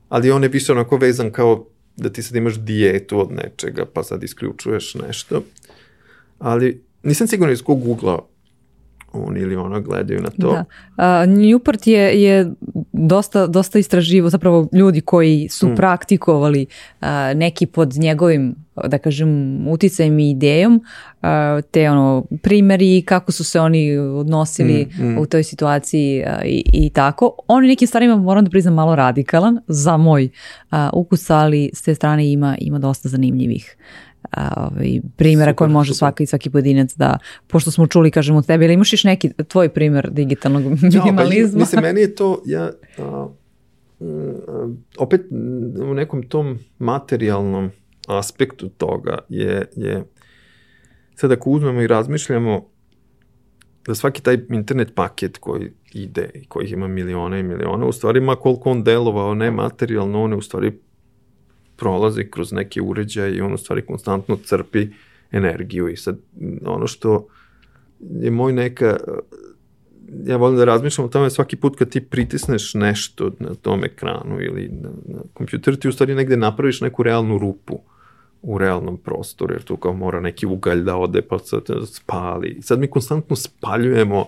Ali 0.09 0.31
on 0.31 0.43
je 0.43 0.49
više 0.49 0.73
onako 0.73 0.97
vezan 0.97 1.31
kao 1.31 1.67
da 1.97 2.11
ti 2.11 2.23
sad 2.23 2.37
imaš 2.37 2.59
dijetu 2.59 3.21
od 3.21 3.33
nečega, 3.33 3.85
pa 3.93 4.03
sad 4.03 4.23
isključuješ 4.23 4.95
nešto. 4.95 5.43
Ali 6.39 6.83
nisam 7.03 7.27
sigurno 7.27 7.53
iz 7.53 7.63
kog 7.63 7.89
ugla 7.89 8.27
on 9.27 9.37
ili 9.37 9.57
ona 9.57 9.81
gledaju 9.81 10.21
na 10.21 10.31
to. 10.31 10.53
Da. 10.53 10.65
Uh, 10.97 11.35
Newport 11.35 11.89
je, 11.89 12.23
je 12.23 12.53
dosta, 12.93 13.47
dosta 13.47 13.79
istraživo, 13.79 14.31
zapravo 14.31 14.69
ljudi 14.73 15.01
koji 15.01 15.49
su 15.49 15.69
mm. 15.69 15.75
praktikovali 15.75 16.67
uh, 17.01 17.07
neki 17.35 17.67
pod 17.67 17.95
njegovim 17.97 18.55
da 18.85 18.99
kažem, 18.99 19.65
uticajem 19.69 20.19
i 20.19 20.31
idejom, 20.31 20.75
uh, 20.75 21.29
te 21.71 21.91
ono, 21.91 22.25
primeri 22.43 23.03
kako 23.03 23.33
su 23.33 23.45
se 23.45 23.61
oni 23.61 23.99
odnosili 23.99 24.89
mm, 24.99 25.07
mm. 25.07 25.19
u 25.19 25.27
toj 25.27 25.43
situaciji 25.43 26.25
uh, 26.27 26.45
i, 26.45 26.65
i 26.73 26.91
tako. 26.91 27.37
On 27.47 27.65
je 27.65 27.69
nekim 27.69 27.89
stvarima, 27.89 28.17
moram 28.17 28.45
da 28.45 28.51
priznam, 28.51 28.75
malo 28.75 28.97
radikalan 28.97 29.61
za 29.69 29.97
moj 29.97 30.25
uh, 30.71 30.79
ukus, 30.93 31.31
ali 31.31 31.71
s 31.75 31.83
te 31.83 31.95
strane 31.95 32.33
ima, 32.33 32.57
ima 32.61 32.79
dosta 32.79 33.09
zanimljivih 33.09 33.77
ovaj, 34.57 35.01
primjera 35.17 35.55
koje 35.55 35.69
može 35.69 35.95
super. 35.95 35.99
svaki, 35.99 36.27
svaki 36.27 36.51
pojedinac 36.51 36.95
da, 36.95 37.19
pošto 37.47 37.71
smo 37.71 37.87
čuli, 37.87 38.11
kažemo 38.11 38.39
od 38.39 38.47
tebe, 38.47 38.65
ili 38.65 38.75
imaš 38.75 38.93
još 38.93 39.05
neki 39.05 39.31
tvoj 39.49 39.69
primjer 39.69 40.11
digitalnog 40.11 40.63
minimalizma? 40.83 41.43
Ja, 41.43 41.53
pa, 41.53 41.59
mislim, 41.59 41.83
meni 41.83 42.01
je 42.01 42.15
to, 42.15 42.43
ja, 42.47 42.71
a, 42.99 43.29
opet 44.99 45.21
u 45.91 45.95
nekom 45.95 46.23
tom 46.23 46.59
materijalnom 46.79 47.71
aspektu 48.09 48.69
toga 48.69 49.19
je, 49.29 49.69
je 49.77 50.05
sad 51.15 51.33
ako 51.33 51.51
uzmemo 51.51 51.83
i 51.83 51.87
razmišljamo 51.87 52.67
da 53.87 53.95
svaki 53.95 54.23
taj 54.23 54.39
internet 54.51 54.95
paket 54.95 55.39
koji 55.39 55.73
ide 55.93 56.31
i 56.35 56.47
kojih 56.47 56.73
ima 56.73 56.89
miliona 56.89 57.39
i 57.39 57.43
miliona, 57.43 57.87
u 57.87 57.93
stvari 57.93 58.21
ma 58.21 58.37
koliko 58.37 58.71
on 58.71 58.85
delovao 58.85 59.35
nematerijalno, 59.35 60.23
on 60.23 60.31
je 60.31 60.37
u 60.37 60.43
stvari 60.43 60.79
prolazi 61.77 62.31
kroz 62.31 62.53
neke 62.53 62.83
uređaje 62.83 63.37
i 63.37 63.41
on 63.41 63.55
u 63.55 63.59
stvari 63.59 63.83
konstantno 63.83 64.37
crpi 64.37 64.89
energiju 65.33 65.89
i 65.89 65.97
sad 65.97 66.19
ono 66.65 66.87
što 66.87 67.27
je 68.01 68.31
moj 68.31 68.53
neka 68.53 68.97
ja 70.25 70.37
volim 70.37 70.57
da 70.57 70.65
razmišljam 70.65 71.07
o 71.07 71.11
tome 71.11 71.31
svaki 71.31 71.57
put 71.57 71.77
kad 71.79 71.89
ti 71.89 72.01
pritisneš 72.01 72.75
nešto 72.75 73.31
na 73.39 73.55
tom 73.55 73.85
ekranu 73.85 74.41
ili 74.41 74.69
na, 74.69 74.89
na 75.05 75.21
kompjuteru 75.35 75.77
ti 75.77 75.89
u 75.89 75.93
stvari 75.93 76.15
negde 76.15 76.37
napraviš 76.37 76.81
neku 76.81 77.03
realnu 77.03 77.39
rupu 77.39 77.81
u 78.43 78.59
realnom 78.59 78.97
prostoru, 78.97 79.55
jer 79.55 79.63
tu 79.63 79.77
kao 79.77 79.93
mora 79.93 80.21
neki 80.21 80.47
ugalj 80.47 80.83
da 80.83 80.97
ode 80.97 81.23
pa 81.23 81.39
se 81.39 81.57
spali. 81.87 82.49
I 82.49 82.63
sad 82.63 82.79
mi 82.79 82.87
konstantno 82.87 83.37
spaljujemo 83.37 84.27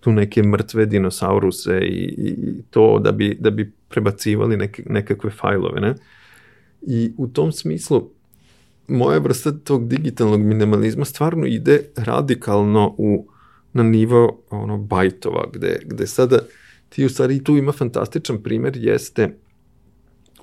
tu 0.00 0.12
neke 0.12 0.42
mrtve 0.42 0.86
dinosauruse 0.86 1.78
i, 1.78 2.14
i 2.18 2.62
to 2.70 2.98
da 2.98 3.12
bi, 3.12 3.36
da 3.40 3.50
bi 3.50 3.72
prebacivali 3.88 4.56
neke, 4.56 4.82
nekakve 4.86 5.30
fajlove, 5.30 5.80
ne? 5.80 5.94
I 6.86 7.12
u 7.16 7.26
tom 7.28 7.52
smislu, 7.52 8.10
moja 8.88 9.18
vrsta 9.18 9.52
tog 9.52 9.88
digitalnog 9.88 10.40
minimalizma 10.40 11.04
stvarno 11.04 11.46
ide 11.46 11.80
radikalno 11.96 12.94
u, 12.98 13.26
na 13.72 13.82
nivo 13.82 14.42
ono, 14.50 14.78
bajtova, 14.78 15.48
gde, 15.52 15.80
gde 15.84 16.06
sada 16.06 16.38
ti 16.88 17.04
u 17.04 17.08
stvari 17.08 17.44
tu 17.44 17.56
ima 17.56 17.72
fantastičan 17.72 18.42
primer, 18.42 18.76
jeste, 18.76 19.36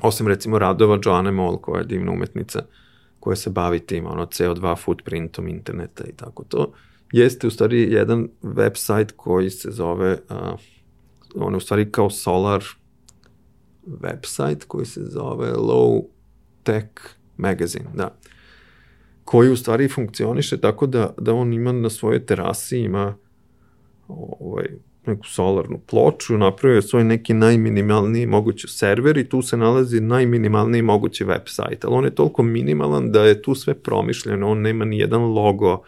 osim 0.02 0.28
recimo 0.28 0.60
radova 0.60 1.00
Joanne 1.06 1.32
Moll, 1.32 1.58
koja 1.58 1.80
je 1.80 1.88
divna 1.88 2.12
umetnica, 2.12 2.64
koja 3.20 3.36
se 3.36 3.50
bavi 3.50 3.80
tim, 3.80 4.06
ono, 4.06 4.26
CO2 4.26 4.78
footprintom 4.78 5.48
interneta 5.48 6.04
i 6.04 6.12
tako 6.12 6.44
to, 6.44 6.74
jeste 7.12 7.48
u 7.48 7.50
stvari 7.50 7.82
jedan 7.82 8.28
website 8.42 9.12
koji 9.16 9.50
se 9.50 9.72
zove, 9.72 10.18
uh, 10.30 10.60
on 11.36 11.54
je 11.54 11.58
u 11.58 11.60
stvari 11.60 11.92
kao 11.92 12.10
solar 12.10 12.64
website 13.88 14.66
koji 14.68 14.86
se 14.86 15.02
zove 15.04 15.52
Low 15.52 16.04
Tech 16.64 16.88
Magazine, 17.38 17.86
da. 17.94 18.16
Koji 19.24 19.52
u 19.52 19.58
stvari 19.58 19.88
funkcioniše 19.88 20.62
tako 20.62 20.88
da, 20.88 21.14
da 21.18 21.34
on 21.34 21.54
ima 21.54 21.72
na 21.72 21.90
svojoj 21.90 22.26
terasi, 22.26 22.80
ima 22.80 23.16
ovaj, 24.08 24.66
neku 25.06 25.28
solarnu 25.28 25.80
ploču, 25.88 26.38
napravio 26.38 26.76
je 26.76 26.82
svoj 26.82 27.04
neki 27.04 27.34
najminimalniji 27.34 28.26
mogući 28.26 28.68
server 28.68 29.18
i 29.18 29.30
tu 29.30 29.42
se 29.42 29.58
nalazi 29.58 30.02
najminimalniji 30.02 30.82
mogući 30.82 31.24
web 31.24 31.42
sajt, 31.46 31.86
ali 31.86 31.96
on 31.96 32.06
je 32.06 32.16
toliko 32.16 32.44
minimalan 32.44 33.12
da 33.12 33.24
je 33.24 33.42
tu 33.42 33.56
sve 33.56 33.74
promišljeno, 33.74 34.52
on 34.52 34.62
nema 34.62 34.86
ni 34.86 35.00
jedan 35.00 35.22
logo, 35.22 35.84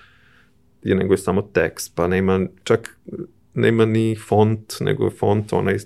nego 0.84 1.14
je 1.14 1.18
samo 1.18 1.42
tekst, 1.42 1.96
pa 1.96 2.08
nema 2.08 2.40
čak 2.64 2.98
nema 3.54 3.86
ni 3.86 4.16
font, 4.28 4.74
nego 4.80 5.04
je 5.04 5.10
font 5.10 5.54
onaj 5.54 5.78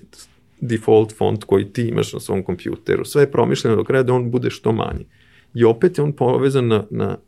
default 0.60 1.16
font 1.16 1.44
koji 1.44 1.72
ti 1.72 1.82
imaš 1.82 2.12
na 2.12 2.20
svom 2.20 2.42
kompjuteru. 2.42 3.04
Sve 3.04 3.22
je 3.22 3.30
promišljeno 3.30 3.76
do 3.76 3.84
kraja 3.84 4.02
da 4.02 4.14
on 4.14 4.30
bude 4.30 4.50
što 4.50 4.72
manji. 4.72 5.06
I 5.54 5.64
opet 5.64 5.98
je 5.98 6.04
on 6.04 6.12
povezan 6.12 6.66
na, 6.66 6.84
na, 6.90 7.18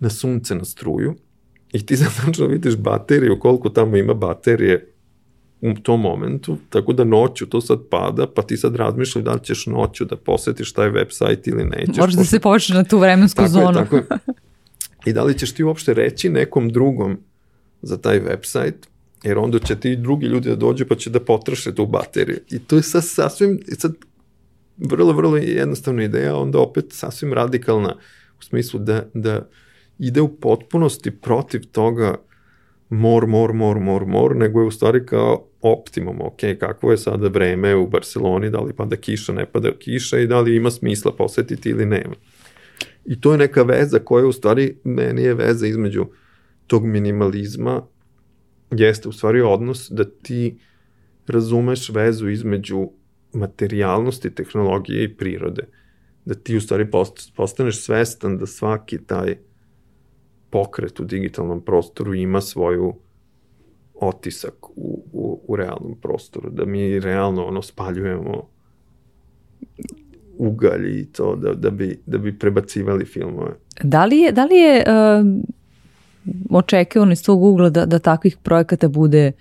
na 0.00 0.10
sunce, 0.10 0.54
na 0.54 0.64
struju. 0.64 1.14
I 1.72 1.86
ti 1.86 1.96
sad 2.00 2.10
vidiš 2.48 2.76
bateriju, 2.76 3.38
koliko 3.38 3.68
tamo 3.68 3.96
ima 3.96 4.14
baterije 4.14 4.88
u 5.60 5.74
tom 5.74 6.00
momentu, 6.00 6.58
tako 6.70 6.92
da 6.92 7.04
noću 7.04 7.46
to 7.46 7.60
sad 7.60 7.78
pada, 7.90 8.26
pa 8.26 8.42
ti 8.42 8.56
sad 8.56 8.76
razmišljaj 8.76 9.22
da 9.22 9.32
li 9.32 9.40
ćeš 9.42 9.66
noću 9.66 10.04
da 10.04 10.16
posetiš 10.16 10.72
taj 10.72 10.90
website 10.90 11.48
ili 11.48 11.64
nećeš. 11.64 11.96
Možeš 11.96 12.14
da 12.14 12.24
se 12.24 12.40
počne 12.40 12.76
na 12.76 12.84
tu 12.84 12.98
vremensku 12.98 13.36
tako 13.36 13.48
zonu. 13.48 13.78
Je, 13.78 13.84
tako 13.84 13.96
je. 13.96 14.04
I 15.06 15.12
da 15.12 15.22
li 15.22 15.38
ćeš 15.38 15.52
ti 15.52 15.64
uopšte 15.64 15.94
reći 15.94 16.28
nekom 16.28 16.68
drugom 16.68 17.18
za 17.82 17.96
taj 17.96 18.20
website, 18.20 18.86
jer 19.22 19.38
onda 19.38 19.58
će 19.58 19.80
ti 19.80 19.96
drugi 19.96 20.26
ljudi 20.26 20.48
da 20.48 20.56
dođu 20.56 20.86
pa 20.86 20.94
će 20.94 21.10
da 21.10 21.20
potroše 21.20 21.74
tu 21.74 21.86
bateriju. 21.86 22.38
I 22.50 22.58
to 22.58 22.76
je 22.76 22.82
sad 22.82 23.04
sasvim, 23.06 23.60
sad 23.78 23.94
vrlo, 24.76 25.12
vrlo 25.12 25.36
jednostavna 25.36 26.04
ideja, 26.04 26.36
onda 26.36 26.58
opet 26.58 26.84
sasvim 26.90 27.32
radikalna 27.32 27.96
u 28.38 28.42
smislu 28.42 28.80
da, 28.80 29.06
da 29.14 29.48
ide 29.98 30.20
u 30.20 30.36
potpunosti 30.36 31.10
protiv 31.10 31.62
toga 31.72 32.14
more, 32.88 33.26
more, 33.26 33.52
more, 33.52 33.80
more, 33.80 34.06
more, 34.06 34.34
nego 34.34 34.60
je 34.60 34.66
u 34.66 34.70
stvari 34.70 35.06
kao 35.06 35.48
optimum, 35.60 36.20
ok, 36.20 36.40
kakvo 36.60 36.90
je 36.90 36.96
sada 36.96 37.28
vreme 37.28 37.76
u 37.76 37.86
Barceloni, 37.86 38.50
da 38.50 38.60
li 38.60 38.72
pada 38.72 38.96
kiša, 38.96 39.32
ne 39.32 39.46
pada 39.46 39.70
kiša 39.78 40.18
i 40.18 40.26
da 40.26 40.40
li 40.40 40.56
ima 40.56 40.70
smisla 40.70 41.12
posetiti 41.12 41.70
ili 41.70 41.86
nema. 41.86 42.14
I 43.04 43.20
to 43.20 43.32
je 43.32 43.38
neka 43.38 43.62
veza 43.62 43.98
koja 43.98 44.26
u 44.26 44.32
stvari 44.32 44.76
meni 44.84 45.22
je 45.22 45.34
veza 45.34 45.66
između 45.66 46.06
tog 46.66 46.86
minimalizma 46.86 47.82
jeste 48.72 49.08
u 49.08 49.12
stvari 49.12 49.40
odnos 49.40 49.90
da 49.90 50.04
ti 50.04 50.58
razumeš 51.26 51.88
vezu 51.88 52.28
između 52.28 52.88
materijalnosti, 53.32 54.34
tehnologije 54.34 55.04
i 55.04 55.16
prirode. 55.16 55.62
Da 56.24 56.34
ti 56.34 56.56
u 56.56 56.60
stvari 56.60 56.90
postaneš 57.36 57.84
svestan 57.84 58.38
da 58.38 58.46
svaki 58.46 58.98
taj 58.98 59.36
pokret 60.50 61.00
u 61.00 61.04
digitalnom 61.04 61.64
prostoru 61.64 62.14
ima 62.14 62.40
svoju 62.40 62.94
otisak 63.94 64.68
u, 64.68 65.04
u, 65.12 65.40
u 65.48 65.56
realnom 65.56 65.98
prostoru, 66.02 66.50
da 66.50 66.64
mi 66.64 67.00
realno 67.00 67.46
ono 67.46 67.62
spaljujemo 67.62 68.48
ugalj 70.38 71.00
i 71.00 71.12
to 71.12 71.36
da, 71.36 71.54
da, 71.54 71.70
bi, 71.70 72.00
da 72.06 72.18
bi 72.18 72.38
prebacivali 72.38 73.04
filmove. 73.04 73.54
Da 73.82 74.04
li 74.04 74.18
je, 74.18 74.32
da 74.32 74.44
li 74.44 74.56
je 74.56 74.84
uh, 74.86 75.26
očekivano 76.50 77.12
iz 77.12 77.22
tog 77.22 77.42
ugla 77.42 77.70
da, 77.70 77.86
da 77.86 77.98
takvih 77.98 78.36
projekata 78.36 78.88
bude 78.88 79.32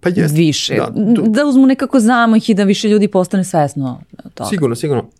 pa 0.00 0.08
jest, 0.08 0.36
više? 0.36 0.74
Da, 0.74 0.86
to... 0.86 1.22
da 1.22 1.46
uzmu 1.46 1.66
nekako 1.66 2.00
zamah 2.00 2.48
i 2.50 2.54
da 2.54 2.64
više 2.64 2.88
ljudi 2.88 3.08
postane 3.08 3.44
svesno 3.44 4.00
toga. 4.34 4.50
Sigurno, 4.50 4.76
sigurno. 4.76 5.10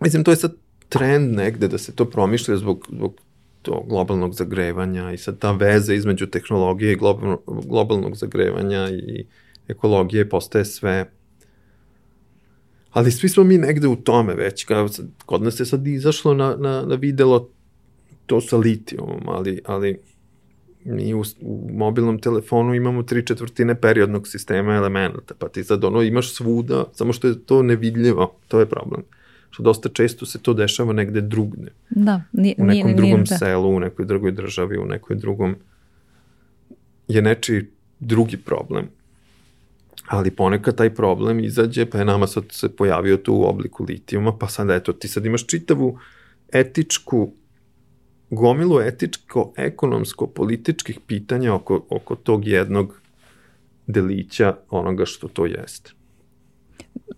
Mislim, 0.00 0.24
to 0.24 0.30
je 0.30 0.36
sad 0.36 0.54
trend 0.88 1.34
negde 1.34 1.68
da 1.68 1.78
se 1.78 1.94
to 1.94 2.04
promišlja 2.04 2.56
zbog, 2.56 2.86
zbog 2.92 3.20
to 3.62 3.84
globalnog 3.88 4.34
zagrevanja 4.34 5.12
i 5.12 5.18
sad 5.18 5.38
ta 5.38 5.52
veza 5.52 5.94
između 5.94 6.26
tehnologije 6.26 6.92
i 6.92 6.96
globalno, 6.96 7.38
globalnog 7.46 8.16
zagrevanja 8.16 8.88
i 8.90 9.26
ekologije 9.68 10.28
postaje 10.28 10.64
sve 10.64 11.10
ali 12.94 13.10
svi 13.10 13.28
smo 13.28 13.44
mi 13.44 13.58
negde 13.58 13.88
u 13.88 13.96
tome 13.96 14.34
već, 14.34 14.64
kao 14.64 14.88
kod 15.26 15.42
nas 15.42 15.60
je 15.60 15.66
sad 15.66 15.86
izašlo 15.86 16.34
na, 16.34 16.56
na, 16.58 16.82
na 16.82 16.94
videlo 16.94 17.48
to 18.26 18.40
sa 18.40 18.56
litijumom, 18.56 19.28
ali, 19.28 19.60
ali 19.64 19.98
mi 20.84 21.14
u, 21.14 21.22
u 21.40 21.70
mobilnom 21.72 22.18
telefonu 22.18 22.74
imamo 22.74 23.02
tri 23.02 23.26
četvrtine 23.26 23.74
periodnog 23.74 24.28
sistema 24.28 24.74
elemenata, 24.74 25.34
pa 25.38 25.48
ti 25.48 25.64
sad 25.64 25.84
ono 25.84 26.02
imaš 26.02 26.34
svuda, 26.34 26.84
samo 26.92 27.12
što 27.12 27.28
je 27.28 27.38
to 27.46 27.62
nevidljivo, 27.62 28.34
to 28.48 28.60
je 28.60 28.66
problem. 28.66 29.02
Što 29.50 29.62
dosta 29.62 29.88
često 29.88 30.26
se 30.26 30.38
to 30.42 30.54
dešava 30.54 30.92
negde 30.92 31.20
drugde. 31.20 31.72
Da, 31.90 32.22
nije, 32.32 32.54
u 32.58 32.64
nekom 32.64 32.86
nije, 32.86 32.96
drugom 32.96 33.20
nije, 33.20 33.38
selu, 33.38 33.76
u 33.76 33.80
nekoj 33.80 34.04
drugoj 34.04 34.32
državi, 34.32 34.78
u 34.78 34.86
nekoj 34.86 35.16
drugom 35.16 35.56
je 37.08 37.22
nečiji 37.22 37.66
drugi 38.00 38.36
problem. 38.36 38.88
Ali 40.06 40.30
ponekad 40.30 40.76
taj 40.76 40.94
problem 40.94 41.40
izađe, 41.40 41.86
pa 41.86 41.98
je 41.98 42.04
nama 42.04 42.26
sad 42.26 42.44
se 42.50 42.68
pojavio 42.76 43.16
tu 43.16 43.34
u 43.34 43.44
obliku 43.44 43.84
litijuma, 43.84 44.36
pa 44.38 44.48
sad 44.48 44.70
eto, 44.70 44.92
ti 44.92 45.08
sad 45.08 45.26
imaš 45.26 45.46
čitavu 45.46 45.98
etičku 46.52 47.32
gomilu 48.34 48.80
etičko, 48.80 49.52
ekonomsko, 49.56 50.26
političkih 50.26 51.00
pitanja 51.06 51.54
oko, 51.54 51.84
oko 51.90 52.14
tog 52.14 52.46
jednog 52.46 53.00
delića 53.86 54.56
onoga 54.70 55.04
što 55.06 55.28
to 55.28 55.46
jeste. 55.46 55.90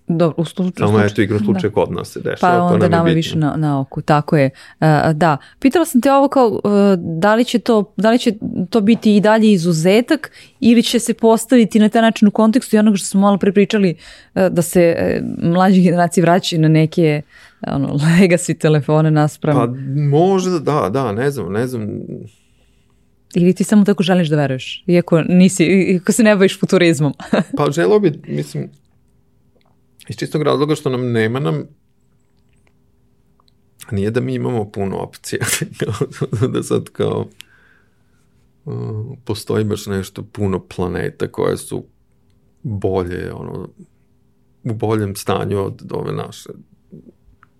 Dobro, 0.08 0.34
u 0.36 0.44
slučaju... 0.44 0.88
Samo 0.88 1.00
eto 1.00 1.22
igra 1.22 1.38
slučaj 1.38 1.70
da. 1.70 1.74
kod 1.74 1.92
nas 1.92 2.12
se 2.12 2.20
dešava. 2.20 2.68
Pa 2.68 2.74
onda 2.74 2.88
nama 2.88 3.08
je 3.08 3.14
više 3.14 3.38
na, 3.38 3.56
na 3.56 3.80
oku, 3.80 4.02
tako 4.02 4.36
je. 4.36 4.50
Uh, 4.80 4.86
da, 5.14 5.36
pitala 5.58 5.84
sam 5.84 6.00
te 6.00 6.12
ovo 6.12 6.28
kao, 6.28 6.48
uh, 6.48 6.60
da, 6.98 7.34
li 7.34 7.44
će 7.44 7.58
to, 7.58 7.92
da 7.96 8.10
li 8.10 8.18
će 8.18 8.32
to 8.70 8.80
biti 8.80 9.16
i 9.16 9.20
dalje 9.20 9.52
izuzetak 9.52 10.30
ili 10.60 10.82
će 10.82 10.98
se 10.98 11.14
postaviti 11.14 11.78
na 11.78 11.88
taj 11.88 12.02
način 12.02 12.28
u 12.28 12.30
kontekstu 12.30 12.76
i 12.76 12.78
onoga 12.78 12.96
što 12.96 13.06
smo 13.06 13.20
malo 13.20 13.38
prepričali 13.38 13.94
uh, 14.34 14.42
da 14.46 14.62
se 14.62 14.96
uh, 14.98 15.48
mlađe 15.52 15.80
generacije 15.80 16.22
vraćaju 16.22 16.62
na 16.62 16.68
neke 16.68 17.22
ono, 17.66 17.88
legacy 18.20 18.58
telefone 18.58 19.10
naspram. 19.10 19.56
Pa 19.56 19.66
možda, 20.10 20.58
da, 20.58 20.90
da, 20.92 21.12
ne 21.12 21.30
znam, 21.30 21.52
ne 21.52 21.66
znam. 21.66 21.88
Ili 23.34 23.54
ti 23.54 23.64
samo 23.64 23.84
tako 23.84 24.02
želiš 24.02 24.28
da 24.28 24.36
veruješ, 24.36 24.84
iako, 24.86 25.22
nisi, 25.22 25.64
iako 25.64 26.12
se 26.12 26.22
ne 26.22 26.36
baviš 26.36 26.60
futurizmom. 26.60 27.14
pa 27.58 27.70
želeo 27.70 27.98
bi, 27.98 28.20
mislim, 28.28 28.70
iz 30.08 30.16
čistog 30.16 30.42
razloga 30.42 30.74
što 30.74 30.90
nam 30.90 31.12
nema 31.12 31.40
nam 31.40 31.64
nije 33.90 34.10
da 34.10 34.20
mi 34.20 34.34
imamo 34.34 34.70
puno 34.70 34.96
opcija, 34.96 35.46
da 36.52 36.62
sad 36.62 36.88
kao 36.88 37.26
uh, 38.64 39.18
postoji 39.24 39.64
baš 39.64 39.86
nešto 39.86 40.22
puno 40.22 40.66
planeta 40.76 41.28
koje 41.28 41.56
su 41.56 41.84
bolje, 42.62 43.32
ono, 43.32 43.68
u 44.64 44.74
boljem 44.74 45.16
stanju 45.16 45.58
od 45.58 45.92
ove 45.92 46.12
naše 46.12 46.48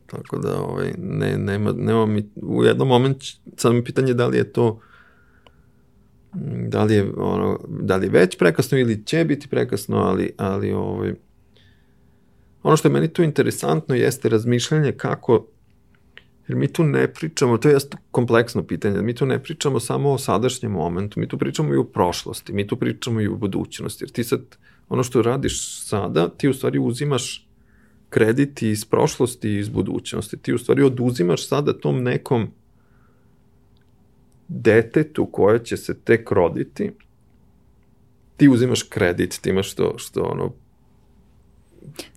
Tako 0.06 0.38
da 0.38 0.60
ovaj, 0.60 0.92
ne, 0.98 1.38
nema, 1.38 1.72
nema 1.72 2.06
mi, 2.06 2.30
u 2.36 2.64
jednom 2.64 2.88
momentu 2.88 3.26
sam 3.56 3.84
pitanje 3.84 4.14
da 4.14 4.26
li 4.26 4.36
je 4.36 4.52
to 4.52 4.80
da 6.68 6.84
li 6.84 6.94
je, 6.94 7.12
ono, 7.16 7.60
da 7.68 7.96
li 7.96 8.06
je 8.06 8.10
već 8.10 8.38
prekasno 8.38 8.78
ili 8.78 9.04
će 9.04 9.24
biti 9.24 9.48
prekasno, 9.48 9.96
ali, 9.96 10.30
ali 10.36 10.72
ovaj, 10.72 11.14
ono 12.62 12.76
što 12.76 12.88
je 12.88 12.92
meni 12.92 13.08
tu 13.08 13.22
interesantno 13.22 13.94
jeste 13.94 14.28
razmišljanje 14.28 14.92
kako 14.92 15.46
Jer 16.48 16.58
mi 16.58 16.72
tu 16.72 16.84
ne 16.84 17.12
pričamo, 17.12 17.58
to 17.58 17.68
je 17.68 17.78
kompleksno 18.10 18.62
pitanje, 18.62 19.02
mi 19.02 19.14
tu 19.14 19.26
ne 19.26 19.42
pričamo 19.42 19.80
samo 19.80 20.12
o 20.12 20.18
sadašnjem 20.18 20.72
momentu, 20.72 21.20
mi 21.20 21.28
tu 21.28 21.38
pričamo 21.38 21.74
i 21.74 21.76
o 21.76 21.84
prošlosti, 21.84 22.52
mi 22.52 22.66
tu 22.66 22.76
pričamo 22.76 23.20
i 23.20 23.26
o 23.26 23.36
budućnosti, 23.36 24.04
jer 24.04 24.10
ti 24.10 24.24
sad, 24.24 24.40
ono 24.88 25.02
što 25.02 25.22
radiš 25.22 25.84
sada, 25.84 26.28
ti 26.28 26.48
u 26.48 26.54
stvari 26.54 26.78
uzimaš 26.78 27.45
krediti 28.10 28.70
iz 28.70 28.84
prošlosti 28.84 29.48
i 29.48 29.58
iz 29.58 29.68
budućnosti. 29.68 30.36
Ti 30.36 30.54
u 30.54 30.58
stvari 30.58 30.82
oduzimaš 30.82 31.48
sada 31.48 31.78
tom 31.78 32.02
nekom 32.02 32.48
detetu 34.48 35.26
koje 35.26 35.64
će 35.64 35.76
se 35.76 35.94
tek 36.00 36.30
roditi, 36.30 36.92
ti 38.36 38.48
uzimaš 38.48 38.82
kredit 38.82 39.40
time 39.40 39.62
što, 39.62 39.94
što 39.98 40.22
ono, 40.22 40.52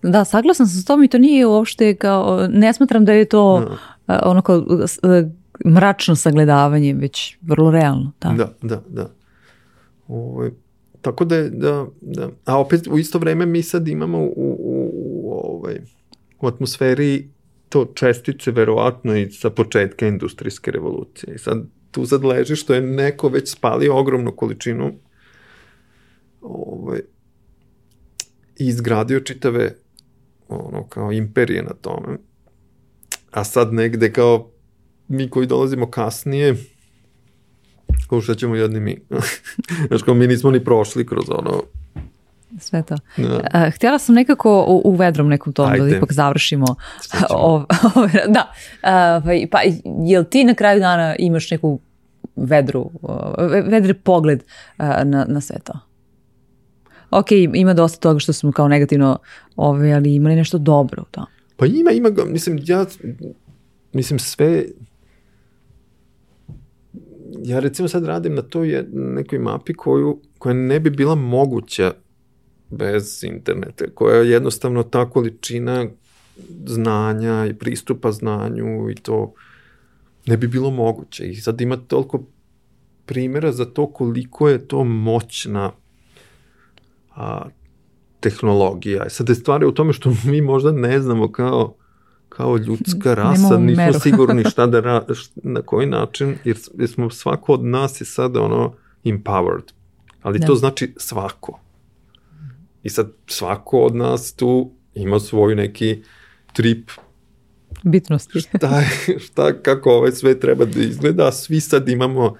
Da, 0.02 0.24
saglasna 0.24 0.66
sam 0.66 0.82
s 0.82 0.84
tom 0.84 1.02
i 1.02 1.08
to 1.08 1.18
nije 1.18 1.46
uopšte 1.46 1.94
kao, 1.94 2.48
ne 2.50 2.72
smatram 2.72 3.04
da 3.04 3.12
je 3.12 3.24
to 3.24 3.60
no. 3.60 3.76
Da. 4.06 4.22
ono 4.24 4.42
kao 4.42 4.64
mračno 5.66 6.16
sagledavanje, 6.16 6.94
već 6.94 7.36
vrlo 7.40 7.70
realno. 7.70 8.12
Da, 8.20 8.32
da, 8.32 8.52
da. 8.62 8.82
da. 8.88 9.10
Ovo, 10.08 10.32
ovaj, 10.32 10.50
tako 11.02 11.24
da, 11.24 11.48
da, 11.48 11.86
da, 12.00 12.28
a 12.44 12.60
opet 12.60 12.86
u 12.90 12.98
isto 12.98 13.18
vreme 13.18 13.46
mi 13.46 13.62
sad 13.62 13.88
imamo 13.88 14.18
u, 14.18 14.49
ovaj, 15.60 15.80
u 16.40 16.46
atmosferi 16.46 17.28
to 17.68 17.92
čestice 17.94 18.50
verovatno 18.50 19.16
i 19.16 19.30
sa 19.30 19.50
početka 19.50 20.06
industrijske 20.06 20.70
revolucije. 20.70 21.34
I 21.34 21.38
sad 21.38 21.58
tu 21.90 22.06
sad 22.06 22.24
leži 22.24 22.56
što 22.56 22.74
je 22.74 22.80
neko 22.80 23.28
već 23.28 23.50
spalio 23.50 23.98
ogromnu 23.98 24.32
količinu 24.36 24.92
ovaj, 26.40 27.00
i 28.58 28.66
izgradio 28.66 29.20
čitave 29.20 29.74
ono, 30.48 30.88
kao 30.88 31.12
imperije 31.12 31.62
na 31.62 31.74
tome. 31.80 32.18
A 33.30 33.44
sad 33.44 33.72
negde 33.72 34.12
kao 34.12 34.50
mi 35.08 35.30
koji 35.30 35.46
dolazimo 35.46 35.90
kasnije, 35.90 36.56
Kao 38.10 38.20
šta 38.20 38.34
ćemo 38.34 38.56
jedni 38.56 38.80
mi. 38.80 39.00
Znaš, 39.88 40.02
kao 40.02 40.14
mi 40.14 40.26
nismo 40.26 40.50
ni 40.50 40.64
prošli 40.64 41.06
kroz 41.06 41.24
ono 41.28 41.62
sve 42.60 42.82
to. 42.82 42.96
Da. 43.16 43.70
Htjela 43.70 43.98
sam 43.98 44.14
nekako 44.14 44.64
u, 44.68 44.82
u 44.84 44.94
vedrom 44.94 45.28
nekom 45.28 45.52
tomu 45.52 45.76
da 45.78 45.96
ipak 45.96 46.12
završimo. 46.12 46.66
O, 47.30 47.54
o, 47.54 47.66
da. 48.28 48.52
Uh, 48.82 49.24
pa, 49.24 49.30
pa 49.50 49.58
jel 50.06 50.24
ti 50.24 50.44
na 50.44 50.54
kraju 50.54 50.80
dana 50.80 51.16
imaš 51.18 51.50
neku 51.50 51.80
vedru, 52.36 52.90
vedri 53.64 53.94
pogled 53.94 54.44
na, 54.78 55.24
na 55.28 55.40
sve 55.40 55.56
to? 55.64 55.72
Ok, 57.10 57.26
ima 57.54 57.74
dosta 57.74 58.00
toga 58.00 58.18
što 58.18 58.32
smo 58.32 58.52
kao 58.52 58.68
negativno, 58.68 59.18
ove, 59.56 59.92
ali 59.92 60.14
ima 60.14 60.28
li 60.28 60.36
nešto 60.36 60.58
dobro 60.58 61.02
u 61.02 61.10
tom? 61.10 61.26
Pa 61.56 61.66
ima, 61.66 61.90
ima, 61.90 62.10
mislim, 62.26 62.60
ja, 62.66 62.86
mislim 63.92 64.18
sve, 64.18 64.64
ja 67.44 67.60
recimo 67.60 67.88
sad 67.88 68.04
radim 68.04 68.34
na 68.34 68.42
toj 68.42 68.84
nekoj 68.92 69.38
mapi 69.38 69.74
koju, 69.74 70.20
koja 70.38 70.54
ne 70.54 70.80
bi 70.80 70.90
bila 70.90 71.14
moguća 71.14 71.92
bez 72.70 73.24
interneta, 73.24 73.84
koja 73.94 74.16
je 74.16 74.30
jednostavno 74.30 74.82
ta 74.82 75.10
količina 75.10 75.86
znanja 76.66 77.46
i 77.46 77.54
pristupa 77.54 78.12
znanju 78.12 78.90
i 78.90 78.94
to 78.94 79.32
ne 80.26 80.36
bi 80.36 80.48
bilo 80.48 80.70
moguće. 80.70 81.28
I 81.28 81.36
sad 81.36 81.60
ima 81.60 81.76
toliko 81.76 82.22
primjera 83.06 83.52
za 83.52 83.64
to 83.64 83.86
koliko 83.86 84.48
je 84.48 84.68
to 84.68 84.84
moćna 84.84 85.72
a, 87.16 87.48
tehnologija. 88.20 89.10
Sad 89.10 89.28
je 89.28 89.34
stvar 89.34 89.64
u 89.64 89.72
tome 89.72 89.92
što 89.92 90.12
mi 90.24 90.40
možda 90.40 90.72
ne 90.72 91.00
znamo 91.00 91.32
kao 91.32 91.74
kao 92.28 92.56
ljudska 92.56 93.14
rasa, 93.14 93.58
nismo 93.58 93.84
meru. 93.84 94.00
sigurni 94.00 94.44
šta 94.44 94.66
da 94.66 94.80
ra, 94.86 95.04
na 95.34 95.62
koji 95.62 95.86
način, 95.86 96.36
jer, 96.44 96.56
jer 96.78 96.88
smo 96.88 97.10
svako 97.10 97.52
od 97.52 97.64
nas 97.64 98.00
je 98.00 98.04
sada 98.04 98.42
ono 98.42 98.74
empowered. 99.04 99.72
Ali 100.22 100.38
da. 100.38 100.46
to 100.46 100.54
znači 100.54 100.94
svako. 100.96 101.60
I 102.82 102.88
sad 102.88 103.12
svako 103.26 103.80
od 103.80 103.94
nas 103.94 104.32
tu 104.34 104.72
ima 104.94 105.20
svoj 105.20 105.54
neki 105.54 106.02
trip 106.52 106.90
bitnosti. 107.82 108.40
šta, 108.44 108.82
šta, 109.18 109.62
kako 109.62 109.90
ovaj 109.90 110.12
sve 110.12 110.40
treba 110.40 110.64
da 110.64 110.80
izgleda, 110.80 111.28
a 111.28 111.32
svi 111.32 111.60
sad 111.60 111.88
imamo 111.88 112.36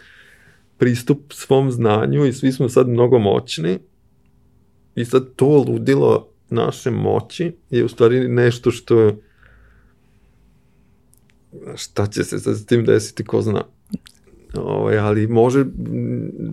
pristup 0.78 1.32
svom 1.32 1.70
znanju 1.70 2.26
i 2.26 2.32
svi 2.32 2.52
smo 2.52 2.68
sad 2.68 2.88
mnogo 2.88 3.18
moćni 3.18 3.78
i 4.94 5.04
sad 5.04 5.34
to 5.36 5.64
ludilo 5.68 6.28
naše 6.50 6.90
moći 6.90 7.52
je 7.70 7.84
u 7.84 7.88
stvari 7.88 8.28
nešto 8.28 8.70
što 8.70 9.16
šta 11.76 12.06
će 12.06 12.24
se 12.24 12.38
sad 12.38 12.56
s 12.56 12.66
tim 12.66 12.84
desiti, 12.84 13.24
ko 13.24 13.42
zna. 13.42 13.64
Ovaj, 14.54 14.98
ali 14.98 15.26
može 15.26 15.64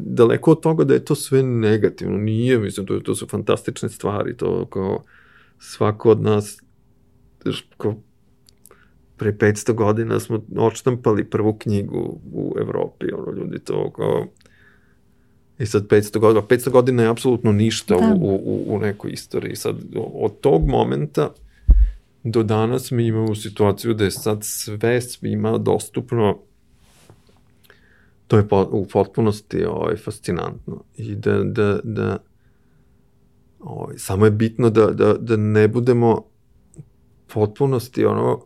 daleko 0.06 0.52
od 0.52 0.62
toga 0.62 0.84
da 0.84 0.94
je 0.94 1.06
to 1.06 1.16
sve 1.16 1.44
negativno. 1.44 2.18
Nije, 2.18 2.60
mislim, 2.60 2.86
to, 2.86 3.00
to 3.00 3.16
su 3.16 3.28
fantastične 3.28 3.90
stvari. 3.90 4.38
To 4.38 4.66
kao 4.66 5.04
svako 5.60 6.12
od 6.12 6.22
nas 6.22 6.58
kao 7.78 7.96
pre 9.18 9.34
500 9.34 9.74
godina 9.74 10.20
smo 10.20 10.42
odštampali 10.58 11.30
prvu 11.30 11.54
knjigu 11.54 12.20
u 12.34 12.56
Evropi, 12.60 13.06
ono, 13.14 13.32
ljudi 13.32 13.60
to 13.60 13.92
kao 13.92 14.28
I 15.60 15.66
sad 15.66 15.88
500 15.88 16.20
godina, 16.20 16.46
500 16.48 16.70
godina 16.70 17.04
je 17.04 17.10
apsolutno 17.10 17.52
ništa 17.52 17.96
da. 17.96 18.16
u, 18.22 18.36
u, 18.36 18.76
u 18.76 18.80
nekoj 18.80 19.12
istoriji. 19.12 19.56
Sad, 19.56 19.76
od 19.96 20.40
tog 20.40 20.68
momenta 20.68 21.34
do 22.24 22.44
danas 22.44 22.92
mi 22.92 23.08
imamo 23.08 23.36
situaciju 23.36 23.94
da 23.94 24.04
je 24.04 24.12
sad 24.12 24.40
sve 24.42 25.02
svima 25.02 25.58
dostupno 25.58 26.40
to 28.28 28.38
je 28.38 28.48
po, 28.48 28.68
u 28.72 28.88
potpunosti 28.94 29.66
ovaj, 29.66 29.96
fascinantno 29.96 30.84
i 30.96 31.16
da, 31.16 31.44
da, 31.44 31.80
da 31.84 32.18
ovaj, 33.60 33.98
samo 33.98 34.26
je 34.26 34.32
bitno 34.32 34.70
da, 34.70 34.86
da, 34.86 35.14
da 35.14 35.38
ne 35.38 35.68
budemo 35.68 36.26
potpunosti 37.34 38.06
ono 38.06 38.46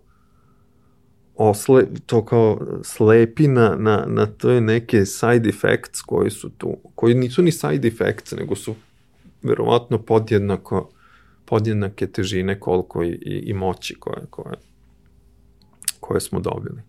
osle, 1.35 1.83
to 2.05 2.25
kao 2.25 2.59
slepi 2.83 3.47
na, 3.47 3.75
na, 3.79 4.05
na 4.07 4.25
to 4.25 4.59
neke 4.59 5.05
side 5.05 5.49
effects 5.49 6.01
koji 6.01 6.29
su 6.29 6.49
tu, 6.49 6.77
koji 6.95 7.15
nisu 7.15 7.41
ni 7.41 7.51
side 7.51 7.87
effects, 7.87 8.31
nego 8.31 8.55
su 8.55 8.75
verovatno 9.41 9.97
podjednako 9.97 10.89
podjednake 11.45 12.07
težine 12.07 12.59
koliko 12.59 13.03
i, 13.03 13.09
i, 13.09 13.43
i 13.45 13.53
moći 13.53 13.95
koje, 13.99 14.25
koje, 14.29 14.55
koje 15.99 16.21
smo 16.21 16.39
dobili. 16.39 16.81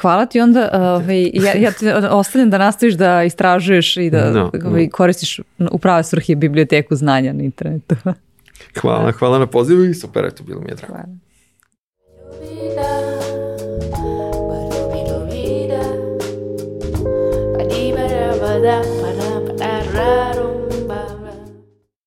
Hvala 0.00 0.26
ti 0.26 0.40
onda, 0.40 0.70
ovaj, 0.72 1.30
ja, 1.34 1.54
ja 1.54 1.72
te 1.72 1.94
ostavljam 1.94 2.50
da 2.50 2.58
nastaviš 2.58 2.94
da 2.94 3.22
istražuješ 3.22 3.96
i 3.96 4.10
da 4.10 4.30
no, 4.30 4.50
ovaj, 4.64 4.84
no. 4.84 4.90
koristiš 4.92 5.40
u 5.70 5.78
prave 5.78 6.02
svrhe 6.02 6.34
biblioteku 6.34 6.96
znanja 6.96 7.32
na 7.32 7.42
internetu. 7.42 7.94
hvala, 8.80 9.12
hvala 9.12 9.38
na 9.38 9.46
pozivu 9.46 9.84
i 9.84 9.94
super, 9.94 10.24
eto, 10.24 10.42
bilo 10.42 10.60
mi 10.60 10.70
je 10.70 10.74
drago. 10.74 10.92
Hvala. 10.92 11.26
da, 18.66 18.82
para, 19.00 19.56
para, 19.58 19.92
raro. 19.92 20.35